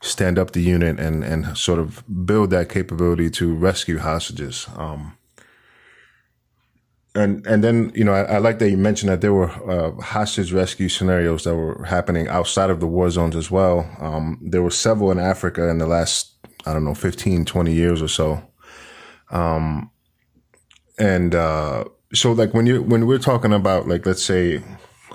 stand 0.02 0.40
up 0.40 0.52
the 0.52 0.62
unit 0.62 1.00
and, 1.00 1.24
and 1.24 1.56
sort 1.56 1.78
of 1.78 2.04
build 2.26 2.50
that 2.50 2.70
capability 2.70 3.30
to 3.30 3.54
rescue 3.54 4.00
hostages. 4.00 4.68
Um, 4.76 5.16
and 7.14 7.46
and 7.46 7.64
then 7.64 7.92
you 7.96 8.04
know 8.04 8.14
I, 8.14 8.22
I, 8.22 8.38
like 8.38 8.60
that 8.60 8.70
you 8.70 8.78
mentioned 8.78 9.12
that 9.12 9.22
there 9.22 9.34
were 9.34 9.50
uh, 9.70 9.92
hostage 10.02 10.54
rescue 10.54 10.90
scenarios 10.90 11.44
that 11.44 11.56
were 11.56 11.84
happening 11.84 12.28
outside 12.28 12.70
of 12.70 12.80
the 12.80 12.88
war 12.88 13.10
zones 13.10 13.36
as 13.36 13.52
well. 13.52 13.90
Um, 14.00 14.40
there 14.42 14.64
were 14.64 14.72
several 14.72 15.12
in 15.12 15.20
Africa 15.20 15.70
in 15.70 15.78
the 15.78 15.88
last 15.88 16.36
I 16.66 16.74
don't 16.74 16.84
know 16.84 16.96
15, 16.96 17.46
20 17.46 17.74
years 17.74 18.02
or 18.02 18.08
so. 18.08 18.42
Um, 19.32 19.92
and 20.98 21.34
uh, 21.34 21.86
so 22.14 22.32
like 22.32 22.54
when 22.54 22.66
you 22.66 22.82
when 22.84 23.08
we're 23.08 23.20
talking 23.20 23.54
about 23.54 23.88
like 23.88 24.06
let's 24.06 24.24
say 24.24 24.64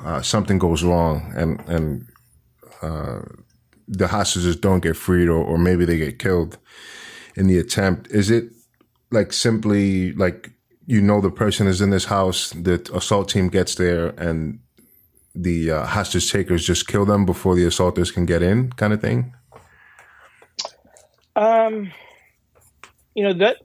uh, 0.04 0.22
something 0.22 0.58
goes 0.58 0.82
wrong 0.82 1.32
and 1.36 1.60
and 1.68 2.06
uh, 2.82 3.20
the 3.88 4.08
hostages 4.08 4.56
don't 4.56 4.80
get 4.80 4.96
freed 4.96 5.28
or, 5.28 5.38
or 5.38 5.58
maybe 5.58 5.84
they 5.84 5.98
get 5.98 6.18
killed 6.18 6.58
in 7.36 7.46
the 7.46 7.58
attempt, 7.58 8.08
is 8.10 8.30
it 8.30 8.44
like 9.10 9.32
simply 9.32 10.12
like 10.12 10.50
you 10.86 11.00
know 11.00 11.20
the 11.20 11.30
person 11.30 11.66
is 11.66 11.80
in 11.80 11.90
this 11.90 12.06
house, 12.06 12.50
the 12.50 12.88
assault 12.94 13.28
team 13.28 13.48
gets 13.48 13.74
there, 13.74 14.08
and 14.10 14.60
the 15.34 15.70
uh, 15.70 15.86
hostage 15.86 16.30
takers 16.30 16.66
just 16.66 16.86
kill 16.86 17.04
them 17.04 17.24
before 17.24 17.54
the 17.54 17.66
assaulters 17.66 18.10
can 18.10 18.26
get 18.26 18.42
in, 18.42 18.70
kind 18.72 18.92
of 18.92 19.00
thing? 19.00 19.34
Um, 21.36 21.90
you 23.14 23.24
know 23.24 23.34
that 23.34 23.56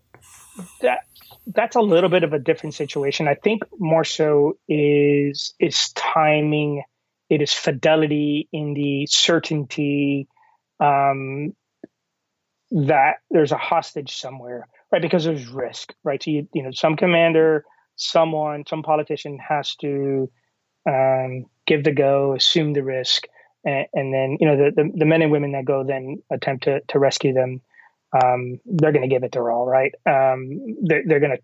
that 0.82 1.00
that's 1.48 1.76
a 1.76 1.82
little 1.82 2.10
bit 2.10 2.24
of 2.24 2.34
a 2.34 2.40
different 2.40 2.76
situation. 2.76 3.28
I 3.28 3.36
think 3.36 3.64
more 3.78 4.04
so 4.04 4.58
is 4.68 5.54
is 5.60 5.90
timing. 5.94 6.84
It 7.30 7.42
is 7.42 7.54
fidelity 7.54 8.50
in 8.52 8.74
the 8.74 9.06
certainty 9.08 10.28
um, 10.80 11.56
that 12.72 13.18
there's 13.30 13.52
a 13.52 13.58
hostage 13.58 14.18
somewhere, 14.18 14.68
right? 14.92 15.02
Because 15.02 15.26
there's 15.26 15.48
risk, 15.48 15.94
right? 16.04 16.22
So 16.22 16.32
you, 16.32 16.48
you 16.54 16.64
know, 16.64 16.72
some 16.72 16.96
commander, 16.96 17.66
someone, 17.96 18.66
some 18.68 18.82
politician 18.82 19.38
has 19.48 19.76
to 19.78 20.32
um, 20.88 21.46
give 21.68 21.84
the 21.84 21.92
go, 21.92 22.34
assume 22.36 22.74
the 22.74 22.84
risk, 22.84 23.28
and, 23.64 23.86
and 23.94 24.14
then 24.14 24.38
you 24.40 24.48
know 24.48 24.58
the, 24.58 24.72
the, 24.76 24.92
the 24.96 25.06
men 25.06 25.22
and 25.22 25.32
women 25.32 25.52
that 25.52 25.66
go 25.66 25.84
then 25.84 26.22
attempt 26.32 26.64
to 26.64 26.82
to 26.88 27.00
rescue 27.00 27.34
them 27.34 27.62
um, 28.14 28.60
they're 28.66 28.92
going 28.92 29.08
to 29.08 29.14
give 29.14 29.24
it 29.24 29.32
their 29.32 29.52
all, 29.52 29.66
right? 29.66 29.94
Um, 30.06 30.78
they're, 30.82 31.04
they're 31.06 31.20
going 31.20 31.38
to, 31.38 31.44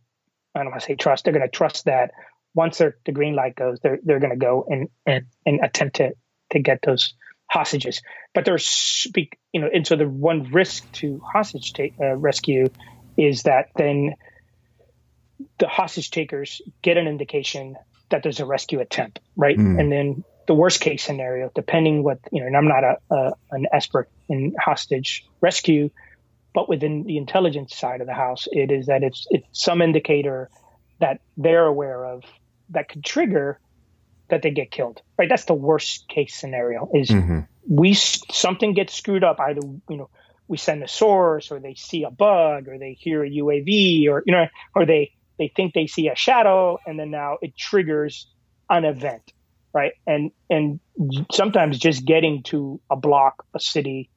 I 0.56 0.60
don't 0.60 0.72
want 0.72 0.82
to 0.82 0.88
say 0.88 0.96
trust, 0.96 1.24
they're 1.24 1.34
going 1.34 1.48
to 1.48 1.50
trust 1.50 1.86
that 1.86 2.12
once 2.54 2.78
the 2.78 2.94
green 3.12 3.36
light 3.36 3.56
goes, 3.56 3.80
they're, 3.82 4.00
they're 4.04 4.20
going 4.20 4.32
to 4.32 4.38
go 4.38 4.66
and, 4.70 4.88
and, 5.06 5.26
and 5.46 5.60
attempt 5.64 5.98
to, 5.98 6.14
to 6.52 6.60
get 6.60 6.80
those 6.84 7.14
hostages. 7.50 8.02
But 8.34 8.46
there's 8.46 9.08
you 9.16 9.62
know, 9.62 9.70
and 9.74 9.86
so 9.86 9.96
the 9.96 10.08
one 10.08 10.52
risk 10.52 10.90
to 10.94 11.20
hostage 11.20 11.74
take, 11.74 11.94
uh, 12.00 12.16
rescue 12.16 12.70
is 13.18 13.44
that 13.44 13.70
then 13.76 14.16
the 15.60 15.68
hostage 15.68 16.12
takers 16.12 16.62
get 16.82 16.98
an 16.98 17.08
indication 17.08 17.76
that 18.10 18.24
there's 18.24 18.40
a 18.40 18.46
rescue 18.46 18.80
attempt, 18.80 19.20
right? 19.36 19.58
Mm. 19.58 19.80
And 19.80 19.92
then 19.92 20.24
the 20.48 20.54
worst 20.54 20.80
case 20.80 21.04
scenario, 21.04 21.52
depending 21.54 22.04
what 22.04 22.20
you 22.32 22.42
know, 22.42 22.48
and 22.48 22.56
I'm 22.56 22.68
not 22.68 22.84
a, 22.84 22.98
a 23.10 23.34
an 23.52 23.66
expert 23.72 24.10
in 24.30 24.56
hostage 24.60 25.26
rescue, 25.42 25.90
but 26.56 26.70
within 26.70 27.04
the 27.04 27.18
intelligence 27.18 27.76
side 27.76 28.00
of 28.00 28.08
the 28.08 28.14
house, 28.14 28.48
it 28.52 28.72
is 28.72 28.88
that 28.88 29.04
it's 29.04 29.28
it's 29.30 29.46
some 29.52 29.82
indicator 29.82 30.50
that 31.00 31.20
they're 31.36 31.66
aware 31.66 32.04
of 32.06 32.24
that 32.70 32.88
could 32.90 33.04
trigger 33.04 33.60
that 34.30 34.42
they 34.42 34.52
get 34.52 34.72
killed. 34.72 35.02
Right? 35.20 35.30
That's 35.30 35.46
the 35.46 35.54
worst 35.54 36.08
case 36.08 36.34
scenario. 36.34 36.90
Is 36.94 37.10
mm-hmm. 37.10 37.42
we 37.68 37.94
something 37.94 38.74
gets 38.74 38.94
screwed 38.94 39.24
up 39.24 39.40
either 39.40 39.62
you 39.90 39.98
know 39.98 40.10
we 40.48 40.58
send 40.58 40.82
a 40.82 40.88
source 40.88 41.52
or 41.52 41.60
they 41.60 41.76
see 41.76 42.04
a 42.04 42.12
bug 42.12 42.70
or 42.70 42.78
they 42.78 42.94
hear 42.94 43.24
a 43.24 43.30
UAV 43.30 44.08
or 44.08 44.24
you 44.26 44.32
know 44.32 44.48
or 44.74 44.86
they 44.86 45.12
they 45.38 45.52
think 45.54 45.74
they 45.74 45.88
see 45.88 46.08
a 46.08 46.16
shadow 46.16 46.78
and 46.86 46.98
then 46.98 47.12
now 47.12 47.38
it 47.42 47.58
triggers 47.58 48.28
an 48.70 48.86
event 48.86 49.34
right 49.74 49.94
and 50.08 50.32
and 50.50 50.80
sometimes 51.32 51.80
just 51.80 52.06
getting 52.06 52.44
to 52.44 52.80
a 52.90 52.96
block 52.96 53.46
a 53.54 53.60
city 53.60 54.10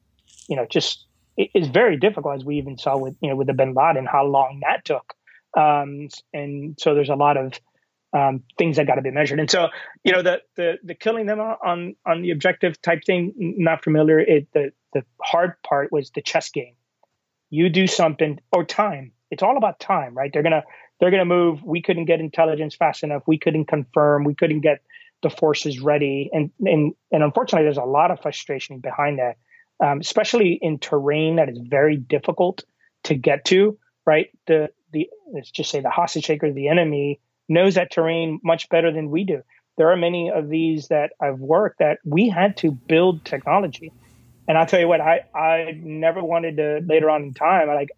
you 0.47 0.55
know 0.55 0.65
just 0.69 1.05
is 1.53 1.67
very 1.67 1.97
difficult, 1.97 2.35
as 2.35 2.45
we 2.45 2.57
even 2.57 2.77
saw 2.77 2.97
with 2.97 3.15
you 3.21 3.29
know 3.29 3.35
with 3.35 3.47
the 3.47 3.53
Bin 3.53 3.73
Laden, 3.73 4.05
how 4.05 4.25
long 4.25 4.61
that 4.63 4.85
took. 4.85 5.13
um, 5.57 6.07
and 6.33 6.77
so 6.79 6.93
there's 6.93 7.09
a 7.09 7.15
lot 7.15 7.37
of 7.37 7.59
um, 8.13 8.43
things 8.57 8.77
that 8.77 8.87
got 8.87 8.95
to 8.95 9.01
be 9.01 9.11
measured. 9.11 9.39
And 9.39 9.49
so, 9.49 9.69
you 10.03 10.11
know, 10.13 10.21
the 10.21 10.41
the 10.55 10.79
the 10.83 10.95
killing 10.95 11.25
them 11.27 11.39
on 11.39 11.95
on 12.05 12.21
the 12.21 12.31
objective 12.31 12.81
type 12.81 13.03
thing, 13.05 13.33
not 13.37 13.83
familiar. 13.83 14.19
It 14.19 14.47
the 14.53 14.71
the 14.93 15.03
hard 15.21 15.53
part 15.63 15.91
was 15.91 16.11
the 16.11 16.21
chess 16.21 16.49
game. 16.49 16.75
You 17.49 17.69
do 17.69 17.87
something 17.87 18.39
or 18.51 18.65
time. 18.65 19.11
It's 19.31 19.43
all 19.43 19.57
about 19.57 19.79
time, 19.79 20.15
right? 20.15 20.31
They're 20.33 20.43
gonna 20.43 20.63
they're 20.99 21.11
gonna 21.11 21.25
move. 21.25 21.63
We 21.63 21.81
couldn't 21.81 22.05
get 22.05 22.19
intelligence 22.19 22.75
fast 22.75 23.03
enough. 23.03 23.23
We 23.27 23.37
couldn't 23.37 23.65
confirm. 23.65 24.23
We 24.23 24.35
couldn't 24.35 24.61
get 24.61 24.81
the 25.21 25.29
forces 25.29 25.79
ready. 25.79 26.29
And 26.33 26.51
and 26.61 26.93
and 27.11 27.23
unfortunately, 27.23 27.65
there's 27.65 27.77
a 27.77 27.83
lot 27.83 28.11
of 28.11 28.21
frustration 28.21 28.79
behind 28.79 29.19
that, 29.19 29.37
um, 29.79 29.99
especially 29.99 30.59
in 30.61 30.79
terrain 30.79 31.37
that 31.37 31.49
is 31.49 31.59
very 31.59 31.97
difficult 31.97 32.63
to 33.03 33.15
get 33.15 33.45
to. 33.45 33.77
Right? 34.05 34.29
The 34.47 34.69
the 34.91 35.09
let's 35.33 35.51
just 35.51 35.69
say 35.69 35.81
the 35.81 35.89
hostage 35.89 36.25
taker, 36.25 36.51
the 36.51 36.69
enemy 36.69 37.19
knows 37.47 37.75
that 37.75 37.91
terrain 37.91 38.39
much 38.43 38.69
better 38.69 38.91
than 38.91 39.09
we 39.09 39.23
do. 39.23 39.41
There 39.77 39.91
are 39.91 39.97
many 39.97 40.29
of 40.29 40.49
these 40.49 40.89
that 40.89 41.13
I've 41.21 41.39
worked 41.39 41.79
that 41.79 41.99
we 42.03 42.29
had 42.29 42.57
to 42.57 42.71
build 42.71 43.23
technology. 43.23 43.93
And 44.47 44.57
I'll 44.57 44.65
tell 44.65 44.79
you 44.79 44.87
what, 44.87 44.99
I, 44.99 45.25
I 45.33 45.79
never 45.81 46.23
wanted 46.23 46.57
to 46.57 46.81
later 46.85 47.09
on 47.09 47.23
in 47.23 47.33
time, 47.33 47.69
I 47.69 47.75
like 47.75 47.89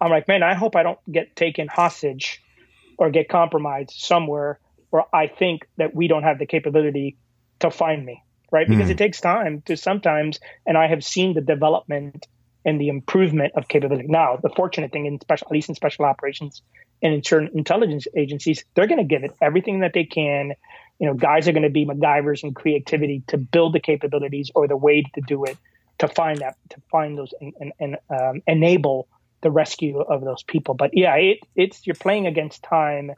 I'm 0.00 0.10
like, 0.10 0.28
man, 0.28 0.42
I 0.42 0.54
hope 0.54 0.76
I 0.76 0.82
don't 0.82 0.98
get 1.10 1.34
taken 1.36 1.68
hostage 1.68 2.42
or 2.98 3.10
get 3.10 3.28
compromised 3.28 3.92
somewhere 3.92 4.58
where 4.90 5.04
I 5.12 5.26
think 5.26 5.66
that 5.78 5.94
we 5.94 6.08
don't 6.08 6.22
have 6.22 6.38
the 6.38 6.46
capability 6.46 7.16
to 7.60 7.70
find 7.70 8.04
me. 8.04 8.22
Right. 8.50 8.68
Because 8.68 8.88
mm. 8.88 8.92
it 8.92 8.98
takes 8.98 9.20
time 9.20 9.62
to 9.66 9.76
sometimes 9.76 10.38
and 10.66 10.78
I 10.78 10.86
have 10.86 11.04
seen 11.04 11.34
the 11.34 11.40
development 11.40 12.26
and 12.66 12.80
the 12.80 12.88
improvement 12.88 13.52
of 13.54 13.68
capability. 13.68 14.08
Now, 14.08 14.36
the 14.42 14.50
fortunate 14.50 14.92
thing 14.92 15.06
in 15.06 15.20
special, 15.20 15.46
at 15.46 15.52
least 15.52 15.68
in 15.68 15.74
special 15.76 16.04
operations 16.04 16.62
and 17.00 17.14
in 17.14 17.22
certain 17.22 17.50
intelligence 17.54 18.06
agencies, 18.16 18.64
they're 18.74 18.88
going 18.88 18.98
to 18.98 19.04
give 19.04 19.22
it 19.22 19.30
everything 19.40 19.80
that 19.80 19.92
they 19.92 20.04
can. 20.04 20.52
You 20.98 21.06
know, 21.06 21.14
guys 21.14 21.46
are 21.46 21.52
going 21.52 21.62
to 21.62 21.70
be 21.70 21.86
MacGyvers 21.86 22.42
and 22.42 22.54
creativity 22.54 23.22
to 23.28 23.38
build 23.38 23.72
the 23.72 23.80
capabilities 23.80 24.50
or 24.54 24.66
the 24.66 24.76
way 24.76 25.02
to 25.02 25.20
do 25.20 25.44
it, 25.44 25.56
to 25.98 26.08
find 26.08 26.38
that, 26.38 26.56
to 26.70 26.80
find 26.90 27.16
those 27.16 27.32
and, 27.40 27.54
and, 27.60 27.72
and 27.78 27.96
um, 28.10 28.42
enable 28.46 29.06
the 29.42 29.50
rescue 29.50 30.00
of 30.00 30.24
those 30.24 30.42
people. 30.42 30.74
But 30.74 30.90
yeah, 30.92 31.14
it, 31.14 31.38
it's 31.54 31.86
you're 31.86 31.94
playing 31.94 32.26
against 32.26 32.64
time, 32.64 33.12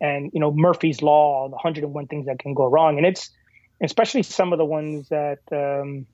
and 0.00 0.30
you 0.32 0.40
know 0.40 0.50
Murphy's 0.50 1.02
law, 1.02 1.48
the 1.48 1.56
101 1.56 2.06
things 2.06 2.26
that 2.26 2.38
can 2.38 2.54
go 2.54 2.66
wrong, 2.66 2.96
and 2.96 3.06
it's 3.06 3.30
especially 3.82 4.22
some 4.22 4.52
of 4.52 4.58
the 4.58 4.64
ones 4.64 5.08
that. 5.08 5.40
Um, 5.52 6.06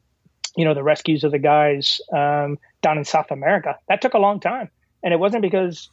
you 0.57 0.65
know 0.65 0.75
the 0.75 0.83
rescues 0.83 1.25
of 1.25 1.33
the 1.33 1.39
guys 1.39 2.01
um, 2.13 2.59
down 2.83 2.99
in 2.99 3.05
South 3.05 3.31
America. 3.31 3.77
That 3.89 4.03
took 4.03 4.15
a 4.15 4.19
long 4.19 4.41
time, 4.41 4.71
and 5.03 5.15
it 5.15 5.19
wasn't 5.19 5.43
because 5.43 5.89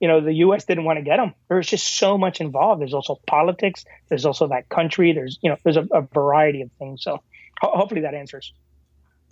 you 0.00 0.08
know 0.08 0.20
the 0.20 0.34
U.S. 0.34 0.64
didn't 0.64 0.84
want 0.84 0.98
to 0.98 1.02
get 1.02 1.18
them. 1.18 1.34
There 1.48 1.56
was 1.56 1.66
just 1.66 1.96
so 1.96 2.18
much 2.18 2.40
involved. 2.40 2.80
There's 2.80 2.94
also 2.94 3.20
politics. 3.26 3.84
There's 4.08 4.24
also 4.24 4.48
that 4.48 4.68
country. 4.68 5.12
There's 5.12 5.38
you 5.42 5.50
know 5.50 5.56
there's 5.64 5.76
a, 5.76 5.86
a 5.92 6.02
variety 6.02 6.62
of 6.62 6.70
things. 6.78 7.02
So 7.02 7.22
ho- 7.60 7.76
hopefully 7.76 8.02
that 8.02 8.14
answers. 8.14 8.52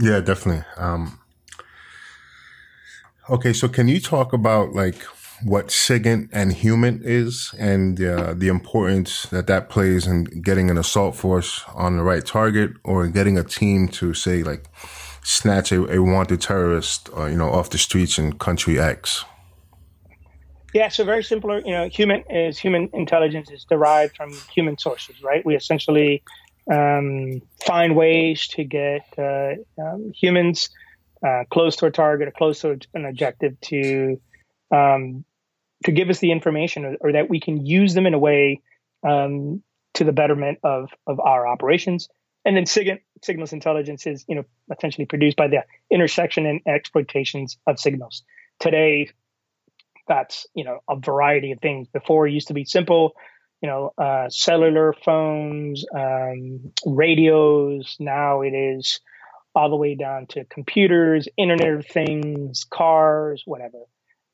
Yeah, 0.00 0.20
definitely. 0.20 0.64
Um, 0.76 1.18
okay, 3.28 3.52
so 3.52 3.68
can 3.68 3.88
you 3.88 4.00
talk 4.00 4.32
about 4.32 4.72
like 4.72 5.02
what 5.44 5.68
SIGINT 5.68 6.30
and 6.32 6.52
HUMINT 6.52 7.02
is 7.04 7.54
and 7.58 8.02
uh, 8.02 8.34
the 8.34 8.48
importance 8.48 9.24
that 9.26 9.46
that 9.46 9.68
plays 9.68 10.06
in 10.06 10.24
getting 10.24 10.70
an 10.70 10.78
assault 10.78 11.14
force 11.14 11.64
on 11.74 11.96
the 11.96 12.02
right 12.02 12.24
target 12.24 12.72
or 12.84 13.06
getting 13.08 13.38
a 13.38 13.44
team 13.44 13.88
to 13.88 14.14
say 14.14 14.42
like 14.42 14.64
snatch 15.22 15.72
a, 15.72 15.92
a 15.92 16.02
wanted 16.02 16.40
terrorist, 16.40 17.08
uh, 17.16 17.26
you 17.26 17.36
know, 17.36 17.50
off 17.50 17.70
the 17.70 17.78
streets 17.78 18.18
in 18.18 18.38
country 18.38 18.80
X? 18.80 19.24
Yeah, 20.74 20.88
so 20.88 21.04
very 21.04 21.24
simple. 21.24 21.60
You 21.60 21.72
know, 21.72 21.88
HUMINT 21.88 22.24
is 22.30 22.58
human 22.58 22.90
intelligence 22.92 23.50
is 23.50 23.64
derived 23.64 24.16
from 24.16 24.32
human 24.52 24.76
sources, 24.76 25.22
right? 25.22 25.44
We 25.44 25.56
essentially 25.56 26.22
um, 26.70 27.40
find 27.64 27.96
ways 27.96 28.48
to 28.48 28.64
get 28.64 29.06
uh, 29.16 29.54
um, 29.80 30.12
humans 30.14 30.70
uh, 31.26 31.44
close 31.50 31.76
to 31.76 31.86
a 31.86 31.90
target 31.90 32.28
or 32.28 32.32
close 32.32 32.60
to 32.60 32.78
an 32.94 33.06
objective 33.06 33.58
to 33.62 34.20
um, 34.70 35.24
to 35.84 35.92
give 35.92 36.10
us 36.10 36.18
the 36.18 36.32
information 36.32 36.84
or, 36.84 36.96
or, 37.00 37.12
that 37.12 37.30
we 37.30 37.40
can 37.40 37.64
use 37.64 37.94
them 37.94 38.06
in 38.06 38.14
a 38.14 38.18
way 38.18 38.60
um, 39.06 39.62
to 39.94 40.04
the 40.04 40.12
betterment 40.12 40.58
of 40.62 40.90
of 41.06 41.20
our 41.20 41.46
operations. 41.46 42.08
And 42.44 42.56
then 42.56 42.64
SIGINT, 42.64 43.00
signals 43.22 43.52
intelligence 43.52 44.06
is 44.06 44.24
you 44.28 44.36
know 44.36 44.44
essentially 44.76 45.06
produced 45.06 45.36
by 45.36 45.48
the 45.48 45.64
intersection 45.90 46.46
and 46.46 46.60
exploitations 46.66 47.58
of 47.66 47.78
signals. 47.78 48.22
Today, 48.58 49.10
that's 50.06 50.46
you 50.54 50.64
know 50.64 50.80
a 50.88 50.96
variety 50.96 51.52
of 51.52 51.60
things. 51.60 51.88
Before 51.88 52.26
it 52.26 52.32
used 52.32 52.48
to 52.48 52.54
be 52.54 52.64
simple, 52.64 53.14
you 53.60 53.68
know, 53.68 53.92
uh, 53.98 54.28
cellular 54.30 54.94
phones, 55.04 55.84
um, 55.94 56.72
radios. 56.86 57.96
Now 57.98 58.42
it 58.42 58.54
is 58.54 59.00
all 59.54 59.70
the 59.70 59.76
way 59.76 59.94
down 59.94 60.26
to 60.28 60.44
computers, 60.44 61.28
Internet 61.36 61.72
of 61.72 61.86
Things, 61.86 62.64
cars, 62.70 63.42
whatever. 63.44 63.78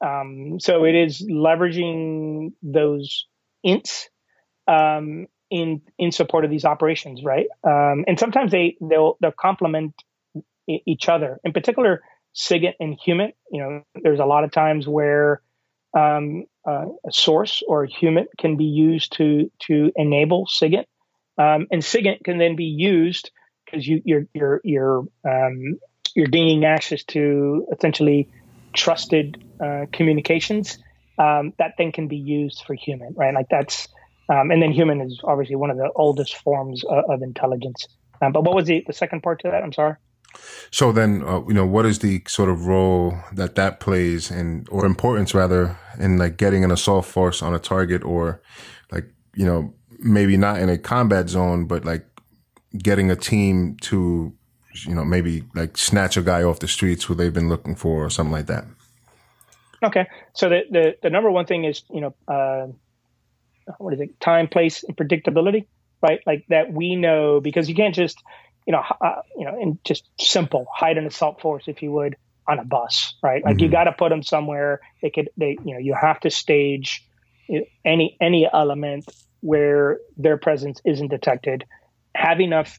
Um, 0.05 0.61
so 0.61 0.85
it 0.85 0.95
is 0.95 1.23
leveraging 1.23 2.53
those 2.63 3.27
ints 3.65 4.09
um, 4.69 5.27
in 5.51 5.83
in 5.99 6.13
support 6.13 6.45
of 6.45 6.51
these 6.51 6.65
operations, 6.65 7.23
right? 7.25 7.47
Um, 7.67 8.05
and 8.07 8.19
sometimes 8.19 8.51
they 8.53 8.77
they'll 8.81 9.17
they'll 9.21 9.33
complement 9.33 9.95
each 10.69 11.09
other. 11.09 11.39
In 11.45 11.53
particular, 11.53 12.03
SIGINT 12.35 12.75
and 12.81 12.99
HUMINT. 12.99 13.35
You 13.51 13.63
know, 13.63 13.83
there's 14.03 14.21
a 14.21 14.25
lot 14.25 14.45
of 14.45 14.51
times 14.51 14.87
where 14.87 15.43
um, 15.97 16.45
uh, 16.69 16.87
a 17.07 17.13
source 17.13 17.63
or 17.67 17.85
a 17.85 17.89
HUMINT 17.89 18.29
can 18.39 18.57
be 18.57 18.65
used 18.65 19.15
to 19.17 19.51
to 19.67 19.93
enable 19.97 20.47
SIGINT, 20.47 20.87
um, 21.39 21.67
and 21.71 21.83
SIGINT 21.83 22.25
can 22.25 22.39
then 22.39 22.57
be 22.57 22.65
used 22.65 23.31
because 23.65 23.87
you, 23.87 24.03
you're 24.05 24.27
you're 24.35 24.61
you're 24.65 25.05
um, 25.25 25.79
you're 26.15 26.27
gaining 26.27 26.65
access 26.65 27.05
to 27.05 27.67
essentially 27.73 28.29
trusted 28.75 29.43
uh, 29.61 29.87
communications 29.93 30.79
um, 31.19 31.53
that 31.59 31.75
then 31.79 31.93
can 31.93 32.09
be 32.09 32.17
used 32.17 32.65
for 32.67 32.75
HUMINT, 32.75 33.17
right? 33.17 33.35
Like 33.35 33.47
that's, 33.49 33.89
um, 34.29 34.51
and 34.51 34.61
then 34.63 34.73
HUMINT 34.73 35.03
is 35.07 35.21
obviously 35.25 35.57
one 35.57 35.71
of 35.71 35.77
the 35.77 35.91
oldest 35.95 36.37
forms 36.37 36.85
of, 36.85 37.05
of 37.09 37.23
intelligence. 37.23 37.87
Um, 38.21 38.33
but 38.33 38.43
what 38.45 38.55
was 38.55 38.67
the, 38.67 38.85
the 38.87 38.93
second 38.93 39.23
part 39.23 39.41
to 39.41 39.51
that? 39.51 39.63
I'm 39.63 39.73
sorry. 39.73 39.97
So 40.71 40.91
then, 40.91 41.23
uh, 41.23 41.43
you 41.47 41.55
know, 41.55 41.67
what 41.67 41.87
is 41.87 42.01
the 42.01 42.23
sort 42.27 42.49
of 42.49 42.67
role 42.67 43.15
that 43.33 43.55
that 43.55 43.79
plays 43.79 44.31
in, 44.31 44.67
or 44.71 44.85
importance 44.85 45.35
rather, 45.35 45.79
in 45.99 46.19
like 46.19 46.37
getting 46.37 46.65
an 46.65 46.73
assault 46.73 47.05
force 47.05 47.43
on 47.43 47.55
a 47.55 47.61
target 47.61 48.03
or 48.03 48.43
like, 48.91 49.07
you 49.35 49.47
know, 49.47 49.73
maybe 50.01 50.37
not 50.37 50.59
in 50.59 50.69
a 50.69 50.79
combat 50.79 51.29
zone, 51.29 51.67
but 51.67 51.85
like 51.85 52.05
getting 52.77 53.11
a 53.11 53.17
team 53.17 53.77
to 53.83 54.35
you 54.83 54.95
know, 54.95 55.05
maybe 55.05 55.45
like 55.55 55.77
snatch 55.77 56.17
a 56.17 56.23
guy 56.23 56.43
off 56.43 56.59
the 56.59 56.69
streets 56.69 57.05
who 57.05 57.15
they've 57.15 57.33
been 57.33 57.49
looking 57.49 57.75
for 57.75 58.05
or 58.05 58.11
something 58.11 58.33
like 58.33 58.47
that. 58.47 58.65
Okay. 59.83 60.07
So 60.33 60.49
the, 60.49 60.63
the, 60.71 60.97
the 61.03 61.11
number 61.11 61.31
one 61.31 61.47
thing 61.47 61.65
is, 61.65 61.83
you 61.93 62.01
know, 62.01 62.15
uh, 62.27 62.69
what 63.79 63.95
is 63.95 64.01
it? 64.01 64.19
Time, 64.21 64.49
place, 64.49 64.83
and 64.85 64.97
predictability, 64.97 65.67
right? 66.03 66.21
Like 66.27 66.45
that 66.49 66.73
we 66.73 66.97
know 66.97 67.41
because 67.41 67.69
you 67.69 67.75
can't 67.75 67.95
just, 67.95 68.23
you 68.67 68.73
know, 68.73 68.83
uh, 69.01 69.23
you 69.37 69.45
know, 69.45 69.61
and 69.61 69.79
just 69.85 70.09
simple 70.19 70.67
hide 70.75 70.99
an 70.99 71.07
assault 71.07 71.41
force, 71.41 71.65
if 71.67 71.83
you 71.83 71.93
would, 71.93 72.17
on 72.49 72.59
a 72.59 72.65
bus, 72.65 73.15
right? 73.23 73.45
Like 73.45 73.57
mm-hmm. 73.57 73.65
you 73.65 73.71
got 73.71 73.85
to 73.85 73.93
put 73.93 74.11
them 74.11 74.23
somewhere. 74.23 74.81
They 75.03 75.11
could, 75.11 75.31
they, 75.37 75.57
you 75.65 75.75
know, 75.75 75.79
you 75.79 75.95
have 75.95 76.21
to 76.21 76.31
stage 76.31 77.07
any 77.85 78.17
any 78.21 78.49
element 78.51 79.09
where 79.41 79.99
their 80.17 80.39
presence 80.39 80.81
isn't 80.85 81.09
detected. 81.09 81.65
Have 82.15 82.41
enough 82.41 82.79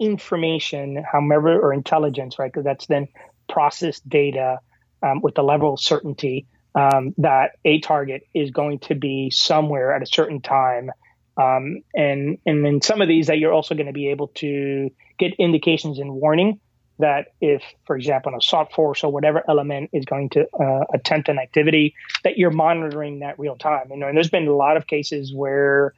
information, 0.00 1.04
however, 1.10 1.60
or 1.60 1.72
intelligence, 1.72 2.38
right? 2.38 2.50
Because 2.50 2.64
that's 2.64 2.86
then 2.86 3.08
processed 3.48 4.08
data 4.08 4.58
um, 5.02 5.20
with 5.20 5.34
the 5.34 5.42
level 5.42 5.74
of 5.74 5.80
certainty 5.80 6.46
um, 6.74 7.14
that 7.18 7.52
a 7.64 7.80
target 7.80 8.22
is 8.34 8.50
going 8.50 8.78
to 8.80 8.94
be 8.94 9.30
somewhere 9.30 9.92
at 9.92 10.02
a 10.02 10.06
certain 10.06 10.40
time. 10.40 10.90
Um, 11.36 11.82
and 11.94 12.38
and 12.46 12.64
then 12.64 12.82
some 12.82 13.00
of 13.00 13.08
these 13.08 13.28
that 13.28 13.38
you're 13.38 13.52
also 13.52 13.74
going 13.74 13.86
to 13.86 13.92
be 13.92 14.08
able 14.08 14.28
to 14.28 14.90
get 15.18 15.32
indications 15.38 15.98
and 15.98 16.12
warning 16.12 16.60
that 16.98 17.28
if, 17.40 17.62
for 17.86 17.96
example, 17.96 18.32
an 18.32 18.38
assault 18.38 18.72
force 18.72 19.02
or 19.02 19.10
whatever 19.10 19.42
element 19.48 19.90
is 19.92 20.04
going 20.04 20.28
to 20.30 20.46
uh, 20.60 20.84
attempt 20.92 21.28
an 21.28 21.38
activity, 21.38 21.94
that 22.24 22.36
you're 22.36 22.50
monitoring 22.50 23.20
that 23.20 23.38
real 23.38 23.56
time. 23.56 23.86
You 23.90 23.96
know, 23.96 24.08
and 24.08 24.16
there's 24.16 24.30
been 24.30 24.46
a 24.46 24.54
lot 24.54 24.76
of 24.76 24.86
cases 24.86 25.32
where 25.34 25.94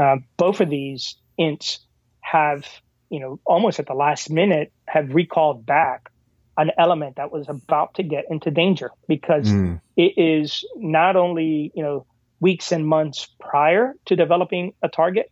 uh, 0.00 0.16
both 0.36 0.60
of 0.60 0.70
these 0.70 1.16
ints 1.38 1.78
have 2.20 2.66
you 3.10 3.20
know, 3.20 3.40
almost 3.44 3.78
at 3.78 3.86
the 3.86 3.94
last 3.94 4.30
minute 4.30 4.72
have 4.86 5.14
recalled 5.14 5.64
back 5.64 6.10
an 6.58 6.70
element 6.78 7.16
that 7.16 7.30
was 7.30 7.48
about 7.48 7.94
to 7.94 8.02
get 8.02 8.24
into 8.30 8.50
danger 8.50 8.90
because 9.08 9.46
mm. 9.46 9.80
it 9.96 10.14
is 10.16 10.64
not 10.76 11.16
only, 11.16 11.70
you 11.74 11.82
know, 11.82 12.06
weeks 12.40 12.72
and 12.72 12.86
months 12.86 13.28
prior 13.40 13.94
to 14.06 14.16
developing 14.16 14.72
a 14.82 14.88
target, 14.88 15.30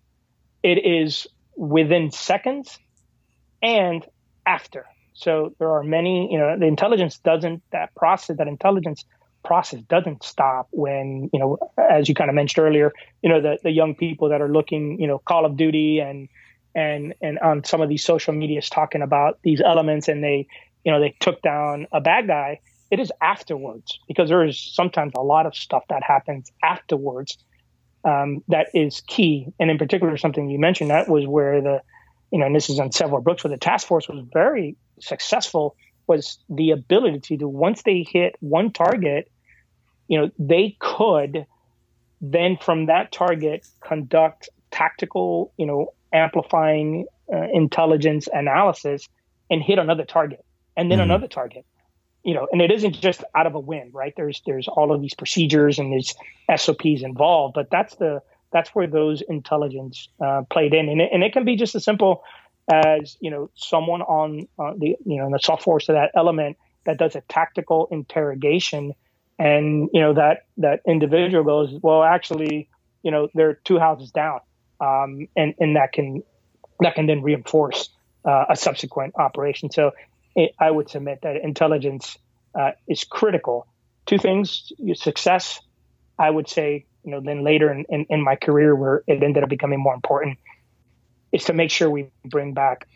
it 0.63 0.85
is 0.85 1.27
within 1.57 2.11
seconds 2.11 2.79
and 3.63 4.05
after. 4.47 4.87
So 5.15 5.55
there 5.59 5.71
are 5.71 5.83
many, 5.83 6.31
you 6.31 6.39
know, 6.39 6.59
the 6.59 6.67
intelligence 6.67 7.19
doesn't, 7.19 7.63
that 7.73 7.95
process, 7.95 8.37
that 8.37 8.49
intelligence 8.49 9.05
process 9.45 9.81
doesn't 9.83 10.25
stop 10.25 10.69
when 10.73 11.31
you 11.33 11.39
know, 11.39 11.59
as 11.79 12.09
you 12.09 12.15
kind 12.15 12.31
of 12.31 12.35
mentioned 12.35 12.67
earlier, 12.67 12.93
you 13.23 13.29
know, 13.29 13.41
the 13.41 13.59
the 13.63 13.71
young 13.71 13.95
people 13.95 14.31
that 14.31 14.41
are 14.41 14.49
looking, 14.49 14.99
you 15.01 15.07
know, 15.07 15.19
Call 15.19 15.45
of 15.45 15.57
Duty 15.57 16.01
and 16.01 16.29
and 16.75 17.15
and 17.21 17.39
on 17.39 17.65
some 17.65 17.81
of 17.81 17.89
these 17.89 18.05
social 18.05 18.33
medias 18.33 18.69
talking 18.69 19.03
about 19.03 19.39
these 19.43 19.61
elements, 19.61 20.09
and 20.09 20.23
they, 20.23 20.47
you 20.85 20.93
know, 20.93 21.01
they 21.01 21.15
took 21.21 21.41
down 21.43 21.87
a 21.93 22.01
bad 22.01 22.27
guy. 22.27 22.61
It 22.91 23.01
is 23.01 23.11
afterwards 23.21 23.99
because 24.07 24.29
there 24.29 24.45
is 24.45 24.59
sometimes 24.59 25.13
a 25.17 25.23
lot 25.23 25.47
of 25.47 25.55
stuff 25.55 25.85
that 25.89 26.03
happens 26.03 26.53
afterwards 26.63 27.39
um, 28.05 28.43
that 28.49 28.69
is 28.75 29.01
key. 29.07 29.47
And 29.59 29.71
in 29.71 29.79
particular, 29.79 30.17
something 30.17 30.51
you 30.51 30.59
mentioned 30.59 30.91
that 30.91 31.09
was 31.09 31.27
where 31.27 31.61
the, 31.61 31.81
you 32.31 32.39
know, 32.39 32.47
and 32.47 32.55
this 32.55 32.71
is 32.71 32.79
on 32.79 32.93
several 32.93 33.21
books 33.21 33.43
where 33.43 33.51
the 33.51 33.57
task 33.57 33.87
force 33.87 34.09
was 34.09 34.25
very 34.33 34.77
successful 35.01 35.77
was 36.07 36.39
the 36.49 36.71
ability 36.71 37.21
to 37.21 37.37
do 37.37 37.49
once 37.49 37.83
they 37.83 38.05
hit 38.09 38.37
one 38.41 38.71
target, 38.71 39.31
you 40.07 40.21
know, 40.21 40.31
they 40.39 40.77
could 40.79 41.47
then 42.21 42.57
from 42.59 42.87
that 42.87 43.11
target 43.11 43.67
conduct 43.81 44.49
tactical, 44.71 45.53
you 45.57 45.67
know, 45.67 45.93
amplifying 46.15 47.07
uh, 47.32 47.47
intelligence 47.53 48.28
analysis 48.32 49.09
and 49.51 49.62
hit 49.62 49.78
another 49.78 50.05
target 50.05 50.45
and 50.77 50.91
then 50.91 50.99
mm-hmm. 50.99 51.11
another 51.11 51.28
target 51.28 51.66
you 52.24 52.32
know, 52.32 52.49
and 52.51 52.62
it 52.62 52.70
isn't 52.70 52.99
just 52.99 53.23
out 53.35 53.47
of 53.47 53.55
a 53.55 53.61
whim, 53.61 53.91
right? 53.93 54.15
There's 54.16 54.43
there's 54.47 54.66
all 54.66 54.93
of 54.93 55.03
these 55.03 55.15
procedures 55.15 55.78
and 55.78 55.93
these 55.93 56.15
SOPs 56.57 57.03
involved, 57.03 57.55
but 57.55 57.70
that's 57.70 57.95
the 57.97 58.23
that's 58.51 58.70
where 58.70 58.86
those 58.86 59.20
intelligence 59.20 60.09
uh, 60.24 60.43
played 60.51 60.73
in, 60.73 60.89
and 60.89 61.03
it, 61.03 61.11
and 61.12 61.23
it 61.23 61.35
can 61.35 61.45
be 61.45 61.55
just 61.55 61.74
as 61.74 61.85
simple 61.85 62.24
as 62.73 63.19
you 63.20 63.31
know 63.31 63.51
someone 63.55 64.01
on 64.01 64.49
uh, 64.59 64.73
the 64.78 64.97
you 65.05 65.19
know 65.19 65.31
the 65.31 65.39
SOF 65.39 65.62
force 65.62 65.89
of 65.91 65.97
that 65.97 66.12
element 66.16 66.57
that 66.86 66.97
does 66.97 67.15
a 67.15 67.20
tactical 67.28 67.89
interrogation, 67.91 68.95
and 69.39 69.91
you 69.93 70.01
know 70.01 70.15
that 70.15 70.47
that 70.57 70.81
individual 70.89 71.45
goes, 71.45 71.78
well, 71.82 72.03
actually, 72.03 72.70
you 73.03 73.11
know, 73.11 73.28
they're 73.35 73.61
two 73.65 73.78
houses 73.78 74.12
down, 74.12 74.41
um, 74.81 75.29
and 75.37 75.55
and 75.59 75.77
that 75.77 75.93
can 75.93 76.23
that 76.81 76.95
can 76.95 77.07
then 77.07 77.23
reinforce 77.23 77.89
uh, 78.25 78.47
a 78.51 78.57
subsequent 78.57 79.15
operation. 79.17 79.71
So 79.71 79.93
I 80.59 80.71
would 80.71 80.91
submit 80.91 81.21
that 81.23 81.37
intelligence 81.37 82.19
uh, 82.59 82.73
is 82.89 83.05
critical. 83.05 83.67
Two 84.07 84.19
things: 84.19 84.73
success. 84.95 85.61
I 86.19 86.31
would 86.31 86.49
say, 86.49 86.87
you 87.03 87.11
know, 87.11 87.21
then 87.21 87.43
later 87.43 87.73
in, 87.73 87.85
in, 87.89 88.07
in, 88.09 88.23
my 88.23 88.37
career, 88.37 88.75
where 88.75 89.03
it 89.09 89.21
ended 89.21 89.43
up 89.43 89.49
becoming 89.49 89.81
more 89.81 89.95
important, 89.95 90.39
is 91.33 91.45
to 91.45 91.53
make 91.53 91.71
sure 91.71 91.91
we 91.91 92.07
bring 92.25 92.55
back, 92.55 92.87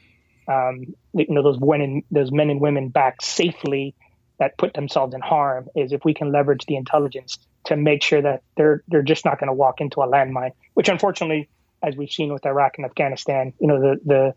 um, 0.46 0.94
you 1.14 1.26
know, 1.28 1.42
those 1.42 1.58
women, 1.58 2.04
those 2.10 2.30
men 2.30 2.48
and 2.50 2.60
women 2.60 2.90
back 2.90 3.20
safely 3.22 3.96
that 4.38 4.56
put 4.56 4.74
themselves 4.74 5.14
in 5.14 5.20
harm. 5.20 5.68
Is 5.74 5.92
if 5.92 6.04
we 6.04 6.14
can 6.14 6.30
leverage 6.30 6.64
the 6.66 6.76
intelligence 6.76 7.38
to 7.64 7.76
make 7.76 8.02
sure 8.02 8.22
that 8.22 8.42
they're 8.56 8.82
they're 8.88 9.02
just 9.02 9.24
not 9.24 9.40
going 9.40 9.48
to 9.48 9.54
walk 9.54 9.80
into 9.80 10.00
a 10.00 10.06
landmine, 10.06 10.52
which 10.74 10.88
unfortunately, 10.88 11.48
as 11.82 11.96
we've 11.96 12.10
seen 12.10 12.32
with 12.32 12.44
Iraq 12.46 12.74
and 12.76 12.86
Afghanistan, 12.86 13.52
you 13.60 13.66
know, 13.66 13.80
the 13.80 14.00
the 14.04 14.34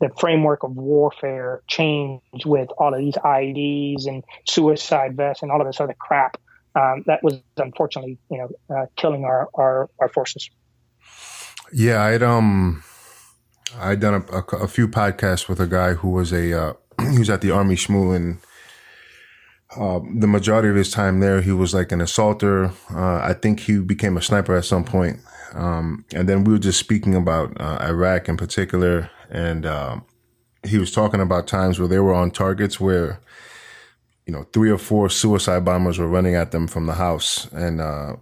the 0.00 0.14
framework 0.18 0.62
of 0.62 0.74
warfare 0.76 1.62
changed 1.66 2.46
with 2.46 2.70
all 2.78 2.94
of 2.94 3.00
these 3.00 3.16
IEDs 3.16 4.06
and 4.06 4.24
suicide 4.46 5.14
vests 5.14 5.42
and 5.42 5.52
all 5.52 5.60
of 5.60 5.66
this 5.66 5.78
other 5.78 5.94
crap 5.98 6.38
um, 6.74 7.02
that 7.06 7.22
was 7.22 7.40
unfortunately, 7.56 8.18
you 8.30 8.38
know, 8.38 8.74
uh, 8.74 8.86
killing 8.96 9.24
our, 9.24 9.48
our, 9.54 9.90
our 9.98 10.08
forces. 10.08 10.50
Yeah, 11.72 12.02
I'd 12.02 12.22
um, 12.22 12.82
I'd 13.78 14.00
done 14.00 14.14
a, 14.14 14.36
a, 14.36 14.62
a, 14.64 14.68
few 14.68 14.88
podcasts 14.88 15.48
with 15.48 15.60
a 15.60 15.66
guy 15.66 15.94
who 15.94 16.10
was 16.10 16.32
a 16.32 16.52
uh, 16.52 16.72
he 17.10 17.18
was 17.18 17.30
at 17.30 17.40
the 17.40 17.50
Army 17.50 17.74
Shmoo 17.74 18.14
and 18.14 18.38
uh, 19.76 20.00
the 20.14 20.26
majority 20.26 20.68
of 20.68 20.76
his 20.76 20.90
time 20.90 21.20
there, 21.20 21.40
he 21.40 21.52
was 21.52 21.72
like 21.72 21.92
an 21.92 22.00
assaulter. 22.00 22.72
Uh, 22.92 23.20
I 23.22 23.34
think 23.34 23.60
he 23.60 23.78
became 23.78 24.16
a 24.16 24.22
sniper 24.22 24.56
at 24.56 24.64
some 24.64 24.84
point. 24.84 25.20
Um, 25.52 26.04
and 26.14 26.28
then 26.28 26.44
we 26.44 26.52
were 26.52 26.58
just 26.58 26.78
speaking 26.78 27.14
about 27.14 27.60
uh, 27.60 27.78
Iraq 27.82 28.28
in 28.28 28.36
particular 28.36 29.10
and 29.30 29.64
um, 29.64 30.04
he 30.66 30.76
was 30.78 30.90
talking 30.90 31.20
about 31.20 31.46
times 31.46 31.78
where 31.78 31.88
they 31.88 32.00
were 32.00 32.12
on 32.12 32.30
targets 32.30 32.80
where 32.80 33.20
you 34.26 34.32
know 34.32 34.44
three 34.52 34.70
or 34.70 34.78
four 34.78 35.08
suicide 35.08 35.64
bombers 35.64 35.98
were 35.98 36.08
running 36.08 36.34
at 36.34 36.50
them 36.50 36.66
from 36.66 36.86
the 36.86 36.94
house 36.94 37.50
and 37.52 37.80
uh, 37.80 38.16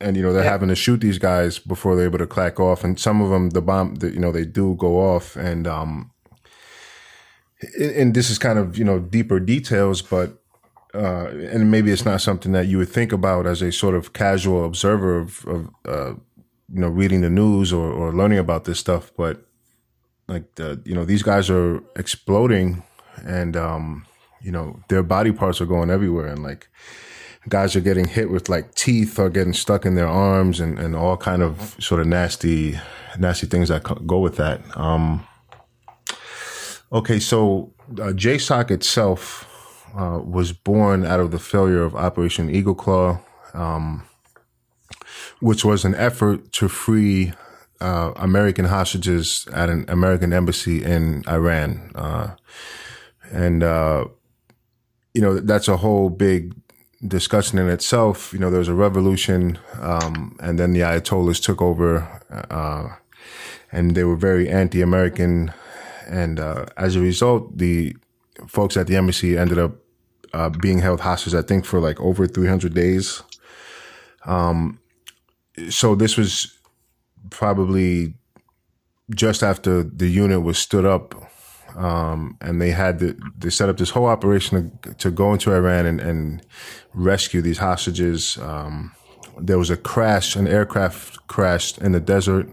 and 0.00 0.16
you 0.16 0.22
know 0.22 0.32
they're 0.32 0.44
yeah. 0.44 0.50
having 0.50 0.68
to 0.68 0.74
shoot 0.74 1.00
these 1.00 1.18
guys 1.18 1.58
before 1.58 1.96
they're 1.96 2.06
able 2.06 2.18
to 2.18 2.26
clack 2.26 2.60
off 2.60 2.84
and 2.84 2.98
some 2.98 3.22
of 3.22 3.30
them 3.30 3.50
the 3.50 3.62
bomb 3.62 3.94
the, 3.96 4.10
you 4.10 4.18
know 4.18 4.32
they 4.32 4.44
do 4.44 4.74
go 4.74 4.98
off 4.98 5.36
and 5.36 5.66
um 5.66 6.10
and 7.78 8.14
this 8.14 8.30
is 8.30 8.38
kind 8.38 8.58
of 8.58 8.78
you 8.78 8.84
know 8.84 8.98
deeper 8.98 9.40
details 9.40 10.02
but 10.02 10.38
uh, 10.94 11.26
and 11.50 11.70
maybe 11.70 11.90
it's 11.90 12.04
not 12.04 12.20
something 12.20 12.52
that 12.52 12.66
you 12.66 12.78
would 12.78 12.88
think 12.88 13.12
about 13.12 13.46
as 13.46 13.62
a 13.62 13.72
sort 13.72 13.96
of 13.96 14.12
casual 14.12 14.64
observer 14.64 15.18
of, 15.18 15.44
of 15.46 15.70
uh, 15.86 16.14
you 16.72 16.80
know 16.80 16.88
reading 16.88 17.20
the 17.20 17.30
news 17.30 17.72
or, 17.72 17.90
or 17.90 18.12
learning 18.12 18.38
about 18.38 18.64
this 18.64 18.78
stuff 18.78 19.12
but 19.16 19.44
like 20.28 20.54
the 20.54 20.80
you 20.84 20.94
know 20.94 21.04
these 21.04 21.22
guys 21.22 21.50
are 21.50 21.82
exploding 21.96 22.82
and 23.24 23.56
um 23.56 24.06
you 24.40 24.50
know 24.50 24.80
their 24.88 25.02
body 25.02 25.32
parts 25.32 25.60
are 25.60 25.66
going 25.66 25.90
everywhere 25.90 26.26
and 26.26 26.42
like 26.42 26.68
guys 27.48 27.76
are 27.76 27.80
getting 27.80 28.06
hit 28.06 28.30
with 28.30 28.48
like 28.48 28.74
teeth 28.74 29.18
or 29.18 29.28
getting 29.28 29.52
stuck 29.52 29.84
in 29.84 29.94
their 29.94 30.08
arms 30.08 30.60
and 30.60 30.78
and 30.78 30.96
all 30.96 31.16
kind 31.16 31.42
of 31.42 31.76
sort 31.78 32.00
of 32.00 32.06
nasty 32.06 32.78
nasty 33.18 33.46
things 33.46 33.68
that 33.68 33.82
go 34.06 34.18
with 34.18 34.36
that. 34.36 34.60
Um 34.76 35.26
okay 36.92 37.18
so 37.18 37.72
uh, 37.92 38.12
JSOC 38.12 38.70
itself 38.70 39.50
uh, 39.96 40.20
was 40.24 40.52
born 40.52 41.04
out 41.04 41.20
of 41.20 41.30
the 41.30 41.38
failure 41.38 41.82
of 41.82 41.94
Operation 41.94 42.50
Eagle 42.50 42.74
Claw 42.74 43.20
um 43.52 44.04
which 45.40 45.64
was 45.64 45.84
an 45.84 45.94
effort 45.94 46.52
to 46.52 46.68
free 46.68 47.32
uh, 47.80 48.12
American 48.16 48.64
hostages 48.64 49.46
at 49.52 49.68
an 49.68 49.84
American 49.88 50.32
embassy 50.32 50.82
in 50.82 51.22
Iran. 51.28 51.90
Uh, 51.94 52.34
and, 53.30 53.62
uh, 53.62 54.06
you 55.12 55.20
know, 55.20 55.38
that's 55.38 55.68
a 55.68 55.76
whole 55.76 56.08
big 56.08 56.54
discussion 57.06 57.58
in 57.58 57.68
itself. 57.68 58.32
You 58.32 58.38
know, 58.38 58.50
there 58.50 58.58
was 58.58 58.68
a 58.68 58.74
revolution, 58.74 59.58
um, 59.80 60.36
and 60.40 60.58
then 60.58 60.72
the 60.72 60.80
Ayatollahs 60.80 61.42
took 61.42 61.60
over, 61.60 62.08
uh, 62.50 62.96
and 63.70 63.94
they 63.94 64.04
were 64.04 64.16
very 64.16 64.48
anti 64.48 64.80
American. 64.80 65.52
And 66.06 66.40
uh, 66.40 66.66
as 66.76 66.96
a 66.96 67.00
result, 67.00 67.56
the 67.58 67.96
folks 68.46 68.76
at 68.76 68.86
the 68.86 68.96
embassy 68.96 69.36
ended 69.38 69.58
up 69.58 69.72
uh, 70.32 70.48
being 70.48 70.80
held 70.80 71.00
hostage, 71.00 71.34
I 71.34 71.42
think, 71.42 71.64
for 71.64 71.80
like 71.80 72.00
over 72.00 72.26
300 72.26 72.74
days. 72.74 73.22
Um, 74.26 74.80
so 75.70 75.94
this 75.94 76.16
was 76.16 76.58
probably 77.30 78.14
just 79.14 79.42
after 79.42 79.82
the 79.82 80.08
unit 80.08 80.42
was 80.42 80.58
stood 80.58 80.84
up, 80.84 81.14
um, 81.76 82.36
and 82.40 82.60
they 82.60 82.70
had 82.70 82.98
to, 83.00 83.16
they 83.38 83.50
set 83.50 83.68
up 83.68 83.76
this 83.76 83.90
whole 83.90 84.06
operation 84.06 84.78
to, 84.82 84.94
to 84.94 85.10
go 85.10 85.32
into 85.32 85.52
Iran 85.52 85.86
and, 85.86 86.00
and 86.00 86.46
rescue 86.92 87.42
these 87.42 87.58
hostages. 87.58 88.38
Um, 88.38 88.92
there 89.38 89.58
was 89.58 89.70
a 89.70 89.76
crash, 89.76 90.36
an 90.36 90.46
aircraft 90.46 91.26
crashed 91.26 91.78
in 91.78 91.92
the 91.92 92.00
desert, 92.00 92.48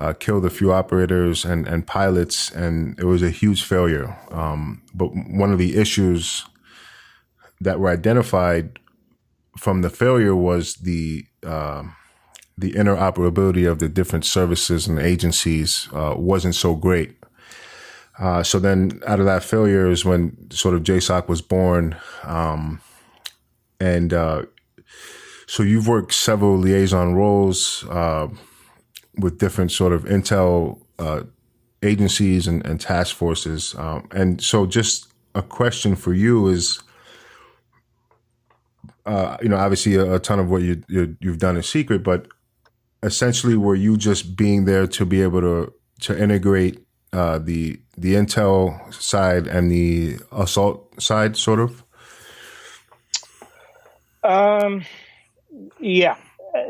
uh, 0.00 0.14
killed 0.14 0.46
a 0.46 0.50
few 0.50 0.72
operators 0.72 1.44
and, 1.44 1.68
and 1.68 1.86
pilots, 1.86 2.50
and 2.50 2.98
it 2.98 3.04
was 3.04 3.22
a 3.22 3.30
huge 3.30 3.62
failure. 3.62 4.16
Um, 4.30 4.82
but 4.94 5.08
one 5.14 5.52
of 5.52 5.58
the 5.58 5.76
issues 5.76 6.46
that 7.60 7.78
were 7.78 7.90
identified 7.90 8.78
from 9.58 9.82
the 9.82 9.90
failure 9.90 10.34
was 10.34 10.76
the 10.76 11.26
uh, 11.46 11.82
the 12.56 12.72
interoperability 12.72 13.70
of 13.70 13.78
the 13.78 13.88
different 13.88 14.24
services 14.24 14.86
and 14.86 14.98
agencies 14.98 15.88
uh, 15.92 16.14
wasn't 16.16 16.54
so 16.54 16.74
great. 16.74 17.16
Uh, 18.18 18.42
so 18.42 18.58
then, 18.58 19.00
out 19.06 19.20
of 19.20 19.26
that 19.26 19.42
failure 19.42 19.90
is 19.90 20.04
when 20.04 20.50
sort 20.50 20.74
of 20.74 20.82
JSOC 20.82 21.28
was 21.28 21.42
born, 21.42 21.96
um, 22.22 22.80
and 23.78 24.14
uh, 24.14 24.42
so 25.46 25.62
you've 25.62 25.88
worked 25.88 26.14
several 26.14 26.56
liaison 26.56 27.14
roles 27.14 27.84
uh, 27.88 28.28
with 29.20 29.38
different 29.38 29.72
sort 29.72 29.92
of 29.92 30.04
intel 30.04 30.80
uh, 30.98 31.22
agencies 31.82 32.46
and, 32.46 32.64
and, 32.66 32.80
task 32.80 33.16
forces, 33.16 33.74
um, 33.78 34.08
and 34.12 34.42
so 34.42 34.66
just 34.66 35.12
a 35.34 35.42
question 35.42 35.96
for 35.96 36.12
you 36.12 36.48
is. 36.48 36.82
Uh, 39.06 39.38
you 39.42 39.48
know, 39.48 39.56
obviously, 39.56 39.94
a, 39.94 40.14
a 40.14 40.18
ton 40.18 40.38
of 40.38 40.50
what 40.50 40.60
you, 40.60 40.84
you 40.88 41.16
have 41.24 41.38
done 41.38 41.56
is 41.56 41.66
secret, 41.66 42.04
but 42.04 42.28
essentially 43.02 43.56
were 43.56 43.74
you 43.74 43.96
just 43.96 44.36
being 44.36 44.66
there 44.66 44.86
to 44.86 45.06
be 45.06 45.22
able 45.22 45.40
to 45.40 45.72
to 46.00 46.22
integrate 46.22 46.84
uh, 47.12 47.38
the 47.38 47.80
the 47.96 48.14
intel 48.14 48.92
side 48.92 49.46
and 49.46 49.70
the 49.70 50.16
assault 50.32 51.00
side, 51.00 51.36
sort 51.36 51.60
of? 51.60 51.82
Um, 54.22 54.84
yeah. 55.80 56.16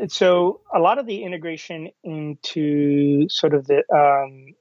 So 0.07 0.61
a 0.73 0.79
lot 0.79 0.99
of 0.99 1.05
the 1.05 1.23
integration 1.23 1.89
into 2.03 3.27
sort 3.29 3.53
of 3.53 3.67
the 3.67 3.83
um, 3.93 4.53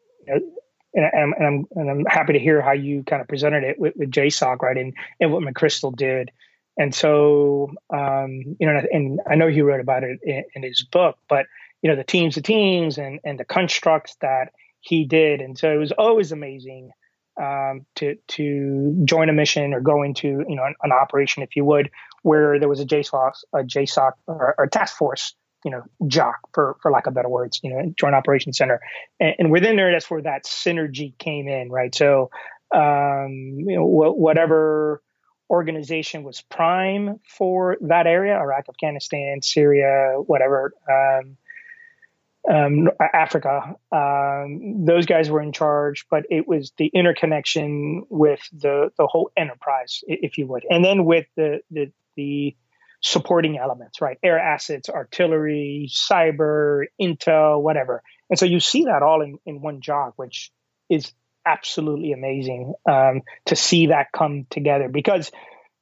and, 0.95 1.05
and, 1.13 1.35
and, 1.35 1.47
I'm 1.47 1.65
and 1.77 1.91
I'm 1.91 2.05
happy 2.07 2.33
to 2.35 2.39
hear 2.39 2.61
how 2.61 2.73
you 2.73 3.03
kind 3.05 3.23
of 3.23 3.29
presented 3.29 3.65
it 3.65 3.79
with, 3.79 3.95
with 3.97 4.11
JSOC, 4.11 4.61
right, 4.61 4.77
and 4.77 4.95
and 5.21 5.33
what 5.33 5.43
McChrystal 5.43 5.95
did, 5.95 6.31
And 6.77 6.95
so, 6.95 7.71
um, 7.91 8.57
you 8.59 8.67
know, 8.67 8.81
and 8.91 9.21
I 9.29 9.35
know 9.35 9.49
he 9.49 9.63
wrote 9.63 9.81
about 9.81 10.05
it 10.05 10.19
in, 10.23 10.45
in, 10.55 10.63
his 10.63 10.83
book, 10.83 11.19
but 11.29 11.47
you 11.83 11.91
know, 11.91 11.97
the 11.97 12.05
teams, 12.05 12.35
the 12.35 12.43
teams, 12.43 12.99
and 12.99 13.21
and 13.25 13.39
the 13.39 13.45
constructs 13.45 14.17
that 14.21 14.53
he 14.81 15.05
did, 15.05 15.41
and 15.41 15.59
so 15.59 15.73
it 15.73 15.77
was 15.79 15.93
always 15.93 16.33
amazing 16.33 16.91
um, 17.41 17.87
to 17.97 18.17
to 18.29 19.03
join 19.05 19.29
a 19.29 19.33
mission 19.33 19.73
or 19.73 19.81
go 19.81 20.03
into 20.03 20.45
you 20.49 20.57
know 20.57 20.65
an, 20.65 20.75
an, 20.83 20.93
operation, 20.93 21.43
if 21.43 21.57
you 21.57 21.65
would, 21.65 21.91
where 22.23 22.59
there 22.59 22.69
was 22.69 22.81
a 22.81 22.87
JSOC, 22.87 23.33
a 23.55 23.59
JSOC 23.59 24.13
or, 24.27 24.55
or 24.59 24.67
task 24.67 24.97
force, 24.97 25.35
you 25.65 25.71
know, 25.71 25.83
JOC 26.03 26.35
for 26.53 26.77
for 26.83 26.91
lack 26.91 27.07
of 27.07 27.15
better 27.15 27.29
words, 27.29 27.61
you 27.63 27.75
know, 27.75 27.93
Joint 27.97 28.15
Operations 28.15 28.57
Center, 28.59 28.81
and, 29.19 29.35
and 29.39 29.51
within 29.51 29.77
there, 29.77 29.93
that's 29.93 30.11
where 30.11 30.23
that 30.23 30.45
synergy 30.45 31.17
came 31.19 31.49
in, 31.49 31.71
right? 31.71 31.95
So, 31.95 32.31
um, 32.75 33.57
you 33.59 33.77
know, 33.77 33.87
wh- 33.87 34.17
whatever 34.17 35.03
organization 35.51 36.23
was 36.23 36.41
prime 36.43 37.19
for 37.29 37.77
that 37.83 38.07
area, 38.07 38.39
Iraq, 38.39 38.67
Afghanistan, 38.69 39.43
Syria, 39.43 40.15
whatever. 40.25 40.73
Um, 40.89 41.37
um, 42.49 42.89
Africa. 43.13 43.75
Um, 43.93 44.85
those 44.85 45.07
guys 45.07 45.31
were 45.31 45.43
in 45.43 45.53
charge, 45.53 46.07
but 46.11 46.25
it 46.31 46.49
was 46.49 46.73
the 46.79 46.87
interconnection 46.87 48.05
with 48.09 48.41
the 48.53 48.91
the 48.97 49.07
whole 49.07 49.31
enterprise, 49.37 50.03
if 50.07 50.39
you 50.39 50.47
would, 50.47 50.65
and 50.71 50.85
then 50.85 51.05
with 51.05 51.27
the 51.37 51.61
the, 51.71 51.93
the 52.17 52.57
supporting 53.01 53.59
elements, 53.59 54.01
right? 54.01 54.19
Air 54.23 54.39
assets, 54.39 54.89
artillery, 54.89 55.89
cyber, 55.91 56.85
intel, 57.01 57.63
whatever. 57.63 58.03
And 58.29 58.39
so 58.39 58.47
you 58.47 58.61
see 58.61 58.85
that 58.85 59.03
all 59.03 59.23
in, 59.23 59.39
in 59.47 59.61
one 59.61 59.81
job, 59.81 60.13
which 60.17 60.51
is 60.89 61.13
absolutely 61.47 62.13
amazing 62.13 62.75
um, 62.89 63.23
to 63.47 63.57
see 63.57 63.87
that 63.87 64.13
come 64.13 64.47
together 64.51 64.89
because 64.89 65.31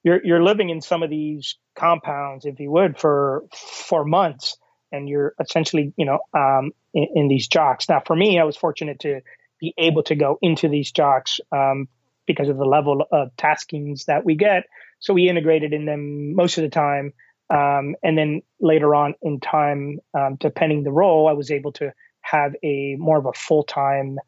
you're 0.05 0.25
you're 0.25 0.43
living 0.43 0.71
in 0.71 0.81
some 0.81 1.03
of 1.03 1.11
these 1.11 1.57
compounds, 1.75 2.45
if 2.45 2.61
you 2.61 2.71
would, 2.71 2.99
for 2.99 3.45
for 3.53 4.05
months 4.05 4.57
and 4.93 5.09
you're 5.09 5.35
essentially, 5.41 5.93
you 5.97 6.07
know, 6.07 6.21
um, 6.35 6.73
in, 6.95 7.09
in, 7.15 7.29
these 7.29 7.49
JOCs. 7.49 7.89
Now, 7.89 8.01
for 8.05 8.17
me, 8.17 8.39
I 8.39 8.45
was 8.45 8.57
fortunate 8.57 9.01
to 9.01 9.21
be 9.61 9.75
able 9.77 10.03
to 10.05 10.15
go 10.15 10.39
into 10.41 10.69
these 10.69 10.93
JOCs 10.93 11.41
um, 11.53 11.89
because 12.27 12.49
of 12.49 12.57
the 12.57 12.65
level 12.65 13.05
of 13.13 13.37
taskings 13.37 14.07
that 14.07 14.25
we 14.25 14.35
get. 14.35 14.65
So 15.01 15.15
we 15.15 15.29
integrated 15.29 15.73
in 15.73 15.85
them 15.85 16.35
most 16.35 16.59
of 16.59 16.63
the 16.63 16.71
time. 16.71 17.13
Um, 17.51 17.97
and 18.03 18.17
then 18.17 18.43
later 18.61 18.95
on 18.95 19.15
in 19.23 19.41
time, 19.41 20.01
um, 20.15 20.37
depending 20.39 20.83
the 20.83 20.93
role, 20.93 21.29
I 21.29 21.33
was 21.33 21.51
able 21.51 21.73
to 21.73 21.93
have 22.21 22.55
a 22.63 22.97
more 22.99 23.19
of 23.19 23.27
a 23.27 23.33
full 23.33 23.63
time 23.63 24.19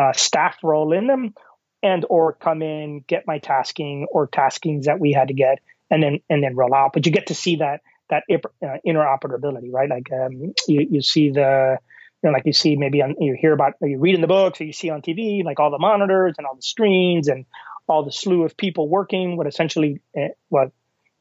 uh, 0.00 0.12
staff 0.12 0.56
role 0.62 0.92
in 0.92 1.06
them, 1.06 1.34
and 1.82 2.06
or 2.08 2.32
come 2.32 2.62
in, 2.62 3.04
get 3.06 3.26
my 3.26 3.38
tasking 3.38 4.06
or 4.10 4.26
taskings 4.26 4.84
that 4.84 4.98
we 4.98 5.12
had 5.12 5.28
to 5.28 5.34
get, 5.34 5.58
and 5.90 6.02
then 6.02 6.20
and 6.30 6.42
then 6.42 6.56
roll 6.56 6.74
out. 6.74 6.92
But 6.94 7.04
you 7.04 7.12
get 7.12 7.26
to 7.26 7.34
see 7.34 7.56
that 7.56 7.82
that 8.12 8.24
uh, 8.30 8.76
interoperability, 8.86 9.72
right? 9.72 9.88
Like 9.88 10.12
um, 10.12 10.52
you, 10.68 10.86
you 10.90 11.02
see 11.02 11.30
the, 11.30 11.78
you 12.22 12.28
know, 12.28 12.32
like 12.32 12.44
you 12.44 12.52
see 12.52 12.76
maybe 12.76 13.02
on, 13.02 13.16
you 13.18 13.36
hear 13.38 13.52
about, 13.52 13.72
you 13.80 13.98
read 13.98 14.14
in 14.14 14.20
the 14.20 14.26
books 14.26 14.60
or 14.60 14.64
you 14.64 14.72
see 14.72 14.90
on 14.90 15.00
TV, 15.00 15.42
like 15.42 15.58
all 15.58 15.70
the 15.70 15.78
monitors 15.78 16.34
and 16.36 16.46
all 16.46 16.54
the 16.54 16.62
screens 16.62 17.28
and 17.28 17.46
all 17.88 18.04
the 18.04 18.12
slew 18.12 18.44
of 18.44 18.56
people 18.56 18.88
working, 18.88 19.36
what 19.36 19.46
essentially, 19.46 20.00
uh, 20.16 20.28
what 20.48 20.72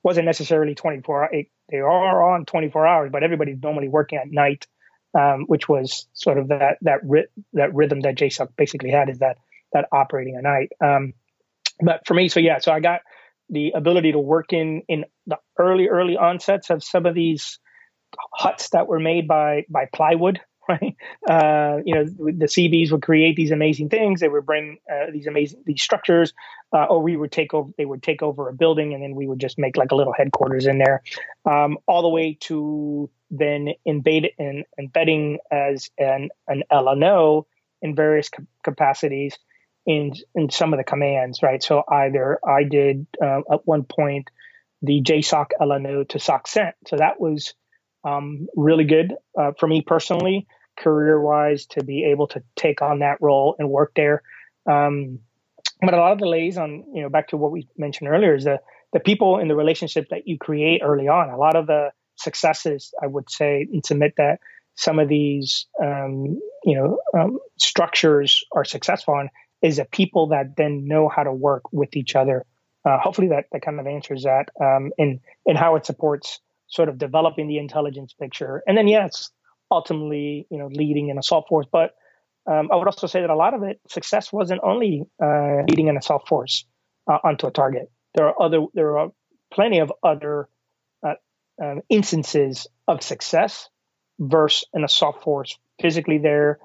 wasn't 0.03 0.25
necessarily 0.25 0.75
24, 0.75 1.29
they 1.69 1.77
are 1.77 2.33
on 2.33 2.45
24 2.45 2.87
hours, 2.87 3.09
but 3.11 3.23
everybody's 3.23 3.61
normally 3.61 3.87
working 3.87 4.17
at 4.19 4.31
night, 4.31 4.67
um, 5.17 5.45
which 5.47 5.69
was 5.69 6.07
sort 6.13 6.37
of 6.37 6.49
that, 6.49 6.77
that, 6.81 6.99
ri- 7.03 7.27
that 7.53 7.73
rhythm 7.73 8.01
that 8.01 8.15
JSOC 8.15 8.49
basically 8.57 8.91
had 8.91 9.09
is 9.09 9.19
that, 9.19 9.37
that 9.73 9.87
operating 9.91 10.35
at 10.35 10.43
night. 10.43 10.71
Um, 10.83 11.13
but 11.79 12.01
for 12.05 12.13
me, 12.13 12.29
so 12.29 12.39
yeah, 12.39 12.59
so 12.59 12.71
I 12.71 12.79
got, 12.79 13.01
the 13.51 13.73
ability 13.75 14.13
to 14.13 14.19
work 14.19 14.53
in 14.53 14.81
in 14.87 15.05
the 15.27 15.37
early 15.59 15.89
early 15.89 16.15
onsets 16.17 16.69
of 16.69 16.83
some 16.83 17.05
of 17.05 17.13
these 17.13 17.59
huts 18.33 18.69
that 18.69 18.87
were 18.87 18.99
made 18.99 19.27
by 19.27 19.65
by 19.69 19.85
plywood 19.93 20.39
right? 20.71 20.95
Uh, 21.29 21.77
you 21.85 21.95
know 21.95 22.05
the 22.05 22.47
Seabees 22.47 22.91
would 22.91 23.01
create 23.01 23.35
these 23.35 23.51
amazing 23.51 23.89
things. 23.89 24.19
They 24.19 24.29
would 24.29 24.45
bring 24.45 24.77
uh, 24.91 25.11
these 25.11 25.27
amazing 25.27 25.63
these 25.65 25.81
structures. 25.81 26.33
Uh, 26.73 26.85
or 26.85 27.01
we 27.01 27.17
would 27.17 27.31
take 27.31 27.53
over 27.53 27.71
they 27.77 27.85
would 27.85 28.01
take 28.01 28.21
over 28.21 28.47
a 28.47 28.53
building 28.53 28.93
and 28.93 29.03
then 29.03 29.13
we 29.13 29.27
would 29.27 29.39
just 29.39 29.59
make 29.59 29.75
like 29.75 29.91
a 29.91 29.95
little 29.95 30.13
headquarters 30.13 30.65
in 30.65 30.77
there. 30.77 31.01
Um, 31.45 31.77
all 31.87 32.01
the 32.01 32.09
way 32.09 32.37
to 32.41 33.09
then 33.29 33.69
embed 33.87 34.29
and 34.39 34.65
embedding 34.79 35.39
as 35.51 35.89
an 35.97 36.29
an 36.47 36.63
lno 36.71 37.45
in 37.81 37.95
various 37.95 38.29
capacities 38.63 39.37
in 39.85 40.13
in 40.35 40.49
some 40.49 40.73
of 40.73 40.77
the 40.77 40.83
commands, 40.83 41.41
right? 41.41 41.61
So 41.61 41.83
either 41.89 42.39
I 42.47 42.63
did 42.63 43.07
uh, 43.21 43.41
at 43.51 43.65
one 43.65 43.83
point 43.83 44.29
the 44.81 45.01
JSOC 45.01 45.47
LNO 45.59 46.09
to 46.09 46.17
SOCCENT, 46.17 46.73
so 46.87 46.97
that 46.97 47.19
was 47.19 47.53
um, 48.03 48.47
really 48.55 48.85
good 48.85 49.13
uh, 49.37 49.51
for 49.59 49.67
me 49.67 49.81
personally, 49.81 50.47
career 50.77 51.19
wise, 51.19 51.65
to 51.67 51.83
be 51.83 52.05
able 52.05 52.27
to 52.27 52.43
take 52.55 52.81
on 52.81 52.99
that 52.99 53.17
role 53.21 53.55
and 53.59 53.69
work 53.69 53.93
there. 53.95 54.23
Um, 54.69 55.19
but 55.81 55.93
a 55.93 55.97
lot 55.97 56.11
of 56.11 56.19
the 56.19 56.25
delays 56.25 56.57
on 56.57 56.83
you 56.93 57.01
know 57.01 57.09
back 57.09 57.29
to 57.29 57.37
what 57.37 57.51
we 57.51 57.67
mentioned 57.77 58.09
earlier 58.09 58.35
is 58.35 58.43
the 58.43 58.59
the 58.93 58.99
people 58.99 59.39
in 59.39 59.47
the 59.47 59.55
relationship 59.55 60.09
that 60.09 60.27
you 60.27 60.37
create 60.37 60.81
early 60.83 61.07
on. 61.07 61.29
A 61.29 61.37
lot 61.37 61.55
of 61.55 61.67
the 61.67 61.91
successes, 62.15 62.93
I 63.01 63.07
would 63.07 63.29
say, 63.29 63.67
and 63.71 63.85
submit 63.85 64.15
that 64.17 64.39
some 64.75 64.99
of 64.99 65.07
these 65.07 65.65
um, 65.81 66.39
you 66.63 66.75
know 66.75 66.99
um, 67.17 67.39
structures 67.57 68.43
are 68.53 68.65
successful 68.65 69.15
on 69.15 69.29
is 69.61 69.79
a 69.79 69.85
people 69.85 70.27
that 70.27 70.55
then 70.57 70.87
know 70.87 71.07
how 71.07 71.23
to 71.23 71.31
work 71.31 71.71
with 71.71 71.95
each 71.95 72.15
other. 72.15 72.45
Uh, 72.83 72.97
hopefully 72.97 73.27
that, 73.27 73.45
that 73.51 73.61
kind 73.61 73.79
of 73.79 73.85
answers 73.85 74.23
that 74.23 74.49
um, 74.59 74.91
and, 74.97 75.19
and 75.45 75.57
how 75.57 75.75
it 75.75 75.85
supports 75.85 76.39
sort 76.67 76.89
of 76.89 76.97
developing 76.97 77.47
the 77.47 77.59
intelligence 77.59 78.13
picture. 78.13 78.63
And 78.65 78.77
then, 78.77 78.87
yes, 78.87 79.29
ultimately, 79.71 80.45
you 80.51 80.57
know, 80.57 80.67
leading 80.71 81.09
an 81.09 81.17
assault 81.17 81.45
force. 81.47 81.65
But 81.71 81.95
um, 82.45 82.69
I 82.71 82.75
would 82.75 82.87
also 82.87 83.07
say 83.07 83.21
that 83.21 83.29
a 83.29 83.35
lot 83.35 83.53
of 83.53 83.63
it, 83.63 83.79
success 83.87 84.33
wasn't 84.33 84.61
only 84.63 85.03
uh, 85.23 85.63
leading 85.69 85.89
an 85.89 85.97
assault 85.97 86.27
force 86.27 86.65
uh, 87.09 87.17
onto 87.23 87.47
a 87.47 87.51
target. 87.51 87.89
There 88.15 88.27
are 88.27 88.41
other, 88.41 88.65
there 88.73 88.97
are 88.99 89.11
plenty 89.53 89.79
of 89.79 89.91
other 90.03 90.49
uh, 91.07 91.13
um, 91.63 91.81
instances 91.89 92.67
of 92.87 93.01
success 93.01 93.69
versus 94.19 94.65
an 94.73 94.83
assault 94.83 95.23
force 95.23 95.57
physically 95.81 96.17
there 96.17 96.59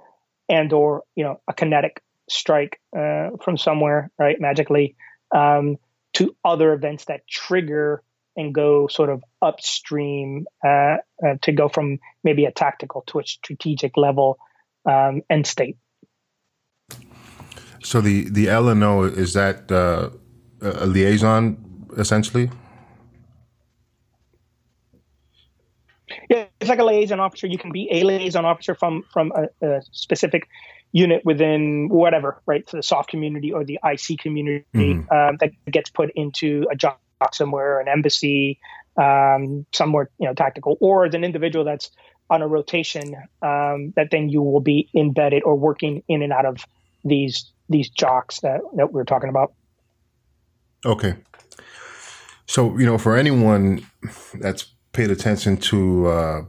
and 0.49 0.73
or, 0.73 1.05
you 1.15 1.25
know, 1.25 1.41
a 1.49 1.55
kinetic 1.55 2.03
strike 2.29 2.81
uh, 2.97 3.31
from 3.43 3.57
somewhere, 3.57 4.11
right, 4.19 4.41
magically, 4.41 4.97
um, 5.35 5.77
to 6.15 6.35
other 6.45 6.73
events 6.73 7.05
that 7.07 7.27
trigger 7.29 8.03
and 8.37 8.55
go 8.55 8.87
sort 8.87 9.11
of 9.11 9.25
upstream 9.43 10.47
uh, 10.65 10.97
uh, 11.25 11.35
to 11.43 11.53
go 11.53 11.69
from 11.69 11.99
maybe 12.23 12.45
a 12.45 12.53
tactical 12.53 13.03
to 13.07 13.19
a 13.19 13.27
strategic 13.27 13.97
level 13.97 14.39
um, 14.89 15.23
end 15.31 15.47
state. 15.47 15.77
So 17.83 18.01
the 18.01 18.29
the 18.29 18.47
LNO 18.47 19.17
is 19.17 19.33
that 19.35 19.71
uh, 19.71 20.11
a 20.61 20.87
liaison 20.87 21.87
essentially? 21.97 22.51
Yeah, 26.29 26.47
it's 26.61 26.69
like 26.69 26.79
a 26.79 26.85
liaison 26.85 27.21
officer. 27.21 27.47
You 27.47 27.59
can 27.59 27.73
be 27.73 27.89
a 27.93 28.03
liaison 28.03 28.45
officer 28.45 28.75
from 28.75 29.05
from 29.13 29.33
a, 29.33 29.67
a 29.67 29.83
specific 29.93 30.49
unit 30.93 31.25
within 31.25 31.89
whatever, 31.89 32.43
right? 32.47 32.69
So 32.69 32.79
the 32.79 32.83
SOF 32.83 33.07
community 33.07 33.53
or 33.53 33.65
the 33.65 33.79
IC 33.85 34.19
community 34.19 34.65
um, 35.11 35.37
that 35.41 35.51
gets 35.71 35.91
put 35.91 36.11
into 36.15 36.67
a 36.73 36.77
JOC 36.77 36.97
somewhere, 37.33 37.81
an 37.81 37.89
embassy, 37.89 38.59
um, 38.97 39.67
somewhere, 39.73 40.11
you 40.19 40.27
know, 40.27 40.35
tactical, 40.35 40.77
or 40.81 41.07
as 41.07 41.15
an 41.15 41.25
individual 41.25 41.65
that's 41.65 41.91
on 42.29 42.43
a 42.43 42.49
rotation, 42.49 43.15
um, 43.43 43.93
that 43.97 44.09
then 44.11 44.29
you 44.29 44.43
will 44.43 44.61
be 44.61 44.89
embedded 44.95 45.43
or 45.45 45.55
working 45.55 46.03
in 46.09 46.23
and 46.23 46.33
out 46.33 46.47
of 46.47 46.65
these 47.05 47.51
these 47.69 47.91
JOCs 47.91 48.41
that, 48.43 48.61
that 48.77 48.93
we 48.93 49.01
are 49.01 49.05
talking 49.05 49.29
about. 49.29 49.53
Okay. 50.85 51.15
So, 52.47 52.79
you 52.79 52.87
know, 52.87 52.97
for 52.97 53.17
anyone 53.17 53.85
that's 54.35 54.67
paid 54.93 55.11
attention 55.11 55.57
to, 55.57 56.07
uh, 56.07 56.43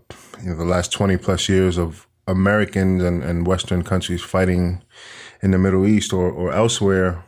you 0.44 0.50
know, 0.50 0.56
the 0.56 0.66
last 0.66 0.92
20 0.92 1.18
plus 1.18 1.50
years 1.50 1.78
of 1.78 2.08
Americans 2.28 3.04
and, 3.04 3.24
and 3.24 3.48
Western 3.48 3.84
countries 3.84 4.22
fighting 4.22 4.84
in 5.42 5.52
the 5.52 5.58
Middle 5.58 5.88
East 5.88 6.14
or, 6.14 6.30
or 6.30 6.54
elsewhere, 6.54 7.24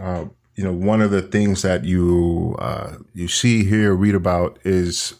uh, 0.00 0.24
you 0.60 0.66
know, 0.66 0.74
one 0.74 1.00
of 1.00 1.10
the 1.10 1.22
things 1.22 1.62
that 1.62 1.86
you 1.86 2.54
uh, 2.58 2.96
you 3.14 3.28
see 3.28 3.64
here, 3.64 3.94
read 3.94 4.14
about 4.14 4.58
is, 4.62 5.14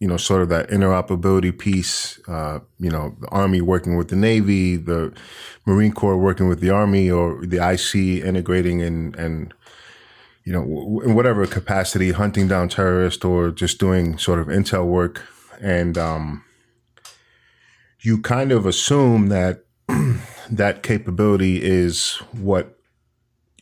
you 0.00 0.08
know, 0.08 0.16
sort 0.16 0.40
of 0.40 0.48
that 0.48 0.70
interoperability 0.70 1.56
piece. 1.56 2.18
Uh, 2.26 2.60
you 2.78 2.88
know, 2.88 3.14
the 3.20 3.28
Army 3.28 3.60
working 3.60 3.98
with 3.98 4.08
the 4.08 4.16
Navy, 4.16 4.76
the 4.76 5.12
Marine 5.66 5.92
Corps 5.92 6.16
working 6.16 6.48
with 6.48 6.60
the 6.60 6.70
Army, 6.70 7.10
or 7.10 7.44
the 7.44 7.58
IC 7.58 8.24
integrating 8.24 8.80
and 8.80 9.14
and 9.16 9.52
you 10.44 10.54
know, 10.54 11.02
in 11.04 11.14
whatever 11.14 11.46
capacity, 11.46 12.12
hunting 12.12 12.48
down 12.48 12.70
terrorists 12.70 13.26
or 13.26 13.50
just 13.50 13.78
doing 13.78 14.16
sort 14.16 14.38
of 14.38 14.46
intel 14.46 14.86
work. 14.86 15.22
And 15.60 15.98
um, 15.98 16.44
you 18.00 18.22
kind 18.22 18.52
of 18.52 18.64
assume 18.64 19.28
that 19.28 19.64
that 20.50 20.82
capability 20.82 21.62
is 21.62 22.14
what 22.32 22.76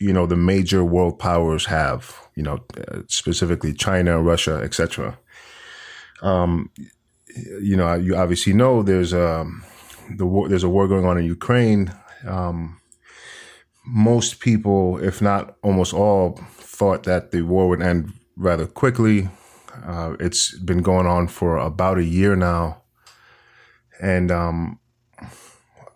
you 0.05 0.13
know 0.13 0.27
the 0.27 0.37
major 0.37 0.85
world 0.85 1.19
powers 1.19 1.65
have. 1.67 2.21
You 2.37 2.43
know, 2.43 2.59
uh, 2.77 3.03
specifically 3.09 3.73
China, 3.73 4.21
Russia, 4.21 4.57
etc. 4.63 5.19
Um, 6.21 6.71
you 7.61 7.77
know, 7.77 7.95
you 7.95 8.17
obviously 8.17 8.53
know 8.53 8.83
there's 8.83 9.13
a 9.13 9.41
um, 9.41 9.65
the 10.11 10.27
war, 10.27 10.49
there's 10.49 10.65
a 10.65 10.69
war 10.69 10.87
going 10.89 11.07
on 11.07 11.17
in 11.17 11.25
Ukraine. 11.25 11.93
Um, 12.27 12.81
most 13.87 14.41
people, 14.41 14.99
if 14.99 15.23
not 15.23 15.57
almost 15.63 15.95
all, 15.95 16.39
thought 16.79 17.05
that 17.05 17.31
the 17.31 17.43
war 17.43 17.69
would 17.69 17.83
end 17.83 18.13
rather 18.37 18.67
quickly. 18.67 19.29
Uh, 19.85 20.17
it's 20.21 20.57
been 20.59 20.83
going 20.83 21.07
on 21.07 21.29
for 21.29 21.57
about 21.57 21.99
a 21.99 22.05
year 22.05 22.37
now, 22.37 22.83
and 24.01 24.31
um, 24.31 24.79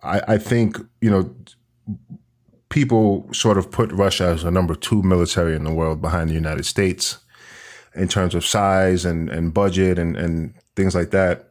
I, 0.03 0.35
I 0.35 0.39
think 0.39 0.79
you 1.01 1.11
know 1.11 1.35
people 2.79 3.27
sort 3.33 3.59
of 3.59 3.73
put 3.73 3.91
Russia 3.91 4.27
as 4.27 4.45
a 4.45 4.53
number 4.53 4.75
two 4.77 5.03
military 5.03 5.57
in 5.57 5.65
the 5.65 5.75
world 5.81 6.01
behind 6.01 6.31
the 6.31 6.35
United 6.45 6.65
States 6.65 7.19
in 8.03 8.07
terms 8.07 8.37
of 8.37 8.47
size 8.47 9.05
and, 9.05 9.29
and 9.31 9.53
budget 9.53 9.99
and, 9.99 10.17
and 10.17 10.55
things 10.77 10.95
like 10.95 11.11
that. 11.11 11.51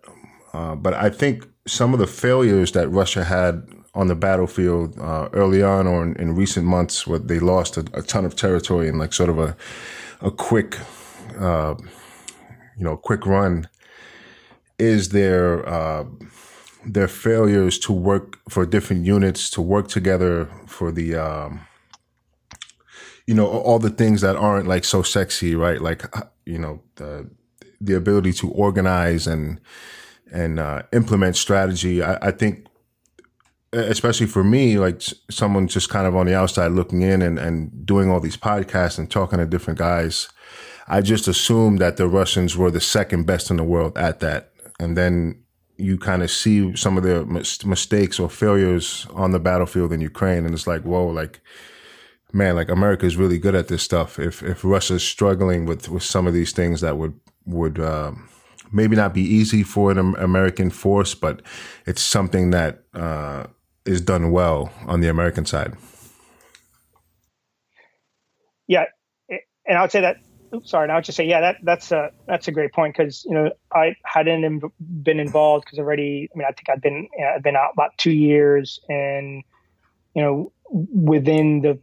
Uh, 0.54 0.74
but 0.76 0.94
I 0.94 1.10
think 1.10 1.46
some 1.66 1.94
of 1.94 2.00
the 2.00 2.08
failures 2.08 2.72
that 2.72 2.88
Russia 2.88 3.26
had 3.26 3.68
on 3.94 4.08
the 4.08 4.16
battlefield 4.16 4.98
uh, 5.00 5.28
early 5.34 5.62
on 5.62 5.86
or 5.86 6.02
in, 6.06 6.16
in, 6.16 6.34
recent 6.34 6.66
months, 6.66 7.06
where 7.06 7.20
they 7.20 7.40
lost 7.40 7.76
a, 7.76 7.84
a, 7.94 8.02
ton 8.02 8.24
of 8.24 8.34
territory 8.36 8.88
in 8.88 8.98
like 8.98 9.12
sort 9.12 9.30
of 9.30 9.38
a 9.40 9.58
a 10.22 10.32
quick, 10.32 10.78
uh, 11.40 11.76
you 12.78 12.86
know, 12.86 12.96
quick 12.96 13.26
run, 13.26 13.68
is 14.80 15.10
their 15.10 15.68
uh, 15.68 16.06
their 16.94 17.08
failures 17.08 17.78
to 17.80 17.92
work 17.94 18.40
for 18.50 18.66
different 18.66 19.06
units 19.06 19.50
to 19.52 19.62
work 19.62 19.88
together 19.88 20.50
for 20.66 20.92
the. 20.92 21.16
Um, 21.16 21.62
you 23.28 23.34
know 23.34 23.46
all 23.46 23.78
the 23.78 23.90
things 23.90 24.22
that 24.22 24.38
aren't 24.38 24.68
like 24.68 24.86
so 24.86 25.02
sexy, 25.02 25.54
right? 25.54 25.82
Like 25.82 26.04
you 26.46 26.58
know 26.58 26.82
the 26.96 27.30
the 27.80 27.94
ability 27.94 28.34
to 28.34 28.50
organize 28.52 29.28
and 29.28 29.60
and 30.32 30.60
uh, 30.60 30.84
implement 30.94 31.36
strategy. 31.36 32.02
I, 32.02 32.18
I, 32.22 32.32
think, 32.32 32.66
especially 33.72 34.28
for 34.28 34.44
me, 34.44 34.78
like 34.78 35.02
someone 35.30 35.68
just 35.68 35.90
kind 35.90 36.08
of 36.08 36.16
on 36.16 36.26
the 36.26 36.36
outside 36.36 36.72
looking 36.74 37.02
in 37.02 37.22
and, 37.22 37.40
and 37.40 37.86
doing 37.86 38.10
all 38.10 38.20
these 38.20 38.38
podcasts 38.38 38.98
and 38.98 39.10
talking 39.10 39.40
to 39.40 39.46
different 39.46 39.80
guys, 39.80 40.28
I 40.88 41.02
just 41.02 41.28
assumed 41.28 41.80
that 41.80 41.98
the 41.98 42.08
Russians 42.08 42.58
were 42.58 42.72
the 42.72 42.82
second 42.82 43.26
best 43.26 43.50
in 43.50 43.58
the 43.58 43.64
world 43.64 43.98
at 43.98 44.20
that. 44.20 44.52
And 44.80 44.98
then 44.98 45.44
you 45.78 45.98
kind 45.98 46.24
of 46.24 46.32
see 46.32 46.76
some 46.76 46.98
of 46.98 47.04
their 47.04 47.26
mis- 47.26 47.66
mistakes 47.66 48.20
or 48.20 48.30
failures 48.30 49.08
on 49.14 49.32
the 49.32 49.40
battlefield 49.40 49.94
in 49.94 50.02
Ukraine, 50.02 50.46
and 50.46 50.54
it's 50.54 50.68
like, 50.68 50.82
whoa, 50.84 51.08
like, 51.08 51.40
man, 52.34 52.56
like 52.56 52.70
America 52.70 53.06
is 53.06 53.18
really 53.18 53.38
good 53.38 53.56
at 53.56 53.68
this 53.68 53.84
stuff. 53.84 54.20
If 54.20 54.44
if 54.44 54.64
Russia's 54.64 55.04
struggling 55.04 55.66
with 55.66 55.90
with 55.90 56.04
some 56.04 56.28
of 56.28 56.34
these 56.34 56.52
things, 56.52 56.82
that 56.82 56.98
would 56.98 57.20
would 57.46 57.80
um, 57.80 58.30
maybe 58.72 58.96
not 58.96 59.14
be 59.14 59.22
easy 59.22 59.64
for 59.64 59.92
an 59.92 60.16
American 60.18 60.70
force, 60.70 61.16
but 61.16 61.42
it's 61.86 62.02
something 62.02 62.52
that 62.52 62.84
uh, 62.94 63.46
is 63.86 64.02
done 64.02 64.32
well 64.32 64.72
on 64.86 65.02
the 65.02 65.08
American 65.08 65.46
side. 65.46 65.76
Yeah, 68.68 68.86
and 69.30 69.78
I 69.78 69.82
would 69.82 69.92
say 69.92 70.02
that. 70.02 70.18
Oops, 70.58 70.70
sorry, 70.70 70.84
and 70.84 70.92
I 70.92 70.96
would 70.96 71.04
just 71.04 71.16
say, 71.16 71.26
yeah, 71.26 71.42
that 71.42 71.58
that's 71.64 71.92
a 71.92 72.12
that's 72.26 72.48
a 72.48 72.52
great 72.52 72.74
point 72.74 72.96
because 72.96 73.26
you 73.26 73.34
know 73.34 73.52
I 73.74 73.96
hadn't 74.04 74.64
been 74.80 75.20
involved 75.20 75.66
because 75.66 75.80
already. 75.80 76.30
I 76.34 76.38
mean, 76.38 76.48
I 76.48 76.52
think 76.52 76.70
I've 76.70 76.82
been 76.82 77.08
I've 77.36 77.44
been 77.44 77.56
out 77.56 77.72
about 77.74 77.98
two 77.98 78.12
years, 78.12 78.80
and 78.90 79.44
you 80.14 80.22
know, 80.22 80.52
within 80.70 81.62
the 81.62 81.80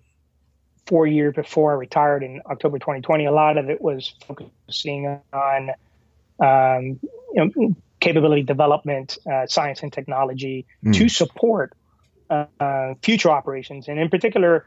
four 0.86 1.06
years 1.06 1.34
before 1.34 1.72
I 1.72 1.76
retired 1.76 2.22
in 2.22 2.42
October 2.46 2.78
2020, 2.78 3.24
a 3.24 3.32
lot 3.32 3.56
of 3.56 3.70
it 3.70 3.80
was 3.80 4.14
focusing 4.26 5.20
on 5.32 5.70
um, 6.40 7.00
you 7.32 7.52
know, 7.56 7.74
capability 8.00 8.42
development, 8.42 9.16
uh, 9.30 9.46
science 9.46 9.82
and 9.82 9.92
technology 9.92 10.66
mm. 10.84 10.94
to 10.94 11.08
support 11.08 11.72
uh, 12.28 12.94
future 13.02 13.30
operations, 13.30 13.88
and 13.88 13.98
in 13.98 14.08
particular, 14.08 14.66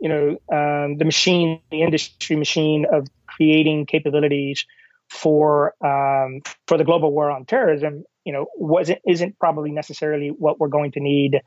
you 0.00 0.08
know, 0.08 0.30
um, 0.52 0.98
the 0.98 1.04
machine, 1.04 1.60
the 1.70 1.82
industry 1.82 2.36
machine 2.36 2.86
of 2.90 3.06
creating 3.36 3.86
capabilities 3.86 4.64
for 5.08 5.74
um, 5.84 6.42
for 6.66 6.78
the 6.78 6.84
global 6.84 7.12
war 7.12 7.30
on 7.30 7.44
terrorism. 7.44 8.04
You 8.24 8.32
know, 8.32 8.46
wasn't 8.56 9.00
isn't 9.06 9.38
probably 9.38 9.70
necessarily 9.70 10.28
what 10.28 10.58
we're 10.58 10.68
going 10.68 10.92
to 10.92 11.00
need 11.00 11.40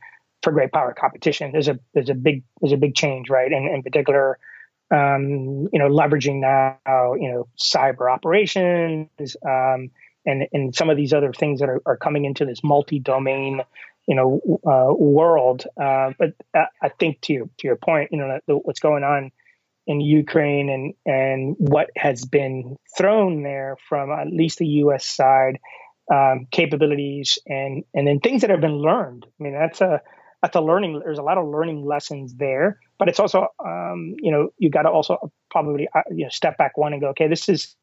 for 0.44 0.52
great 0.52 0.72
power 0.72 0.94
competition. 0.98 1.52
There's 1.52 1.68
a 1.68 1.80
there's 1.94 2.10
a 2.10 2.14
big 2.14 2.44
there's 2.62 2.74
a 2.74 2.78
big 2.78 2.96
change, 2.96 3.30
right? 3.30 3.52
And 3.52 3.74
in 3.74 3.84
particular, 3.84 4.38
um, 4.92 5.68
you 5.74 5.80
know, 5.80 5.90
leveraging 5.90 6.40
now, 6.40 7.14
you 7.16 7.32
know, 7.32 7.48
cyber 7.60 8.12
operations, 8.12 9.36
um, 9.46 9.90
and 10.26 10.48
and 10.54 10.76
some 10.76 10.90
of 10.90 10.98
these 10.98 11.14
other 11.14 11.34
things 11.34 11.60
that 11.60 11.70
are, 11.70 11.82
are 11.86 11.98
coming 11.98 12.26
into 12.26 12.46
this 12.46 12.64
multi-domain, 12.64 13.62
you 14.08 14.16
know, 14.16 14.40
uh, 14.66 14.94
world. 14.94 15.66
Uh, 15.82 16.12
but 16.18 16.34
I 16.54 16.90
think 17.00 17.22
to 17.22 17.34
your 17.34 17.50
to 17.58 17.68
your 17.68 17.76
point, 17.76 18.12
you 18.12 18.20
know, 18.20 18.40
what's 18.48 18.80
going 18.80 19.04
on 19.04 19.32
in 19.88 20.02
Ukraine 20.02 20.70
and 20.70 20.94
and 21.06 21.56
what 21.58 21.90
has 21.96 22.26
been 22.26 22.76
thrown 22.98 23.44
there 23.44 23.78
from 23.88 24.12
at 24.12 24.28
least 24.28 24.60
the 24.60 24.68
U.S. 24.84 25.06
side, 25.06 25.58
um, 26.14 26.46
capabilities 26.52 27.40
and 27.48 27.84
and 27.96 28.06
then 28.06 28.20
things 28.20 28.42
that 28.42 28.50
have 28.50 28.62
been 28.62 28.78
learned. 28.78 29.26
I 29.26 29.44
mean, 29.44 29.54
that's 29.54 29.82
a 29.82 30.02
that's 30.42 30.56
a 30.56 30.62
learning. 30.62 31.02
There's 31.04 31.18
a 31.18 31.24
lot 31.24 31.38
of 31.38 31.48
learning 31.48 31.86
lessons 31.86 32.36
there, 32.36 32.80
but 33.00 33.08
it's 33.08 33.20
also, 33.20 33.48
um, 33.66 34.16
you 34.20 34.32
know, 34.32 34.50
you 34.58 34.70
got 34.70 34.84
to 34.84 34.90
also 34.90 35.32
probably 35.50 35.88
uh, 35.96 36.02
you 36.12 36.26
know 36.26 36.30
step 36.30 36.58
back 36.58 36.78
one 36.78 36.92
and 36.92 37.02
go, 37.02 37.10
okay, 37.10 37.30
this 37.30 37.48
is 37.50 37.76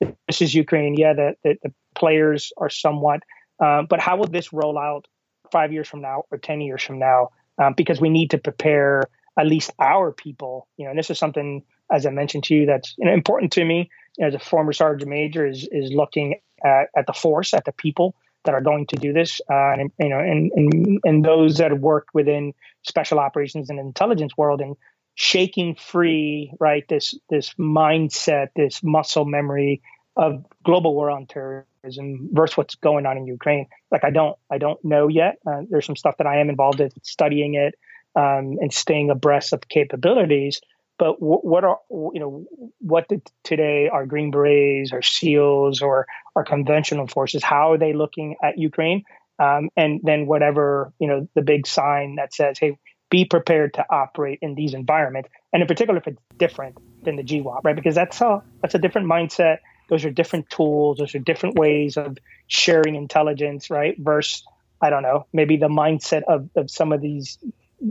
this 0.00 0.40
is 0.40 0.54
Ukraine. 0.54 0.94
Yeah, 0.96 1.12
the 1.12 1.34
the, 1.42 1.56
the 1.62 1.72
players 1.96 2.52
are 2.56 2.70
somewhat, 2.70 3.20
uh, 3.62 3.82
but 3.82 3.98
how 3.98 4.16
will 4.16 4.28
this 4.28 4.52
roll 4.52 4.78
out 4.78 5.06
five 5.50 5.72
years 5.72 5.88
from 5.88 6.02
now 6.02 6.22
or 6.30 6.38
ten 6.38 6.60
years 6.60 6.82
from 6.82 7.00
now? 7.00 7.30
Um, 7.62 7.74
because 7.76 8.00
we 8.00 8.08
need 8.08 8.30
to 8.30 8.38
prepare 8.38 9.02
at 9.38 9.46
least 9.46 9.70
our 9.78 10.12
people. 10.12 10.68
You 10.76 10.84
know, 10.84 10.90
and 10.90 10.98
this 10.98 11.10
is 11.10 11.18
something, 11.18 11.62
as 11.90 12.06
I 12.06 12.10
mentioned 12.10 12.44
to 12.44 12.54
you, 12.54 12.66
that's 12.66 12.94
you 12.98 13.06
know, 13.06 13.12
important 13.12 13.52
to 13.52 13.64
me 13.64 13.90
as 14.20 14.34
a 14.34 14.38
former 14.38 14.72
sergeant 14.72 15.10
major 15.10 15.46
is 15.46 15.68
is 15.70 15.92
looking 15.92 16.40
at, 16.64 16.88
at 16.96 17.06
the 17.06 17.12
force, 17.12 17.54
at 17.54 17.64
the 17.64 17.72
people 17.72 18.14
that 18.44 18.54
are 18.54 18.60
going 18.60 18.86
to 18.88 18.96
do 18.96 19.12
this, 19.12 19.40
uh, 19.50 19.72
and 19.72 19.92
you 19.98 20.08
know, 20.08 20.18
and, 20.18 20.50
and 20.54 21.00
and 21.04 21.24
those 21.24 21.58
that 21.58 21.78
work 21.78 22.08
within 22.12 22.52
special 22.82 23.18
operations 23.18 23.70
and 23.70 23.78
intelligence 23.78 24.36
world, 24.36 24.60
and 24.60 24.76
shaking 25.14 25.74
free, 25.74 26.52
right? 26.58 26.84
This 26.88 27.14
this 27.30 27.54
mindset, 27.54 28.48
this 28.56 28.82
muscle 28.82 29.24
memory 29.24 29.82
of 30.16 30.44
global 30.62 30.94
war 30.94 31.10
on 31.10 31.26
terrorism 31.26 32.28
versus 32.32 32.56
what's 32.56 32.74
going 32.74 33.06
on 33.06 33.16
in 33.16 33.26
Ukraine. 33.26 33.66
Like 33.90 34.04
I 34.04 34.10
don't 34.10 34.36
I 34.50 34.58
don't 34.58 34.82
know 34.84 35.08
yet. 35.08 35.38
Uh, 35.46 35.62
there's 35.68 35.86
some 35.86 35.96
stuff 35.96 36.16
that 36.18 36.26
I 36.26 36.38
am 36.38 36.50
involved 36.50 36.80
in 36.80 36.90
studying 37.02 37.54
it 37.54 37.74
um, 38.14 38.58
and 38.60 38.72
staying 38.72 39.10
abreast 39.10 39.52
of 39.52 39.68
capabilities. 39.68 40.60
But 40.98 41.18
w- 41.20 41.40
what 41.40 41.64
are 41.64 41.78
you 41.90 42.20
know 42.20 42.44
what 42.78 43.08
did 43.08 43.22
today 43.44 43.88
our 43.88 44.06
Green 44.06 44.30
Berets 44.30 44.92
our 44.92 45.02
SEALs 45.02 45.82
or 45.82 46.06
our 46.36 46.44
conventional 46.44 47.06
forces? 47.06 47.42
How 47.42 47.72
are 47.72 47.78
they 47.78 47.92
looking 47.92 48.36
at 48.42 48.58
Ukraine? 48.58 49.04
Um, 49.38 49.70
and 49.76 50.00
then 50.02 50.26
whatever 50.26 50.92
you 50.98 51.08
know 51.08 51.28
the 51.34 51.42
big 51.42 51.66
sign 51.66 52.16
that 52.16 52.34
says, 52.34 52.58
"Hey, 52.58 52.78
be 53.10 53.24
prepared 53.24 53.74
to 53.74 53.86
operate 53.90 54.38
in 54.42 54.54
these 54.54 54.74
environments," 54.74 55.28
and 55.52 55.62
in 55.62 55.66
particular 55.66 55.98
if 55.98 56.06
it's 56.06 56.22
different 56.36 56.76
than 57.02 57.16
the 57.16 57.24
GWOT, 57.24 57.64
right? 57.64 57.74
Because 57.74 57.94
that's 57.94 58.20
a 58.20 58.42
that's 58.60 58.74
a 58.74 58.78
different 58.78 59.08
mindset. 59.08 59.58
Those 59.88 60.04
are 60.04 60.10
different 60.10 60.48
tools. 60.50 60.98
Those 60.98 61.14
are 61.14 61.18
different 61.18 61.56
ways 61.56 61.96
of 61.96 62.16
sharing 62.46 62.94
intelligence, 62.94 63.70
right? 63.70 63.96
Versus 63.98 64.44
I 64.82 64.90
don't 64.90 65.02
know, 65.02 65.26
maybe 65.32 65.56
the 65.56 65.68
mindset 65.68 66.22
of, 66.24 66.50
of 66.56 66.70
some 66.70 66.92
of 66.92 67.00
these 67.00 67.38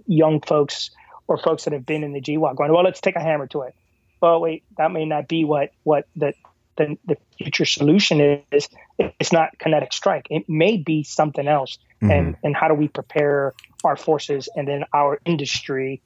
young 0.08 0.42
folks 0.42 0.92
or 1.28 1.38
folks 1.38 1.64
that 1.64 1.74
have 1.74 1.86
been 1.86 2.04
in 2.04 2.14
the 2.14 2.22
GWOT 2.22 2.56
going, 2.56 2.72
well, 2.72 2.84
let's 2.84 3.02
take 3.02 3.16
a 3.16 3.22
hammer 3.22 3.48
to 3.48 3.62
it. 3.62 3.76
Well, 4.22 4.40
wait, 4.40 4.64
that 4.78 4.92
may 4.92 5.06
not 5.06 5.28
be 5.28 5.46
what 5.46 5.72
what 5.84 6.06
the 6.16 6.34
the, 6.78 6.98
the 7.06 7.18
future 7.38 7.66
solution 7.66 8.44
is. 8.52 8.70
It's 8.98 9.32
not 9.32 9.58
kinetic 9.60 9.94
strike. 9.94 10.28
It 10.30 10.48
may 10.48 10.78
be 10.78 11.04
something 11.04 11.48
else. 11.48 11.78
Mm-hmm. 12.02 12.12
And 12.12 12.38
and 12.44 12.56
how 12.56 12.68
do 12.68 12.74
we 12.74 12.88
prepare 12.88 13.54
our 13.84 13.96
forces 13.96 14.50
and 14.56 14.68
then 14.68 14.86
our 14.94 15.20
industry? 15.26 16.02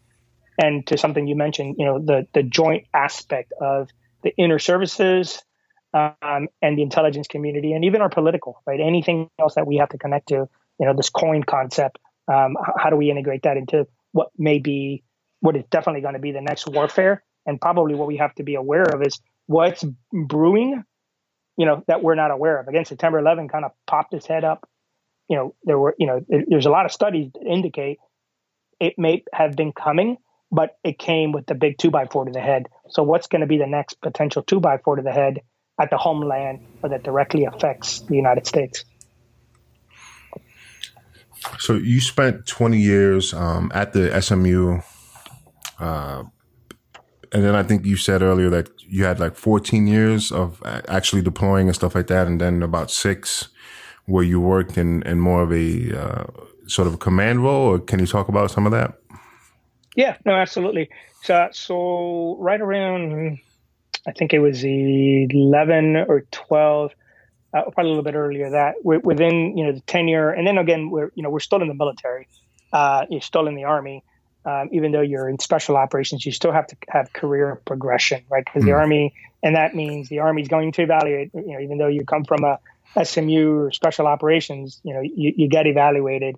And 0.61 0.87
to 0.87 0.97
something 0.97 1.27
you 1.27 1.35
mentioned, 1.35 1.75
you 1.77 1.85
know, 1.85 1.99
the 1.99 2.27
the 2.33 2.43
joint 2.43 2.87
aspect 2.93 3.51
of 3.59 3.89
the 4.23 4.33
inner 4.37 4.59
services 4.59 5.43
um, 5.93 6.47
and 6.61 6.77
the 6.77 6.81
intelligence 6.81 7.27
community, 7.27 7.73
and 7.73 7.85
even 7.85 8.01
our 8.01 8.09
political, 8.09 8.61
right? 8.65 8.79
Anything 8.79 9.29
else 9.39 9.55
that 9.55 9.67
we 9.67 9.77
have 9.77 9.89
to 9.89 9.97
connect 9.97 10.29
to, 10.29 10.47
you 10.79 10.85
know, 10.85 10.93
this 10.93 11.09
coin 11.09 11.43
concept. 11.43 11.99
Um, 12.27 12.55
how 12.77 12.89
do 12.89 12.95
we 12.95 13.11
integrate 13.11 13.43
that 13.43 13.57
into 13.57 13.87
what 14.11 14.29
may 14.37 14.59
be 14.59 15.03
what 15.45 15.55
is 15.55 15.63
definitely 15.69 16.01
going 16.01 16.15
to 16.15 16.19
be 16.19 16.31
the 16.31 16.41
next 16.41 16.67
warfare. 16.67 17.23
And 17.45 17.61
probably 17.61 17.93
what 17.93 18.07
we 18.07 18.17
have 18.17 18.33
to 18.35 18.43
be 18.43 18.55
aware 18.55 18.83
of 18.83 19.01
is 19.03 19.21
what's 19.45 19.85
brewing, 20.11 20.83
you 21.57 21.65
know, 21.65 21.83
that 21.87 22.01
we're 22.01 22.15
not 22.15 22.31
aware 22.31 22.59
of. 22.59 22.67
Again, 22.67 22.85
September 22.85 23.19
11 23.19 23.47
kind 23.49 23.63
of 23.63 23.71
popped 23.85 24.13
its 24.13 24.25
head 24.25 24.43
up. 24.43 24.67
You 25.29 25.37
know, 25.37 25.55
there 25.63 25.77
were, 25.77 25.95
you 25.99 26.07
know, 26.07 26.25
there's 26.27 26.65
a 26.65 26.71
lot 26.71 26.85
of 26.85 26.91
studies 26.91 27.31
that 27.33 27.45
indicate 27.47 27.99
it 28.79 28.95
may 28.97 29.23
have 29.31 29.55
been 29.55 29.71
coming, 29.71 30.17
but 30.51 30.77
it 30.83 30.97
came 30.97 31.31
with 31.31 31.45
the 31.45 31.55
big 31.55 31.77
two 31.77 31.91
by 31.91 32.07
four 32.07 32.25
to 32.25 32.31
the 32.31 32.41
head. 32.41 32.67
So 32.89 33.03
what's 33.03 33.27
going 33.27 33.41
to 33.41 33.47
be 33.47 33.57
the 33.57 33.67
next 33.67 34.01
potential 34.01 34.41
two 34.41 34.59
by 34.59 34.79
four 34.79 34.95
to 34.95 35.01
the 35.01 35.11
head 35.11 35.41
at 35.79 35.89
the 35.89 35.97
homeland 35.97 36.65
or 36.81 36.89
that 36.89 37.03
directly 37.03 37.45
affects 37.45 37.99
the 38.01 38.15
United 38.15 38.47
States? 38.47 38.83
So 41.59 41.73
you 41.75 42.01
spent 42.01 42.45
20 42.45 42.77
years 42.77 43.33
um, 43.33 43.71
at 43.73 43.93
the 43.93 44.21
SMU, 44.21 44.79
uh, 45.79 46.23
and 47.31 47.43
then 47.43 47.55
I 47.55 47.63
think 47.63 47.85
you 47.85 47.97
said 47.97 48.21
earlier 48.21 48.49
that 48.49 48.69
you 48.81 49.03
had 49.03 49.19
like 49.19 49.35
14 49.35 49.87
years 49.87 50.31
of 50.31 50.61
actually 50.65 51.21
deploying 51.21 51.67
and 51.67 51.75
stuff 51.75 51.95
like 51.95 52.07
that, 52.07 52.27
and 52.27 52.39
then 52.39 52.63
about 52.63 52.91
six 52.91 53.49
where 54.05 54.23
you 54.23 54.39
worked 54.39 54.77
in, 54.77 55.01
in 55.03 55.19
more 55.19 55.41
of 55.41 55.51
a 55.51 55.99
uh, 55.99 56.25
sort 56.67 56.87
of 56.87 56.93
a 56.93 56.97
command 56.97 57.43
role. 57.43 57.73
Or 57.73 57.79
can 57.79 57.99
you 57.99 58.07
talk 58.07 58.27
about 58.29 58.51
some 58.51 58.65
of 58.65 58.71
that? 58.71 58.99
Yeah, 59.95 60.17
no, 60.25 60.33
absolutely. 60.33 60.89
So, 61.23 61.49
so 61.51 62.37
right 62.39 62.61
around, 62.61 63.39
I 64.07 64.11
think 64.11 64.33
it 64.33 64.39
was 64.39 64.63
11 64.63 65.95
or 66.07 66.21
12 66.31 66.91
uh, 67.55 67.63
probably 67.71 67.91
a 67.91 67.95
little 67.95 68.03
bit 68.03 68.15
earlier 68.15 68.49
that 68.51 68.75
within 68.83 69.57
you 69.57 69.65
know 69.65 69.71
the 69.71 69.79
tenure, 69.81 70.29
and 70.29 70.45
then 70.45 70.57
again 70.57 70.89
we're 70.89 71.11
you 71.15 71.23
know 71.23 71.29
we're 71.29 71.39
still 71.39 71.61
in 71.61 71.67
the 71.67 71.73
military, 71.73 72.27
uh, 72.73 73.05
you're 73.09 73.21
still 73.21 73.47
in 73.47 73.55
the 73.55 73.63
army. 73.63 74.03
Um, 74.45 74.69
even 74.73 74.91
though 74.91 75.01
you're 75.01 75.27
in 75.27 75.39
special 75.39 75.75
operations, 75.75 76.23
you 76.23 76.31
still 76.31 76.51
have 76.51 76.67
to 76.67 76.75
have 76.89 77.11
career 77.11 77.59
progression, 77.65 78.23
right? 78.29 78.45
Because 78.45 78.61
mm. 78.61 78.67
the 78.67 78.73
hmm. 78.73 78.79
army, 78.79 79.13
and 79.41 79.55
that 79.55 79.73
means 79.73 80.07
the 80.07 80.19
army 80.19 80.43
is 80.43 80.47
going 80.47 80.71
to 80.73 80.83
evaluate. 80.83 81.31
You 81.33 81.53
know, 81.53 81.59
even 81.61 81.79
though 81.79 81.87
you 81.87 82.05
come 82.05 82.25
from 82.25 82.43
a 82.43 82.59
SMU 83.03 83.65
or 83.65 83.71
special 83.71 84.05
operations, 84.05 84.79
you 84.83 84.93
know, 84.93 85.01
you, 85.01 85.33
you 85.35 85.49
get 85.49 85.65
evaluated 85.65 86.37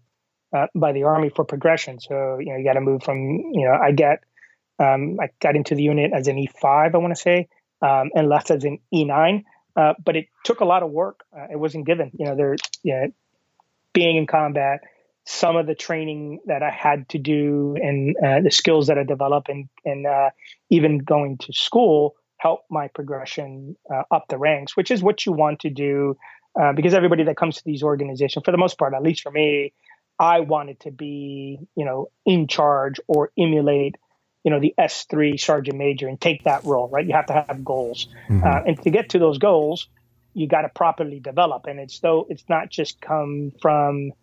uh, 0.55 0.67
by 0.73 0.93
the 0.93 1.03
army 1.03 1.29
for 1.29 1.43
progression. 1.43 1.99
So 1.99 2.37
you 2.39 2.53
know, 2.53 2.57
you 2.57 2.63
got 2.63 2.73
to 2.73 2.81
move 2.81 3.03
from. 3.03 3.17
You 3.19 3.67
know, 3.67 3.73
I 3.73 3.91
get, 3.91 4.23
um, 4.79 5.17
I 5.19 5.29
got 5.41 5.57
into 5.57 5.75
the 5.75 5.83
unit 5.83 6.11
as 6.13 6.29
an 6.29 6.37
E5, 6.37 6.95
I 6.95 6.97
want 6.97 7.13
to 7.13 7.21
say, 7.21 7.49
um, 7.81 8.11
and 8.15 8.29
left 8.29 8.51
as 8.51 8.63
an 8.63 8.79
E9. 8.93 9.43
Uh, 9.77 9.93
but 10.03 10.15
it 10.15 10.27
took 10.43 10.59
a 10.61 10.65
lot 10.65 10.81
of 10.81 10.89
work. 10.89 11.23
Uh, 11.35 11.47
it 11.51 11.59
wasn't 11.59 11.85
given. 11.85 12.11
You 12.17 12.25
know, 12.25 12.35
there, 12.35 12.55
you 12.81 12.93
know, 12.93 13.07
being 13.93 14.17
in 14.17 14.25
combat, 14.25 14.81
some 15.25 15.55
of 15.55 15.67
the 15.67 15.75
training 15.75 16.39
that 16.45 16.63
I 16.63 16.71
had 16.71 17.07
to 17.09 17.19
do 17.19 17.77
and 17.79 18.15
uh, 18.17 18.41
the 18.41 18.51
skills 18.51 18.87
that 18.87 18.97
I 18.97 19.03
developed, 19.03 19.49
and 19.49 19.69
and 19.85 20.07
uh, 20.07 20.31
even 20.69 20.99
going 20.99 21.37
to 21.39 21.53
school 21.53 22.15
helped 22.37 22.69
my 22.71 22.87
progression 22.87 23.75
uh, 23.91 24.03
up 24.11 24.25
the 24.29 24.37
ranks, 24.37 24.75
which 24.75 24.91
is 24.91 25.01
what 25.03 25.25
you 25.25 25.31
want 25.31 25.59
to 25.61 25.69
do. 25.69 26.17
because 26.75 26.93
everybody 26.93 27.23
that 27.23 27.37
comes 27.37 27.57
to 27.57 27.63
these 27.65 27.83
organizations, 27.83 28.43
for 28.43 28.51
the 28.51 28.57
most 28.57 28.77
part, 28.77 28.93
at 28.93 29.03
least 29.03 29.21
for 29.21 29.31
me, 29.31 29.73
I 30.19 30.39
wanted 30.39 30.79
to 30.81 30.91
be, 30.91 31.59
you 31.75 31.85
know, 31.85 32.09
in 32.25 32.47
charge 32.47 32.99
or 33.07 33.31
emulate 33.37 33.95
you 34.47 34.51
know 34.51 34.61
the 34.61 34.73
S3 34.79 35.37
sergeant 35.37 35.77
major 35.77 36.07
and 36.07 36.21
take 36.21 36.45
that 36.45 36.63
role, 36.63 36.87
right? 36.87 37.05
You 37.05 37.11
have 37.11 37.25
to 37.25 37.33
have 37.33 37.65
goals, 37.65 38.07
mm-hmm. 38.29 38.41
uh, 38.45 38.61
and 38.65 38.81
to 38.83 38.89
get 38.89 39.09
to 39.09 39.19
those 39.19 39.39
goals, 39.39 39.89
you 40.33 40.47
got 40.47 40.61
to 40.61 40.69
properly 40.69 41.19
develop. 41.19 41.65
And 41.65 41.81
it's 41.81 41.99
though 41.99 42.25
it's 42.29 42.45
not 42.47 42.69
just 42.69 43.01
come 43.01 43.51
from 43.61 44.13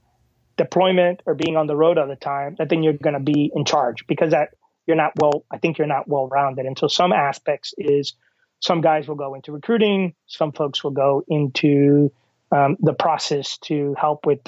deployment 0.57 1.21
or 1.27 1.35
being 1.35 1.59
on 1.59 1.67
the 1.67 1.77
road 1.77 1.99
all 1.99 2.09
the 2.09 2.17
time 2.17 2.57
that 2.57 2.71
then 2.71 2.83
you're 2.83 2.95
going 2.95 3.13
to 3.13 3.21
be 3.21 3.53
in 3.55 3.67
charge 3.67 4.07
because 4.07 4.31
that 4.31 4.55
you're 4.87 4.97
not 4.97 5.13
well. 5.17 5.45
I 5.51 5.59
think 5.59 5.77
you're 5.77 5.87
not 5.87 6.09
well 6.09 6.27
rounded. 6.27 6.65
And 6.65 6.79
so 6.79 6.89
some 6.89 7.13
aspects 7.13 7.75
is 7.77 8.15
some 8.61 8.81
guys 8.81 9.07
will 9.07 9.17
go 9.17 9.35
into 9.35 9.53
recruiting, 9.53 10.15
some 10.27 10.53
folks 10.53 10.83
will 10.83 10.93
go 10.93 11.23
into 11.29 12.11
um, 12.51 12.79
the 12.81 12.95
process 12.95 13.59
to 13.65 13.95
help 14.01 14.25
with 14.25 14.41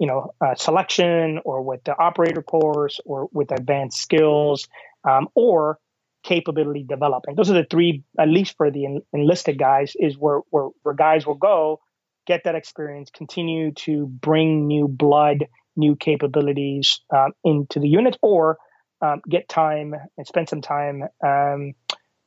you 0.00 0.08
know 0.08 0.34
uh, 0.40 0.56
selection 0.56 1.38
or 1.44 1.62
with 1.62 1.84
the 1.84 1.96
operator 1.96 2.42
course 2.42 2.98
or 3.04 3.28
with 3.32 3.52
advanced 3.52 4.00
skills 4.02 4.66
um, 5.08 5.28
or 5.34 5.78
capability 6.22 6.84
development. 6.86 7.36
Those 7.36 7.50
are 7.50 7.54
the 7.54 7.66
three, 7.70 8.04
at 8.18 8.28
least 8.28 8.56
for 8.56 8.70
the 8.70 8.84
en- 8.84 9.02
enlisted 9.12 9.58
guys, 9.58 9.92
is 9.96 10.16
where, 10.18 10.40
where, 10.50 10.68
where 10.82 10.94
guys 10.94 11.26
will 11.26 11.34
go, 11.34 11.80
get 12.26 12.42
that 12.44 12.54
experience, 12.54 13.10
continue 13.10 13.72
to 13.72 14.06
bring 14.06 14.66
new 14.66 14.86
blood, 14.88 15.46
new 15.76 15.96
capabilities 15.96 17.00
um, 17.14 17.32
into 17.44 17.80
the 17.80 17.88
unit, 17.88 18.16
or 18.22 18.58
um, 19.02 19.22
get 19.28 19.48
time 19.48 19.94
and 20.18 20.26
spend 20.26 20.48
some 20.48 20.60
time 20.60 21.04
um, 21.24 21.72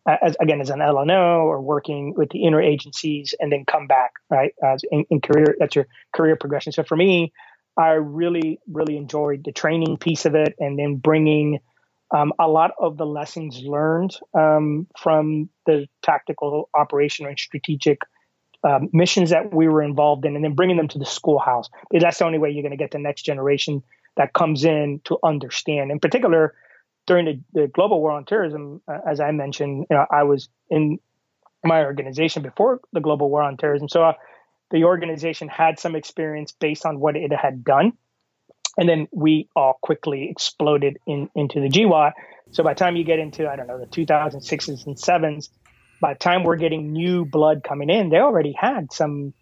as 0.07 0.35
again 0.41 0.59
as 0.59 0.69
an 0.69 0.79
LNO 0.79 1.43
or 1.43 1.61
working 1.61 2.13
with 2.17 2.29
the 2.31 2.43
inner 2.43 2.61
agencies, 2.61 3.35
and 3.39 3.51
then 3.51 3.63
come 3.65 3.87
back 3.87 4.11
right 4.29 4.53
in, 4.91 5.05
in 5.09 5.21
career. 5.21 5.55
That's 5.59 5.75
your 5.75 5.87
career 6.13 6.35
progression. 6.35 6.73
So 6.73 6.83
for 6.83 6.97
me, 6.97 7.31
I 7.77 7.91
really 7.91 8.59
really 8.67 8.97
enjoyed 8.97 9.43
the 9.45 9.51
training 9.51 9.97
piece 9.97 10.25
of 10.25 10.35
it, 10.35 10.55
and 10.59 10.77
then 10.77 10.95
bringing 10.95 11.59
um, 12.13 12.31
a 12.39 12.47
lot 12.47 12.71
of 12.79 12.97
the 12.97 13.05
lessons 13.05 13.59
learned 13.61 14.15
um, 14.33 14.87
from 14.97 15.49
the 15.65 15.87
tactical, 16.03 16.69
operation, 16.75 17.25
and 17.25 17.37
strategic 17.37 18.01
um, 18.63 18.89
missions 18.93 19.31
that 19.31 19.53
we 19.53 19.67
were 19.67 19.81
involved 19.81 20.23
in, 20.25 20.35
and 20.35 20.45
then 20.45 20.53
bringing 20.53 20.77
them 20.77 20.87
to 20.87 20.99
the 20.99 21.05
schoolhouse. 21.05 21.69
Because 21.89 22.03
that's 22.03 22.19
the 22.19 22.25
only 22.25 22.37
way 22.37 22.51
you're 22.51 22.61
going 22.61 22.71
to 22.71 22.77
get 22.77 22.91
the 22.91 22.99
next 22.99 23.23
generation 23.23 23.83
that 24.15 24.33
comes 24.33 24.63
in 24.63 25.01
to 25.05 25.17
understand. 25.23 25.91
In 25.91 25.99
particular, 25.99 26.53
during 27.07 27.25
the, 27.25 27.61
the 27.61 27.67
global 27.67 27.99
war 27.99 28.11
on 28.11 28.25
terrorism, 28.25 28.81
uh, 28.87 28.99
as 29.09 29.19
I 29.19 29.31
mentioned, 29.31 29.87
you 29.89 29.97
know, 29.97 30.05
I 30.09 30.23
was 30.23 30.49
in 30.69 30.99
my 31.65 31.83
organization 31.83 32.43
before 32.43 32.79
the 32.93 33.01
global 33.01 33.29
war 33.29 33.41
on 33.41 33.57
terrorism, 33.57 33.89
so 33.89 34.03
uh, 34.03 34.13
the 34.69 34.83
organization 34.83 35.47
had 35.47 35.79
some 35.79 35.95
experience 35.95 36.51
based 36.51 36.85
on 36.85 36.99
what 36.99 37.15
it 37.15 37.31
had 37.33 37.63
done 37.63 37.93
and 38.77 38.89
then 38.89 39.07
we 39.11 39.49
all 39.55 39.77
quickly 39.81 40.29
exploded 40.29 40.97
in, 41.05 41.29
into 41.35 41.59
the 41.59 41.69
GWOT. 41.69 42.13
So 42.51 42.63
by 42.63 42.73
the 42.73 42.79
time 42.79 42.95
you 42.95 43.03
get 43.03 43.19
into, 43.19 43.49
I 43.49 43.55
don't 43.55 43.67
know, 43.67 43.79
the 43.79 43.85
2006s 43.85 44.85
and 44.85 44.99
sevens, 44.99 45.49
by 46.01 46.13
the 46.13 46.19
time 46.19 46.43
we're 46.43 46.57
getting 46.57 46.91
new 46.91 47.25
blood 47.25 47.63
coming 47.63 47.89
in, 47.89 48.09
they 48.09 48.17
already 48.17 48.53
had 48.53 48.91
some 48.91 49.33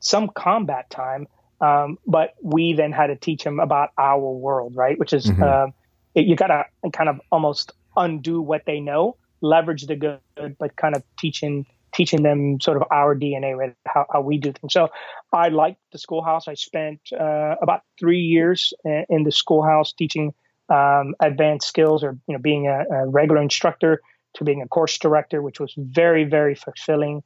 some 0.00 0.28
combat 0.28 0.88
time. 0.90 1.26
Um, 1.60 1.98
but 2.06 2.34
we 2.42 2.72
then 2.72 2.92
had 2.92 3.08
to 3.08 3.16
teach 3.16 3.44
them 3.44 3.60
about 3.60 3.90
our 3.98 4.18
world, 4.18 4.76
right? 4.76 4.98
Which 4.98 5.12
is 5.12 5.26
mm-hmm. 5.26 5.42
uh, 5.42 5.66
it, 6.14 6.26
you 6.26 6.36
got 6.36 6.48
to 6.48 6.90
kind 6.90 7.08
of 7.08 7.20
almost 7.30 7.72
undo 7.96 8.40
what 8.40 8.62
they 8.66 8.80
know, 8.80 9.16
leverage 9.40 9.86
the 9.86 9.96
good, 9.96 10.20
but 10.58 10.74
kind 10.76 10.96
of 10.96 11.02
teaching 11.18 11.66
teaching 11.92 12.22
them 12.22 12.60
sort 12.60 12.76
of 12.76 12.84
our 12.90 13.14
DNA, 13.14 13.56
right? 13.56 13.74
How, 13.86 14.06
how 14.12 14.20
we 14.20 14.38
do 14.38 14.52
things. 14.52 14.72
So 14.72 14.88
I 15.32 15.48
liked 15.48 15.80
the 15.92 15.98
schoolhouse. 15.98 16.48
I 16.48 16.54
spent 16.54 17.00
uh, 17.12 17.56
about 17.60 17.82
three 17.98 18.20
years 18.20 18.72
in 18.84 19.24
the 19.24 19.32
schoolhouse 19.32 19.92
teaching 19.92 20.32
um, 20.70 21.14
advanced 21.20 21.66
skills 21.66 22.04
or, 22.04 22.16
you 22.28 22.34
know, 22.34 22.38
being 22.38 22.68
a, 22.68 22.84
a, 22.90 23.08
regular 23.08 23.42
instructor 23.42 24.00
to 24.34 24.44
being 24.44 24.62
a 24.62 24.68
course 24.68 24.98
director, 24.98 25.42
which 25.42 25.58
was 25.58 25.74
very, 25.76 26.24
very 26.24 26.54
fulfilling 26.54 27.22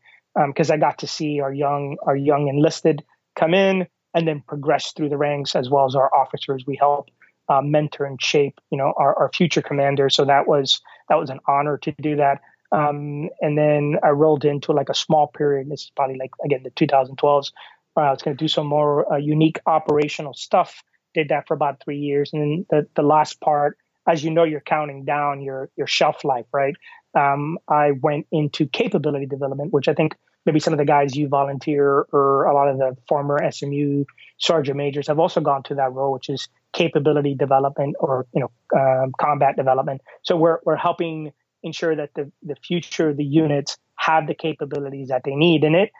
because 0.46 0.70
um, 0.70 0.74
I 0.74 0.78
got 0.78 0.98
to 1.00 1.06
see 1.06 1.40
our 1.40 1.52
young, 1.52 1.96
our 2.06 2.16
young 2.16 2.48
enlisted 2.48 3.04
come 3.36 3.54
in 3.54 3.86
and 4.14 4.26
then 4.26 4.42
progress 4.46 4.92
through 4.92 5.10
the 5.10 5.18
ranks 5.18 5.54
as 5.54 5.68
well 5.68 5.84
as 5.84 5.94
our 5.94 6.12
officers. 6.14 6.64
We 6.66 6.76
help 6.76 7.10
uh, 7.48 7.60
mentor 7.60 8.06
and 8.06 8.20
shape, 8.20 8.58
you 8.70 8.78
know, 8.78 8.94
our, 8.96 9.14
our 9.18 9.30
future 9.34 9.62
commanders. 9.62 10.16
So 10.16 10.24
that 10.24 10.48
was, 10.48 10.80
that 11.08 11.16
was 11.16 11.30
an 11.30 11.40
honor 11.46 11.76
to 11.78 11.92
do 12.00 12.16
that. 12.16 12.40
Um, 12.74 13.30
and 13.40 13.56
then 13.56 13.96
I 14.02 14.08
rolled 14.10 14.44
into 14.44 14.72
like 14.72 14.88
a 14.88 14.94
small 14.94 15.28
period. 15.28 15.70
This 15.70 15.82
is 15.82 15.92
probably 15.94 16.16
like 16.16 16.32
again 16.44 16.62
the 16.64 16.70
2012s. 16.70 17.52
Where 17.94 18.06
I 18.06 18.10
was 18.10 18.22
going 18.22 18.36
to 18.36 18.44
do 18.44 18.48
some 18.48 18.66
more 18.66 19.12
uh, 19.12 19.16
unique 19.16 19.60
operational 19.66 20.34
stuff. 20.34 20.82
Did 21.14 21.28
that 21.28 21.46
for 21.46 21.54
about 21.54 21.80
three 21.84 21.98
years, 21.98 22.30
and 22.32 22.42
then 22.42 22.66
the 22.68 22.88
the 22.96 23.02
last 23.02 23.40
part, 23.40 23.78
as 24.08 24.24
you 24.24 24.32
know, 24.32 24.42
you're 24.42 24.60
counting 24.60 25.04
down 25.04 25.40
your 25.40 25.70
your 25.76 25.86
shelf 25.86 26.24
life, 26.24 26.46
right? 26.52 26.74
Um, 27.14 27.58
I 27.68 27.92
went 27.92 28.26
into 28.32 28.66
capability 28.66 29.26
development, 29.26 29.72
which 29.72 29.86
I 29.86 29.94
think 29.94 30.16
maybe 30.44 30.58
some 30.58 30.74
of 30.74 30.78
the 30.78 30.84
guys 30.84 31.16
you 31.16 31.28
volunteer 31.28 32.06
or 32.12 32.44
a 32.44 32.54
lot 32.54 32.68
of 32.68 32.78
the 32.78 32.96
former 33.08 33.38
SMU 33.50 34.04
sergeant 34.38 34.76
majors 34.76 35.06
have 35.06 35.20
also 35.20 35.40
gone 35.40 35.62
to 35.64 35.76
that 35.76 35.92
role, 35.92 36.12
which 36.12 36.28
is 36.28 36.48
capability 36.72 37.36
development 37.36 37.94
or 38.00 38.26
you 38.34 38.40
know 38.40 38.50
um, 38.76 39.12
combat 39.20 39.54
development. 39.56 40.00
So 40.22 40.36
we're 40.36 40.58
we're 40.64 40.74
helping 40.74 41.32
ensure 41.64 41.96
that 41.96 42.10
the, 42.14 42.30
the 42.42 42.54
future 42.54 43.12
the 43.12 43.24
units 43.24 43.76
have 43.96 44.26
the 44.26 44.34
capabilities 44.34 45.08
that 45.08 45.22
they 45.24 45.34
need. 45.34 45.64
And 45.64 45.74
it, 45.74 45.90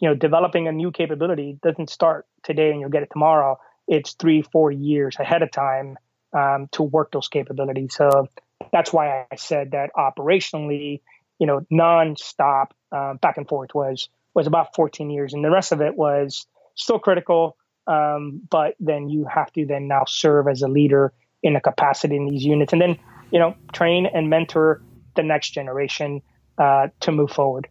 you 0.00 0.08
know, 0.08 0.14
developing 0.14 0.68
a 0.68 0.72
new 0.72 0.90
capability 0.90 1.58
doesn't 1.62 1.88
start 1.88 2.26
today 2.42 2.70
and 2.70 2.80
you'll 2.80 2.90
get 2.90 3.04
it 3.04 3.10
tomorrow. 3.12 3.58
It's 3.86 4.12
three, 4.14 4.42
four 4.42 4.72
years 4.72 5.16
ahead 5.18 5.42
of 5.42 5.50
time 5.50 5.96
um, 6.36 6.68
to 6.72 6.82
work 6.82 7.12
those 7.12 7.28
capabilities. 7.28 7.94
So 7.94 8.28
that's 8.72 8.92
why 8.92 9.26
I 9.30 9.36
said 9.36 9.70
that 9.70 9.90
operationally, 9.96 11.00
you 11.38 11.46
know, 11.46 11.64
nonstop 11.72 12.68
uh, 12.92 13.14
back 13.14 13.36
and 13.36 13.48
forth 13.48 13.74
was 13.74 14.08
was 14.34 14.48
about 14.48 14.74
14 14.74 15.10
years, 15.10 15.32
and 15.32 15.44
the 15.44 15.50
rest 15.50 15.70
of 15.70 15.80
it 15.80 15.96
was 15.96 16.46
still 16.74 16.98
critical. 16.98 17.56
Um, 17.86 18.40
but 18.50 18.74
then 18.80 19.08
you 19.08 19.26
have 19.26 19.52
to 19.52 19.64
then 19.64 19.86
now 19.86 20.04
serve 20.08 20.48
as 20.48 20.62
a 20.62 20.68
leader 20.68 21.12
in 21.42 21.54
a 21.54 21.60
capacity 21.60 22.16
in 22.16 22.26
these 22.26 22.44
units, 22.44 22.72
and 22.72 22.82
then 22.82 22.98
you 23.30 23.38
know 23.38 23.54
train 23.72 24.06
and 24.06 24.28
mentor 24.28 24.82
the 25.14 25.22
next 25.22 25.50
generation 25.50 26.22
uh, 26.58 26.88
to 27.00 27.12
move 27.12 27.30
forward. 27.30 27.68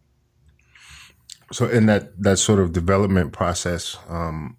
So, 1.52 1.68
in 1.68 1.86
that 1.86 2.22
that 2.22 2.38
sort 2.38 2.60
of 2.60 2.74
development 2.74 3.32
process, 3.32 3.98
um, 4.10 4.58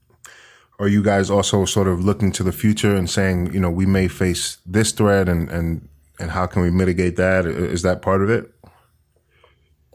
are 0.79 0.89
you 0.89 1.03
guys 1.03 1.31
also 1.31 1.65
sort 1.65 1.89
of 1.89 2.05
looking 2.05 2.31
to 2.33 2.43
the 2.43 2.53
future 2.53 2.95
and 2.95 3.09
saying, 3.09 3.53
you 3.53 3.61
know, 3.61 3.71
we 3.71 3.87
may 3.87 4.09
face 4.09 4.59
this 4.65 4.93
threat, 4.93 5.29
and 5.29 5.51
and 5.51 5.89
and 6.21 6.31
how 6.31 6.47
can 6.47 6.63
we 6.63 6.71
mitigate 6.71 7.17
that? 7.17 7.47
Is 7.47 7.83
that 7.83 8.03
part 8.03 8.23
of 8.23 8.31
it? 8.31 8.51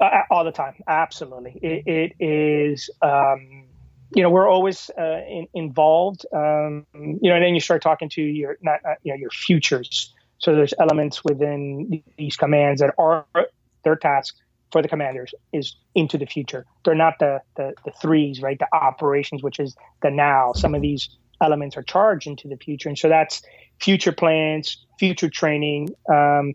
Uh, 0.01 0.21
all 0.31 0.45
the 0.45 0.51
time, 0.51 0.75
absolutely. 0.87 1.59
it, 1.61 2.13
it 2.19 2.23
is. 2.25 2.89
Um, 3.01 3.65
you 4.15 4.23
know, 4.23 4.29
we're 4.29 4.47
always 4.47 4.89
uh, 4.97 5.21
in, 5.27 5.47
involved. 5.53 6.25
Um, 6.33 6.85
you 6.93 7.29
know, 7.29 7.35
and 7.35 7.43
then 7.43 7.53
you 7.53 7.59
start 7.59 7.81
talking 7.81 8.09
to 8.09 8.21
your 8.21 8.57
not, 8.61 8.79
not, 8.83 8.97
you 9.03 9.13
know 9.13 9.17
your 9.17 9.29
futures. 9.29 10.13
So 10.39 10.55
there's 10.55 10.73
elements 10.79 11.23
within 11.23 12.03
these 12.17 12.35
commands 12.35 12.81
that 12.81 12.93
are 12.97 13.25
their 13.83 13.95
task 13.95 14.35
for 14.71 14.81
the 14.81 14.87
commanders 14.87 15.33
is 15.51 15.75
into 15.95 16.17
the 16.17 16.25
future. 16.25 16.65
They're 16.85 16.95
not 16.95 17.15
the, 17.19 17.41
the 17.55 17.73
the 17.85 17.91
threes, 17.91 18.41
right? 18.41 18.57
The 18.57 18.67
operations, 18.73 19.43
which 19.43 19.59
is 19.59 19.75
the 20.01 20.11
now. 20.11 20.53
Some 20.53 20.75
of 20.75 20.81
these 20.81 21.09
elements 21.41 21.77
are 21.77 21.83
charged 21.83 22.27
into 22.27 22.47
the 22.47 22.57
future, 22.57 22.89
and 22.89 22.97
so 22.97 23.09
that's 23.09 23.41
future 23.79 24.11
plans, 24.11 24.85
future 24.97 25.29
training. 25.29 25.89
Um, 26.11 26.53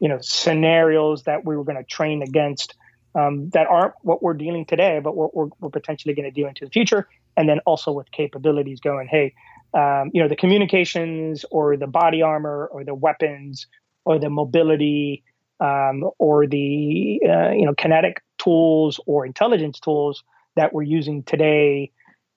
you 0.00 0.08
know, 0.08 0.18
scenarios 0.20 1.22
that 1.24 1.44
we 1.44 1.56
were 1.56 1.62
going 1.62 1.78
to 1.78 1.84
train 1.84 2.22
against 2.22 2.74
um, 3.14 3.50
that 3.50 3.68
aren't 3.68 3.94
what 4.02 4.22
we're 4.22 4.34
dealing 4.34 4.66
today, 4.66 5.00
but 5.02 5.14
what 5.14 5.34
we're, 5.34 5.48
we're 5.60 5.70
potentially 5.70 6.14
going 6.14 6.24
to 6.24 6.32
do 6.32 6.48
into 6.48 6.64
the 6.64 6.70
future. 6.70 7.08
And 7.36 7.48
then 7.48 7.60
also 7.60 7.92
with 7.92 8.10
capabilities 8.10 8.80
going, 8.80 9.06
hey, 9.06 9.34
um, 9.74 10.10
you 10.12 10.22
know, 10.22 10.28
the 10.28 10.36
communications 10.36 11.44
or 11.50 11.76
the 11.76 11.86
body 11.86 12.22
armor 12.22 12.68
or 12.70 12.84
the 12.84 12.94
weapons 12.94 13.66
or 14.04 14.18
the 14.18 14.30
mobility 14.30 15.22
um, 15.60 16.10
or 16.18 16.46
the, 16.46 17.20
uh, 17.26 17.50
you 17.50 17.64
know, 17.64 17.74
kinetic 17.74 18.22
tools 18.38 19.00
or 19.06 19.24
intelligence 19.24 19.80
tools 19.80 20.24
that 20.56 20.72
we're 20.72 20.82
using 20.82 21.22
today 21.22 21.90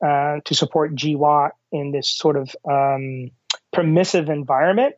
uh, 0.06 0.40
to 0.46 0.54
support 0.54 0.96
GWOT 0.96 1.52
in 1.72 1.92
this 1.92 2.10
sort 2.10 2.38
of 2.38 2.56
um, 2.70 3.32
permissive 3.74 4.30
environment 4.30 4.96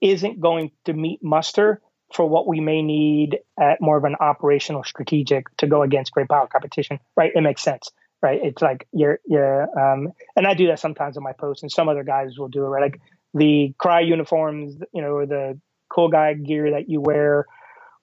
isn't 0.00 0.40
going 0.40 0.70
to 0.84 0.92
meet 0.92 1.22
muster 1.22 1.80
for 2.12 2.28
what 2.28 2.46
we 2.46 2.60
may 2.60 2.82
need 2.82 3.38
at 3.60 3.80
more 3.80 3.96
of 3.96 4.04
an 4.04 4.16
operational 4.20 4.84
strategic 4.84 5.54
to 5.56 5.66
go 5.66 5.82
against 5.82 6.12
great 6.12 6.28
power 6.28 6.46
competition, 6.46 7.00
right? 7.16 7.32
It 7.34 7.40
makes 7.40 7.62
sense, 7.62 7.90
right? 8.24 8.40
It's 8.42 8.62
like 8.62 8.88
you're, 8.90 9.20
you're, 9.26 9.62
um, 9.78 10.08
and 10.34 10.46
I 10.46 10.54
do 10.54 10.68
that 10.68 10.80
sometimes 10.80 11.18
in 11.18 11.22
my 11.22 11.34
posts, 11.34 11.62
and 11.62 11.70
some 11.70 11.90
other 11.90 12.04
guys 12.04 12.38
will 12.38 12.48
do 12.48 12.64
it, 12.64 12.68
right? 12.68 12.90
Like 12.90 13.00
the 13.34 13.74
Crye 13.78 14.08
uniforms, 14.08 14.76
you 14.94 15.02
know, 15.02 15.08
or 15.08 15.26
the 15.26 15.60
cool 15.90 16.08
guy 16.08 16.32
gear 16.32 16.70
that 16.70 16.88
you 16.88 17.02
wear 17.02 17.44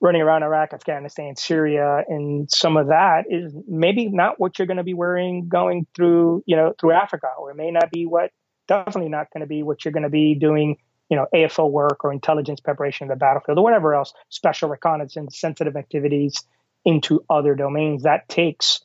running 0.00 0.22
around 0.22 0.44
Iraq, 0.44 0.72
Afghanistan, 0.72 1.34
Syria, 1.34 2.04
and 2.08 2.48
some 2.50 2.76
of 2.76 2.86
that 2.86 3.24
is 3.30 3.52
maybe 3.66 4.08
not 4.08 4.38
what 4.38 4.58
you're 4.58 4.66
going 4.66 4.76
to 4.76 4.84
be 4.84 4.94
wearing 4.94 5.48
going 5.48 5.88
through, 5.94 6.44
you 6.46 6.54
know, 6.54 6.72
through 6.80 6.92
Africa, 6.92 7.26
or 7.36 7.50
it 7.50 7.56
may 7.56 7.72
not 7.72 7.90
be 7.90 8.06
what, 8.06 8.30
definitely 8.68 9.10
not 9.10 9.26
going 9.32 9.40
to 9.40 9.48
be 9.48 9.64
what 9.64 9.84
you're 9.84 9.92
going 9.92 10.04
to 10.04 10.08
be 10.08 10.36
doing 10.36 10.76
you 11.10 11.16
know, 11.16 11.26
AFO 11.34 11.70
work 11.70 12.04
or 12.04 12.12
intelligence 12.12 12.60
preparation 12.60 13.04
of 13.04 13.10
the 13.10 13.20
battlefield 13.20 13.58
or 13.58 13.64
whatever 13.64 13.94
else, 13.94 14.14
special 14.30 14.70
reconnaissance, 14.70 15.38
sensitive 15.38 15.76
activities 15.76 16.42
into 16.86 17.22
other 17.28 17.54
domains. 17.54 18.04
That 18.04 18.30
takes 18.30 18.80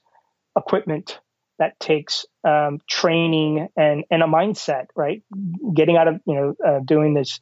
equipment, 0.58 1.20
that 1.60 1.80
takes 1.80 2.26
um, 2.44 2.80
training 2.88 3.68
and, 3.76 4.04
and 4.12 4.22
a 4.22 4.28
mindset, 4.28 4.88
right? 4.96 5.24
Getting 5.74 5.98
out 5.98 6.08
of, 6.08 6.22
you 6.26 6.36
know, 6.36 6.56
uh, 6.66 6.80
doing 6.86 7.14
this, 7.14 7.40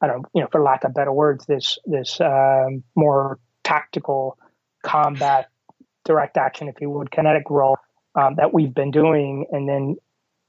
I 0.00 0.06
don't 0.06 0.24
you 0.34 0.42
know, 0.42 0.48
for 0.50 0.62
lack 0.62 0.84
of 0.84 0.94
better 0.94 1.12
words, 1.12 1.44
this, 1.46 1.78
this 1.84 2.20
um, 2.20 2.82
more 2.94 3.38
tactical 3.64 4.38
combat, 4.82 5.48
direct 6.04 6.36
action, 6.36 6.68
if 6.68 6.80
you 6.80 6.90
would, 6.90 7.10
kinetic 7.10 7.50
role 7.50 7.76
um, 8.14 8.36
that 8.36 8.54
we've 8.54 8.74
been 8.74 8.90
doing. 8.90 9.46
And 9.52 9.68
then 9.68 9.96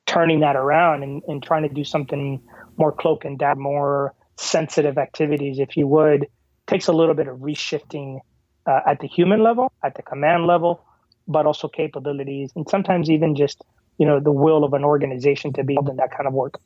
turning 0.06 0.40
that 0.40 0.56
around 0.56 1.04
and, 1.04 1.22
and 1.28 1.44
trying 1.44 1.64
to 1.64 1.70
do 1.70 1.84
something 1.84 2.42
more 2.78 2.92
cloak 2.92 3.26
and 3.26 3.38
dab, 3.38 3.58
more 3.58 4.16
sensitive 4.38 4.98
activities, 4.98 5.60
if 5.60 5.76
you 5.76 5.86
would, 5.86 6.28
takes 6.66 6.88
a 6.88 6.94
little 6.94 7.14
bit 7.14 7.28
of 7.28 7.38
reshifting 7.40 8.20
uh, 8.66 8.80
at 8.88 9.00
the 9.00 9.08
human 9.08 9.44
level, 9.44 9.72
at 9.84 9.96
the 9.96 10.02
command 10.02 10.46
level, 10.48 10.84
but 11.30 11.46
also 11.46 11.70
capabilities, 11.70 12.52
and 12.56 12.68
sometimes 12.70 13.10
even 13.10 13.36
just 13.36 13.64
you 13.98 14.06
know 14.06 14.20
the 14.20 14.32
will 14.32 14.64
of 14.66 14.74
an 14.74 14.84
organization 14.84 15.54
to 15.54 15.64
be 15.64 15.74
able 15.74 15.90
in 15.90 15.98
that 15.98 16.12
kind 16.12 16.28
of 16.28 16.34
work. 16.34 16.60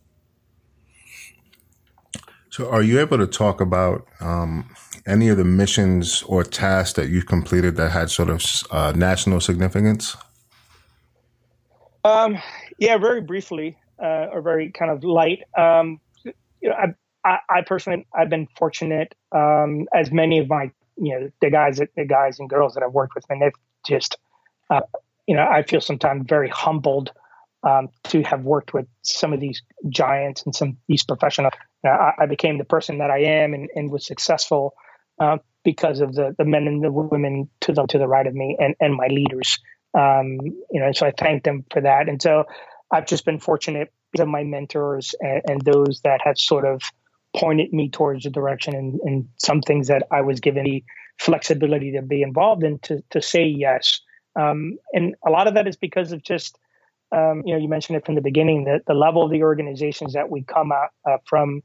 So, 2.49 2.69
are 2.69 2.84
you 2.84 2.99
able 2.99 3.18
to 3.18 3.26
talk 3.26 3.61
about 3.61 4.06
um, 4.19 4.69
any 5.07 5.27
of 5.30 5.38
the 5.38 5.44
missions 5.44 6.22
or 6.23 6.44
tasks 6.44 6.94
that 6.94 7.10
you've 7.10 7.26
completed 7.26 7.77
that 7.77 7.90
had 7.90 8.11
sort 8.11 8.30
of 8.30 8.44
uh, 8.69 8.94
national 8.95 9.40
significance? 9.40 10.15
Um, 12.03 12.38
yeah, 12.77 12.98
very 12.98 13.22
briefly, 13.22 13.77
uh, 13.99 14.27
or 14.31 14.41
very 14.41 14.72
kind 14.72 14.91
of 14.91 15.03
light. 15.03 15.44
Um, 15.57 15.99
you 16.23 16.69
know, 16.69 16.76
I, 16.76 16.94
I, 17.26 17.40
I, 17.49 17.61
personally, 17.61 18.06
I've 18.14 18.30
been 18.30 18.48
fortunate, 18.57 19.15
um, 19.31 19.88
as 19.94 20.11
many 20.11 20.38
of 20.40 20.48
my, 20.48 20.72
you 20.98 21.19
know, 21.19 21.31
the 21.41 21.49
guys, 21.49 21.81
the 21.95 22.06
guys 22.06 22.40
and 22.40 22.49
girls 22.49 22.76
that 22.76 22.84
I've 22.84 22.94
worked 22.94 23.15
with, 23.15 23.26
and 23.30 23.41
they've 23.41 23.52
just, 23.85 24.18
uh, 24.69 24.81
you 25.27 25.35
know, 25.35 25.44
I 25.44 25.64
feel 25.64 25.81
sometimes 25.81 26.26
very 26.27 26.49
humbled 26.49 27.11
um, 27.64 27.90
to 28.06 28.22
have 28.23 28.44
worked 28.44 28.73
with 28.73 28.88
some 29.03 29.31
of 29.31 29.40
these 29.40 29.61
giants 29.90 30.44
and 30.44 30.53
some 30.53 30.69
of 30.69 30.76
these 30.88 31.03
professionals. 31.03 31.53
You 31.84 31.90
know, 31.90 31.95
I, 31.95 32.23
I, 32.23 32.26
became 32.26 32.57
the 32.57 32.65
person 32.65 32.98
that 32.98 33.10
I 33.10 33.19
am 33.19 33.53
and, 33.53 33.69
and 33.73 33.90
was 33.90 34.06
successful 34.06 34.73
uh, 35.19 35.38
because 35.64 36.02
of 36.02 36.14
the 36.14 36.35
the 36.38 36.44
men 36.44 36.68
and 36.68 36.84
the 36.84 36.91
women 36.91 37.49
to 37.61 37.72
the 37.72 37.85
to 37.85 37.98
the 37.98 38.07
right 38.07 38.27
of 38.27 38.34
me 38.34 38.57
and 38.60 38.76
and 38.81 38.95
my 38.95 39.07
leaders. 39.07 39.60
Um, 39.98 40.40
you 40.72 40.80
know, 40.80 40.91
so 40.91 41.06
I 41.06 41.14
thank 41.18 41.44
them 41.44 41.65
for 41.72 41.81
that. 41.81 42.10
And 42.10 42.22
so 42.22 42.45
I've 42.91 43.06
just 43.06 43.26
been 43.26 43.40
fortunate 43.40 43.94
of 44.19 44.27
my 44.27 44.44
mentors 44.44 45.15
and, 45.19 45.41
and, 45.48 45.61
those 45.61 46.02
that 46.03 46.22
have 46.23 46.38
sort 46.38 46.65
of 46.65 46.81
pointed 47.35 47.73
me 47.73 47.90
towards 47.90 48.23
the 48.23 48.30
direction 48.30 48.76
and, 48.76 48.99
and, 49.03 49.27
some 49.38 49.61
things 49.61 49.88
that 49.88 50.03
I 50.11 50.22
was 50.22 50.40
given 50.40 50.64
the 50.65 50.84
flexibility 51.19 51.94
to 51.94 52.02
be 52.02 52.22
involved 52.22 52.64
in 52.64 52.80
to, 52.80 53.03
to 53.10 53.22
say 53.22 53.45
yes. 53.45 54.02
Um, 54.35 54.77
and 54.93 55.15
a 55.26 55.30
lot 55.30 55.47
of 55.47 55.53
that 55.53 55.68
is 55.68 55.76
because 55.76 56.11
of 56.11 56.23
just, 56.23 56.57
um, 57.11 57.43
you 57.45 57.53
know, 57.53 57.60
you 57.60 57.68
mentioned 57.68 57.97
it 57.97 58.05
from 58.05 58.15
the 58.15 58.22
beginning 58.22 58.65
that 58.65 58.85
the 58.88 58.93
level 58.93 59.23
of 59.23 59.31
the 59.31 59.43
organizations 59.43 60.14
that 60.14 60.30
we 60.30 60.43
come 60.43 60.72
out 60.72 60.89
uh, 61.10 61.18
from 61.26 61.61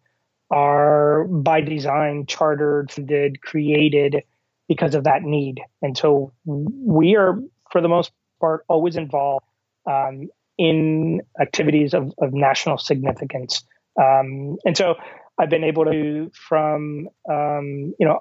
are 0.50 1.24
by 1.24 1.60
design 1.60 2.26
chartered, 2.26 2.90
funded, 2.90 3.40
created 3.42 4.22
because 4.68 4.94
of 4.94 5.04
that 5.04 5.22
need. 5.22 5.60
And 5.82 5.96
so 5.96 6.32
we 6.44 7.16
are, 7.16 7.38
for 7.70 7.80
the 7.80 7.88
most 7.88 8.12
part, 8.40 8.64
always 8.68 8.96
involved 8.96 9.46
um, 9.86 10.28
in 10.58 11.22
activities 11.40 11.94
of, 11.94 12.12
of 12.18 12.32
national 12.32 12.78
significance. 12.78 13.62
Um, 14.00 14.56
and 14.64 14.76
so 14.76 14.96
I've 15.38 15.50
been 15.50 15.64
able 15.64 15.84
to, 15.84 16.30
from 16.34 17.08
um, 17.30 17.94
you 17.98 18.06
know, 18.06 18.20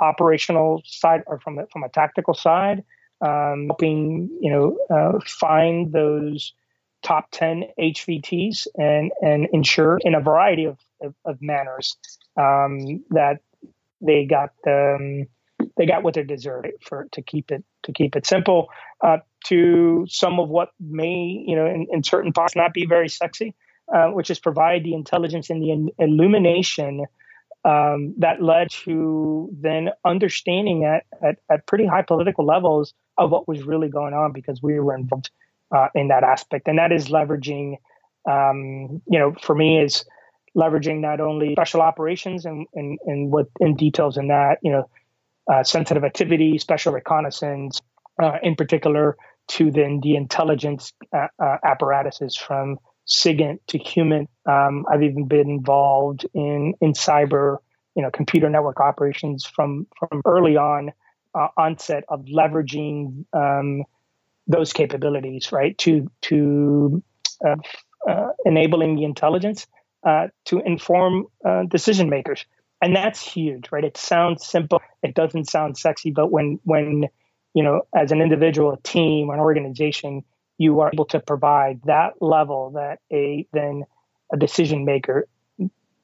operational 0.00 0.82
side 0.84 1.22
or 1.26 1.40
from 1.40 1.58
from 1.72 1.82
a 1.82 1.88
tactical 1.88 2.34
side, 2.34 2.84
um, 3.20 3.66
helping 3.68 4.28
you 4.40 4.50
know 4.50 4.76
uh, 4.90 5.18
find 5.26 5.92
those 5.92 6.52
top 7.02 7.28
ten 7.30 7.64
HVTs 7.78 8.66
and 8.76 9.12
and 9.20 9.48
ensure 9.52 9.98
in 10.02 10.14
a 10.14 10.20
variety 10.20 10.64
of 10.64 10.78
of, 11.02 11.14
of 11.24 11.38
manners 11.40 11.96
um, 12.36 13.04
that 13.10 13.40
they 14.00 14.24
got 14.24 14.50
the 14.64 15.26
they 15.76 15.86
got 15.86 16.02
what 16.02 16.14
they 16.14 16.22
deserve 16.22 16.66
for 16.82 17.08
to 17.12 17.22
keep 17.22 17.50
it 17.50 17.64
to 17.84 17.92
keep 17.92 18.16
it 18.16 18.26
simple. 18.26 18.68
Uh, 19.02 19.18
to 19.44 20.04
some 20.08 20.40
of 20.40 20.48
what 20.48 20.70
may 20.80 21.44
you 21.46 21.56
know 21.56 21.66
in, 21.66 21.86
in 21.90 22.02
certain 22.02 22.32
parts 22.32 22.56
not 22.56 22.72
be 22.72 22.86
very 22.86 23.08
sexy, 23.08 23.54
uh, 23.94 24.08
which 24.08 24.30
is 24.30 24.38
provide 24.38 24.84
the 24.84 24.94
intelligence 24.94 25.50
and 25.50 25.62
the 25.62 25.92
illumination 25.98 27.04
um, 27.64 28.14
that 28.18 28.42
led 28.42 28.70
to 28.70 29.50
then 29.60 29.90
understanding 30.04 30.84
at, 30.84 31.04
at, 31.26 31.36
at 31.50 31.66
pretty 31.66 31.86
high 31.86 32.02
political 32.02 32.44
levels 32.44 32.94
of 33.16 33.30
what 33.30 33.48
was 33.48 33.62
really 33.62 33.88
going 33.88 34.14
on 34.14 34.32
because 34.32 34.62
we 34.62 34.78
were 34.78 34.94
involved 34.94 35.30
uh, 35.74 35.88
in 35.94 36.08
that 36.08 36.24
aspect, 36.24 36.68
and 36.68 36.78
that 36.78 36.92
is 36.92 37.08
leveraging. 37.08 37.76
Um, 38.28 39.00
you 39.06 39.18
know, 39.18 39.34
for 39.40 39.54
me 39.54 39.78
is 39.78 40.04
leveraging 40.56 41.00
not 41.00 41.20
only 41.20 41.54
special 41.54 41.80
operations 41.80 42.44
and, 42.44 42.66
and, 42.74 42.98
and 43.06 43.30
what 43.30 43.46
in 43.60 43.74
details 43.74 44.16
in 44.16 44.28
that, 44.28 44.58
you 44.62 44.72
know, 44.72 44.88
uh, 45.50 45.62
sensitive 45.62 46.04
activity, 46.04 46.58
special 46.58 46.92
reconnaissance, 46.92 47.80
uh, 48.22 48.38
in 48.42 48.54
particular 48.54 49.16
to 49.48 49.70
then 49.70 50.00
the 50.02 50.14
intelligence 50.14 50.92
uh, 51.14 51.28
uh 51.42 51.56
apparatuses 51.64 52.36
from 52.36 52.76
SIGINT 53.08 53.60
to 53.68 53.78
human. 53.78 54.28
Um, 54.46 54.84
I've 54.90 55.02
even 55.02 55.26
been 55.26 55.48
involved 55.48 56.26
in 56.34 56.74
in 56.80 56.92
cyber, 56.92 57.58
you 57.94 58.02
know, 58.02 58.10
computer 58.10 58.48
network 58.48 58.80
operations 58.80 59.46
from 59.46 59.86
from 59.98 60.22
early 60.24 60.56
on 60.56 60.92
uh, 61.34 61.48
onset 61.56 62.04
of 62.08 62.24
leveraging 62.26 63.24
um, 63.32 63.84
those 64.46 64.72
capabilities, 64.72 65.52
right? 65.52 65.76
To 65.78 66.10
to 66.22 67.02
uh, 67.44 68.28
enabling 68.44 68.96
the 68.96 69.04
intelligence 69.04 69.66
to 70.44 70.60
inform 70.64 71.26
decision 71.68 72.08
makers 72.08 72.46
and 72.80 72.94
that's 72.94 73.20
huge 73.20 73.70
right 73.72 73.84
it 73.84 73.96
sounds 73.96 74.46
simple 74.46 74.80
it 75.02 75.14
doesn't 75.14 75.48
sound 75.48 75.76
sexy 75.76 76.10
but 76.10 76.30
when 76.30 76.58
when 76.64 77.04
you 77.54 77.62
know 77.62 77.82
as 77.94 78.12
an 78.12 78.20
individual 78.20 78.72
a 78.72 78.80
team 78.82 79.30
an 79.30 79.38
organization 79.38 80.22
you 80.58 80.80
are 80.80 80.90
able 80.92 81.06
to 81.06 81.20
provide 81.20 81.80
that 81.84 82.20
level 82.20 82.70
that 82.70 82.98
a 83.12 83.46
then 83.52 83.84
a 84.32 84.36
decision 84.36 84.84
maker 84.84 85.26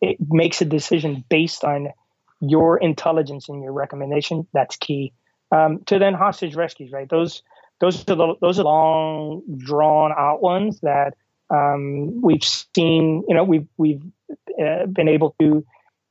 it 0.00 0.18
makes 0.20 0.60
a 0.60 0.64
decision 0.64 1.24
based 1.28 1.64
on 1.64 1.88
your 2.40 2.76
intelligence 2.78 3.48
and 3.48 3.62
your 3.62 3.72
recommendation 3.72 4.46
that's 4.52 4.76
key. 4.76 5.12
Um, 5.50 5.82
to 5.86 5.98
then 5.98 6.14
hostage 6.14 6.54
rescues, 6.54 6.92
right? 6.92 7.08
Those 7.08 7.42
those 7.80 8.00
are 8.02 8.16
the, 8.16 8.34
those 8.40 8.58
are 8.58 8.64
long 8.64 9.42
drawn 9.56 10.12
out 10.16 10.42
ones 10.42 10.80
that 10.80 11.14
um, 11.50 12.20
we've 12.22 12.44
seen. 12.44 13.24
You 13.28 13.34
know, 13.34 13.44
we've 13.44 13.68
we've 13.76 14.02
uh, 14.62 14.86
been 14.86 15.08
able 15.08 15.34
to. 15.40 15.64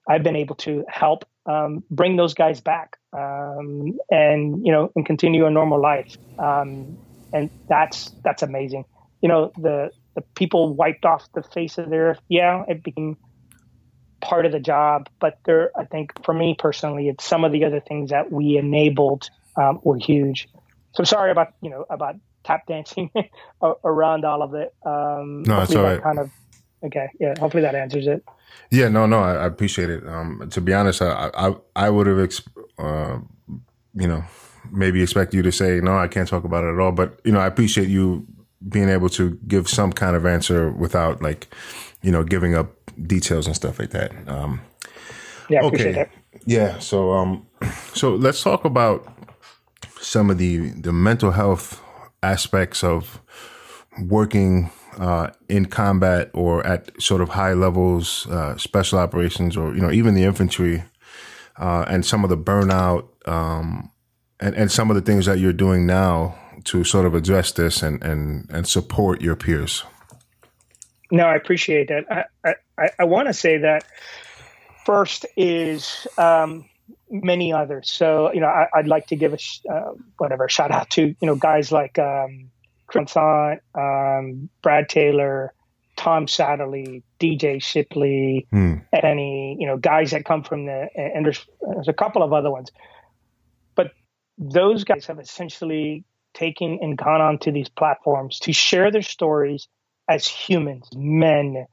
I've 0.08 0.24
been 0.24 0.36
able 0.36 0.56
to 0.56 0.84
help 0.90 1.26
um, 1.46 1.84
bring 1.90 2.18
those 2.18 2.34
guys 2.34 2.60
back 2.62 2.98
um, 3.14 3.98
and 4.10 4.66
you 4.66 4.72
know 4.72 4.92
and 4.96 5.06
continue 5.06 5.46
a 5.46 5.52
normal 5.52 5.82
life 5.82 6.18
um, 6.40 6.98
and 7.34 7.50
that's 7.68 8.12
that's 8.24 8.44
amazing. 8.44 8.86
You 9.22 9.30
know 9.30 9.52
the 9.58 9.92
the 10.16 10.22
people 10.36 10.74
wiped 10.74 11.06
off 11.06 11.28
the 11.34 11.44
face 11.44 11.78
of 11.78 11.90
the 11.90 11.98
earth. 11.98 12.20
Yeah 12.30 12.64
it 12.68 12.84
became 12.84 13.18
part 14.22 14.46
of 14.46 14.54
the 14.54 14.60
job 14.60 15.10
but 15.20 15.38
there 15.44 15.70
i 15.78 15.84
think 15.84 16.14
for 16.24 16.34
me 16.34 16.56
personally 16.58 17.10
it's 17.10 17.26
some 17.26 17.44
of 17.44 17.52
the 17.52 17.66
other 17.66 17.82
things 17.82 18.12
that 18.12 18.32
we 18.32 18.56
enabled 18.56 19.30
um, 19.58 19.82
were 19.84 19.98
huge. 19.98 20.48
So 20.94 21.02
i'm 21.02 21.06
sorry 21.06 21.32
about 21.32 21.50
you 21.62 21.70
know 21.70 21.86
about 21.90 22.16
tap 22.46 22.66
dancing 22.68 23.10
around 23.84 24.24
all 24.24 24.42
of 24.42 24.54
it. 24.54 24.74
Um, 24.86 25.44
no 25.44 25.62
it's 25.62 25.76
all 25.76 25.84
right 25.84 26.02
kind 26.02 26.20
of 26.20 26.32
okay 26.86 27.10
yeah 27.20 27.34
hopefully 27.40 27.64
that 27.64 27.76
answers 27.76 28.08
it. 28.08 28.24
Yeah, 28.72 28.90
no, 28.90 29.06
no, 29.06 29.20
I, 29.20 29.36
I 29.36 29.46
appreciate 29.46 29.90
it. 29.90 30.08
Um, 30.08 30.48
to 30.50 30.62
be 30.62 30.74
honest, 30.74 31.02
I 31.02 31.30
I, 31.34 31.56
I 31.76 31.90
would 31.90 32.08
have, 32.08 32.18
exp- 32.18 32.48
uh, 32.78 33.20
you 33.94 34.08
know, 34.08 34.24
maybe 34.72 35.02
expect 35.02 35.34
you 35.34 35.42
to 35.42 35.52
say 35.52 35.80
no, 35.82 35.98
I 35.98 36.08
can't 36.08 36.28
talk 36.28 36.44
about 36.44 36.64
it 36.64 36.74
at 36.74 36.80
all. 36.80 36.92
But 36.92 37.20
you 37.24 37.32
know, 37.32 37.40
I 37.40 37.48
appreciate 37.48 37.90
you 37.90 38.26
being 38.68 38.90
able 38.90 39.10
to 39.10 39.38
give 39.48 39.68
some 39.68 39.92
kind 39.92 40.16
of 40.16 40.26
answer 40.26 40.72
without 40.72 41.22
like, 41.22 41.54
you 42.02 42.12
know, 42.12 42.24
giving 42.24 42.56
up 42.56 42.72
details 43.06 43.48
and 43.48 43.56
stuff 43.56 43.80
like 43.80 43.90
that. 43.92 44.12
Um, 44.28 44.62
yeah, 45.50 45.62
okay, 45.64 46.08
yeah. 46.46 46.80
So, 46.80 47.12
um, 47.12 47.46
so 47.94 48.16
let's 48.16 48.42
talk 48.42 48.66
about 48.66 49.08
some 50.00 50.30
of 50.30 50.38
the 50.38 50.70
the 50.70 50.94
mental 50.94 51.32
health 51.32 51.82
aspects 52.22 52.84
of 52.84 53.22
working 54.02 54.72
uh, 54.98 55.30
in 55.50 55.66
combat 55.66 56.30
or 56.34 56.66
at 56.66 56.90
sort 57.02 57.22
of 57.22 57.30
high 57.30 57.54
levels, 57.54 58.28
uh, 58.28 58.58
special 58.58 59.00
operations, 59.00 59.58
or 59.58 59.74
you 59.76 59.82
know 59.82 59.92
even 59.92 60.14
the 60.14 60.24
infantry, 60.24 60.84
uh, 61.58 61.86
and 61.88 62.06
some 62.06 62.24
of 62.24 62.30
the 62.30 62.38
burnout, 62.38 63.08
um, 63.28 63.92
and 64.40 64.56
and 64.56 64.72
some 64.72 64.90
of 64.90 64.96
the 64.96 65.02
things 65.02 65.26
that 65.26 65.40
you're 65.40 65.54
doing 65.54 65.86
now 65.86 66.36
to 66.66 66.84
sort 66.84 67.06
of 67.06 67.14
address 67.14 67.52
this 67.52 67.82
and 67.84 68.04
and 68.04 68.50
and 68.50 68.68
support 68.68 69.22
your 69.22 69.36
peers. 69.36 69.84
No, 71.12 71.26
I 71.26 71.36
appreciate 71.36 71.90
that. 71.90 72.28
I 72.44 72.56
I, 72.78 72.90
I 73.00 73.04
want 73.04 73.28
to 73.28 73.34
say 73.34 73.60
that 73.60 73.86
first 74.86 75.26
is. 75.36 76.08
Um, 76.18 76.66
many 77.10 77.54
others. 77.54 77.92
So, 77.92 78.34
you 78.34 78.40
know, 78.40 78.48
I, 78.48 78.68
would 78.76 78.88
like 78.88 79.08
to 79.08 79.16
give 79.16 79.34
a 79.34 79.72
uh, 79.72 79.92
whatever 80.18 80.50
shout 80.50 80.72
out 80.72 80.90
to 80.92 81.08
you 81.08 81.28
know 81.28 81.36
guys 81.36 81.72
like 81.72 82.00
um, 82.00 82.50
Crimson, 82.88 83.60
um, 83.76 84.50
Brad 84.62 84.90
Taylor, 84.90 85.54
Tom 85.96 86.26
Satterly, 86.26 87.04
DJ 87.20 87.62
Shipley, 87.62 88.48
hmm. 88.52 88.76
any 88.92 89.58
you 89.60 89.68
know 89.68 89.78
guys 89.78 90.12
that 90.12 90.26
come 90.26 90.44
from 90.44 90.66
the 90.66 90.90
and 90.96 91.26
there's 91.26 91.46
there's 91.62 91.88
a 91.88 91.94
couple 91.94 92.24
of 92.24 92.34
other 92.34 92.52
ones, 92.52 92.72
those 94.38 94.84
guys 94.84 95.06
have 95.08 95.20
essentially 95.20 96.04
taken 96.34 96.80
and 96.82 96.98
gone 96.98 97.22
onto 97.22 97.52
these 97.52 97.70
platforms 97.70 98.40
to 98.40 98.54
share 98.54 98.92
their 98.92 99.02
stories 99.02 99.68
as 100.10 100.28
humans, 100.28 100.90
men, 100.96 101.68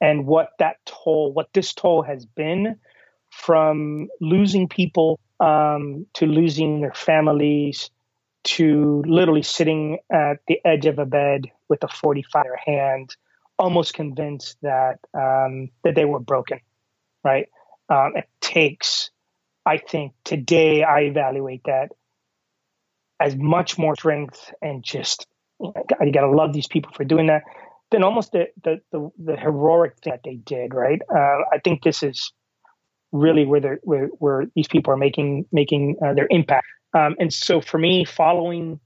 and 0.00 0.26
what 0.26 0.50
that 0.58 0.76
toll, 0.84 1.32
what 1.32 1.48
this 1.52 1.72
toll 1.72 2.02
has 2.02 2.26
been 2.26 2.76
from 3.30 4.08
losing 4.20 4.68
people 4.68 5.20
um, 5.38 6.06
to 6.14 6.26
losing 6.26 6.80
their 6.80 6.92
families 6.92 7.90
to 8.42 9.02
literally 9.06 9.42
sitting 9.42 9.98
at 10.10 10.38
the 10.48 10.60
edge 10.64 10.86
of 10.86 10.98
a 10.98 11.04
bed 11.04 11.50
with 11.68 11.82
a 11.84 11.88
45 11.88 12.44
in 12.46 12.74
hand, 12.74 13.16
almost 13.58 13.94
convinced 13.94 14.56
that 14.62 14.98
um, 15.14 15.68
that 15.84 15.94
they 15.94 16.04
were 16.04 16.20
broken. 16.20 16.60
Right? 17.22 17.48
Um, 17.88 18.12
it 18.16 18.28
takes, 18.40 19.10
I 19.66 19.76
think, 19.78 20.12
today 20.24 20.82
I 20.82 21.00
evaluate 21.00 21.62
that 21.64 21.90
as 23.20 23.36
much 23.36 23.78
more 23.78 23.94
strength 23.94 24.52
and 24.62 24.82
just 24.82 25.26
you, 25.60 25.72
got 25.88 26.22
to 26.22 26.30
love 26.30 26.52
these 26.52 26.66
people 26.66 26.92
for 26.92 27.04
doing 27.04 27.26
that 27.26 27.42
than 27.90 28.02
almost 28.02 28.32
the 28.32 28.46
the, 28.64 28.80
the, 28.92 29.10
the 29.18 29.36
heroic 29.36 29.96
thing 29.98 30.12
that 30.12 30.22
they 30.24 30.36
did. 30.36 30.74
Right? 30.74 31.00
Uh, 31.08 31.42
I 31.52 31.58
think 31.62 31.82
this 31.82 32.02
is 32.02 32.32
really 33.12 33.44
where, 33.44 33.78
where 33.82 34.06
where 34.06 34.46
these 34.54 34.68
people 34.68 34.92
are 34.92 34.96
making 34.96 35.46
making 35.52 35.96
uh, 36.04 36.14
their 36.14 36.28
impact 36.30 36.66
um, 36.92 37.16
and 37.18 37.32
so 37.32 37.60
for 37.60 37.78
me, 37.78 38.04
following, 38.04 38.80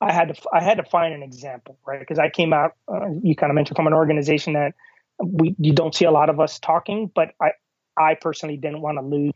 I 0.00 0.12
had 0.12 0.34
to 0.34 0.42
I 0.52 0.62
had 0.62 0.76
to 0.76 0.84
find 0.84 1.14
an 1.14 1.22
example, 1.22 1.78
right? 1.86 2.00
Because 2.00 2.18
I 2.18 2.30
came 2.30 2.52
out, 2.52 2.72
uh, 2.88 3.08
you 3.22 3.34
kind 3.34 3.50
of 3.50 3.54
mentioned 3.54 3.76
from 3.76 3.86
an 3.86 3.92
organization 3.92 4.54
that 4.54 4.74
we 5.22 5.54
you 5.58 5.72
don't 5.72 5.94
see 5.94 6.04
a 6.04 6.10
lot 6.10 6.30
of 6.30 6.40
us 6.40 6.58
talking, 6.58 7.10
but 7.12 7.32
I 7.40 7.52
I 7.96 8.14
personally 8.14 8.56
didn't 8.56 8.80
want 8.80 8.98
to 8.98 9.02
lose 9.04 9.34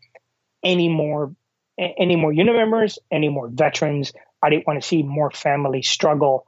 any 0.62 0.89
more 0.89 1.35
any 1.77 2.16
more 2.16 2.33
unit 2.33 2.55
members, 2.55 2.99
any 3.11 3.29
more 3.29 3.49
veterans. 3.49 4.12
I 4.45 4.51
didn't 4.51 4.66
want 4.66 4.81
to 4.81 4.87
see 4.87 5.03
more 5.03 5.31
families 5.31 5.89
struggle. 5.89 6.47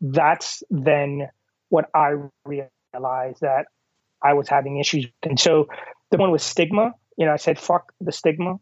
That's 0.00 0.62
then 0.70 1.28
what 1.68 1.86
I 1.94 2.14
realized 2.44 3.40
that 3.40 3.66
I 4.22 4.34
was 4.34 4.48
having 4.48 4.78
issues. 4.78 5.06
And 5.22 5.40
so 5.40 5.68
the 6.10 6.18
one 6.18 6.30
with 6.30 6.42
stigma, 6.42 6.94
you 7.16 7.26
know, 7.26 7.32
I 7.32 7.36
said, 7.36 7.58
fuck 7.58 7.92
the 8.00 8.12
stigma 8.12 8.58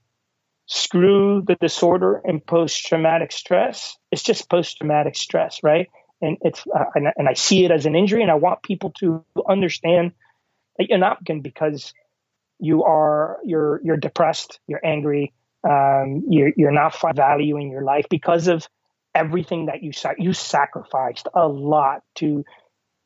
screw 0.69 1.43
the 1.47 1.57
disorder 1.57 2.21
and 2.25 2.45
post 2.45 2.87
traumatic 2.87 3.33
stress. 3.33 3.97
It's 4.13 4.23
just 4.23 4.49
post 4.49 4.77
traumatic 4.77 5.17
stress, 5.17 5.61
right? 5.63 5.89
And 6.21 6.37
it's 6.43 6.63
uh, 6.67 6.85
and, 6.95 7.09
and, 7.17 7.29
I 7.29 7.33
see 7.33 7.65
it 7.65 7.71
as 7.71 7.87
an 7.87 7.97
injury, 7.97 8.23
and 8.23 8.31
I 8.31 8.35
want 8.35 8.63
people 8.63 8.91
to 8.99 9.25
understand 9.49 10.13
that 10.77 10.89
you're 10.89 10.99
not 10.99 11.25
because 11.25 11.95
you 12.59 12.85
are 12.85 13.39
you're 13.45 13.81
you're 13.85 13.97
depressed, 13.97 14.59
you're 14.67 14.85
angry, 14.85 15.33
um, 15.65 16.25
you're 16.29 16.53
you're 16.57 16.73
not 16.73 16.97
valuing 17.15 17.71
your 17.71 17.83
life 17.83 18.07
because 18.11 18.49
of 18.49 18.67
everything 19.15 19.67
that 19.67 19.83
you 19.83 19.93
you 20.19 20.33
sacrificed 20.33 21.29
a 21.35 21.49
lot 21.49 22.03
to 22.17 22.45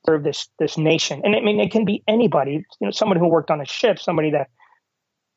serve 0.07 0.25
this 0.25 0.49
this 0.59 0.77
nation. 0.77 1.23
And 1.25 1.35
I 1.35 1.41
mean, 1.41 1.61
it 1.61 1.71
can 1.71 1.85
be 1.85 2.03
anybody. 2.07 2.65
You 2.81 2.87
know, 2.87 2.91
someone 2.91 3.19
who 3.19 3.29
worked 3.29 3.51
on 3.51 3.61
a 3.61 3.65
ship, 3.65 3.99
somebody 3.99 4.31
that 4.33 4.49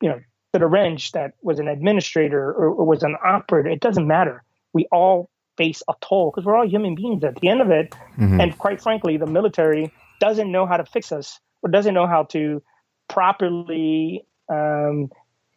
you 0.01 0.09
know 0.09 0.19
the 0.53 0.65
wrench 0.67 1.11
that 1.11 1.33
was 1.41 1.59
an 1.59 1.67
administrator 1.67 2.41
or, 2.41 2.69
or 2.69 2.85
was 2.85 3.03
an 3.03 3.15
operator. 3.23 3.69
It 3.69 3.81
doesn't 3.81 4.07
matter. 4.07 4.43
We 4.73 4.87
all 4.91 5.29
face 5.57 5.81
a 5.89 5.93
toll 6.01 6.31
because 6.31 6.45
we're 6.45 6.55
all 6.55 6.67
human 6.67 6.95
beings 6.95 7.23
at 7.23 7.35
the 7.35 7.47
end 7.49 7.61
of 7.61 7.71
it. 7.71 7.91
Mm-hmm. 8.17 8.41
And 8.41 8.57
quite 8.57 8.81
frankly, 8.81 9.17
the 9.17 9.25
military 9.25 9.91
doesn't 10.19 10.51
know 10.51 10.65
how 10.65 10.77
to 10.77 10.85
fix 10.85 11.11
us 11.11 11.39
or 11.61 11.69
doesn't 11.69 11.93
know 11.93 12.07
how 12.07 12.23
to 12.23 12.61
properly 13.07 14.25
um, 14.49 15.09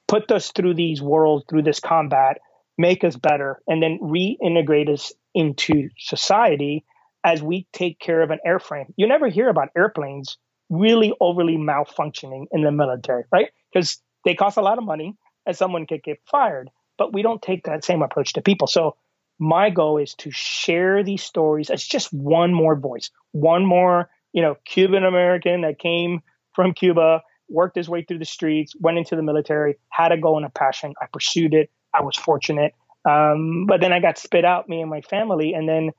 put 0.09 0.31
us 0.33 0.51
through 0.51 0.75
these 0.75 1.01
worlds, 1.01 1.45
through 1.49 1.63
this 1.63 1.81
combat, 1.81 2.39
make 2.77 3.05
us 3.05 3.17
better, 3.17 3.63
and 3.69 3.83
then 3.83 3.99
reintegrate 4.03 4.89
us 4.89 5.13
into 5.35 5.89
society 5.99 6.85
as 7.25 7.43
we 7.43 7.67
take 7.73 8.01
care 8.01 8.23
of 8.23 8.31
an 8.31 8.39
airframe. 8.47 8.87
You 8.97 9.07
never 9.07 9.29
hear 9.29 9.49
about 9.49 9.69
airplanes 9.77 10.39
really 10.71 11.13
overly 11.21 11.57
malfunctioning 11.57 12.47
in 12.53 12.63
the 12.63 12.73
military, 12.73 13.25
right? 13.33 13.49
Because 13.73 14.01
they 14.25 14.35
cost 14.35 14.57
a 14.57 14.63
lot 14.63 14.79
of 14.79 14.85
money 14.85 15.17
and 15.47 15.57
someone 15.57 15.87
could 15.87 16.03
get 16.03 16.21
fired. 16.31 16.71
But 16.97 17.13
we 17.13 17.23
don't 17.23 17.41
take 17.41 17.65
that 17.65 17.85
same 17.85 18.03
approach 18.03 18.33
to 18.35 18.43
people. 18.43 18.67
So 18.67 18.97
my 19.39 19.71
goal 19.71 19.99
is 19.99 20.15
to 20.15 20.31
share 20.31 21.03
these 21.05 21.23
stories 21.23 21.71
as 21.71 21.85
just 21.85 22.13
one 22.13 22.53
more 22.53 22.77
voice, 22.77 23.11
one 23.33 23.65
more, 23.65 24.11
you 24.33 24.43
know, 24.43 24.57
Cuban 24.65 25.05
American 25.05 25.63
that 25.63 25.79
came 25.79 26.23
from 26.55 26.75
Cuba, 26.75 27.23
worked 27.49 27.77
his 27.77 27.89
way 27.89 28.03
through 28.03 28.19
the 28.19 28.25
streets, 28.25 28.75
went 28.79 28.99
into 28.99 29.16
the 29.16 29.23
military, 29.23 29.77
had 29.91 30.12
a 30.12 30.19
goal 30.19 30.37
and 30.37 30.47
a 30.47 30.51
passion. 30.51 30.95
I 31.01 31.07
pursued 31.12 31.55
it. 31.55 31.70
I 31.95 32.03
was 32.03 32.16
fortunate. 32.16 32.75
Um, 33.09 33.66
but 33.66 33.81
then 33.81 33.93
I 33.93 34.01
got 34.01 34.19
spit 34.19 34.45
out, 34.45 34.69
me 34.69 34.81
and 34.81 34.91
my 34.91 35.01
family, 35.01 35.55
and 35.55 35.69
then 35.69 35.91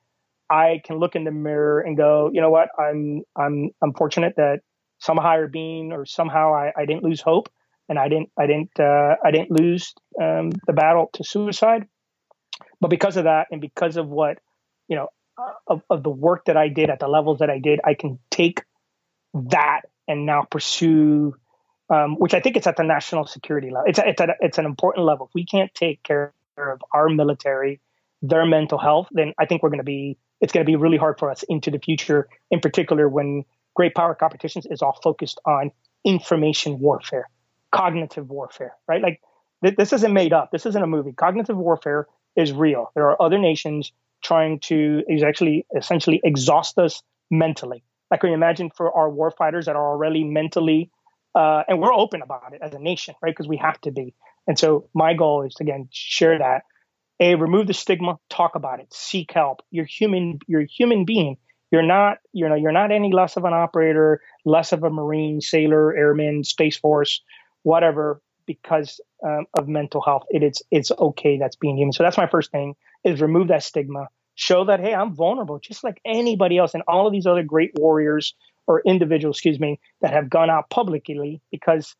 I 0.49 0.81
can 0.84 0.97
look 0.97 1.15
in 1.15 1.23
the 1.23 1.31
mirror 1.31 1.80
and 1.80 1.95
go, 1.95 2.30
you 2.34 2.41
know 2.41 2.49
what? 2.49 2.69
I'm 2.77 3.23
I'm 3.35 3.69
I'm 3.81 3.93
fortunate 3.93 4.35
that 4.38 4.61
some 4.99 5.17
higher 5.17 5.47
being 5.47 5.91
or 5.91 6.05
somehow 6.05 6.53
I, 6.53 6.71
I 6.76 6.85
didn't 6.85 7.03
lose 7.03 7.21
hope 7.21 7.49
and 7.88 7.97
I 7.97 8.07
didn't 8.07 8.30
I 8.38 8.47
didn't 8.47 8.80
uh, 8.80 9.15
I 9.23 9.31
didn't 9.31 9.51
lose 9.51 9.93
um, 10.21 10.51
the 10.67 10.73
battle 10.73 11.09
to 11.13 11.23
suicide. 11.23 11.88
But 12.81 12.89
because 12.89 13.17
of 13.17 13.26
that, 13.26 13.47
and 13.51 13.59
because 13.59 13.97
of 13.97 14.07
what 14.07 14.39
you 14.88 14.95
know 14.95 15.07
of, 15.67 15.81
of 15.89 16.03
the 16.03 16.09
work 16.09 16.45
that 16.45 16.57
I 16.57 16.69
did 16.69 16.89
at 16.89 16.99
the 16.99 17.07
levels 17.07 17.39
that 17.39 17.49
I 17.49 17.59
did, 17.59 17.80
I 17.84 17.93
can 17.93 18.19
take 18.31 18.63
that 19.34 19.81
and 20.10 20.26
now 20.26 20.44
pursue. 20.44 21.36
Um, 21.91 22.18
which 22.18 22.36
I 22.36 22.40
think 22.40 22.56
it's 22.56 22.68
at 22.68 22.76
the 22.76 22.84
national 22.84 23.26
security 23.26 23.72
level. 23.72 23.86
It's 23.88 23.98
a, 23.98 24.07
it's, 24.07 24.22
a, 24.22 24.27
it's 24.41 24.57
an 24.60 24.65
important 24.65 25.07
level. 25.07 25.26
If 25.26 25.34
we 25.34 25.44
can't 25.44 25.73
take 25.73 26.03
care 26.03 26.36
of 26.56 26.80
our 26.91 27.10
military, 27.10 27.81
their 28.22 28.45
mental 28.45 28.77
health, 28.77 29.07
then 29.11 29.34
I 29.40 29.48
think 29.48 29.64
we're 29.64 29.69
going 29.69 29.80
to 29.80 29.84
be 29.84 30.19
it's 30.40 30.53
going 30.53 30.64
to 30.64 30.69
be 30.69 30.76
really 30.76 30.98
hard 30.98 31.18
for 31.18 31.31
us 31.31 31.41
into 31.49 31.72
the 31.72 31.80
future. 31.80 32.27
In 32.52 32.60
particular, 32.60 33.10
when 33.10 33.44
great 33.73 33.95
power 33.95 34.14
competitions 34.14 34.68
is 34.69 34.84
all 34.84 34.99
focused 35.02 35.40
on 35.45 35.72
information 36.06 36.80
warfare 36.80 37.27
cognitive 37.72 38.30
warfare, 38.30 38.76
right? 38.88 39.02
Like 39.02 39.22
this 39.61 39.94
isn't 39.94 40.14
made 40.14 40.34
up. 40.34 40.52
This 40.52 40.65
isn't 40.65 40.81
a 40.81 40.88
movie. 40.88 41.11
Cognitive 41.11 41.57
warfare 41.57 42.07
is 42.36 42.52
real. 42.52 42.91
There 42.95 43.10
are 43.10 43.22
other 43.22 43.38
nations 43.38 43.91
trying 44.23 44.60
to 44.60 45.03
is 45.07 45.23
actually 45.23 45.65
essentially 45.76 46.22
exhaust 46.23 46.77
us 46.77 47.02
mentally. 47.30 47.84
I 48.11 48.18
can 48.18 48.31
imagine 48.31 48.69
for 48.76 48.91
our 48.91 49.10
warfighters 49.10 49.65
that 49.65 49.76
are 49.76 49.91
already 49.91 50.23
mentally, 50.23 50.91
uh, 51.36 51.64
and 51.68 51.80
we're 51.80 51.94
open 51.94 52.22
about 52.22 52.53
it 52.53 52.61
as 52.61 52.73
a 52.73 52.80
nation, 52.80 53.15
right? 53.22 53.31
Because 53.31 53.48
we 53.48 53.57
have 53.57 53.80
to 53.81 53.91
be. 53.91 54.14
And 54.48 54.57
so 54.57 54.90
my 54.94 55.14
goal 55.14 55.45
is 55.45 55.53
to, 55.56 55.64
again 55.64 55.90
share 55.91 56.38
that. 56.40 56.64
A 57.19 57.36
remove 57.36 57.68
the 57.68 57.73
stigma, 57.73 58.18
talk 58.30 58.56
about 58.56 58.80
it, 58.80 58.94
seek 58.94 59.31
help. 59.34 59.61
You're 59.72 59.86
human. 59.86 60.40
You're 60.48 60.61
a 60.61 60.68
human 60.68 61.06
being. 61.06 61.38
You're 61.72 61.84
not. 61.84 62.18
You 62.34 62.48
know. 62.49 62.56
You're 62.56 62.72
not 62.72 62.91
any 62.91 63.11
less 63.11 63.36
of 63.38 63.44
an 63.44 63.53
operator, 63.53 64.22
less 64.45 64.72
of 64.72 64.84
a 64.84 64.90
marine, 64.90 65.41
sailor, 65.41 65.95
airman, 65.95 66.44
space 66.44 66.77
force, 66.77 67.22
whatever 67.64 68.22
because 68.49 68.99
um, 69.23 69.45
of 69.53 69.68
mental 69.68 70.02
health. 70.02 70.23
It, 70.30 70.41
it's 70.41 70.64
it's 70.72 70.91
okay 70.91 71.38
that's 71.38 71.56
being 71.56 71.77
human. 71.77 71.94
So 71.94 72.02
that's 72.03 72.18
my 72.18 72.27
first 72.27 72.52
thing 72.52 72.76
is 73.03 73.22
remove 73.22 73.49
that 73.49 73.64
stigma. 73.64 74.07
Show 74.39 74.63
that 74.65 74.79
hey, 74.79 74.93
I'm 74.93 75.13
vulnerable, 75.13 75.59
just 75.59 75.83
like 75.83 75.99
anybody 76.05 76.57
else, 76.57 76.73
and 76.73 76.81
all 76.87 77.05
of 77.05 77.11
these 77.11 77.25
other 77.25 77.43
great 77.43 77.71
warriors 77.75 78.33
or 78.67 78.81
individuals, 78.85 79.35
excuse 79.35 79.59
me, 79.59 79.81
that 79.99 80.13
have 80.13 80.29
gone 80.29 80.49
out 80.49 80.69
publicly 80.69 81.41
because 81.51 81.93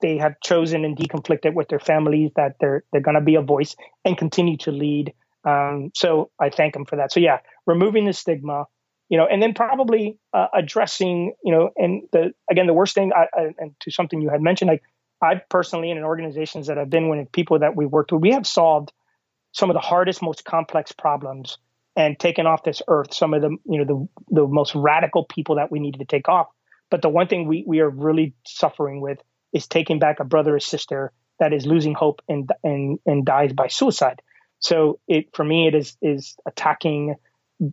they 0.00 0.16
have 0.18 0.34
chosen 0.40 0.84
and 0.84 0.96
deconflicted 0.96 1.52
with 1.52 1.66
their 1.66 1.80
families 1.80 2.30
that 2.36 2.54
they're 2.60 2.84
they're 2.92 3.00
going 3.00 3.16
to 3.16 3.20
be 3.20 3.34
a 3.34 3.42
voice 3.42 3.74
and 4.04 4.16
continue 4.16 4.56
to 4.58 4.70
lead. 4.70 5.12
Um, 5.44 5.90
so 5.96 6.30
I 6.38 6.50
thank 6.50 6.74
them 6.74 6.84
for 6.84 6.94
that. 6.94 7.10
So 7.10 7.18
yeah, 7.18 7.38
removing 7.66 8.04
the 8.04 8.12
stigma, 8.12 8.66
you 9.08 9.18
know, 9.18 9.26
and 9.26 9.42
then 9.42 9.52
probably 9.52 10.16
uh, 10.32 10.46
addressing, 10.54 11.34
you 11.42 11.50
know, 11.50 11.70
and 11.76 12.04
the 12.12 12.34
again 12.48 12.68
the 12.68 12.72
worst 12.72 12.94
thing, 12.94 13.10
I, 13.12 13.26
I, 13.36 13.54
and 13.58 13.74
to 13.80 13.90
something 13.90 14.22
you 14.22 14.30
had 14.30 14.40
mentioned, 14.40 14.68
like 14.68 14.84
I 15.20 15.40
personally, 15.50 15.90
in 15.90 15.98
organizations 16.04 16.68
that 16.68 16.78
I've 16.78 16.88
been 16.88 17.08
with, 17.08 17.32
people 17.32 17.58
that 17.58 17.74
we 17.74 17.84
worked 17.84 18.12
with, 18.12 18.22
we 18.22 18.30
have 18.30 18.46
solved 18.46 18.92
some 19.54 19.70
of 19.70 19.74
the 19.74 19.80
hardest, 19.80 20.20
most 20.20 20.44
complex 20.44 20.92
problems 20.92 21.56
and 21.96 22.18
taken 22.18 22.46
off 22.46 22.64
this 22.64 22.82
earth 22.88 23.14
some 23.14 23.32
of 23.32 23.40
the, 23.40 23.56
you 23.64 23.78
know, 23.78 23.84
the 23.84 24.34
the 24.34 24.46
most 24.46 24.74
radical 24.74 25.24
people 25.24 25.56
that 25.56 25.70
we 25.70 25.78
needed 25.80 26.00
to 26.00 26.04
take 26.04 26.28
off. 26.28 26.48
But 26.90 27.00
the 27.00 27.08
one 27.08 27.28
thing 27.28 27.48
we 27.48 27.64
we 27.66 27.80
are 27.80 27.88
really 27.88 28.34
suffering 28.44 29.00
with 29.00 29.18
is 29.52 29.66
taking 29.66 29.98
back 29.98 30.20
a 30.20 30.24
brother 30.24 30.56
or 30.56 30.60
sister 30.60 31.12
that 31.38 31.52
is 31.52 31.64
losing 31.64 31.94
hope 31.94 32.20
and 32.28 32.50
and 32.62 32.98
and 33.06 33.24
dies 33.24 33.52
by 33.52 33.68
suicide. 33.68 34.20
So 34.58 35.00
it 35.08 35.34
for 35.34 35.44
me 35.44 35.68
it 35.68 35.74
is 35.74 35.96
is 36.02 36.36
attacking 36.46 37.14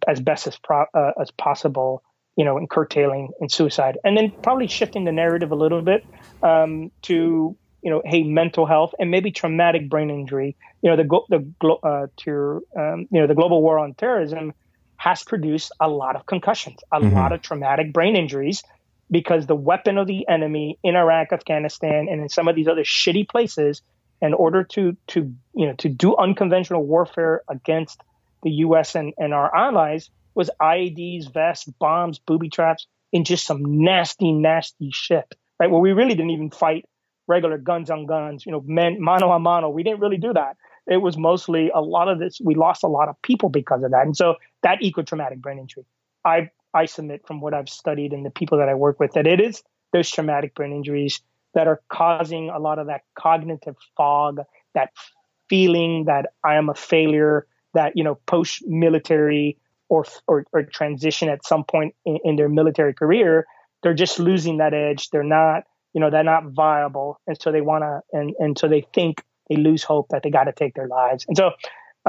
as 0.07 0.21
best 0.21 0.47
as 0.47 0.57
pro, 0.57 0.85
uh, 0.93 1.11
as 1.19 1.31
possible 1.31 2.03
you 2.37 2.45
know, 2.45 2.57
and 2.57 2.69
curtailing 2.69 3.29
and 3.39 3.51
suicide, 3.51 3.97
and 4.03 4.15
then 4.15 4.31
probably 4.41 4.67
shifting 4.67 5.03
the 5.03 5.11
narrative 5.11 5.51
a 5.51 5.55
little 5.55 5.81
bit 5.81 6.05
um, 6.41 6.89
to 7.01 7.57
you 7.81 7.89
know, 7.89 8.01
hey, 8.05 8.23
mental 8.23 8.65
health 8.65 8.93
and 8.99 9.11
maybe 9.11 9.31
traumatic 9.31 9.89
brain 9.89 10.09
injury. 10.09 10.55
You 10.81 10.91
know, 10.91 10.97
the 10.97 11.43
the 11.61 11.73
uh, 11.87 12.07
to 12.17 12.65
um, 12.75 13.07
you 13.11 13.21
know 13.21 13.27
the 13.27 13.35
global 13.35 13.61
war 13.61 13.79
on 13.79 13.93
terrorism 13.93 14.53
has 14.97 15.23
produced 15.23 15.71
a 15.79 15.89
lot 15.89 16.15
of 16.15 16.25
concussions, 16.25 16.79
a 16.91 16.99
mm-hmm. 16.99 17.15
lot 17.15 17.31
of 17.31 17.41
traumatic 17.41 17.91
brain 17.91 18.15
injuries, 18.15 18.63
because 19.09 19.47
the 19.47 19.55
weapon 19.55 19.97
of 19.97 20.05
the 20.05 20.27
enemy 20.27 20.77
in 20.83 20.95
Iraq, 20.95 21.33
Afghanistan, 21.33 22.07
and 22.09 22.21
in 22.21 22.29
some 22.29 22.47
of 22.47 22.55
these 22.55 22.67
other 22.67 22.83
shitty 22.83 23.27
places, 23.27 23.81
in 24.21 24.33
order 24.33 24.63
to 24.63 24.95
to 25.07 25.33
you 25.53 25.67
know 25.67 25.73
to 25.73 25.89
do 25.89 26.15
unconventional 26.15 26.85
warfare 26.85 27.41
against 27.49 27.99
the 28.43 28.51
U.S. 28.65 28.95
and, 28.95 29.13
and 29.17 29.33
our 29.33 29.55
allies, 29.55 30.09
was 30.33 30.49
IEDs, 30.59 31.31
vests, 31.31 31.65
bombs, 31.79 32.19
booby 32.19 32.49
traps, 32.49 32.87
in 33.11 33.23
just 33.23 33.45
some 33.45 33.83
nasty, 33.83 34.31
nasty 34.31 34.89
shit, 34.91 35.35
right? 35.59 35.69
Where 35.69 35.81
we 35.81 35.91
really 35.91 36.15
didn't 36.15 36.31
even 36.31 36.49
fight 36.49 36.85
regular 37.31 37.57
guns 37.57 37.89
on 37.89 38.05
guns, 38.05 38.45
you 38.45 38.51
know, 38.51 38.63
men 38.65 38.97
mano 38.99 39.31
a 39.31 39.39
mano. 39.39 39.69
We 39.69 39.83
didn't 39.83 40.01
really 40.01 40.17
do 40.27 40.33
that. 40.33 40.57
It 40.87 40.97
was 40.97 41.17
mostly 41.17 41.71
a 41.73 41.81
lot 41.81 42.07
of 42.07 42.19
this. 42.19 42.39
We 42.43 42.55
lost 42.55 42.83
a 42.83 42.87
lot 42.87 43.07
of 43.07 43.15
people 43.21 43.49
because 43.49 43.83
of 43.83 43.91
that, 43.91 44.05
and 44.05 44.15
so 44.15 44.35
that 44.63 44.81
equal 44.81 45.03
traumatic 45.03 45.39
brain 45.41 45.59
injury. 45.59 45.85
I 46.25 46.49
I 46.73 46.85
submit 46.85 47.25
from 47.27 47.41
what 47.41 47.53
I've 47.53 47.69
studied 47.69 48.13
and 48.13 48.25
the 48.25 48.29
people 48.29 48.57
that 48.59 48.69
I 48.69 48.75
work 48.75 48.99
with 48.99 49.13
that 49.13 49.27
it 49.27 49.39
is 49.39 49.63
those 49.93 50.09
traumatic 50.09 50.55
brain 50.55 50.73
injuries 50.73 51.21
that 51.53 51.67
are 51.67 51.81
causing 51.89 52.49
a 52.49 52.59
lot 52.59 52.79
of 52.79 52.87
that 52.87 53.01
cognitive 53.15 53.75
fog, 53.97 54.39
that 54.73 54.91
feeling 55.49 56.05
that 56.05 56.27
I 56.43 56.55
am 56.55 56.69
a 56.69 56.75
failure, 56.75 57.45
that 57.73 57.93
you 57.95 58.03
know 58.03 58.15
post 58.25 58.65
military 58.67 59.57
or, 59.89 60.05
or, 60.25 60.45
or 60.53 60.63
transition 60.63 61.27
at 61.27 61.45
some 61.45 61.65
point 61.65 61.93
in, 62.05 62.17
in 62.23 62.35
their 62.37 62.47
military 62.47 62.93
career, 62.93 63.45
they're 63.83 63.93
just 63.93 64.19
losing 64.19 64.57
that 64.57 64.73
edge. 64.73 65.09
They're 65.09 65.21
not, 65.21 65.63
you 65.93 66.01
know, 66.01 66.09
they're 66.09 66.23
not 66.23 66.51
viable, 66.51 67.19
and 67.27 67.39
so 67.39 67.51
they 67.51 67.61
want 67.61 67.83
to, 67.83 68.01
and 68.17 68.33
and 68.39 68.57
so 68.57 68.67
they 68.67 68.85
think 68.93 69.23
they 69.49 69.55
lose 69.55 69.83
hope 69.83 70.09
that 70.09 70.23
they 70.23 70.29
got 70.29 70.45
to 70.45 70.53
take 70.53 70.73
their 70.73 70.87
lives. 70.87 71.25
And 71.27 71.37
so, 71.37 71.51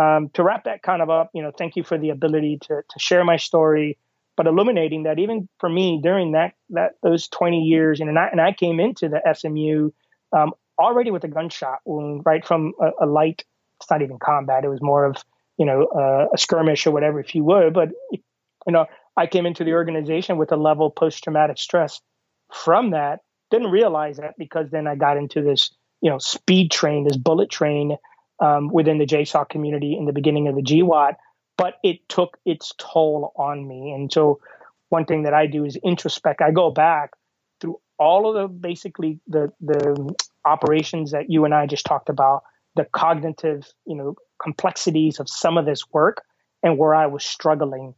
um, 0.00 0.30
to 0.34 0.42
wrap 0.42 0.64
that 0.64 0.82
kind 0.82 1.02
of 1.02 1.10
up, 1.10 1.30
you 1.34 1.42
know, 1.42 1.52
thank 1.56 1.76
you 1.76 1.82
for 1.82 1.98
the 1.98 2.10
ability 2.10 2.58
to 2.62 2.82
to 2.88 2.98
share 2.98 3.24
my 3.24 3.36
story, 3.36 3.98
but 4.36 4.46
illuminating 4.46 5.04
that 5.04 5.18
even 5.18 5.48
for 5.58 5.68
me 5.68 6.00
during 6.02 6.32
that 6.32 6.54
that 6.70 6.92
those 7.02 7.28
20 7.28 7.62
years, 7.62 8.00
and 8.00 8.18
I 8.18 8.28
and 8.28 8.40
I 8.40 8.52
came 8.52 8.80
into 8.80 9.08
the 9.08 9.20
SMU 9.34 9.90
um, 10.32 10.52
already 10.78 11.10
with 11.10 11.24
a 11.24 11.28
gunshot 11.28 11.80
wound, 11.84 12.22
right 12.24 12.46
from 12.46 12.72
a, 12.80 13.04
a 13.04 13.06
light. 13.06 13.44
It's 13.80 13.90
not 13.90 14.02
even 14.02 14.18
combat; 14.18 14.64
it 14.64 14.68
was 14.68 14.80
more 14.80 15.04
of 15.04 15.16
you 15.58 15.66
know, 15.66 15.86
uh, 15.86 16.26
a 16.34 16.38
skirmish 16.38 16.86
or 16.86 16.90
whatever, 16.90 17.20
if 17.20 17.34
you 17.34 17.44
would. 17.44 17.74
But, 17.74 17.90
you 18.10 18.20
know, 18.72 18.86
I 19.16 19.26
came 19.26 19.46
into 19.46 19.64
the 19.64 19.74
organization 19.74 20.38
with 20.38 20.52
a 20.52 20.56
level 20.56 20.90
post 20.90 21.22
traumatic 21.22 21.58
stress 21.58 22.00
from 22.52 22.90
that. 22.90 23.20
Didn't 23.52 23.70
realize 23.70 24.16
that 24.16 24.34
because 24.38 24.70
then 24.70 24.86
I 24.86 24.96
got 24.96 25.18
into 25.18 25.42
this, 25.42 25.70
you 26.00 26.10
know, 26.10 26.16
speed 26.16 26.70
train, 26.70 27.04
this 27.04 27.18
bullet 27.18 27.50
train 27.50 27.98
um, 28.40 28.70
within 28.72 28.96
the 28.96 29.04
JSOC 29.04 29.50
community 29.50 29.94
in 29.94 30.06
the 30.06 30.12
beginning 30.14 30.48
of 30.48 30.56
the 30.56 30.62
GWOT. 30.62 31.16
But 31.58 31.74
it 31.84 32.08
took 32.08 32.38
its 32.46 32.72
toll 32.78 33.34
on 33.36 33.68
me. 33.68 33.92
And 33.92 34.10
so 34.10 34.40
one 34.88 35.04
thing 35.04 35.24
that 35.24 35.34
I 35.34 35.46
do 35.46 35.66
is 35.66 35.76
introspect. 35.84 36.40
I 36.40 36.50
go 36.50 36.70
back 36.70 37.10
through 37.60 37.78
all 37.98 38.26
of 38.26 38.40
the 38.40 38.48
basically 38.48 39.20
the 39.26 39.52
the 39.60 40.14
operations 40.46 41.10
that 41.10 41.26
you 41.28 41.44
and 41.44 41.54
I 41.54 41.66
just 41.66 41.84
talked 41.84 42.08
about, 42.08 42.44
the 42.74 42.86
cognitive, 42.86 43.70
you 43.86 43.96
know, 43.96 44.16
complexities 44.42 45.20
of 45.20 45.28
some 45.28 45.58
of 45.58 45.66
this 45.66 45.84
work 45.92 46.22
and 46.62 46.78
where 46.78 46.94
I 46.94 47.06
was 47.06 47.22
struggling 47.22 47.94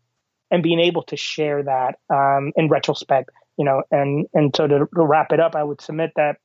and 0.51 0.65
being 0.65 0.81
able 0.81 1.05
to 1.05 1.17
share 1.17 1.63
that 1.63 1.99
um, 2.13 2.53
in 2.57 2.69
retrospect, 2.69 3.31
you 3.57 3.65
know, 3.65 3.83
and, 3.91 4.27
and 4.35 4.55
so 4.55 4.67
to, 4.67 4.79
to, 4.79 5.05
wrap 5.05 5.33
it 5.33 5.41
up, 5.41 5.55
I 5.55 5.63
would 5.63 5.81
submit 5.81 6.13
that 6.17 6.37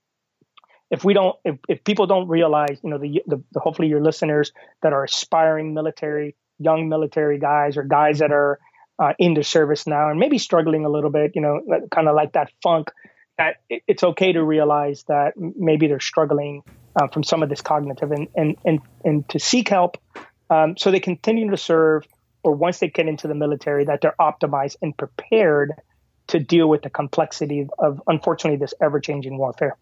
if 0.92 1.04
we 1.04 1.14
don't, 1.14 1.36
if, 1.46 1.58
if 1.68 1.84
people 1.84 2.08
don't 2.08 2.28
realize, 2.28 2.78
you 2.84 2.90
know, 2.90 2.98
the, 2.98 3.22
the, 3.28 3.44
the 3.52 3.60
hopefully 3.60 3.88
your 3.88 4.02
listeners 4.02 4.52
that 4.82 4.94
are 4.94 5.04
aspiring 5.04 5.74
military, 5.74 6.36
young 6.58 6.90
military 6.90 7.40
guys 7.40 7.78
or 7.78 7.84
guys 7.84 8.20
that 8.20 8.32
are 8.32 8.60
uh, 9.02 9.14
in 9.18 9.34
the 9.34 9.44
service 9.44 9.88
now 9.88 10.10
and 10.10 10.20
maybe 10.20 10.38
struggling 10.38 10.86
a 10.86 10.90
little 10.90 11.12
bit, 11.12 11.32
you 11.36 11.42
know, 11.42 11.62
kind 11.92 12.08
of 12.08 12.16
like 12.16 12.34
that 12.34 12.52
funk, 12.62 12.90
that 13.38 13.56
it, 13.70 13.84
it's 13.88 14.04
okay 14.04 14.34
to 14.34 14.44
realize 14.44 15.04
that 15.08 15.34
maybe 15.38 15.88
they're 15.88 16.00
struggling 16.00 16.62
uh, 17.00 17.08
from 17.08 17.24
some 17.24 17.42
of 17.42 17.50
this 17.50 17.62
cognitive 17.62 18.12
and 18.12 18.28
and 18.36 18.56
and, 18.66 18.80
and 19.04 19.30
to 19.30 19.40
seek 19.40 19.70
help 19.70 19.98
um, 20.50 20.76
so 20.78 20.92
they 20.92 21.00
continue 21.00 21.50
to 21.50 21.58
serve 21.58 22.06
or 22.44 22.56
once 22.56 22.80
they 22.80 22.90
get 22.90 23.08
into 23.08 23.28
the 23.28 23.36
military 23.36 23.86
that 23.86 24.02
they're 24.02 24.16
optimized 24.20 24.78
and 24.82 24.96
prepared 24.98 25.74
to 26.30 26.40
deal 26.40 26.70
with 26.70 26.82
the 26.82 26.90
complexity 26.90 27.68
of 27.78 28.02
unfortunately 28.08 28.58
this 28.58 28.74
ever-changing 28.82 29.38
warfare 29.38 29.78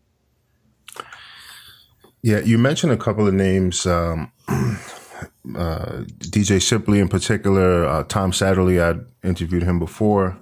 yeah 2.21 2.39
you 2.39 2.57
mentioned 2.57 2.91
a 2.91 2.97
couple 2.97 3.27
of 3.27 3.33
names 3.33 3.85
um, 3.85 4.31
uh, 4.47 6.03
dj 6.19 6.61
shipley 6.61 6.99
in 6.99 7.07
particular 7.07 7.85
uh, 7.85 8.03
tom 8.03 8.31
satterly 8.31 8.81
i 8.81 8.95
interviewed 9.23 9.63
him 9.63 9.79
before 9.79 10.37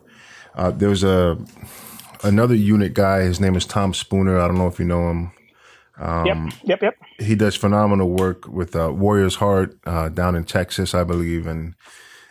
uh, 0.55 0.71
there 0.71 0.89
was 0.89 1.03
a 1.03 1.37
another 2.23 2.55
unit 2.55 2.93
guy 2.93 3.21
his 3.21 3.39
name 3.39 3.55
is 3.55 3.65
tom 3.65 3.93
spooner 3.93 4.39
i 4.39 4.47
don't 4.47 4.57
know 4.57 4.67
if 4.67 4.79
you 4.79 4.85
know 4.85 5.09
him 5.09 5.31
um, 5.97 6.25
yep, 6.25 6.37
yep, 6.63 6.81
yep. 6.81 6.95
He 7.19 7.35
does 7.35 7.55
phenomenal 7.55 8.09
work 8.09 8.47
with 8.47 8.75
uh, 8.75 8.91
Warriors 8.91 9.35
Heart 9.35 9.79
uh, 9.85 10.09
down 10.09 10.35
in 10.35 10.43
Texas, 10.43 10.93
I 10.93 11.03
believe, 11.03 11.47
and 11.47 11.75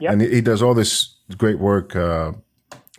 yep. 0.00 0.12
and 0.12 0.20
he 0.20 0.40
does 0.40 0.62
all 0.62 0.74
this 0.74 1.16
great 1.38 1.58
work 1.58 1.96
uh, 1.96 2.32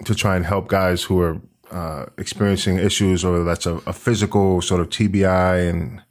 to 0.04 0.14
try 0.14 0.36
and 0.36 0.46
help 0.46 0.68
guys 0.68 1.04
who 1.04 1.22
are 1.22 1.42
uh, 1.72 2.06
experiencing 2.18 2.78
issues, 2.78 3.24
or 3.24 3.44
that's 3.44 3.66
a, 3.66 3.76
a, 3.88 3.94
physical 3.94 4.62
sort 4.62 4.82
of 4.82 4.90
TBI 4.90 5.70
and 5.70 6.02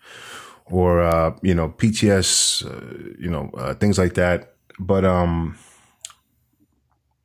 or 0.66 1.02
uh, 1.02 1.36
you 1.42 1.54
know 1.54 1.68
PTS, 1.68 2.64
uh, 2.66 3.14
you 3.18 3.30
know 3.30 3.50
things 3.78 3.98
like 3.98 4.14
that. 4.14 4.54
But 4.78 5.04
um, 5.04 5.56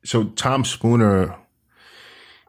so 0.04 0.24
Tom 0.24 0.64
Spooner, 0.64 1.36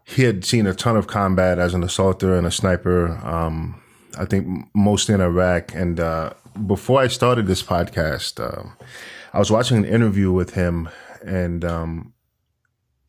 he 0.03 0.23
had 0.23 0.45
seen 0.45 0.67
a 0.67 0.73
ton 0.73 0.97
of 0.97 1.07
combat 1.07 1.59
as 1.59 1.73
an 1.73 1.83
assaulter 1.83 2.35
and 2.35 2.45
a 2.45 2.51
sniper. 2.51 3.17
Um, 3.25 3.81
I 4.17 4.25
think 4.25 4.67
mostly 4.73 5.15
in 5.15 5.21
Iraq. 5.21 5.73
And 5.73 5.99
uh, 5.99 6.31
before 6.65 7.01
I 7.01 7.07
started 7.07 7.47
this 7.47 7.63
podcast, 7.63 8.39
uh, 8.39 8.69
I 9.33 9.39
was 9.39 9.51
watching 9.51 9.77
an 9.77 9.85
interview 9.85 10.31
with 10.31 10.53
him, 10.53 10.89
and 11.25 11.63
um, 11.63 12.10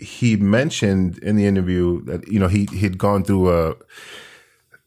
he 0.03 0.37
mentioned 0.37 1.19
in 1.19 1.37
the 1.37 1.47
interview 1.47 2.03
that 2.05 2.27
you 2.29 2.39
know 2.39 2.49
he 2.49 2.67
he'd 2.73 2.99
gone 2.99 3.25
through 3.25 3.53
a 3.53 3.77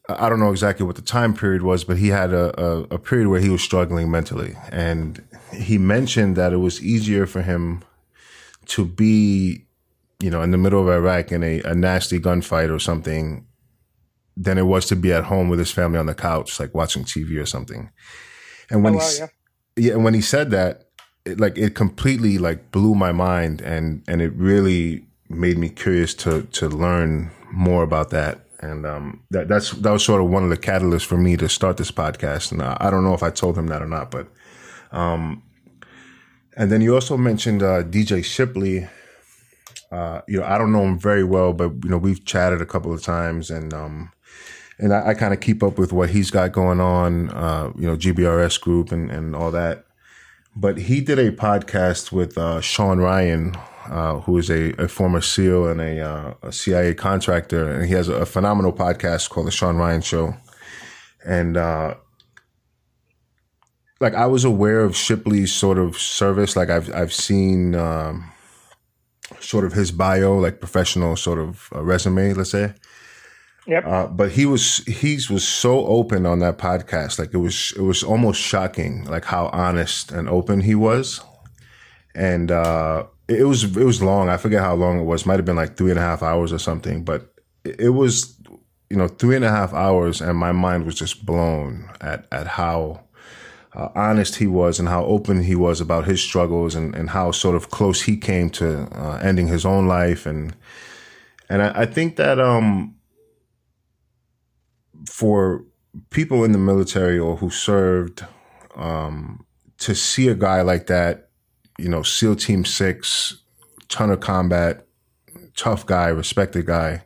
I 0.08 0.28
don't 0.28 0.38
know 0.38 0.52
exactly 0.52 0.86
what 0.86 0.96
the 0.96 1.02
time 1.02 1.34
period 1.34 1.62
was, 1.62 1.82
but 1.82 1.96
he 1.96 2.08
had 2.08 2.32
a, 2.32 2.60
a, 2.62 2.82
a 2.94 2.98
period 2.98 3.28
where 3.28 3.40
he 3.40 3.48
was 3.48 3.60
struggling 3.60 4.10
mentally. 4.10 4.56
And 4.70 5.22
he 5.52 5.78
mentioned 5.78 6.36
that 6.36 6.52
it 6.52 6.58
was 6.58 6.80
easier 6.82 7.26
for 7.26 7.42
him 7.42 7.82
to 8.66 8.84
be, 8.84 9.64
you 10.20 10.30
know, 10.30 10.42
in 10.42 10.52
the 10.52 10.58
middle 10.58 10.80
of 10.80 10.88
Iraq 10.88 11.32
in 11.32 11.42
a, 11.42 11.60
a 11.62 11.74
nasty 11.74 12.20
gunfight 12.20 12.72
or 12.72 12.78
something 12.78 13.46
than 14.36 14.58
it 14.58 14.66
was 14.66 14.86
to 14.86 14.96
be 14.96 15.12
at 15.12 15.24
home 15.24 15.48
with 15.48 15.58
his 15.58 15.72
family 15.72 15.98
on 15.98 16.06
the 16.06 16.14
couch, 16.14 16.60
like 16.60 16.74
watching 16.74 17.02
TV 17.02 17.40
or 17.40 17.46
something. 17.46 17.90
And 18.70 18.84
when 18.84 18.96
oh, 18.96 18.98
he, 18.98 19.18
yeah. 19.18 19.26
yeah, 19.76 19.94
when 19.96 20.14
he 20.14 20.20
said 20.20 20.50
that, 20.52 20.84
it, 21.24 21.40
like 21.40 21.58
it 21.58 21.74
completely 21.74 22.38
like 22.38 22.70
blew 22.70 22.94
my 22.94 23.12
mind, 23.12 23.60
and 23.60 24.04
and 24.06 24.22
it 24.22 24.32
really 24.34 25.05
made 25.28 25.58
me 25.58 25.68
curious 25.68 26.14
to 26.14 26.42
to 26.42 26.68
learn 26.68 27.30
more 27.50 27.82
about 27.82 28.10
that. 28.10 28.40
And 28.60 28.86
um, 28.86 29.22
that 29.30 29.48
that's 29.48 29.72
that 29.72 29.90
was 29.90 30.04
sort 30.04 30.22
of 30.22 30.30
one 30.30 30.42
of 30.42 30.50
the 30.50 30.56
catalysts 30.56 31.04
for 31.04 31.16
me 31.16 31.36
to 31.36 31.48
start 31.48 31.76
this 31.76 31.90
podcast. 31.90 32.52
And 32.52 32.62
I, 32.62 32.76
I 32.80 32.90
don't 32.90 33.04
know 33.04 33.14
if 33.14 33.22
I 33.22 33.30
told 33.30 33.56
him 33.56 33.66
that 33.68 33.82
or 33.82 33.86
not, 33.86 34.10
but 34.10 34.28
um, 34.92 35.42
and 36.56 36.72
then 36.72 36.80
you 36.80 36.94
also 36.94 37.16
mentioned 37.16 37.62
uh, 37.62 37.82
DJ 37.82 38.24
Shipley. 38.24 38.88
Uh, 39.92 40.20
you 40.26 40.40
know, 40.40 40.46
I 40.46 40.58
don't 40.58 40.72
know 40.72 40.82
him 40.82 40.98
very 40.98 41.22
well, 41.22 41.52
but 41.52 41.70
you 41.84 41.90
know, 41.90 41.98
we've 41.98 42.24
chatted 42.24 42.60
a 42.60 42.66
couple 42.66 42.92
of 42.92 43.02
times, 43.02 43.50
and 43.50 43.72
um, 43.72 44.10
and 44.78 44.92
I, 44.92 45.08
I 45.08 45.14
kind 45.14 45.34
of 45.34 45.40
keep 45.40 45.62
up 45.62 45.78
with 45.78 45.92
what 45.92 46.10
he's 46.10 46.30
got 46.30 46.52
going 46.52 46.80
on. 46.80 47.30
Uh, 47.30 47.72
you 47.76 47.86
know, 47.86 47.96
GBRS 47.96 48.60
group 48.60 48.90
and 48.90 49.10
and 49.10 49.36
all 49.36 49.50
that. 49.50 49.84
But 50.56 50.78
he 50.78 51.02
did 51.02 51.18
a 51.18 51.30
podcast 51.30 52.10
with 52.10 52.38
uh, 52.38 52.62
Sean 52.62 52.98
Ryan, 52.98 53.54
uh, 53.90 54.20
who 54.20 54.38
is 54.38 54.50
a, 54.50 54.72
a, 54.82 54.88
former 54.88 55.20
SEAL 55.20 55.68
and 55.68 55.80
a, 55.80 56.00
uh, 56.00 56.34
a, 56.42 56.52
CIA 56.52 56.94
contractor, 56.94 57.70
and 57.70 57.86
he 57.86 57.94
has 57.94 58.08
a, 58.08 58.26
phenomenal 58.26 58.72
podcast 58.72 59.30
called 59.30 59.46
the 59.46 59.50
Sean 59.50 59.76
Ryan 59.76 60.00
Show. 60.00 60.34
And 61.24 61.56
uh, 61.56 61.94
like 64.00 64.14
I 64.14 64.26
was 64.26 64.44
aware 64.44 64.80
of 64.80 64.96
Shipley's 64.96 65.52
sort 65.52 65.78
of 65.78 65.96
service. 65.96 66.56
Like 66.56 66.70
I've 66.70 66.94
I've 66.94 67.12
seen 67.12 67.74
um, 67.74 68.30
sort 69.40 69.64
of 69.64 69.72
his 69.72 69.90
bio, 69.90 70.36
like 70.38 70.60
professional 70.60 71.16
sort 71.16 71.38
of 71.38 71.68
uh, 71.74 71.82
resume, 71.82 72.34
let's 72.34 72.50
say. 72.50 72.74
Yep. 73.66 73.84
Uh, 73.84 74.06
but 74.06 74.30
he 74.30 74.46
was 74.46 74.78
he 74.86 75.18
was 75.28 75.46
so 75.46 75.86
open 75.86 76.24
on 76.24 76.38
that 76.38 76.58
podcast. 76.58 77.18
Like 77.18 77.34
it 77.34 77.38
was 77.38 77.72
it 77.76 77.82
was 77.82 78.02
almost 78.02 78.40
shocking, 78.40 79.04
like 79.04 79.24
how 79.24 79.46
honest 79.48 80.12
and 80.12 80.28
open 80.28 80.60
he 80.60 80.74
was. 80.74 81.20
And 82.14 82.50
uh, 82.50 83.06
it 83.28 83.44
was 83.44 83.64
it 83.64 83.84
was 83.84 84.02
long. 84.02 84.28
I 84.28 84.36
forget 84.36 84.62
how 84.62 84.74
long 84.74 85.00
it 85.00 85.04
was. 85.04 85.26
Might 85.26 85.36
have 85.36 85.44
been 85.44 85.56
like 85.56 85.76
three 85.76 85.90
and 85.90 85.98
a 85.98 86.02
half 86.02 86.22
hours 86.22 86.52
or 86.52 86.58
something. 86.58 87.04
But 87.04 87.32
it 87.64 87.90
was 87.90 88.36
you 88.90 88.96
know 88.96 89.08
three 89.08 89.36
and 89.36 89.44
a 89.44 89.50
half 89.50 89.72
hours, 89.72 90.20
and 90.20 90.38
my 90.38 90.52
mind 90.52 90.86
was 90.86 90.94
just 90.94 91.26
blown 91.26 91.90
at 92.00 92.26
at 92.30 92.46
how 92.46 93.02
uh, 93.74 93.88
honest 93.94 94.36
he 94.36 94.46
was 94.46 94.78
and 94.78 94.88
how 94.88 95.04
open 95.04 95.42
he 95.42 95.54
was 95.54 95.80
about 95.80 96.06
his 96.06 96.22
struggles 96.22 96.74
and, 96.74 96.94
and 96.94 97.10
how 97.10 97.30
sort 97.30 97.54
of 97.54 97.70
close 97.70 98.02
he 98.02 98.16
came 98.16 98.48
to 98.48 98.88
uh, 98.98 99.20
ending 99.22 99.48
his 99.48 99.66
own 99.66 99.86
life 99.86 100.24
and 100.24 100.56
and 101.48 101.62
I, 101.62 101.82
I 101.82 101.86
think 101.86 102.16
that 102.16 102.40
um, 102.40 102.96
for 105.08 105.64
people 106.10 106.44
in 106.44 106.52
the 106.52 106.58
military 106.58 107.18
or 107.18 107.36
who 107.36 107.50
served 107.50 108.24
um, 108.74 109.46
to 109.78 109.94
see 109.94 110.28
a 110.28 110.34
guy 110.34 110.62
like 110.62 110.86
that, 110.88 111.25
you 111.78 111.88
know, 111.88 112.02
SEAL 112.02 112.36
Team 112.36 112.64
Six, 112.64 113.42
ton 113.88 114.10
of 114.10 114.20
combat, 114.20 114.86
tough 115.56 115.86
guy, 115.86 116.08
respected 116.08 116.66
guy, 116.66 117.04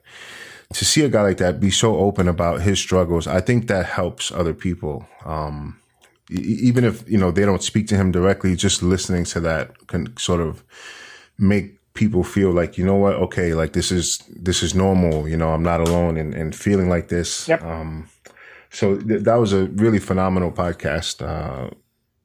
to 0.73 0.85
see 0.85 1.05
a 1.05 1.09
guy 1.09 1.23
like 1.23 1.39
that 1.39 1.61
be 1.61 1.71
so 1.71 1.97
open 1.97 2.29
about 2.29 2.63
his 2.63 2.79
struggles, 2.79 3.27
I 3.27 3.41
think 3.41 3.67
that 3.67 3.87
helps 3.87 4.31
other 4.31 4.55
people. 4.55 5.07
Um, 5.25 5.81
even 6.31 6.85
if 6.85 7.09
you 7.11 7.19
know 7.19 7.33
they 7.33 7.45
don't 7.45 7.63
speak 7.63 7.89
to 7.89 7.97
him 7.97 8.13
directly, 8.13 8.55
just 8.55 8.83
listening 8.83 9.25
to 9.25 9.41
that 9.41 9.89
can 9.89 10.17
sort 10.17 10.41
of 10.41 10.63
make 11.39 11.77
people 11.95 12.23
feel 12.23 12.53
like 12.53 12.79
you 12.79 12.87
know 12.87 12.95
what, 12.95 13.15
okay, 13.15 13.55
like 13.55 13.73
this 13.73 13.91
is 13.91 14.19
this 14.29 14.63
is 14.63 14.75
normal. 14.75 15.29
You 15.29 15.37
know, 15.37 15.51
I'm 15.51 15.65
not 15.65 15.81
alone 15.81 16.17
in, 16.17 16.33
in 16.35 16.53
feeling 16.53 16.89
like 16.89 17.09
this. 17.09 17.49
Yep. 17.49 17.63
Um, 17.65 18.09
so 18.71 18.97
th- 18.97 19.25
that 19.25 19.37
was 19.37 19.53
a 19.53 19.67
really 19.67 19.99
phenomenal 19.99 20.53
podcast. 20.53 21.21
Uh, 21.21 21.71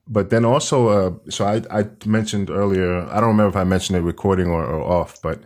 but 0.07 0.29
then 0.29 0.45
also, 0.45 0.87
uh, 0.87 1.11
so 1.29 1.45
I, 1.45 1.61
I 1.71 1.85
mentioned 2.05 2.49
earlier, 2.49 3.07
I 3.09 3.19
don't 3.19 3.29
remember 3.29 3.49
if 3.49 3.55
I 3.55 3.63
mentioned 3.63 3.97
it 3.97 4.01
recording 4.01 4.47
or, 4.47 4.63
or 4.63 4.81
off, 4.81 5.21
but 5.21 5.45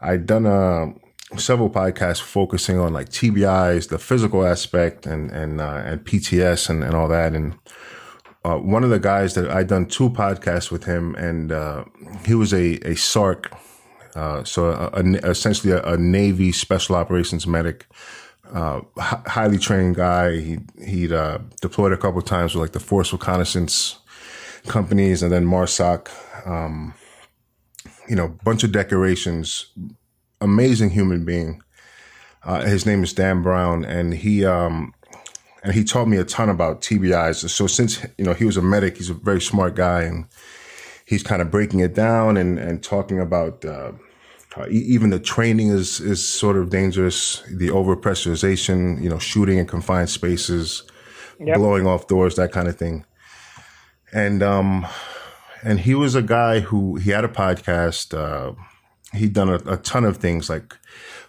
I'd 0.00 0.26
done 0.26 0.46
uh, 0.46 0.86
several 1.36 1.70
podcasts 1.70 2.20
focusing 2.20 2.78
on 2.78 2.92
like 2.92 3.08
TBIs, 3.08 3.88
the 3.88 3.98
physical 3.98 4.46
aspect, 4.46 5.06
and 5.06 5.30
and 5.30 5.60
uh, 5.60 5.82
and 5.84 6.04
PTS 6.04 6.68
and, 6.68 6.84
and 6.84 6.94
all 6.94 7.08
that. 7.08 7.34
And 7.34 7.58
uh, 8.44 8.56
one 8.56 8.84
of 8.84 8.90
the 8.90 9.00
guys 9.00 9.34
that 9.34 9.50
I'd 9.50 9.68
done 9.68 9.86
two 9.86 10.10
podcasts 10.10 10.70
with 10.70 10.84
him, 10.84 11.14
and 11.14 11.52
uh, 11.52 11.84
he 12.24 12.34
was 12.34 12.52
a 12.52 12.74
a 12.76 12.94
SARC, 12.94 13.52
uh, 14.14 14.44
so 14.44 14.70
a, 14.70 14.90
a, 14.94 15.30
essentially 15.30 15.72
a, 15.72 15.82
a, 15.82 15.96
Navy 15.96 16.52
Special 16.52 16.96
Operations 16.96 17.46
medic, 17.46 17.86
uh, 18.52 18.80
highly 18.98 19.58
trained 19.58 19.96
guy. 19.96 20.36
He 20.36 20.58
he'd 20.84 21.12
uh, 21.12 21.38
deployed 21.60 21.92
a 21.92 21.96
couple 21.96 22.18
of 22.18 22.24
times 22.24 22.54
with 22.54 22.62
like 22.62 22.72
the 22.72 22.80
Force 22.80 23.12
Reconnaissance 23.12 23.98
companies, 24.66 25.22
and 25.22 25.32
then 25.32 25.44
MARSOC. 25.46 26.08
Um, 26.46 26.94
you 28.08 28.14
know, 28.14 28.28
bunch 28.44 28.62
of 28.62 28.72
decorations, 28.72 29.66
amazing 30.40 30.90
human 30.90 31.24
being. 31.24 31.62
Uh, 32.44 32.62
his 32.62 32.86
name 32.86 33.02
is 33.02 33.12
Dan 33.12 33.42
Brown, 33.42 33.84
and 33.84 34.14
he 34.14 34.44
um, 34.44 34.94
and 35.62 35.74
he 35.74 35.82
taught 35.82 36.06
me 36.06 36.16
a 36.16 36.24
ton 36.24 36.48
about 36.48 36.80
TBIs. 36.80 37.48
So 37.48 37.66
since 37.66 38.04
you 38.16 38.24
know 38.24 38.34
he 38.34 38.44
was 38.44 38.56
a 38.56 38.62
medic, 38.62 38.96
he's 38.96 39.10
a 39.10 39.14
very 39.14 39.40
smart 39.40 39.74
guy, 39.74 40.02
and 40.02 40.26
he's 41.04 41.22
kind 41.22 41.42
of 41.42 41.50
breaking 41.50 41.80
it 41.80 41.94
down 41.94 42.36
and 42.36 42.58
and 42.58 42.82
talking 42.82 43.20
about 43.20 43.64
uh, 43.64 43.92
uh, 44.56 44.66
even 44.70 45.10
the 45.10 45.18
training 45.20 45.68
is 45.68 46.00
is 46.00 46.26
sort 46.26 46.56
of 46.56 46.70
dangerous. 46.70 47.42
The 47.50 47.68
overpressurization, 47.68 49.02
you 49.02 49.10
know, 49.10 49.18
shooting 49.18 49.58
in 49.58 49.66
confined 49.66 50.10
spaces, 50.10 50.82
yep. 51.38 51.56
blowing 51.56 51.86
off 51.86 52.06
doors, 52.06 52.36
that 52.36 52.52
kind 52.52 52.68
of 52.68 52.76
thing. 52.76 53.04
And 54.12 54.42
um, 54.42 54.86
and 55.62 55.80
he 55.80 55.94
was 55.94 56.14
a 56.14 56.22
guy 56.22 56.60
who 56.60 56.96
he 56.96 57.10
had 57.10 57.24
a 57.24 57.28
podcast. 57.28 58.16
Uh, 58.16 58.54
he'd 59.12 59.32
done 59.32 59.48
a, 59.48 59.56
a 59.66 59.76
ton 59.78 60.04
of 60.04 60.16
things 60.16 60.48
like 60.48 60.74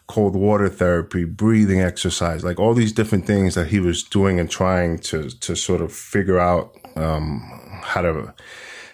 cold 0.08 0.36
water 0.36 0.70
therapy, 0.70 1.26
breathing 1.26 1.82
exercise, 1.82 2.44
like 2.44 2.60
all 2.60 2.74
these 2.74 2.94
different 2.94 3.28
things 3.28 3.56
that 3.56 3.68
he 3.68 3.80
was 3.80 4.04
doing 4.04 4.40
and 4.40 4.49
trying 4.49 4.98
to 4.99 5.30
to 5.30 5.56
sort 5.56 5.82
of 5.82 5.91
figure 5.91 6.40
out 6.40 6.74
um, 6.95 7.41
how 7.84 8.02
to 8.02 8.34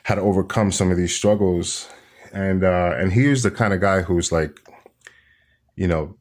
how 0.03 0.15
to 0.15 0.21
overcome 0.21 0.71
some 0.71 0.91
of 0.91 0.97
these 0.97 1.15
struggles. 1.15 1.87
And 2.33 2.63
uh, 2.63 2.95
and 2.97 3.13
he 3.13 3.27
was 3.27 3.43
the 3.43 3.51
kind 3.51 3.73
of 3.73 3.79
guy 3.79 4.01
who's 4.01 4.31
like, 4.31 4.59
you 5.75 5.87
know, 5.87 6.17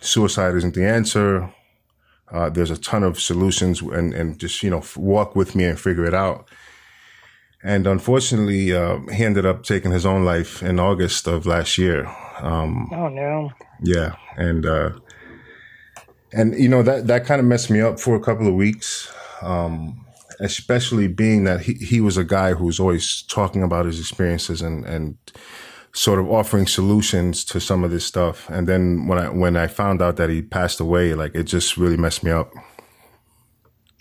suicide 0.00 0.54
isn't 0.54 0.74
the 0.74 0.86
answer. 0.86 1.52
Uh, 2.32 2.50
there's 2.50 2.70
a 2.70 2.76
ton 2.76 3.04
of 3.04 3.20
solutions, 3.20 3.80
and 3.80 4.12
and 4.12 4.38
just 4.38 4.62
you 4.62 4.70
know 4.70 4.82
walk 4.96 5.36
with 5.36 5.54
me 5.54 5.64
and 5.64 5.78
figure 5.78 6.04
it 6.04 6.14
out. 6.14 6.48
And 7.62 7.86
unfortunately, 7.86 8.74
uh, 8.74 8.98
he 9.12 9.24
ended 9.24 9.46
up 9.46 9.62
taking 9.62 9.90
his 9.90 10.04
own 10.04 10.24
life 10.24 10.62
in 10.62 10.78
August 10.78 11.26
of 11.26 11.46
last 11.46 11.78
year. 11.78 12.06
Um, 12.40 12.90
oh 12.92 13.08
no! 13.08 13.52
Yeah, 13.82 14.16
and 14.36 14.66
uh, 14.66 14.90
and 16.32 16.54
you 16.58 16.68
know 16.68 16.82
that 16.82 17.06
that 17.06 17.24
kind 17.24 17.40
of 17.40 17.46
messed 17.46 17.70
me 17.70 17.80
up 17.80 18.00
for 18.00 18.16
a 18.16 18.20
couple 18.20 18.46
of 18.46 18.54
weeks, 18.54 19.12
um, 19.40 20.03
especially 20.40 21.08
being 21.08 21.44
that 21.44 21.60
he 21.60 21.74
he 21.74 22.00
was 22.00 22.16
a 22.16 22.24
guy 22.24 22.54
who 22.54 22.64
was 22.64 22.80
always 22.80 23.22
talking 23.22 23.62
about 23.62 23.86
his 23.86 24.00
experiences 24.00 24.62
and 24.62 24.84
and 24.84 25.16
sort 25.92 26.18
of 26.18 26.28
offering 26.30 26.66
solutions 26.66 27.44
to 27.44 27.60
some 27.60 27.84
of 27.84 27.90
this 27.90 28.04
stuff. 28.04 28.50
And 28.50 28.66
then 28.66 29.06
when 29.06 29.18
I 29.18 29.28
when 29.28 29.56
I 29.56 29.68
found 29.68 30.02
out 30.02 30.16
that 30.16 30.28
he 30.28 30.42
passed 30.42 30.80
away, 30.80 31.14
like 31.14 31.34
it 31.34 31.44
just 31.44 31.76
really 31.76 31.96
messed 31.96 32.24
me 32.24 32.32
up. 32.32 32.52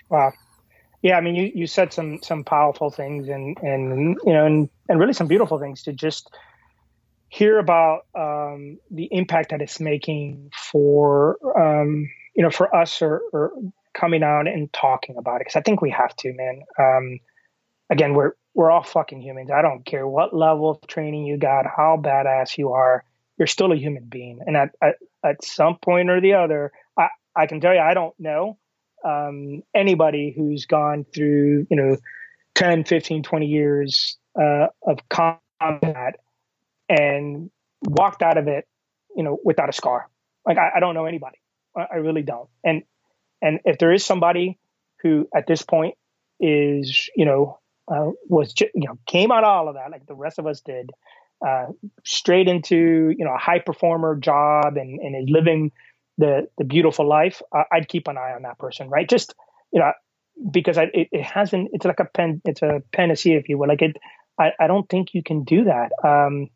Wow. 0.09 0.33
Yeah, 1.01 1.17
I 1.17 1.21
mean, 1.21 1.35
you, 1.35 1.51
you 1.53 1.67
said 1.67 1.93
some 1.93 2.21
some 2.23 2.43
powerful 2.43 2.89
things 2.89 3.27
and 3.27 3.57
and 3.61 4.17
you 4.25 4.33
know 4.33 4.45
and, 4.45 4.69
and 4.89 4.99
really 4.99 5.13
some 5.13 5.27
beautiful 5.27 5.59
things 5.59 5.83
to 5.83 5.93
just 5.93 6.29
hear 7.29 7.57
about 7.57 8.05
um, 8.15 8.79
the 8.91 9.09
impact 9.11 9.49
that 9.49 9.61
it's 9.61 9.79
making 9.79 10.51
for 10.71 11.37
um, 11.59 12.09
you 12.35 12.43
know 12.43 12.51
for 12.51 12.73
us 12.75 13.01
or, 13.01 13.21
or, 13.33 13.51
coming 13.93 14.23
out 14.23 14.47
and 14.47 14.71
talking 14.73 15.17
about 15.17 15.37
it 15.37 15.41
because 15.41 15.55
I 15.55 15.61
think 15.61 15.81
we 15.81 15.91
have 15.91 16.15
to, 16.17 16.33
man. 16.33 16.61
Um, 16.79 17.19
again, 17.89 18.13
we're 18.13 18.33
we're 18.53 18.71
all 18.71 18.83
fucking 18.83 19.21
humans. 19.21 19.49
I 19.51 19.61
don't 19.61 19.85
care 19.85 20.07
what 20.07 20.35
level 20.35 20.69
of 20.69 20.87
training 20.87 21.25
you 21.25 21.37
got, 21.37 21.65
how 21.65 21.99
badass 22.01 22.57
you 22.57 22.73
are, 22.73 23.03
you're 23.37 23.47
still 23.47 23.71
a 23.71 23.75
human 23.75 24.05
being, 24.05 24.39
and 24.45 24.55
at 24.55 24.69
at, 24.81 24.95
at 25.23 25.43
some 25.43 25.77
point 25.81 26.09
or 26.09 26.21
the 26.21 26.33
other, 26.33 26.71
I 26.97 27.07
I 27.35 27.47
can 27.47 27.61
tell 27.61 27.73
you 27.73 27.79
I 27.79 27.93
don't 27.93 28.17
know 28.19 28.57
um, 29.05 29.63
anybody 29.73 30.33
who's 30.35 30.65
gone 30.65 31.05
through 31.13 31.67
you 31.69 31.77
know 31.77 31.97
10, 32.55 32.83
15, 32.83 33.23
20 33.23 33.45
years 33.45 34.17
uh, 34.39 34.67
of 34.85 34.99
combat 35.09 36.15
and 36.89 37.49
walked 37.81 38.21
out 38.21 38.37
of 38.37 38.47
it, 38.47 38.67
you 39.15 39.23
know, 39.23 39.37
without 39.43 39.69
a 39.69 39.73
scar. 39.73 40.09
Like 40.45 40.57
I, 40.57 40.71
I 40.77 40.79
don't 40.79 40.93
know 40.93 41.05
anybody. 41.05 41.37
I, 41.75 41.87
I, 41.93 41.95
really 41.97 42.21
don't. 42.21 42.49
And 42.63 42.83
And 43.43 43.59
if 43.65 43.77
there 43.77 43.91
is 43.91 44.03
somebody 44.03 44.57
who 45.01 45.27
at 45.35 45.45
this 45.45 45.61
point 45.61 45.95
is, 46.39 47.09
you 47.15 47.25
know, 47.25 47.59
uh, 47.87 48.11
was 48.29 48.53
you 48.59 48.87
know 48.87 48.97
came 49.05 49.31
out 49.31 49.43
of 49.43 49.49
all 49.49 49.67
of 49.67 49.75
that 49.75 49.91
like 49.91 50.05
the 50.05 50.15
rest 50.15 50.39
of 50.39 50.47
us 50.47 50.61
did, 50.61 50.89
uh, 51.45 51.65
straight 52.05 52.47
into 52.47 53.13
you 53.17 53.25
know 53.25 53.33
a 53.33 53.37
high 53.37 53.59
performer 53.59 54.15
job 54.15 54.77
and 54.77 54.99
and 54.99 55.15
is 55.15 55.29
living 55.29 55.71
the 56.17 56.47
the 56.57 56.63
beautiful 56.63 57.07
life, 57.07 57.41
I'd 57.71 57.87
keep 57.87 58.07
an 58.07 58.17
eye 58.17 58.33
on 58.33 58.43
that 58.43 58.57
person, 58.57 58.89
right? 58.89 59.07
Just 59.07 59.35
you 59.71 59.79
know 59.79 59.91
because 60.51 60.77
I, 60.77 60.83
it, 60.93 61.09
it 61.11 61.23
hasn't. 61.23 61.69
It's 61.73 61.85
like 61.85 61.99
a 61.99 62.05
pen. 62.05 62.41
It's 62.45 62.61
a 62.61 62.81
panacea, 62.91 63.37
if 63.37 63.49
you 63.49 63.57
will. 63.57 63.67
Like 63.67 63.81
it. 63.81 63.97
I, 64.39 64.51
I 64.59 64.67
don't 64.67 64.89
think 64.89 65.13
you 65.13 65.21
can 65.21 65.43
do 65.43 65.65
that. 65.65 65.91
Um, 66.03 66.47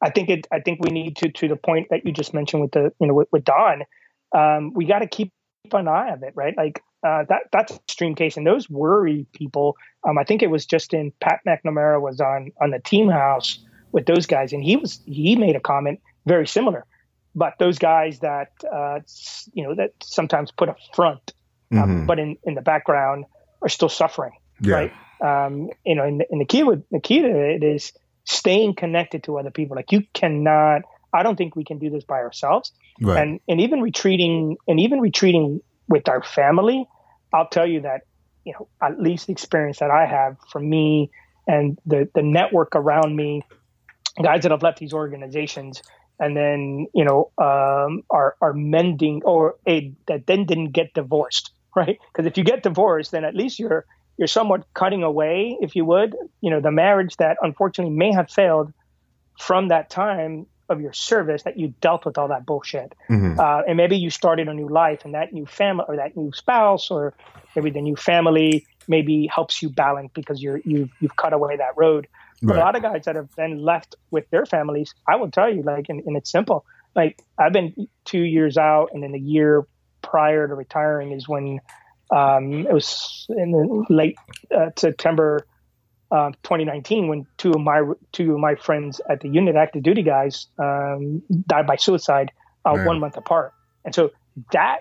I 0.00 0.10
think 0.10 0.30
it. 0.30 0.46
I 0.52 0.60
think 0.60 0.80
we 0.82 0.90
need 0.90 1.16
to 1.16 1.30
to 1.30 1.48
the 1.48 1.56
point 1.56 1.88
that 1.90 2.06
you 2.06 2.12
just 2.12 2.32
mentioned 2.32 2.62
with 2.62 2.72
the 2.72 2.92
you 3.00 3.06
know 3.06 3.14
with, 3.14 3.28
with 3.32 3.44
Don. 3.44 3.82
Um, 4.34 4.72
we 4.74 4.86
got 4.86 5.00
to 5.00 5.08
keep 5.08 5.32
an 5.78 5.88
eye 5.88 6.10
of 6.10 6.22
it, 6.22 6.32
right? 6.34 6.56
Like 6.56 6.82
uh, 7.02 7.24
that 7.28 7.42
that's 7.52 7.74
extreme 7.74 8.14
case, 8.14 8.36
and 8.36 8.46
those 8.46 8.68
worry 8.68 9.26
people. 9.32 9.76
Um, 10.08 10.18
I 10.18 10.24
think 10.24 10.42
it 10.42 10.48
was 10.48 10.66
just 10.66 10.92
in 10.92 11.12
Pat 11.20 11.40
McNamara 11.46 12.00
was 12.00 12.20
on 12.20 12.50
on 12.60 12.70
the 12.70 12.78
team 12.78 13.08
house 13.08 13.58
with 13.92 14.06
those 14.06 14.26
guys, 14.26 14.52
and 14.52 14.62
he 14.62 14.76
was 14.76 15.00
he 15.06 15.36
made 15.36 15.56
a 15.56 15.60
comment 15.60 16.00
very 16.26 16.46
similar. 16.46 16.84
But 17.34 17.54
those 17.58 17.78
guys 17.78 18.20
that 18.20 18.48
uh, 18.70 19.00
you 19.52 19.62
know 19.62 19.74
that 19.74 19.92
sometimes 20.02 20.50
put 20.50 20.68
a 20.68 20.76
front, 20.94 21.32
um, 21.72 21.78
mm-hmm. 21.78 22.06
but 22.06 22.18
in 22.18 22.36
in 22.44 22.54
the 22.54 22.62
background 22.62 23.24
are 23.62 23.68
still 23.68 23.88
suffering, 23.88 24.32
yeah. 24.60 24.74
right? 24.74 24.92
Um, 25.22 25.70
you 25.84 25.94
know, 25.94 26.04
and, 26.04 26.24
and 26.30 26.40
the 26.40 26.44
key 26.44 26.62
with 26.64 26.82
the 26.90 27.00
key 27.00 27.20
to 27.20 27.28
it 27.28 27.62
is 27.62 27.92
staying 28.24 28.74
connected 28.74 29.24
to 29.24 29.38
other 29.38 29.50
people. 29.50 29.76
Like 29.76 29.92
you 29.92 30.04
cannot. 30.12 30.82
I 31.12 31.22
don't 31.22 31.36
think 31.36 31.56
we 31.56 31.64
can 31.64 31.78
do 31.78 31.90
this 31.90 32.04
by 32.04 32.18
ourselves. 32.18 32.72
Right. 33.00 33.22
And 33.22 33.40
and 33.48 33.60
even 33.60 33.80
retreating 33.80 34.56
and 34.68 34.80
even 34.80 35.00
retreating 35.00 35.60
with 35.88 36.08
our 36.08 36.22
family, 36.22 36.86
I'll 37.32 37.48
tell 37.48 37.66
you 37.66 37.82
that, 37.82 38.02
you 38.44 38.52
know, 38.52 38.68
at 38.80 39.00
least 39.00 39.26
the 39.26 39.32
experience 39.32 39.78
that 39.80 39.90
I 39.90 40.06
have 40.06 40.36
for 40.50 40.60
me 40.60 41.10
and 41.46 41.78
the, 41.84 42.08
the 42.14 42.22
network 42.22 42.74
around 42.74 43.14
me, 43.14 43.42
guys 44.22 44.42
that 44.42 44.52
have 44.52 44.62
left 44.62 44.78
these 44.78 44.92
organizations 44.92 45.82
and 46.18 46.36
then, 46.36 46.86
you 46.94 47.04
know, 47.04 47.30
um, 47.38 48.02
are, 48.10 48.36
are 48.40 48.52
mending 48.52 49.22
or 49.24 49.56
a, 49.66 49.92
that 50.06 50.26
then 50.26 50.46
didn't 50.46 50.72
get 50.72 50.94
divorced, 50.94 51.50
right? 51.76 51.98
Because 52.12 52.26
if 52.26 52.38
you 52.38 52.44
get 52.44 52.62
divorced, 52.62 53.10
then 53.10 53.24
at 53.24 53.34
least 53.34 53.58
you're, 53.58 53.84
you're 54.16 54.28
somewhat 54.28 54.66
cutting 54.74 55.02
away, 55.02 55.56
if 55.60 55.74
you 55.74 55.84
would, 55.84 56.14
you 56.40 56.50
know, 56.50 56.60
the 56.60 56.70
marriage 56.70 57.16
that 57.16 57.38
unfortunately 57.40 57.94
may 57.94 58.12
have 58.12 58.30
failed 58.30 58.72
from 59.38 59.68
that 59.68 59.88
time 59.88 60.46
of 60.70 60.80
your 60.80 60.92
service 60.92 61.42
that 61.42 61.58
you 61.58 61.74
dealt 61.80 62.04
with 62.06 62.16
all 62.16 62.28
that 62.28 62.46
bullshit. 62.46 62.94
Mm-hmm. 63.10 63.38
Uh, 63.38 63.62
and 63.66 63.76
maybe 63.76 63.96
you 63.96 64.08
started 64.08 64.48
a 64.48 64.54
new 64.54 64.68
life 64.68 65.04
and 65.04 65.14
that 65.14 65.32
new 65.32 65.44
family 65.44 65.84
or 65.88 65.96
that 65.96 66.16
new 66.16 66.32
spouse 66.32 66.90
or 66.90 67.12
maybe 67.54 67.70
the 67.70 67.82
new 67.82 67.96
family 67.96 68.66
maybe 68.88 69.26
helps 69.26 69.62
you 69.62 69.68
balance 69.68 70.10
because 70.14 70.40
you're, 70.42 70.60
you've, 70.64 70.90
you've 71.00 71.16
cut 71.16 71.32
away 71.32 71.56
that 71.56 71.72
road. 71.76 72.06
But 72.40 72.54
right. 72.54 72.60
a 72.60 72.64
lot 72.64 72.76
of 72.76 72.82
guys 72.82 73.04
that 73.04 73.16
have 73.16 73.28
then 73.36 73.62
left 73.62 73.96
with 74.10 74.30
their 74.30 74.46
families, 74.46 74.94
I 75.06 75.16
will 75.16 75.30
tell 75.30 75.52
you, 75.52 75.62
like, 75.62 75.88
and, 75.88 76.02
and 76.06 76.16
it's 76.16 76.30
simple. 76.30 76.64
Like 76.94 77.20
I've 77.38 77.52
been 77.52 77.88
two 78.04 78.22
years 78.22 78.56
out 78.56 78.90
and 78.94 79.02
then 79.02 79.12
the 79.12 79.20
year 79.20 79.66
prior 80.02 80.48
to 80.48 80.54
retiring 80.54 81.12
is 81.12 81.28
when 81.28 81.60
um, 82.10 82.52
it 82.66 82.72
was 82.72 83.26
in 83.28 83.52
the 83.52 83.84
late 83.88 84.16
uh, 84.54 84.70
September 84.76 85.46
uh, 86.10 86.30
2019 86.42 87.08
when 87.08 87.26
two 87.36 87.52
of 87.52 87.60
my 87.60 87.82
two 88.12 88.34
of 88.34 88.40
my 88.40 88.54
friends 88.54 89.00
at 89.08 89.20
the 89.20 89.28
unit 89.28 89.56
active 89.56 89.82
duty 89.82 90.02
guys 90.02 90.46
um, 90.58 91.22
died 91.46 91.66
by 91.66 91.76
suicide 91.76 92.32
uh, 92.64 92.76
one 92.78 93.00
month 93.00 93.16
apart. 93.16 93.52
And 93.84 93.94
so 93.94 94.10
that 94.52 94.80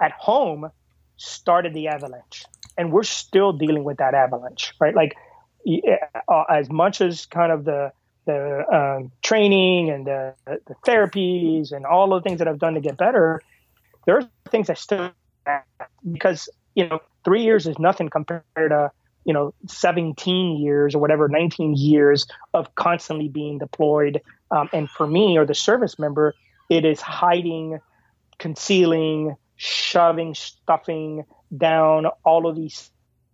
at 0.00 0.12
home 0.12 0.70
started 1.16 1.74
the 1.74 1.88
avalanche. 1.88 2.44
And 2.78 2.92
we're 2.92 3.04
still 3.04 3.52
dealing 3.52 3.84
with 3.84 3.98
that 3.98 4.14
avalanche 4.14 4.74
right? 4.80 4.94
Like 4.94 5.16
uh, 6.28 6.42
as 6.50 6.70
much 6.70 7.00
as 7.00 7.26
kind 7.26 7.52
of 7.52 7.64
the 7.64 7.92
the 8.26 8.64
um, 8.74 9.12
training 9.22 9.88
and 9.88 10.04
the, 10.06 10.34
the 10.46 10.74
therapies 10.84 11.70
and 11.70 11.86
all 11.86 12.08
the 12.10 12.20
things 12.20 12.40
that 12.40 12.48
I've 12.48 12.58
done 12.58 12.74
to 12.74 12.80
get 12.80 12.96
better, 12.96 13.40
there 14.04 14.16
are 14.18 14.28
things 14.50 14.68
I 14.68 14.74
still 14.74 15.12
because 16.10 16.48
you 16.74 16.88
know 16.88 17.00
three 17.24 17.42
years 17.42 17.66
is 17.66 17.78
nothing 17.78 18.08
compared 18.08 18.42
to 18.56 18.90
you 19.26 19.34
know 19.34 19.52
17 19.66 20.56
years 20.56 20.94
or 20.94 21.00
whatever 21.00 21.28
19 21.28 21.74
years 21.74 22.26
of 22.54 22.74
constantly 22.74 23.28
being 23.28 23.58
deployed. 23.58 24.22
Um, 24.50 24.70
and 24.72 24.88
for 24.88 25.06
me 25.06 25.36
or 25.36 25.44
the 25.44 25.54
service 25.54 25.98
member 25.98 26.34
it 26.70 26.84
is 26.84 27.00
hiding 27.00 27.80
concealing 28.38 29.36
shoving 29.56 30.34
stuffing 30.34 31.24
down 31.56 32.06
all 32.24 32.46
of 32.46 32.54
these 32.54 32.90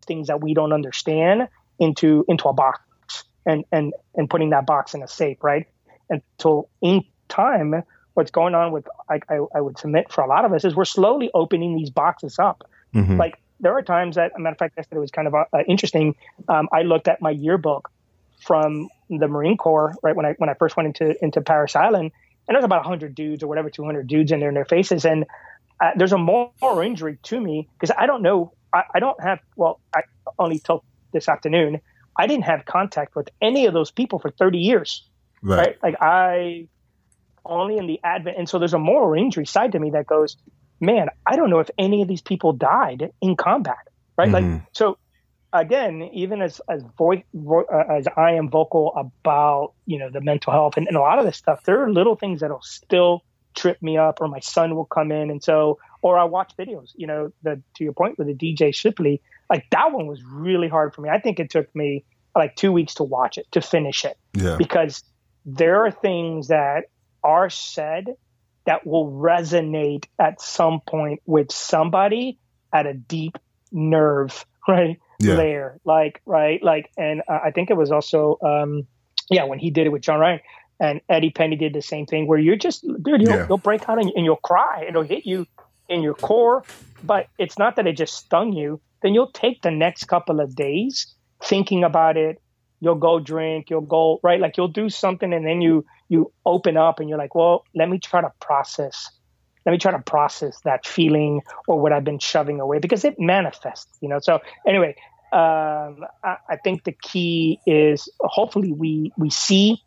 things 0.07 0.29
that 0.29 0.41
we 0.41 0.55
don't 0.55 0.73
understand 0.73 1.49
into 1.79 2.25
into 2.27 2.49
a 2.49 2.53
box 2.53 2.81
and 3.45 3.65
and 3.71 3.93
and 4.15 4.31
putting 4.31 4.51
that 4.51 4.67
box 4.67 4.95
in 4.95 5.03
a 5.03 5.09
safe 5.09 5.39
right? 5.43 5.67
Until 6.09 6.71
in 6.81 7.05
time 7.29 7.83
what's 8.15 8.31
going 8.31 8.55
on 8.55 8.73
with 8.73 8.87
I, 9.11 9.21
I, 9.29 9.41
I 9.55 9.61
would 9.61 9.79
submit 9.79 10.11
for 10.11 10.23
a 10.23 10.27
lot 10.27 10.47
of 10.47 10.53
us 10.55 10.65
is 10.65 10.75
we're 10.75 10.87
slowly 10.87 11.31
opening 11.35 11.77
these 11.77 11.91
boxes 11.91 12.39
up. 12.39 12.65
Mm-hmm. 12.95 13.17
like 13.17 13.39
there 13.63 13.73
are 13.73 13.83
times 13.83 14.17
that, 14.17 14.33
a 14.37 14.41
matter 14.41 14.53
of 14.53 14.59
fact, 14.59 14.77
yesterday 14.77 15.01
was 15.01 15.11
kind 15.11 15.29
of 15.29 15.35
uh, 15.35 15.47
interesting. 15.67 16.17
Um, 16.49 16.69
I 16.73 16.83
looked 16.83 17.09
at 17.09 17.23
my 17.23 17.31
yearbook 17.31 17.91
from 18.41 18.89
the 19.09 19.29
Marine 19.29 19.57
Corps 19.57 19.95
right 20.03 20.17
when 20.17 20.27
I 20.27 20.33
when 20.33 20.51
I 20.51 20.55
first 20.55 20.77
went 20.77 20.89
into 20.89 21.17
into 21.25 21.41
Parris 21.41 21.77
Island, 21.77 22.11
and 22.47 22.55
there's 22.55 22.65
about 22.65 22.83
100 22.83 23.15
dudes 23.15 23.43
or 23.43 23.47
whatever, 23.47 23.71
200 23.71 24.07
dudes 24.07 24.33
in 24.33 24.41
there 24.41 24.49
in 24.49 24.55
their 24.55 24.65
faces, 24.65 25.05
and 25.05 25.25
uh, 25.81 25.91
there's 25.97 26.13
a 26.13 26.19
more, 26.19 26.53
injury 26.83 27.19
to 27.23 27.41
me 27.41 27.69
because 27.75 27.95
I 27.97 28.07
don't 28.07 28.23
know. 28.23 28.53
I, 28.75 28.83
I, 28.95 29.01
don't 29.01 29.21
have. 29.23 29.41
Well, 29.57 29.81
I 29.95 30.03
only 30.39 30.59
till 30.59 30.85
this 31.13 31.29
afternoon. 31.29 31.81
I 32.17 32.27
didn't 32.27 32.45
have 32.45 32.65
contact 32.67 33.17
with 33.17 33.31
any 33.41 33.67
of 33.67 33.73
those 33.73 33.91
people 33.91 34.19
for 34.19 34.31
30 34.31 34.59
years. 34.59 35.09
Right. 35.41 35.59
right? 35.59 35.83
Like 35.83 35.97
I 36.01 36.69
only 37.45 37.79
in 37.79 37.87
the 37.87 38.01
advent, 38.05 38.39
and 38.39 38.49
so 38.49 38.59
there's 38.59 38.75
a 38.75 38.79
moral 38.79 39.19
injury 39.21 39.47
side 39.47 39.73
to 39.73 39.79
me 39.79 39.91
that 39.91 40.07
goes, 40.07 40.37
man, 40.83 41.09
I 41.25 41.37
don't 41.37 41.49
know 41.49 41.61
if 41.61 41.71
any 41.79 42.03
of 42.03 42.09
these 42.09 42.21
people 42.21 42.53
died 42.53 43.13
in 43.23 43.37
combat, 43.37 43.89
right? 44.19 44.29
Mm-hmm. 44.29 44.53
Like, 44.55 44.63
so 44.73 44.99
again, 45.53 46.03
even 46.13 46.43
as 46.43 46.61
as 46.69 46.83
voice 46.99 47.23
vo- 47.33 47.65
uh, 47.73 47.85
as 47.91 48.07
I 48.17 48.33
am 48.33 48.51
vocal 48.51 48.93
about 48.97 49.73
you 49.87 49.99
know 49.99 50.11
the 50.11 50.21
mental 50.21 50.53
health 50.53 50.77
and, 50.77 50.87
and 50.87 50.97
a 50.97 51.01
lot 51.01 51.19
of 51.19 51.25
this 51.25 51.37
stuff, 51.37 51.65
there 51.65 51.83
are 51.83 51.91
little 51.91 52.17
things 52.17 52.41
that'll 52.41 52.63
still 52.63 53.23
trip 53.55 53.81
me 53.83 53.97
up, 53.97 54.19
or 54.21 54.29
my 54.29 54.41
son 54.41 54.75
will 54.75 54.87
come 54.87 55.13
in, 55.13 55.31
and 55.31 55.43
so 55.43 55.79
or 56.03 56.19
I 56.19 56.25
watch 56.25 56.53
videos. 56.59 56.91
You 56.97 57.07
know, 57.07 57.33
the 57.43 57.63
to 57.77 57.85
your 57.85 57.93
point 57.93 58.19
with 58.19 58.27
the 58.27 58.35
DJ 58.35 58.75
Shipley, 58.75 59.23
like 59.49 59.65
that 59.71 59.93
one 59.93 60.07
was 60.07 60.23
really 60.25 60.69
hard 60.69 60.95
for 60.95 61.01
me. 61.01 61.09
I 61.09 61.21
think 61.21 61.39
it 61.39 61.51
took 61.51 61.75
me 61.75 62.05
like 62.35 62.57
two 62.57 62.73
weeks 62.73 62.95
to 62.95 63.05
watch 63.05 63.39
it 63.39 63.47
to 63.53 63.61
finish 63.61 64.05
it, 64.05 64.19
yeah. 64.35 64.57
because 64.57 65.05
there 65.47 65.85
are 65.85 65.91
things 65.91 66.49
that 66.49 66.85
are 67.23 67.51
said 67.51 68.17
that 68.65 68.87
will 68.87 69.11
resonate 69.11 70.07
at 70.19 70.41
some 70.41 70.81
point 70.87 71.21
with 71.27 71.51
somebody 71.53 72.39
at 72.73 72.87
a 72.87 72.95
deep 72.95 73.39
nerve 73.71 74.45
right 74.69 74.99
yeah. 75.19 75.35
layer 75.35 75.81
like 75.85 76.21
right 76.27 76.63
like 76.63 76.91
and 76.97 77.23
uh, 77.29 77.39
i 77.45 77.51
think 77.51 77.71
it 77.71 77.77
was 77.77 77.91
also 77.91 78.39
um 78.43 78.87
yeah 79.31 79.45
when 79.45 79.59
he 79.59 79.71
did 79.71 79.87
it 79.87 79.91
with 79.91 80.05
sean 80.05 80.21
ryan 80.21 80.41
and 80.81 81.01
eddie 81.09 81.31
penney 81.31 81.57
did 81.57 81.73
the 81.73 81.83
same 81.83 82.07
thing 82.07 82.27
where 82.27 82.39
you're 82.39 82.57
just 82.57 82.83
dude 83.03 83.23
you'll, 83.23 83.31
yeah. 83.31 83.47
you'll 83.49 83.59
break 83.59 83.89
out 83.89 83.99
and, 84.01 84.11
and 84.15 84.25
you'll 84.25 84.37
cry 84.37 84.85
it'll 84.89 85.03
hit 85.03 85.25
you 85.27 85.47
in 85.89 86.03
your 86.03 86.15
core 86.15 86.65
but 87.03 87.29
it's 87.39 87.59
not 87.59 87.77
that 87.77 87.87
it 87.87 87.97
just 87.97 88.15
stung 88.15 88.53
you 88.53 88.81
then 89.03 89.15
you'll 89.15 89.31
take 89.33 89.63
the 89.63 89.71
next 89.71 90.05
couple 90.05 90.41
of 90.41 90.55
days 90.55 91.07
thinking 91.43 91.83
about 91.85 92.17
it 92.17 92.41
you'll 92.83 92.97
go 92.97 93.21
drink, 93.21 93.71
you'll 93.71 93.81
go 93.81 94.19
right, 94.25 94.41
like 94.41 94.57
you'll 94.57 94.67
do 94.67 94.91
something, 94.91 95.33
and 95.33 95.47
then 95.47 95.63
you 95.63 95.87
you 96.09 96.33
open 96.45 96.77
up 96.77 96.99
and 96.99 97.09
you're 97.09 97.17
like, 97.17 97.35
well, 97.35 97.65
let 97.77 97.89
me 97.89 97.99
try 98.01 98.21
to 98.21 98.33
process, 98.41 99.09
let 99.65 99.71
me 99.71 99.79
try 99.79 99.93
to 99.93 100.01
process 100.01 100.61
that 100.65 100.85
feeling 100.85 101.43
or 101.69 101.81
what 101.81 101.93
I've 101.93 102.03
been 102.03 102.19
shoving 102.19 102.61
away 102.61 102.81
because 102.81 103.05
it 103.05 103.21
manifests, 103.21 103.97
you 104.01 104.09
know. 104.09 104.19
So 104.21 104.41
anyway, 104.67 104.97
um, 105.33 106.05
I, 106.25 106.37
I 106.51 106.57
think 106.65 106.83
the 106.83 106.91
key 106.93 107.61
is 107.67 108.09
hopefully 108.21 108.73
we 108.73 109.13
we 109.17 109.31
see 109.31 109.81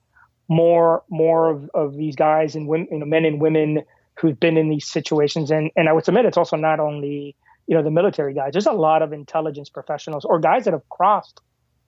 more 0.47 1.03
more 1.09 1.49
of, 1.51 1.69
of 1.73 1.97
these 1.97 2.15
guys 2.15 2.55
and 2.55 2.65
women, 2.65 2.87
you 2.91 2.99
know, 2.99 3.05
men 3.05 3.25
and 3.25 3.41
women 3.41 3.83
who've 4.17 4.39
been 4.39 4.55
in 4.55 4.69
these 4.69 4.87
situations, 4.87 5.51
and 5.51 5.69
and 5.75 5.89
I 5.89 5.91
would 5.91 6.05
submit 6.05 6.23
it's 6.23 6.37
also 6.37 6.55
not 6.55 6.79
only 6.79 7.35
you 7.67 7.75
know 7.75 7.83
the 7.83 7.91
military 7.91 8.33
guys. 8.33 8.53
There's 8.53 8.67
a 8.67 8.71
lot 8.71 9.01
of 9.01 9.11
intelligence 9.11 9.69
professionals 9.69 10.23
or 10.23 10.39
guys 10.39 10.63
that 10.63 10.71
have 10.71 10.87
crossed 10.87 11.41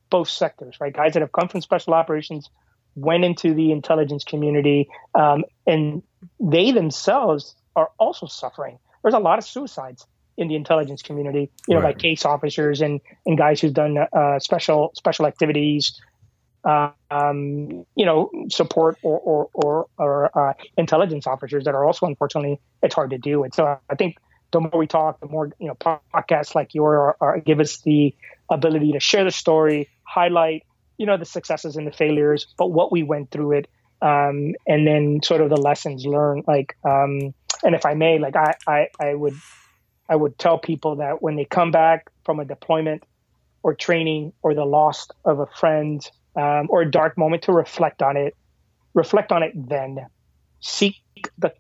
both 0.10 0.30
sectors, 0.30 0.78
right? 0.80 0.94
Guys 0.94 1.14
that 1.14 1.22
have 1.22 1.32
come 1.32 1.48
from 1.48 1.62
special 1.62 1.94
operations, 1.94 2.50
went 2.96 3.24
into 3.24 3.54
the 3.54 3.72
intelligence 3.72 4.24
community, 4.24 4.90
um, 5.14 5.44
and 5.66 6.02
they 6.40 6.72
themselves 6.72 7.56
are 7.76 7.92
also 8.00 8.26
suffering. 8.26 8.80
There's 9.04 9.14
a 9.14 9.20
lot 9.20 9.38
of 9.38 9.46
suicides 9.46 10.06
in 10.38 10.48
the 10.48 10.56
intelligence 10.56 11.02
community, 11.02 11.52
you 11.68 11.76
know, 11.76 11.82
right. 11.82 11.96
by 11.96 12.02
case 12.02 12.26
officers 12.26 12.82
and 12.82 13.02
and 13.26 13.38
guys 13.38 13.62
who've 13.62 13.74
done 13.74 13.98
uh, 13.98 14.40
special 14.40 14.92
special 14.96 15.26
activities, 15.26 16.00
uh, 16.64 16.90
um, 17.12 17.86
you 17.96 18.06
know, 18.06 18.30
support 18.50 18.98
or 19.02 19.20
or 19.20 19.50
or, 19.54 19.88
or 19.98 20.50
uh, 20.50 20.54
intelligence 20.78 21.28
officers 21.28 21.66
that 21.66 21.76
are 21.76 21.86
also 21.86 22.06
unfortunately 22.06 22.60
it's 22.82 22.96
hard 22.96 23.12
to 23.12 23.18
do. 23.18 23.44
And 23.44 23.54
so 23.54 23.80
I 23.90 23.96
think 23.96 24.18
the 24.52 24.60
more 24.60 24.78
we 24.78 24.88
talk, 24.88 25.20
the 25.20 25.28
more 25.28 25.52
you 25.60 25.68
know 25.68 25.76
podcasts 25.76 26.56
like 26.56 26.74
yours 26.74 26.98
are, 26.98 27.18
are, 27.20 27.40
give 27.40 27.60
us 27.60 27.82
the 27.82 28.16
ability 28.50 28.94
to 28.94 29.00
share 29.00 29.24
the 29.24 29.32
story, 29.32 29.90
highlight 30.08 30.64
you 30.98 31.06
know 31.06 31.18
the 31.18 31.26
successes 31.26 31.76
and 31.76 31.88
the 31.88 31.92
failures, 31.92 32.48
but 32.58 32.72
what 32.72 32.92
we 32.92 33.04
went 33.04 33.32
through 33.32 33.54
it, 33.54 33.68
um, 34.02 34.54
and 34.66 34.88
then 34.88 35.22
sort 35.24 35.42
of 35.42 35.50
the 35.50 35.58
lessons 35.58 36.06
learned. 36.06 36.46
Like, 36.48 36.76
um, 36.84 37.34
and 37.64 37.76
if 37.76 37.86
I 37.86 37.94
may, 37.94 38.20
like 38.20 38.36
I, 38.36 38.56
I 38.68 38.88
I 39.00 39.14
would 39.14 39.36
I 40.10 40.16
would 40.16 40.38
tell 40.38 40.58
people 40.58 40.98
that 40.98 41.22
when 41.22 41.36
they 41.36 41.46
come 41.46 41.72
back 41.72 42.10
from 42.26 42.40
a 42.40 42.46
deployment 42.46 43.04
or 43.64 43.76
training 43.76 44.34
or 44.42 44.54
the 44.54 44.66
loss 44.66 45.08
of 45.26 45.40
a 45.40 45.48
friend 45.48 46.02
um, 46.36 46.68
or 46.70 46.82
a 46.82 46.92
dark 46.92 47.18
moment 47.18 47.44
to 47.44 47.52
reflect 47.52 48.02
on 48.02 48.18
it, 48.18 48.36
reflect 48.94 49.32
on 49.32 49.44
it 49.44 49.52
then. 49.56 50.06
Seek 50.60 50.96
the 51.38 51.54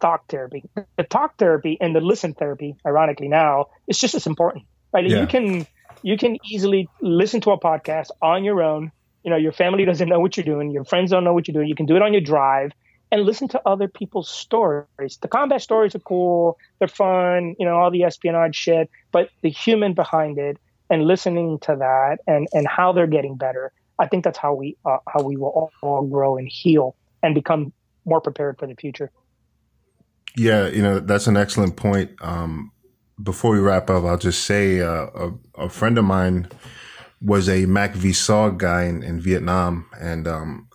talk 0.00 0.28
therapy. 0.28 0.64
The 0.96 1.04
talk 1.04 1.36
therapy 1.38 1.78
and 1.80 1.94
the 1.94 2.00
listen 2.00 2.34
therapy, 2.34 2.76
ironically 2.86 3.28
now, 3.28 3.66
is 3.86 3.98
just 3.98 4.14
as 4.14 4.26
important. 4.26 4.64
Right? 4.92 5.08
Yeah. 5.08 5.20
You 5.20 5.26
can 5.26 5.66
you 6.04 6.18
can 6.18 6.36
easily 6.44 6.86
listen 7.00 7.40
to 7.40 7.50
a 7.50 7.58
podcast 7.58 8.10
on 8.20 8.44
your 8.44 8.62
own. 8.62 8.92
You 9.22 9.30
know, 9.30 9.38
your 9.38 9.52
family 9.52 9.86
doesn't 9.86 10.06
know 10.06 10.20
what 10.20 10.36
you're 10.36 10.44
doing, 10.44 10.70
your 10.70 10.84
friends 10.84 11.10
don't 11.10 11.24
know 11.24 11.32
what 11.32 11.48
you're 11.48 11.54
doing. 11.54 11.66
You 11.66 11.74
can 11.74 11.86
do 11.86 11.96
it 11.96 12.02
on 12.02 12.12
your 12.12 12.20
drive 12.20 12.72
and 13.10 13.22
listen 13.22 13.48
to 13.48 13.62
other 13.64 13.88
people's 13.88 14.28
stories. 14.28 15.16
The 15.22 15.28
combat 15.28 15.62
stories 15.62 15.94
are 15.94 16.00
cool, 16.00 16.58
they're 16.78 16.88
fun, 16.88 17.56
you 17.58 17.64
know, 17.64 17.76
all 17.76 17.90
the 17.90 18.04
espionage 18.04 18.54
shit, 18.54 18.90
but 19.12 19.30
the 19.40 19.48
human 19.48 19.94
behind 19.94 20.36
it 20.36 20.58
and 20.90 21.04
listening 21.04 21.58
to 21.60 21.76
that 21.76 22.18
and 22.26 22.48
and 22.52 22.68
how 22.68 22.92
they're 22.92 23.06
getting 23.06 23.36
better. 23.36 23.72
I 23.98 24.06
think 24.06 24.24
that's 24.24 24.38
how 24.38 24.52
we 24.52 24.76
uh, 24.84 24.98
how 25.08 25.22
we 25.22 25.38
will 25.38 25.48
all, 25.48 25.72
all 25.80 26.06
grow 26.06 26.36
and 26.36 26.46
heal 26.46 26.96
and 27.22 27.34
become 27.34 27.72
more 28.04 28.20
prepared 28.20 28.58
for 28.58 28.66
the 28.66 28.74
future. 28.74 29.10
Yeah, 30.36 30.68
you 30.68 30.82
know, 30.82 31.00
that's 31.00 31.28
an 31.28 31.38
excellent 31.38 31.76
point. 31.76 32.10
Um, 32.20 32.72
before 33.22 33.52
we 33.52 33.60
wrap 33.60 33.90
up, 33.90 34.04
I'll 34.04 34.18
just 34.18 34.44
say 34.44 34.80
uh, 34.80 35.06
a, 35.14 35.32
a, 35.56 35.68
friend 35.68 35.98
of 35.98 36.04
mine 36.04 36.48
was 37.20 37.48
a 37.48 37.64
MACV-SOG 37.64 38.58
guy 38.58 38.84
in, 38.84 39.02
in 39.02 39.20
Vietnam. 39.20 39.86
And 40.00 40.26
um, 40.26 40.68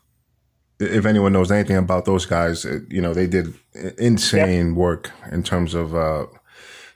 if 0.80 1.06
anyone 1.06 1.34
knows 1.34 1.52
anything 1.52 1.76
about 1.76 2.06
those 2.06 2.26
guys, 2.26 2.66
you 2.90 3.02
know, 3.02 3.14
they 3.14 3.28
did 3.28 3.54
insane 3.98 4.68
yep. 4.68 4.76
work 4.76 5.12
in 5.32 5.44
terms 5.44 5.74
of, 5.74 5.94
uh, 5.94 6.26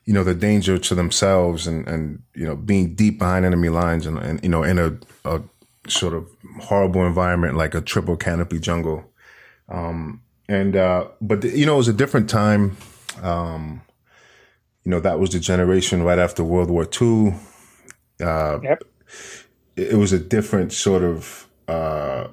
you 0.06 0.14
know, 0.14 0.24
the 0.24 0.36
danger 0.36 0.78
to 0.78 0.96
themselves 0.96 1.68
and, 1.68 1.88
and, 1.88 2.22
you 2.34 2.46
know, 2.46 2.56
being 2.56 2.96
deep 2.96 3.20
behind 3.20 3.46
enemy 3.46 3.70
lines 3.70 4.06
and, 4.06 4.18
and 4.20 4.42
you 4.44 4.50
know, 4.50 4.64
in 4.64 4.80
a, 4.80 4.98
a 5.26 5.42
sort 5.88 6.14
of 6.14 6.28
horrible 6.62 7.06
environment 7.06 7.58
like 7.58 7.76
a 7.76 7.82
triple 7.82 8.16
canopy 8.16 8.60
jungle. 8.60 9.04
Um, 9.70 10.22
and, 10.48 10.76
uh, 10.76 11.08
but, 11.22 11.44
you 11.44 11.66
know, 11.66 11.76
it 11.76 11.78
was 11.78 11.88
a 11.88 11.94
different 11.94 12.30
time. 12.30 12.78
Um, 13.22 13.82
you 14.84 14.90
know, 14.90 15.00
that 15.00 15.20
was 15.20 15.32
the 15.32 15.40
generation 15.40 16.04
right 16.04 16.20
after 16.20 16.44
World 16.44 16.70
War 16.70 16.88
II. 17.02 17.36
Uh, 18.22 18.60
yep. 18.62 18.84
It 19.76 19.98
was 19.98 20.12
a 20.12 20.20
different 20.20 20.74
sort 20.74 21.04
of 21.04 21.48
uh, 21.68 22.28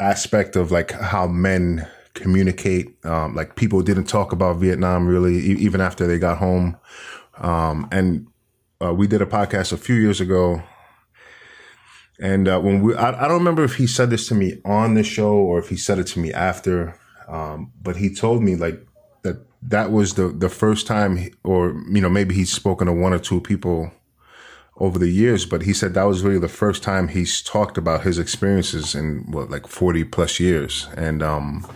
aspect 0.00 0.56
of 0.56 0.70
like 0.70 0.90
how 0.90 1.26
men 1.26 1.86
communicate. 2.14 3.04
Um, 3.04 3.34
like 3.34 3.56
people 3.56 3.82
didn't 3.82 4.04
talk 4.04 4.32
about 4.32 4.56
Vietnam 4.56 5.06
really, 5.06 5.36
e- 5.38 5.58
even 5.58 5.80
after 5.80 6.06
they 6.06 6.18
got 6.18 6.38
home. 6.38 6.76
Um, 7.38 7.88
and 7.92 8.26
uh, 8.82 8.92
we 8.92 9.06
did 9.06 9.22
a 9.22 9.26
podcast 9.26 9.72
a 9.72 9.76
few 9.76 9.94
years 9.94 10.20
ago. 10.20 10.62
And 12.20 12.48
uh, 12.48 12.60
when 12.60 12.82
we, 12.82 12.96
I, 12.96 13.10
I, 13.24 13.28
don't 13.28 13.38
remember 13.38 13.62
if 13.62 13.76
he 13.76 13.86
said 13.86 14.10
this 14.10 14.26
to 14.28 14.34
me 14.34 14.60
on 14.64 14.94
the 14.94 15.04
show 15.04 15.34
or 15.34 15.60
if 15.60 15.68
he 15.68 15.76
said 15.76 16.00
it 16.00 16.08
to 16.08 16.18
me 16.18 16.32
after, 16.32 16.98
um, 17.28 17.72
but 17.80 17.96
he 17.96 18.12
told 18.12 18.42
me 18.42 18.56
like 18.56 18.84
that 19.62 19.90
was 19.90 20.14
the 20.14 20.28
the 20.28 20.48
first 20.48 20.86
time, 20.86 21.28
or 21.44 21.70
you 21.90 22.00
know, 22.00 22.08
maybe 22.08 22.34
he's 22.34 22.52
spoken 22.52 22.86
to 22.86 22.92
one 22.92 23.12
or 23.12 23.18
two 23.18 23.40
people 23.40 23.90
over 24.76 24.98
the 24.98 25.08
years, 25.08 25.44
but 25.44 25.62
he 25.62 25.72
said 25.72 25.94
that 25.94 26.04
was 26.04 26.22
really 26.22 26.38
the 26.38 26.48
first 26.48 26.82
time 26.82 27.08
he's 27.08 27.42
talked 27.42 27.76
about 27.76 28.02
his 28.02 28.18
experiences 28.18 28.94
in 28.94 29.24
what 29.30 29.50
like 29.50 29.66
forty 29.66 30.04
plus 30.04 30.38
years, 30.38 30.88
and 30.96 31.22
um, 31.22 31.66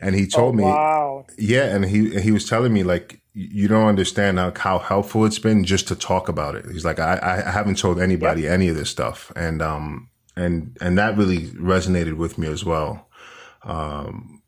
and 0.00 0.14
he 0.14 0.26
told 0.26 0.58
oh, 0.58 0.64
wow. 0.64 1.26
me, 1.28 1.34
yeah, 1.38 1.74
and 1.74 1.84
he 1.84 2.20
he 2.20 2.30
was 2.30 2.48
telling 2.48 2.72
me 2.72 2.82
like 2.82 3.22
you 3.34 3.68
don't 3.68 3.86
understand 3.86 4.38
how, 4.38 4.52
how 4.54 4.78
helpful 4.78 5.24
it's 5.24 5.38
been 5.38 5.64
just 5.64 5.88
to 5.88 5.96
talk 5.96 6.28
about 6.28 6.54
it. 6.54 6.66
He's 6.70 6.84
like, 6.84 6.98
I, 6.98 7.18
I 7.22 7.50
haven't 7.50 7.78
told 7.78 8.00
anybody 8.00 8.42
yep. 8.42 8.52
any 8.52 8.68
of 8.68 8.76
this 8.76 8.90
stuff. 8.90 9.32
And, 9.34 9.62
um, 9.62 10.10
and, 10.36 10.76
and 10.80 10.98
that 10.98 11.16
really 11.16 11.46
resonated 11.48 12.16
with 12.16 12.36
me 12.36 12.48
as 12.48 12.64
well. 12.64 13.08
Um, 13.62 14.41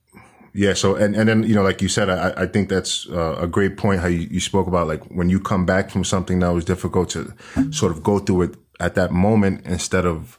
yeah. 0.55 0.73
So, 0.73 0.95
and, 0.95 1.17
and 1.17 1.29
then, 1.29 1.43
you 1.43 1.55
know, 1.55 1.63
like 1.63 1.83
you 1.83 1.89
said, 1.89 2.09
I, 2.09 2.33
I 2.37 2.47
think 2.47 2.69
that's 2.69 3.09
uh, 3.11 3.37
a 3.41 3.47
great 3.49 3.77
point 3.77 4.01
how 4.01 4.07
you, 4.07 4.29
you 4.31 4.41
spoke 4.41 4.69
about 4.69 4.87
like 4.87 5.05
when 5.07 5.29
you 5.29 5.41
come 5.41 5.67
back 5.67 5.91
from 5.91 6.05
something 6.05 6.39
that 6.39 6.49
was 6.51 6.65
difficult 6.65 7.11
to 7.11 7.35
sort 7.73 7.91
of 7.91 8.05
go 8.05 8.21
through 8.21 8.43
it 8.43 8.57
at 8.79 8.95
that 8.95 9.11
moment 9.11 9.67
instead 9.67 10.07
of, 10.07 10.39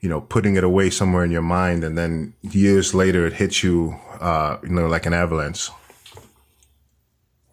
you 0.00 0.08
know, 0.08 0.20
putting 0.20 0.56
it 0.56 0.64
away 0.64 0.90
somewhere 0.90 1.24
in 1.24 1.30
your 1.30 1.42
mind. 1.42 1.84
And 1.84 1.96
then 1.96 2.34
years 2.42 2.92
later, 2.92 3.24
it 3.24 3.34
hits 3.34 3.62
you, 3.62 3.96
uh, 4.20 4.58
you 4.64 4.70
know, 4.70 4.88
like 4.88 5.06
an 5.06 5.14
avalanche. 5.14 5.70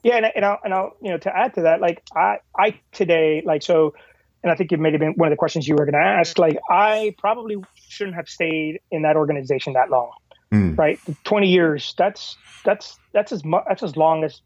Yeah. 0.04 0.16
And, 0.16 0.26
and 0.36 0.46
I'll, 0.46 0.60
and 0.64 0.74
I'll, 0.74 0.98
you 1.02 1.12
know, 1.12 1.20
to 1.20 1.38
add 1.38 1.54
to 1.54 1.62
that, 1.62 1.80
like 1.80 2.02
I, 2.16 2.38
I 2.58 2.80
today, 2.92 3.44
like, 3.46 3.62
so, 3.62 3.94
and 4.42 4.52
I 4.52 4.56
think 4.56 4.72
it 4.72 4.80
may 4.80 4.90
have 4.90 5.00
been 5.00 5.14
one 5.14 5.28
of 5.28 5.32
the 5.32 5.38
questions 5.38 5.68
you 5.68 5.76
were 5.76 5.86
going 5.86 5.94
to 5.94 6.00
ask. 6.00 6.40
Like, 6.40 6.58
I 6.70 7.14
probably 7.20 7.58
shouldn't 7.90 8.16
have 8.16 8.30
stayed 8.30 8.80
in 8.90 9.04
that 9.04 9.16
organization 9.16 9.74
that 9.74 9.92
long 9.92 10.12
mm. 10.54 10.78
right? 10.78 11.00
Twenty 11.24 11.50
years. 11.50 11.94
That's 11.98 12.38
that's 12.64 12.98
that's 13.14 13.32
as 13.32 13.44
much 13.44 13.64
that's 13.68 13.84
as 13.84 13.96
long 13.96 14.24
as 14.24 14.42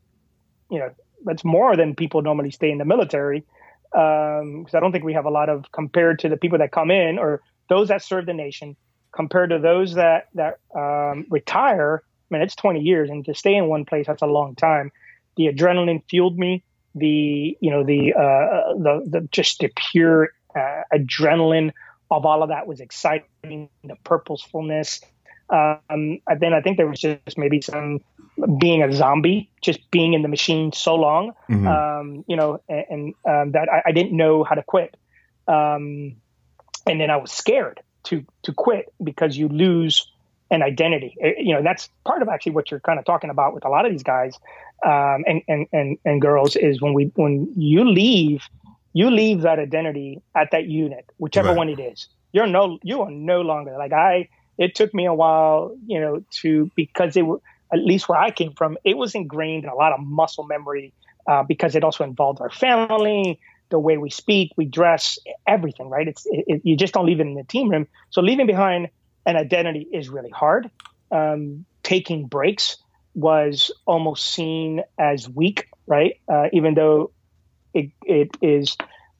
you 0.69 0.79
know. 0.79 0.91
That's 1.25 1.45
more 1.45 1.77
than 1.77 1.95
people 1.95 2.21
normally 2.21 2.51
stay 2.51 2.69
in 2.69 2.77
the 2.77 2.85
military. 2.85 3.45
Because 3.91 4.41
um, 4.41 4.65
I 4.73 4.79
don't 4.79 4.91
think 4.91 5.05
we 5.05 5.13
have 5.13 5.25
a 5.25 5.29
lot 5.29 5.47
of 5.47 5.71
compared 5.71 6.19
to 6.19 6.29
the 6.29 6.35
people 6.35 6.57
that 6.57 6.71
come 6.71 6.91
in 6.91 7.17
or 7.17 7.41
those 7.69 7.87
that 7.87 8.03
serve 8.03 8.25
the 8.25 8.33
nation 8.33 8.75
compared 9.13 9.51
to 9.51 9.59
those 9.59 9.93
that 9.93 10.27
that 10.33 10.59
um, 10.75 11.25
retire. 11.29 12.03
I 12.03 12.35
mean, 12.35 12.41
it's 12.41 12.55
twenty 12.55 12.81
years, 12.81 13.09
and 13.09 13.23
to 13.25 13.35
stay 13.35 13.55
in 13.55 13.67
one 13.67 13.85
place 13.85 14.07
that's 14.07 14.21
a 14.21 14.27
long 14.27 14.55
time. 14.55 14.91
The 15.37 15.47
adrenaline 15.47 16.03
fueled 16.09 16.37
me. 16.37 16.63
The 16.95 17.57
you 17.59 17.71
know 17.71 17.83
the 17.83 18.13
uh, 18.13 18.73
the, 18.77 19.05
the 19.07 19.27
just 19.31 19.59
the 19.59 19.71
pure 19.91 20.29
uh, 20.55 20.81
adrenaline 20.93 21.71
of 22.11 22.25
all 22.25 22.43
of 22.43 22.49
that 22.49 22.67
was 22.67 22.79
exciting. 22.79 23.69
The 23.83 23.95
purposefulness, 24.03 25.01
um, 25.53 26.19
then 26.39 26.53
I 26.53 26.61
think 26.61 26.77
there 26.77 26.87
was 26.87 26.99
just 26.99 27.37
maybe 27.37 27.61
some 27.61 27.99
being 28.57 28.81
a 28.81 28.91
zombie, 28.91 29.49
just 29.61 29.79
being 29.91 30.13
in 30.13 30.23
the 30.23 30.27
machine 30.27 30.71
so 30.71 30.95
long, 30.95 31.33
mm-hmm. 31.49 31.67
um, 31.67 32.25
you 32.27 32.35
know, 32.35 32.59
and, 32.67 32.85
and 32.89 33.13
um, 33.25 33.51
that 33.51 33.69
I, 33.71 33.83
I, 33.89 33.91
didn't 33.91 34.17
know 34.17 34.43
how 34.43 34.55
to 34.55 34.63
quit. 34.63 34.97
Um, 35.47 36.15
and 36.87 36.99
then 36.99 37.11
I 37.11 37.17
was 37.17 37.31
scared 37.31 37.81
to 38.05 38.25
to 38.43 38.53
quit 38.53 38.91
because 39.03 39.37
you 39.37 39.47
lose 39.47 40.07
an 40.49 40.63
identity. 40.63 41.15
It, 41.19 41.45
you 41.45 41.53
know, 41.53 41.61
that's 41.61 41.87
part 42.03 42.23
of 42.23 42.29
actually 42.29 42.53
what 42.53 42.71
you're 42.71 42.79
kind 42.79 42.97
of 42.97 43.05
talking 43.05 43.29
about 43.29 43.53
with 43.53 43.63
a 43.63 43.69
lot 43.69 43.85
of 43.85 43.91
these 43.91 44.03
guys 44.03 44.39
um, 44.83 45.23
and, 45.27 45.41
and 45.47 45.67
and 45.71 45.97
and 46.03 46.21
girls 46.21 46.55
is 46.55 46.81
when 46.81 46.93
we 46.93 47.11
when 47.15 47.51
you 47.55 47.89
leave, 47.89 48.43
you 48.93 49.11
leave 49.11 49.41
that 49.41 49.59
identity 49.59 50.21
at 50.35 50.49
that 50.51 50.65
unit, 50.65 51.05
whichever 51.17 51.49
right. 51.49 51.57
one 51.57 51.69
it 51.69 51.79
is. 51.79 52.07
You're 52.31 52.47
no 52.47 52.79
you 52.81 53.01
are 53.01 53.11
no 53.11 53.41
longer 53.41 53.75
like 53.77 53.93
I 53.93 54.29
it 54.57 54.75
took 54.75 54.93
me 54.93 55.05
a 55.05 55.13
while, 55.13 55.75
you 55.85 55.99
know, 55.99 56.23
to 56.41 56.71
because 56.75 57.15
it 57.17 57.25
at 57.71 57.79
least 57.79 58.07
where 58.07 58.19
I 58.19 58.31
came 58.31 58.53
from, 58.53 58.77
it 58.83 58.97
was 58.97 59.15
ingrained 59.15 59.63
in 59.63 59.69
a 59.69 59.75
lot 59.75 59.93
of 59.93 59.99
muscle 59.99 60.43
memory 60.43 60.93
uh, 61.27 61.43
because 61.43 61.75
it 61.75 61.83
also 61.83 62.03
involved 62.03 62.39
our 62.39 62.51
family, 62.51 63.39
the 63.69 63.79
way 63.79 63.97
we 63.97 64.09
speak, 64.09 64.51
we 64.55 64.65
dress, 64.65 65.17
everything. 65.47 65.89
Right? 65.89 66.07
It's 66.07 66.25
it, 66.25 66.45
it, 66.47 66.61
you 66.63 66.77
just 66.77 66.93
don't 66.93 67.05
leave 67.05 67.19
it 67.19 67.27
in 67.27 67.35
the 67.35 67.43
team 67.43 67.69
room. 67.69 67.87
So 68.11 68.21
leaving 68.21 68.47
behind 68.47 68.89
an 69.25 69.35
identity 69.35 69.87
is 69.91 70.09
really 70.09 70.29
hard. 70.29 70.69
Um, 71.11 71.65
taking 71.83 72.27
breaks 72.27 72.77
was 73.15 73.71
almost 73.85 74.33
seen 74.33 74.81
as 74.97 75.29
weak, 75.29 75.67
right? 75.85 76.19
Uh, 76.27 76.47
even 76.51 76.73
though 76.73 77.11
it, 77.73 77.91
it 78.03 78.29
is 78.41 78.75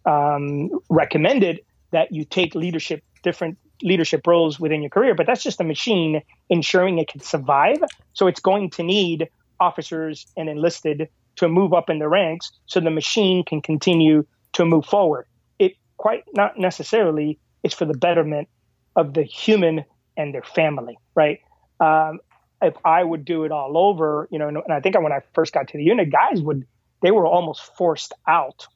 um, 0.06 0.70
recommended 0.90 1.62
that 1.92 2.12
you 2.12 2.26
take 2.26 2.56
leadership 2.56 3.04
different 3.24 3.58
leadership 3.84 4.26
roles 4.26 4.60
within 4.60 4.82
your 4.82 4.90
career, 4.90 5.14
but 5.14 5.28
that's 5.28 5.44
just 5.44 5.60
a 5.60 5.64
machine 5.64 6.22
ensuring 6.50 6.98
it 6.98 7.08
can 7.08 7.22
survive. 7.22 7.78
So 8.14 8.28
it's 8.28 8.40
going 8.40 8.70
to 8.72 8.84
need 8.84 9.28
officers 9.60 10.26
and 10.36 10.50
enlisted 10.50 11.08
to 11.36 11.48
move 11.48 11.74
up 11.74 11.90
in 11.90 12.00
the 12.00 12.08
ranks 12.08 12.52
so 12.66 12.80
the 12.80 12.90
machine 12.90 13.44
can 13.46 13.62
continue 13.62 14.26
to 14.54 14.66
move 14.66 14.86
forward. 14.86 15.26
It 15.60 15.74
quite 15.98 16.24
not 16.34 16.58
necessarily 16.58 17.40
is 17.64 17.74
for 17.74 17.86
the 17.86 17.98
betterment 17.98 18.48
of 18.96 19.14
the 19.14 19.24
human 19.24 19.84
and 20.16 20.34
their 20.34 20.44
family, 20.44 20.98
right? 21.16 21.40
Um, 21.80 22.20
if 22.62 22.76
I 22.86 23.04
would 23.04 23.26
do 23.26 23.44
it 23.44 23.52
all 23.52 23.78
over, 23.78 24.28
you 24.32 24.40
know, 24.40 24.48
and 24.48 24.72
I 24.72 24.80
think 24.80 24.96
when 25.02 25.12
I 25.12 25.20
first 25.34 25.54
got 25.54 25.68
to 25.70 25.78
the 25.78 25.84
unit, 25.84 26.12
guys 26.12 26.42
would 26.42 26.66
they 27.02 27.12
were 27.12 27.28
almost 27.28 27.76
forced 27.76 28.14
out 28.28 28.68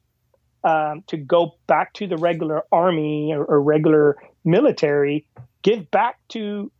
um, 0.64 1.04
to 1.06 1.16
go 1.16 1.54
back 1.66 1.92
to 1.94 2.06
the 2.06 2.16
regular 2.16 2.62
army 2.72 3.32
or, 3.32 3.44
or, 3.44 3.62
regular 3.62 4.16
military, 4.44 5.26
give 5.62 5.90
back 5.90 6.18
to 6.28 6.70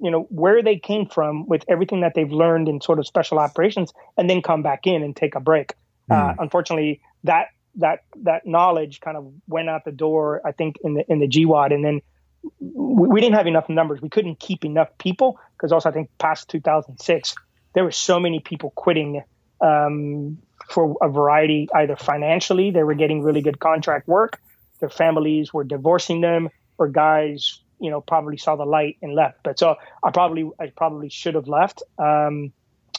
you 0.00 0.10
know 0.10 0.26
where 0.30 0.62
they 0.62 0.76
came 0.76 1.06
from 1.06 1.46
with 1.46 1.64
everything 1.68 2.00
that 2.00 2.12
they've 2.14 2.30
learned 2.30 2.68
in 2.68 2.80
sort 2.80 2.98
of 2.98 3.06
special 3.06 3.38
operations, 3.38 3.92
and 4.16 4.28
then 4.28 4.42
come 4.42 4.62
back 4.62 4.86
in 4.86 5.02
and 5.02 5.16
take 5.16 5.34
a 5.34 5.40
break. 5.40 5.74
Uh, 6.10 6.34
unfortunately, 6.38 7.00
that 7.24 7.48
that 7.76 8.04
that 8.22 8.46
knowledge 8.46 9.00
kind 9.00 9.16
of 9.16 9.32
went 9.48 9.68
out 9.68 9.84
the 9.84 9.92
door. 9.92 10.40
I 10.44 10.52
think 10.52 10.76
in 10.84 10.94
the 10.94 11.04
in 11.10 11.18
the 11.18 11.28
GWOT, 11.28 11.72
and 11.72 11.84
then 11.84 12.02
we, 12.60 13.08
we 13.08 13.20
didn't 13.20 13.36
have 13.36 13.46
enough 13.46 13.68
numbers. 13.68 14.00
We 14.00 14.10
couldn't 14.10 14.38
keep 14.38 14.64
enough 14.64 14.96
people 14.98 15.40
because 15.56 15.72
also 15.72 15.88
I 15.88 15.92
think 15.92 16.10
past 16.18 16.48
2006 16.50 17.34
there 17.74 17.84
were 17.84 17.90
so 17.90 18.18
many 18.18 18.40
people 18.40 18.70
quitting 18.70 19.22
um, 19.60 20.38
for 20.74 20.96
a 21.00 21.08
variety, 21.08 21.68
either 21.72 21.94
financially 21.94 22.72
they 22.72 22.82
were 22.82 22.94
getting 22.94 23.22
really 23.22 23.42
good 23.42 23.60
contract 23.60 24.08
work, 24.08 24.40
their 24.80 24.90
families 24.90 25.54
were 25.54 25.62
divorcing 25.62 26.20
them, 26.20 26.50
or 26.78 26.88
guys 26.88 27.60
you 27.78 27.90
know 27.90 28.00
probably 28.00 28.36
saw 28.36 28.56
the 28.56 28.64
light 28.64 28.98
and 29.00 29.14
left. 29.14 29.38
But 29.44 29.58
so 29.58 29.76
I 30.02 30.10
probably 30.10 30.50
I 30.58 30.72
probably 30.76 31.10
should 31.10 31.36
have 31.36 31.46
left. 31.46 31.82
Um, 31.98 32.52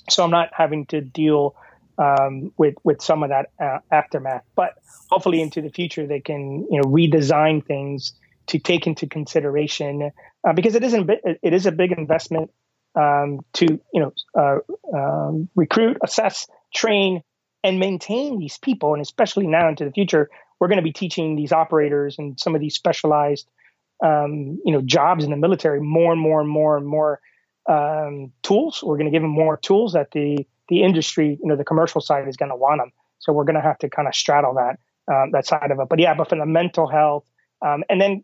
so 0.09 0.23
I'm 0.23 0.31
not 0.31 0.49
having 0.53 0.85
to 0.87 1.01
deal 1.01 1.55
um, 1.97 2.53
with 2.57 2.75
with 2.83 3.01
some 3.01 3.23
of 3.23 3.29
that 3.29 3.51
uh, 3.59 3.79
aftermath. 3.91 4.43
But 4.55 4.75
hopefully, 5.09 5.41
into 5.41 5.61
the 5.61 5.69
future, 5.69 6.07
they 6.07 6.21
can 6.21 6.65
you 6.71 6.81
know 6.81 6.87
redesign 6.87 7.65
things 7.65 8.13
to 8.47 8.59
take 8.59 8.87
into 8.87 9.07
consideration 9.07 10.11
uh, 10.47 10.53
because 10.53 10.75
it 10.75 10.83
isn't 10.83 11.09
it 11.09 11.53
is 11.53 11.65
a 11.65 11.71
big 11.71 11.91
investment 11.91 12.51
um, 12.95 13.41
to 13.53 13.65
you 13.93 13.99
know 14.01 14.13
uh, 14.39 14.59
um, 14.97 15.49
recruit, 15.55 15.97
assess, 16.01 16.47
train, 16.73 17.21
and 17.65 17.79
maintain 17.79 18.37
these 18.37 18.59
people, 18.59 18.93
and 18.93 19.01
especially 19.01 19.47
now 19.47 19.67
into 19.67 19.83
the 19.83 19.91
future, 19.91 20.29
we're 20.59 20.67
going 20.67 20.77
to 20.77 20.83
be 20.83 20.93
teaching 20.93 21.35
these 21.35 21.51
operators 21.51 22.15
and 22.19 22.39
some 22.39 22.53
of 22.53 22.61
these 22.61 22.75
specialized 22.75 23.49
um, 24.03 24.59
you 24.63 24.71
know 24.71 24.81
jobs 24.81 25.23
in 25.23 25.31
the 25.31 25.37
military 25.37 25.81
more 25.81 26.11
and 26.11 26.21
more 26.21 26.39
and 26.39 26.49
more 26.49 26.77
and 26.77 26.85
more 26.85 27.19
um, 27.67 28.31
tools. 28.43 28.83
We're 28.83 28.97
going 28.97 29.07
to 29.07 29.11
give 29.11 29.23
them 29.23 29.31
more 29.31 29.57
tools 29.57 29.93
that 29.93 30.11
the 30.11 30.45
the 30.69 30.83
industry, 30.83 31.39
you 31.41 31.47
know, 31.47 31.55
the 31.55 31.63
commercial 31.63 32.01
side 32.01 32.27
is 32.27 32.37
going 32.37 32.49
to 32.49 32.55
want 32.55 32.81
them. 32.81 32.91
So 33.19 33.33
we're 33.33 33.43
going 33.43 33.55
to 33.55 33.61
have 33.61 33.77
to 33.79 33.89
kind 33.89 34.07
of 34.07 34.15
straddle 34.15 34.55
that 34.55 34.79
um, 35.11 35.31
that 35.31 35.47
side 35.47 35.71
of 35.71 35.79
it. 35.79 35.89
But 35.89 35.99
yeah, 35.99 36.13
but 36.13 36.29
for 36.29 36.37
the 36.37 36.45
mental 36.45 36.87
health, 36.87 37.25
um, 37.65 37.83
and 37.89 37.99
then 37.99 38.23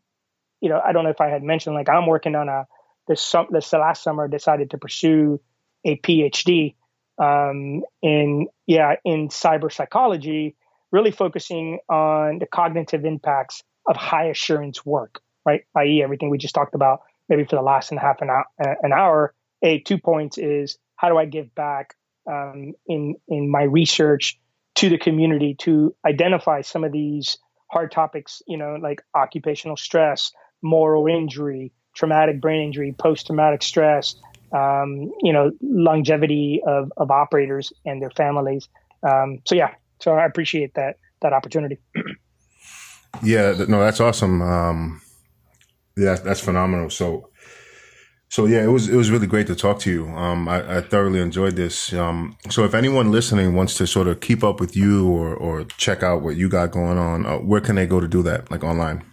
you 0.62 0.70
know, 0.70 0.80
I 0.86 0.92
don't 0.92 1.04
know 1.04 1.10
if 1.10 1.22
I 1.22 1.30
had 1.30 1.42
mentioned 1.42 1.76
like 1.76 1.90
I'm 1.90 2.06
working 2.06 2.36
on 2.36 2.48
a 2.48 2.68
this 3.08 3.36
this 3.50 3.74
last 3.74 4.04
summer 4.04 4.28
decided 4.28 4.70
to 4.70 4.78
pursue 4.78 5.42
a 5.84 5.98
PhD 5.98 6.76
um, 7.18 7.84
in 8.02 8.48
yeah 8.68 8.96
in 9.06 9.30
cyber 9.30 9.72
psychology, 9.72 10.56
really 10.92 11.12
focusing 11.12 11.80
on 11.90 12.40
the 12.40 12.46
cognitive 12.46 13.06
impacts 13.06 13.64
of 13.88 13.96
high 13.96 14.26
assurance 14.26 14.86
work, 14.86 15.22
right? 15.46 15.62
I.e., 15.76 16.04
everything 16.04 16.30
we 16.30 16.38
just 16.38 16.56
talked 16.56 16.76
about 16.76 17.02
maybe 17.30 17.46
for 17.46 17.56
the 17.56 17.62
last 17.62 17.92
and 17.92 18.00
half 18.00 18.22
an 18.22 18.30
hour. 18.30 18.46
An 18.60 18.92
hour. 18.94 19.34
A 19.64 19.80
two 19.80 20.00
points 20.00 20.38
is 20.38 20.78
how 20.96 21.10
do 21.10 21.18
I 21.18 21.26
give 21.26 21.54
back 21.56 21.96
um, 22.30 22.74
in 22.88 23.16
in 23.28 23.50
my 23.50 23.64
research 23.64 24.40
to 24.76 24.90
the 24.90 24.98
community 24.98 25.56
to 25.60 25.96
identify 26.06 26.62
some 26.62 26.84
of 26.84 26.92
these 26.92 27.38
hard 27.70 27.92
topics, 27.92 28.42
you 28.48 28.58
know, 28.58 28.78
like 28.82 29.02
occupational 29.16 29.78
stress, 29.78 30.32
moral 30.62 31.08
injury, 31.08 31.72
traumatic 31.96 32.42
brain 32.42 32.66
injury, 32.66 32.94
post 32.98 33.28
traumatic 33.28 33.64
stress, 33.64 34.16
um, 34.52 35.12
you 35.22 35.34
know, 35.34 35.52
longevity 35.62 36.62
of, 36.66 36.92
of 36.98 37.12
operators 37.12 37.72
and 37.86 38.02
their 38.02 38.12
families. 38.12 38.68
Um, 39.04 39.40
so 39.46 39.56
yeah, 39.56 39.74
so 40.00 40.14
I 40.14 40.26
appreciate 40.26 40.74
that 40.76 40.98
that 41.22 41.34
opportunity. 41.34 41.80
yeah, 43.24 43.54
no, 43.68 43.80
that's 43.80 44.00
awesome. 44.00 44.42
Um, 44.42 45.02
yeah, 45.98 46.16
that's 46.16 46.42
phenomenal. 46.42 46.90
So, 46.90 47.30
so 48.30 48.46
yeah, 48.46 48.64
it 48.64 48.68
was 48.68 48.90
it 48.90 48.96
was 48.96 49.12
really 49.12 49.28
great 49.28 49.48
to 49.48 49.56
talk 49.56 49.80
to 49.80 49.92
you. 49.92 50.08
Um, 50.08 50.48
I, 50.48 50.78
I, 50.78 50.82
thoroughly 50.82 51.20
enjoyed 51.20 51.56
this. 51.56 51.94
Um, 51.94 52.38
so 52.50 52.64
if 52.64 52.74
anyone 52.74 53.12
listening 53.12 53.56
wants 53.56 53.76
to 53.76 53.88
sort 53.88 54.08
of 54.08 54.20
keep 54.22 54.44
up 54.44 54.60
with 54.60 54.76
you 54.76 55.08
or 55.10 55.36
or 55.36 55.66
check 55.66 56.04
out 56.04 56.22
what 56.22 56.36
you 56.38 56.50
got 56.50 56.72
going 56.72 56.98
on, 56.98 57.26
uh, 57.26 57.38
where 57.38 57.62
can 57.62 57.76
they 57.76 57.86
go 57.86 58.00
to 58.00 58.08
do 58.08 58.24
that? 58.24 58.50
Like 58.50 58.64
online? 58.64 59.04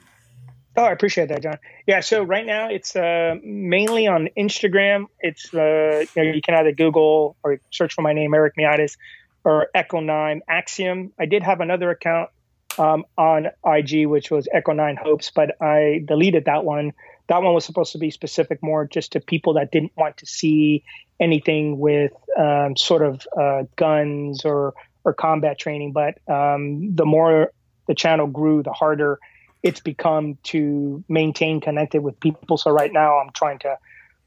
Oh, 0.78 0.84
I 0.84 0.92
appreciate 0.92 1.28
that, 1.30 1.42
John. 1.42 1.59
Yeah, 1.88 1.98
so 1.98 2.22
right 2.22 2.46
now 2.46 2.68
it's 2.70 2.94
uh, 2.94 3.34
mainly 3.42 4.06
on 4.06 4.28
Instagram. 4.38 5.06
It's 5.18 5.52
uh, 5.52 6.05
you, 6.14 6.22
know, 6.22 6.30
you 6.30 6.40
can 6.40 6.55
either 6.55 6.70
Google 6.70 7.36
or 7.42 7.59
search 7.72 7.94
for 7.94 8.02
my 8.02 8.12
name, 8.12 8.32
Eric 8.32 8.55
Miades, 8.56 8.96
or 9.42 9.70
Echo 9.74 9.98
Nine 9.98 10.40
Axiom. 10.48 11.12
I 11.18 11.26
did 11.26 11.42
have 11.42 11.60
another 11.60 11.90
account 11.90 12.30
um, 12.78 13.05
on 13.16 13.48
IG, 13.66 14.06
which 14.06 14.30
was 14.30 14.46
Echo 14.52 14.70
Nine 14.70 14.94
Hopes, 14.94 15.32
but 15.34 15.60
I 15.60 16.05
deleted 16.05 16.44
that 16.44 16.64
one. 16.64 16.92
That 17.26 17.42
one 17.42 17.55
was 17.55 17.64
supposed 17.64 17.90
to 17.90 17.98
be 17.98 18.12
specific 18.12 18.62
more 18.62 18.86
just 18.86 19.10
to 19.12 19.20
people 19.20 19.55
that 19.55 19.72
didn't 19.72 19.90
want 19.96 20.18
to 20.18 20.26
see 20.26 20.84
anything 21.18 21.80
with 21.80 22.12
um, 22.38 22.76
sort 22.76 23.02
of 23.02 23.26
uh, 23.36 23.64
guns 23.74 24.44
or 24.44 24.74
or 25.02 25.12
combat 25.12 25.59
training. 25.59 25.90
But 25.90 26.18
um, 26.32 26.94
the 26.94 27.05
more 27.05 27.50
the 27.88 27.96
channel 27.96 28.28
grew, 28.28 28.62
the 28.62 28.72
harder 28.72 29.18
it's 29.62 29.80
become 29.80 30.39
to 30.44 31.02
maintain 31.09 31.60
connected 31.60 32.02
with 32.02 32.18
people. 32.20 32.59
So 32.59 32.70
right 32.70 32.93
now 32.93 33.18
I'm 33.18 33.30
trying 33.32 33.59
to 33.60 33.78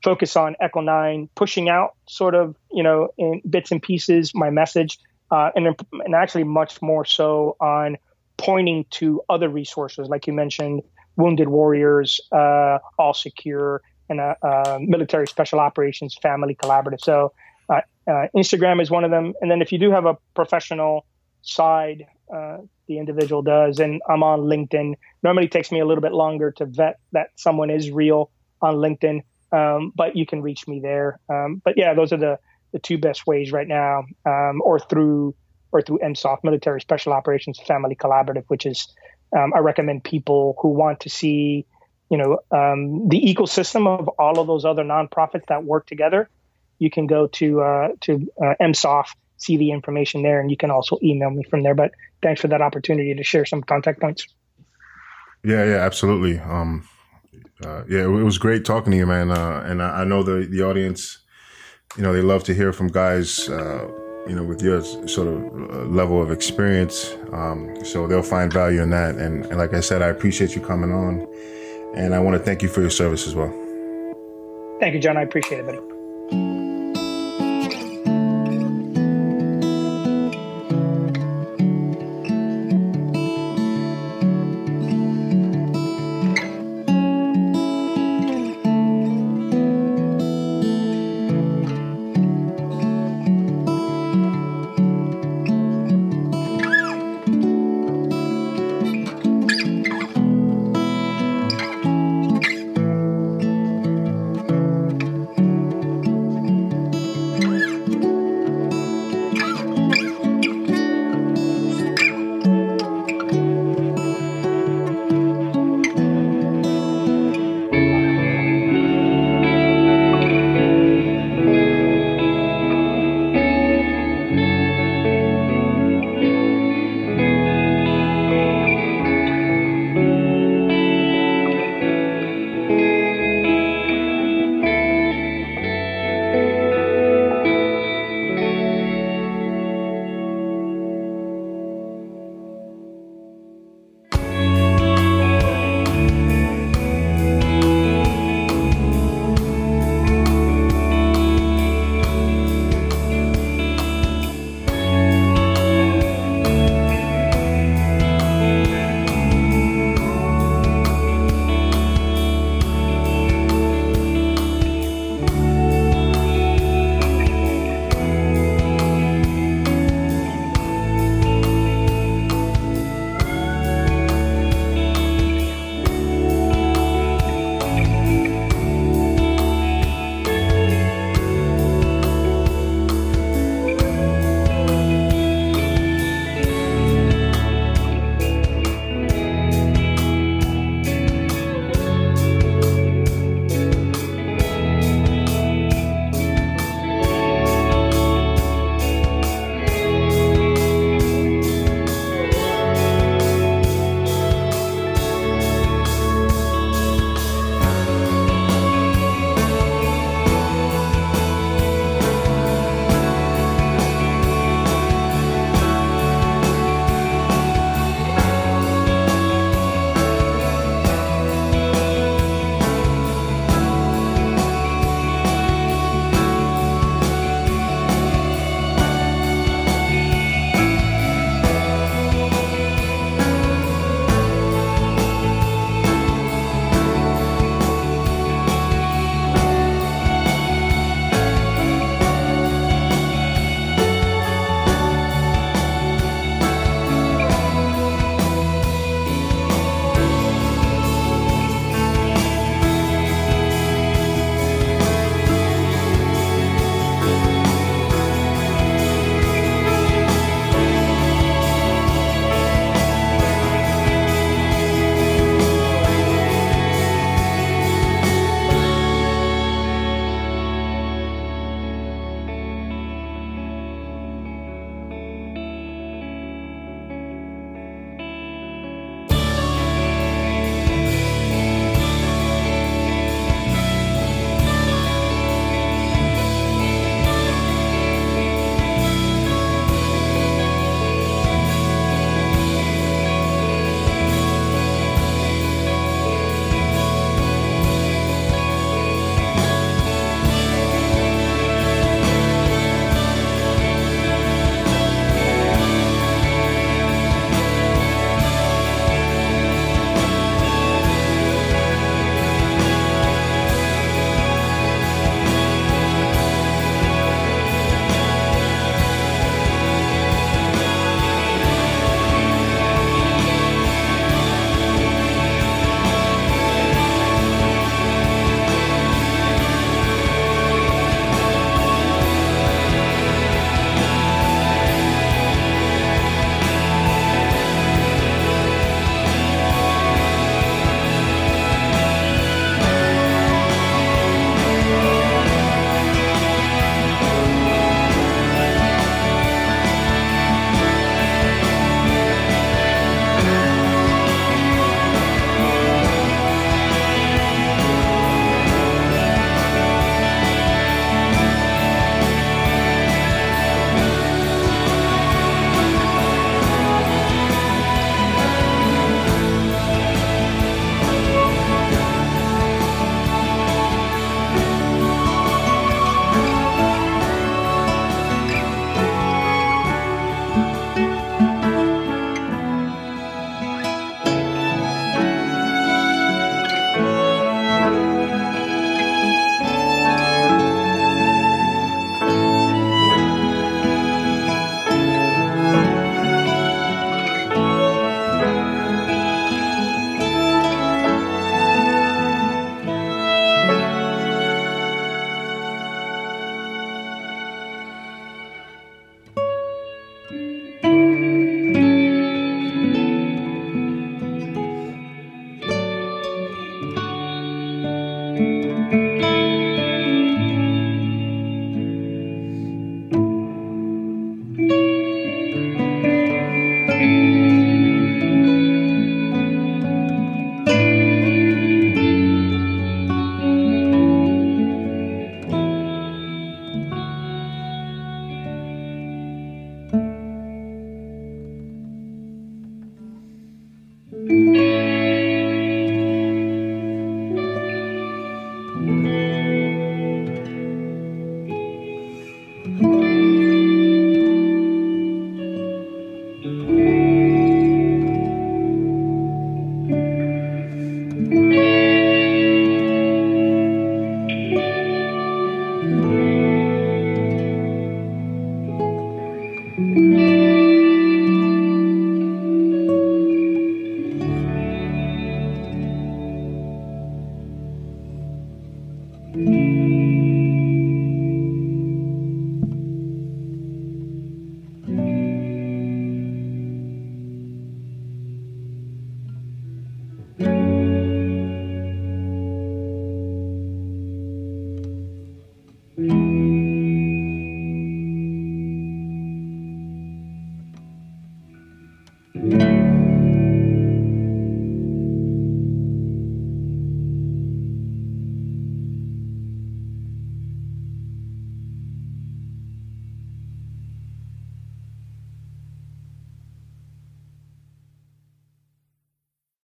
focus 0.04 0.36
on 0.36 0.56
Echo 0.60 0.82
Nine, 0.82 1.30
pushing 1.36 1.70
out 1.70 1.96
sort 2.08 2.36
of, 2.36 2.56
you 2.72 2.84
know, 2.84 3.10
in 3.18 3.42
bits 3.50 3.72
and 3.72 3.82
pieces 3.82 4.34
my 4.34 4.50
message, 4.50 5.00
uh, 5.30 5.52
and, 5.56 5.68
and 5.92 6.16
actually 6.16 6.44
much 6.44 6.82
more 6.82 7.06
so 7.06 7.56
on 7.60 7.98
pointing 8.38 8.86
to 8.90 9.22
other 9.30 9.48
resources, 9.48 10.10
like 10.10 10.28
you 10.28 10.34
mentioned, 10.34 10.82
Wounded 11.16 11.48
Warriors, 11.48 12.20
uh, 12.32 12.80
All 12.98 13.14
Secure, 13.14 13.82
and 14.10 14.20
uh, 14.20 14.36
uh 14.42 14.80
Military 14.82 15.28
Special 15.28 15.60
Operations 15.60 16.18
Family 16.22 16.56
Collaborative. 16.56 17.02
So 17.02 17.34
uh, 17.70 17.82
uh, 18.08 18.28
Instagram 18.36 18.82
is 18.82 18.90
one 18.90 19.04
of 19.04 19.12
them. 19.12 19.34
And 19.42 19.52
then 19.52 19.62
if 19.62 19.72
you 19.72 19.78
do 19.78 19.92
have 19.92 20.06
a 20.06 20.18
professional 20.34 21.06
side, 21.42 22.08
the 22.92 23.00
individual 23.00 23.42
does. 23.42 23.80
And 23.80 24.02
I'm 24.08 24.22
on 24.22 24.42
LinkedIn. 24.42 24.96
Normally 25.24 25.48
takes 25.48 25.72
me 25.72 25.80
a 25.80 25.86
little 25.86 26.02
bit 26.02 26.12
longer 26.12 26.52
to 26.58 26.66
vet 26.66 27.00
that 27.14 27.28
someone 27.36 27.70
is 27.70 27.90
real 27.90 28.30
on 28.62 28.76
LinkedIn, 28.76 29.22
um, 29.52 29.92
but 29.96 30.16
you 30.16 30.26
can 30.26 30.42
reach 30.42 30.68
me 30.68 30.82
there. 30.82 31.20
Um, 31.30 31.62
but 31.64 31.78
yeah, 31.78 31.94
those 31.94 32.12
are 32.14 32.18
the, 32.18 32.40
the 32.74 32.80
two 32.80 32.98
best 32.98 33.26
ways 33.26 33.52
right 33.52 33.68
now, 33.68 34.04
um, 34.26 34.62
or 34.64 34.80
through 34.80 35.36
or 35.74 35.82
through 35.82 36.00
MSOF, 36.00 36.44
Military 36.44 36.82
Special 36.82 37.14
Operations 37.14 37.58
Family 37.66 37.96
Collaborative, 37.96 38.44
which 38.48 38.66
is 38.66 38.94
um, 39.36 39.54
I 39.56 39.60
recommend 39.60 40.04
people 40.04 40.58
who 40.62 40.70
want 40.70 41.02
to 41.02 41.10
see, 41.10 41.66
you 42.10 42.18
know, 42.18 42.40
um, 42.52 43.08
the 43.08 43.22
ecosystem 43.22 43.88
of 43.88 44.10
all 44.20 44.40
of 44.40 44.48
those 44.48 44.66
other 44.66 44.84
nonprofits 44.84 45.46
that 45.48 45.64
work 45.64 45.88
together. 45.88 46.30
You 46.78 46.90
can 46.92 47.08
go 47.08 47.28
to 47.28 47.62
uh, 47.62 47.88
to 48.02 48.28
uh, 48.44 48.56
MSOF 48.60 49.14
see 49.42 49.58
the 49.58 49.72
information 49.72 50.24
there, 50.24 50.40
and 50.40 50.50
you 50.50 50.58
can 50.58 50.72
also 50.72 50.98
email 51.04 51.30
me 51.30 51.44
from 51.44 51.64
there. 51.64 51.76
But 51.76 51.92
thanks 52.22 52.42
for 52.42 52.48
that 52.48 52.62
opportunity 52.62 53.16
to 53.16 53.24
share 53.24 53.46
some 53.46 53.62
contact 53.62 54.00
points. 54.00 54.28
Yeah, 55.44 55.66
yeah, 55.66 55.78
absolutely. 55.78 56.40
Um, 56.40 56.88
uh, 57.66 57.84
yeah, 57.90 58.04
it 58.04 58.08
was 58.08 58.38
great 58.38 58.66
talking 58.66 58.92
to 58.92 58.98
you, 58.98 59.06
man. 59.06 59.32
Uh, 59.32 59.64
and 59.66 59.82
I, 59.82 60.02
I, 60.02 60.04
know 60.04 60.24
the 60.24 60.48
the 60.48 60.64
audience, 60.64 61.20
you 61.98 62.04
know, 62.04 62.14
they 62.14 62.22
love 62.22 62.44
to 62.46 62.54
hear 62.54 62.74
from 62.74 62.88
guys, 62.88 63.50
uh, 63.50 63.88
you 64.28 64.36
know, 64.36 64.44
with 64.44 64.62
your 64.62 64.84
sort 65.08 65.28
of 65.28 65.44
uh, 65.72 65.84
level 65.86 66.22
of 66.22 66.32
experience. 66.32 67.16
Um, 67.32 67.84
so 67.84 68.08
they'll 68.08 68.22
find 68.24 68.52
value 68.54 68.82
in 68.82 68.92
that. 68.92 69.16
And, 69.16 69.46
and 69.46 69.58
like 69.58 69.74
I 69.74 69.80
said, 69.80 70.02
I 70.02 70.08
appreciate 70.08 70.56
you 70.56 70.62
coming 70.62 70.92
on, 70.92 71.28
and 71.96 72.14
I 72.14 72.20
want 72.20 72.38
to 72.38 72.44
thank 72.44 72.62
you 72.62 72.70
for 72.70 72.82
your 72.82 72.92
service 72.92 73.28
as 73.28 73.36
well. 73.36 73.52
Thank 74.80 74.96
you, 74.96 75.00
John. 75.00 75.18
I 75.18 75.22
appreciate 75.22 75.60
it, 75.60 75.66
buddy. 75.66 76.71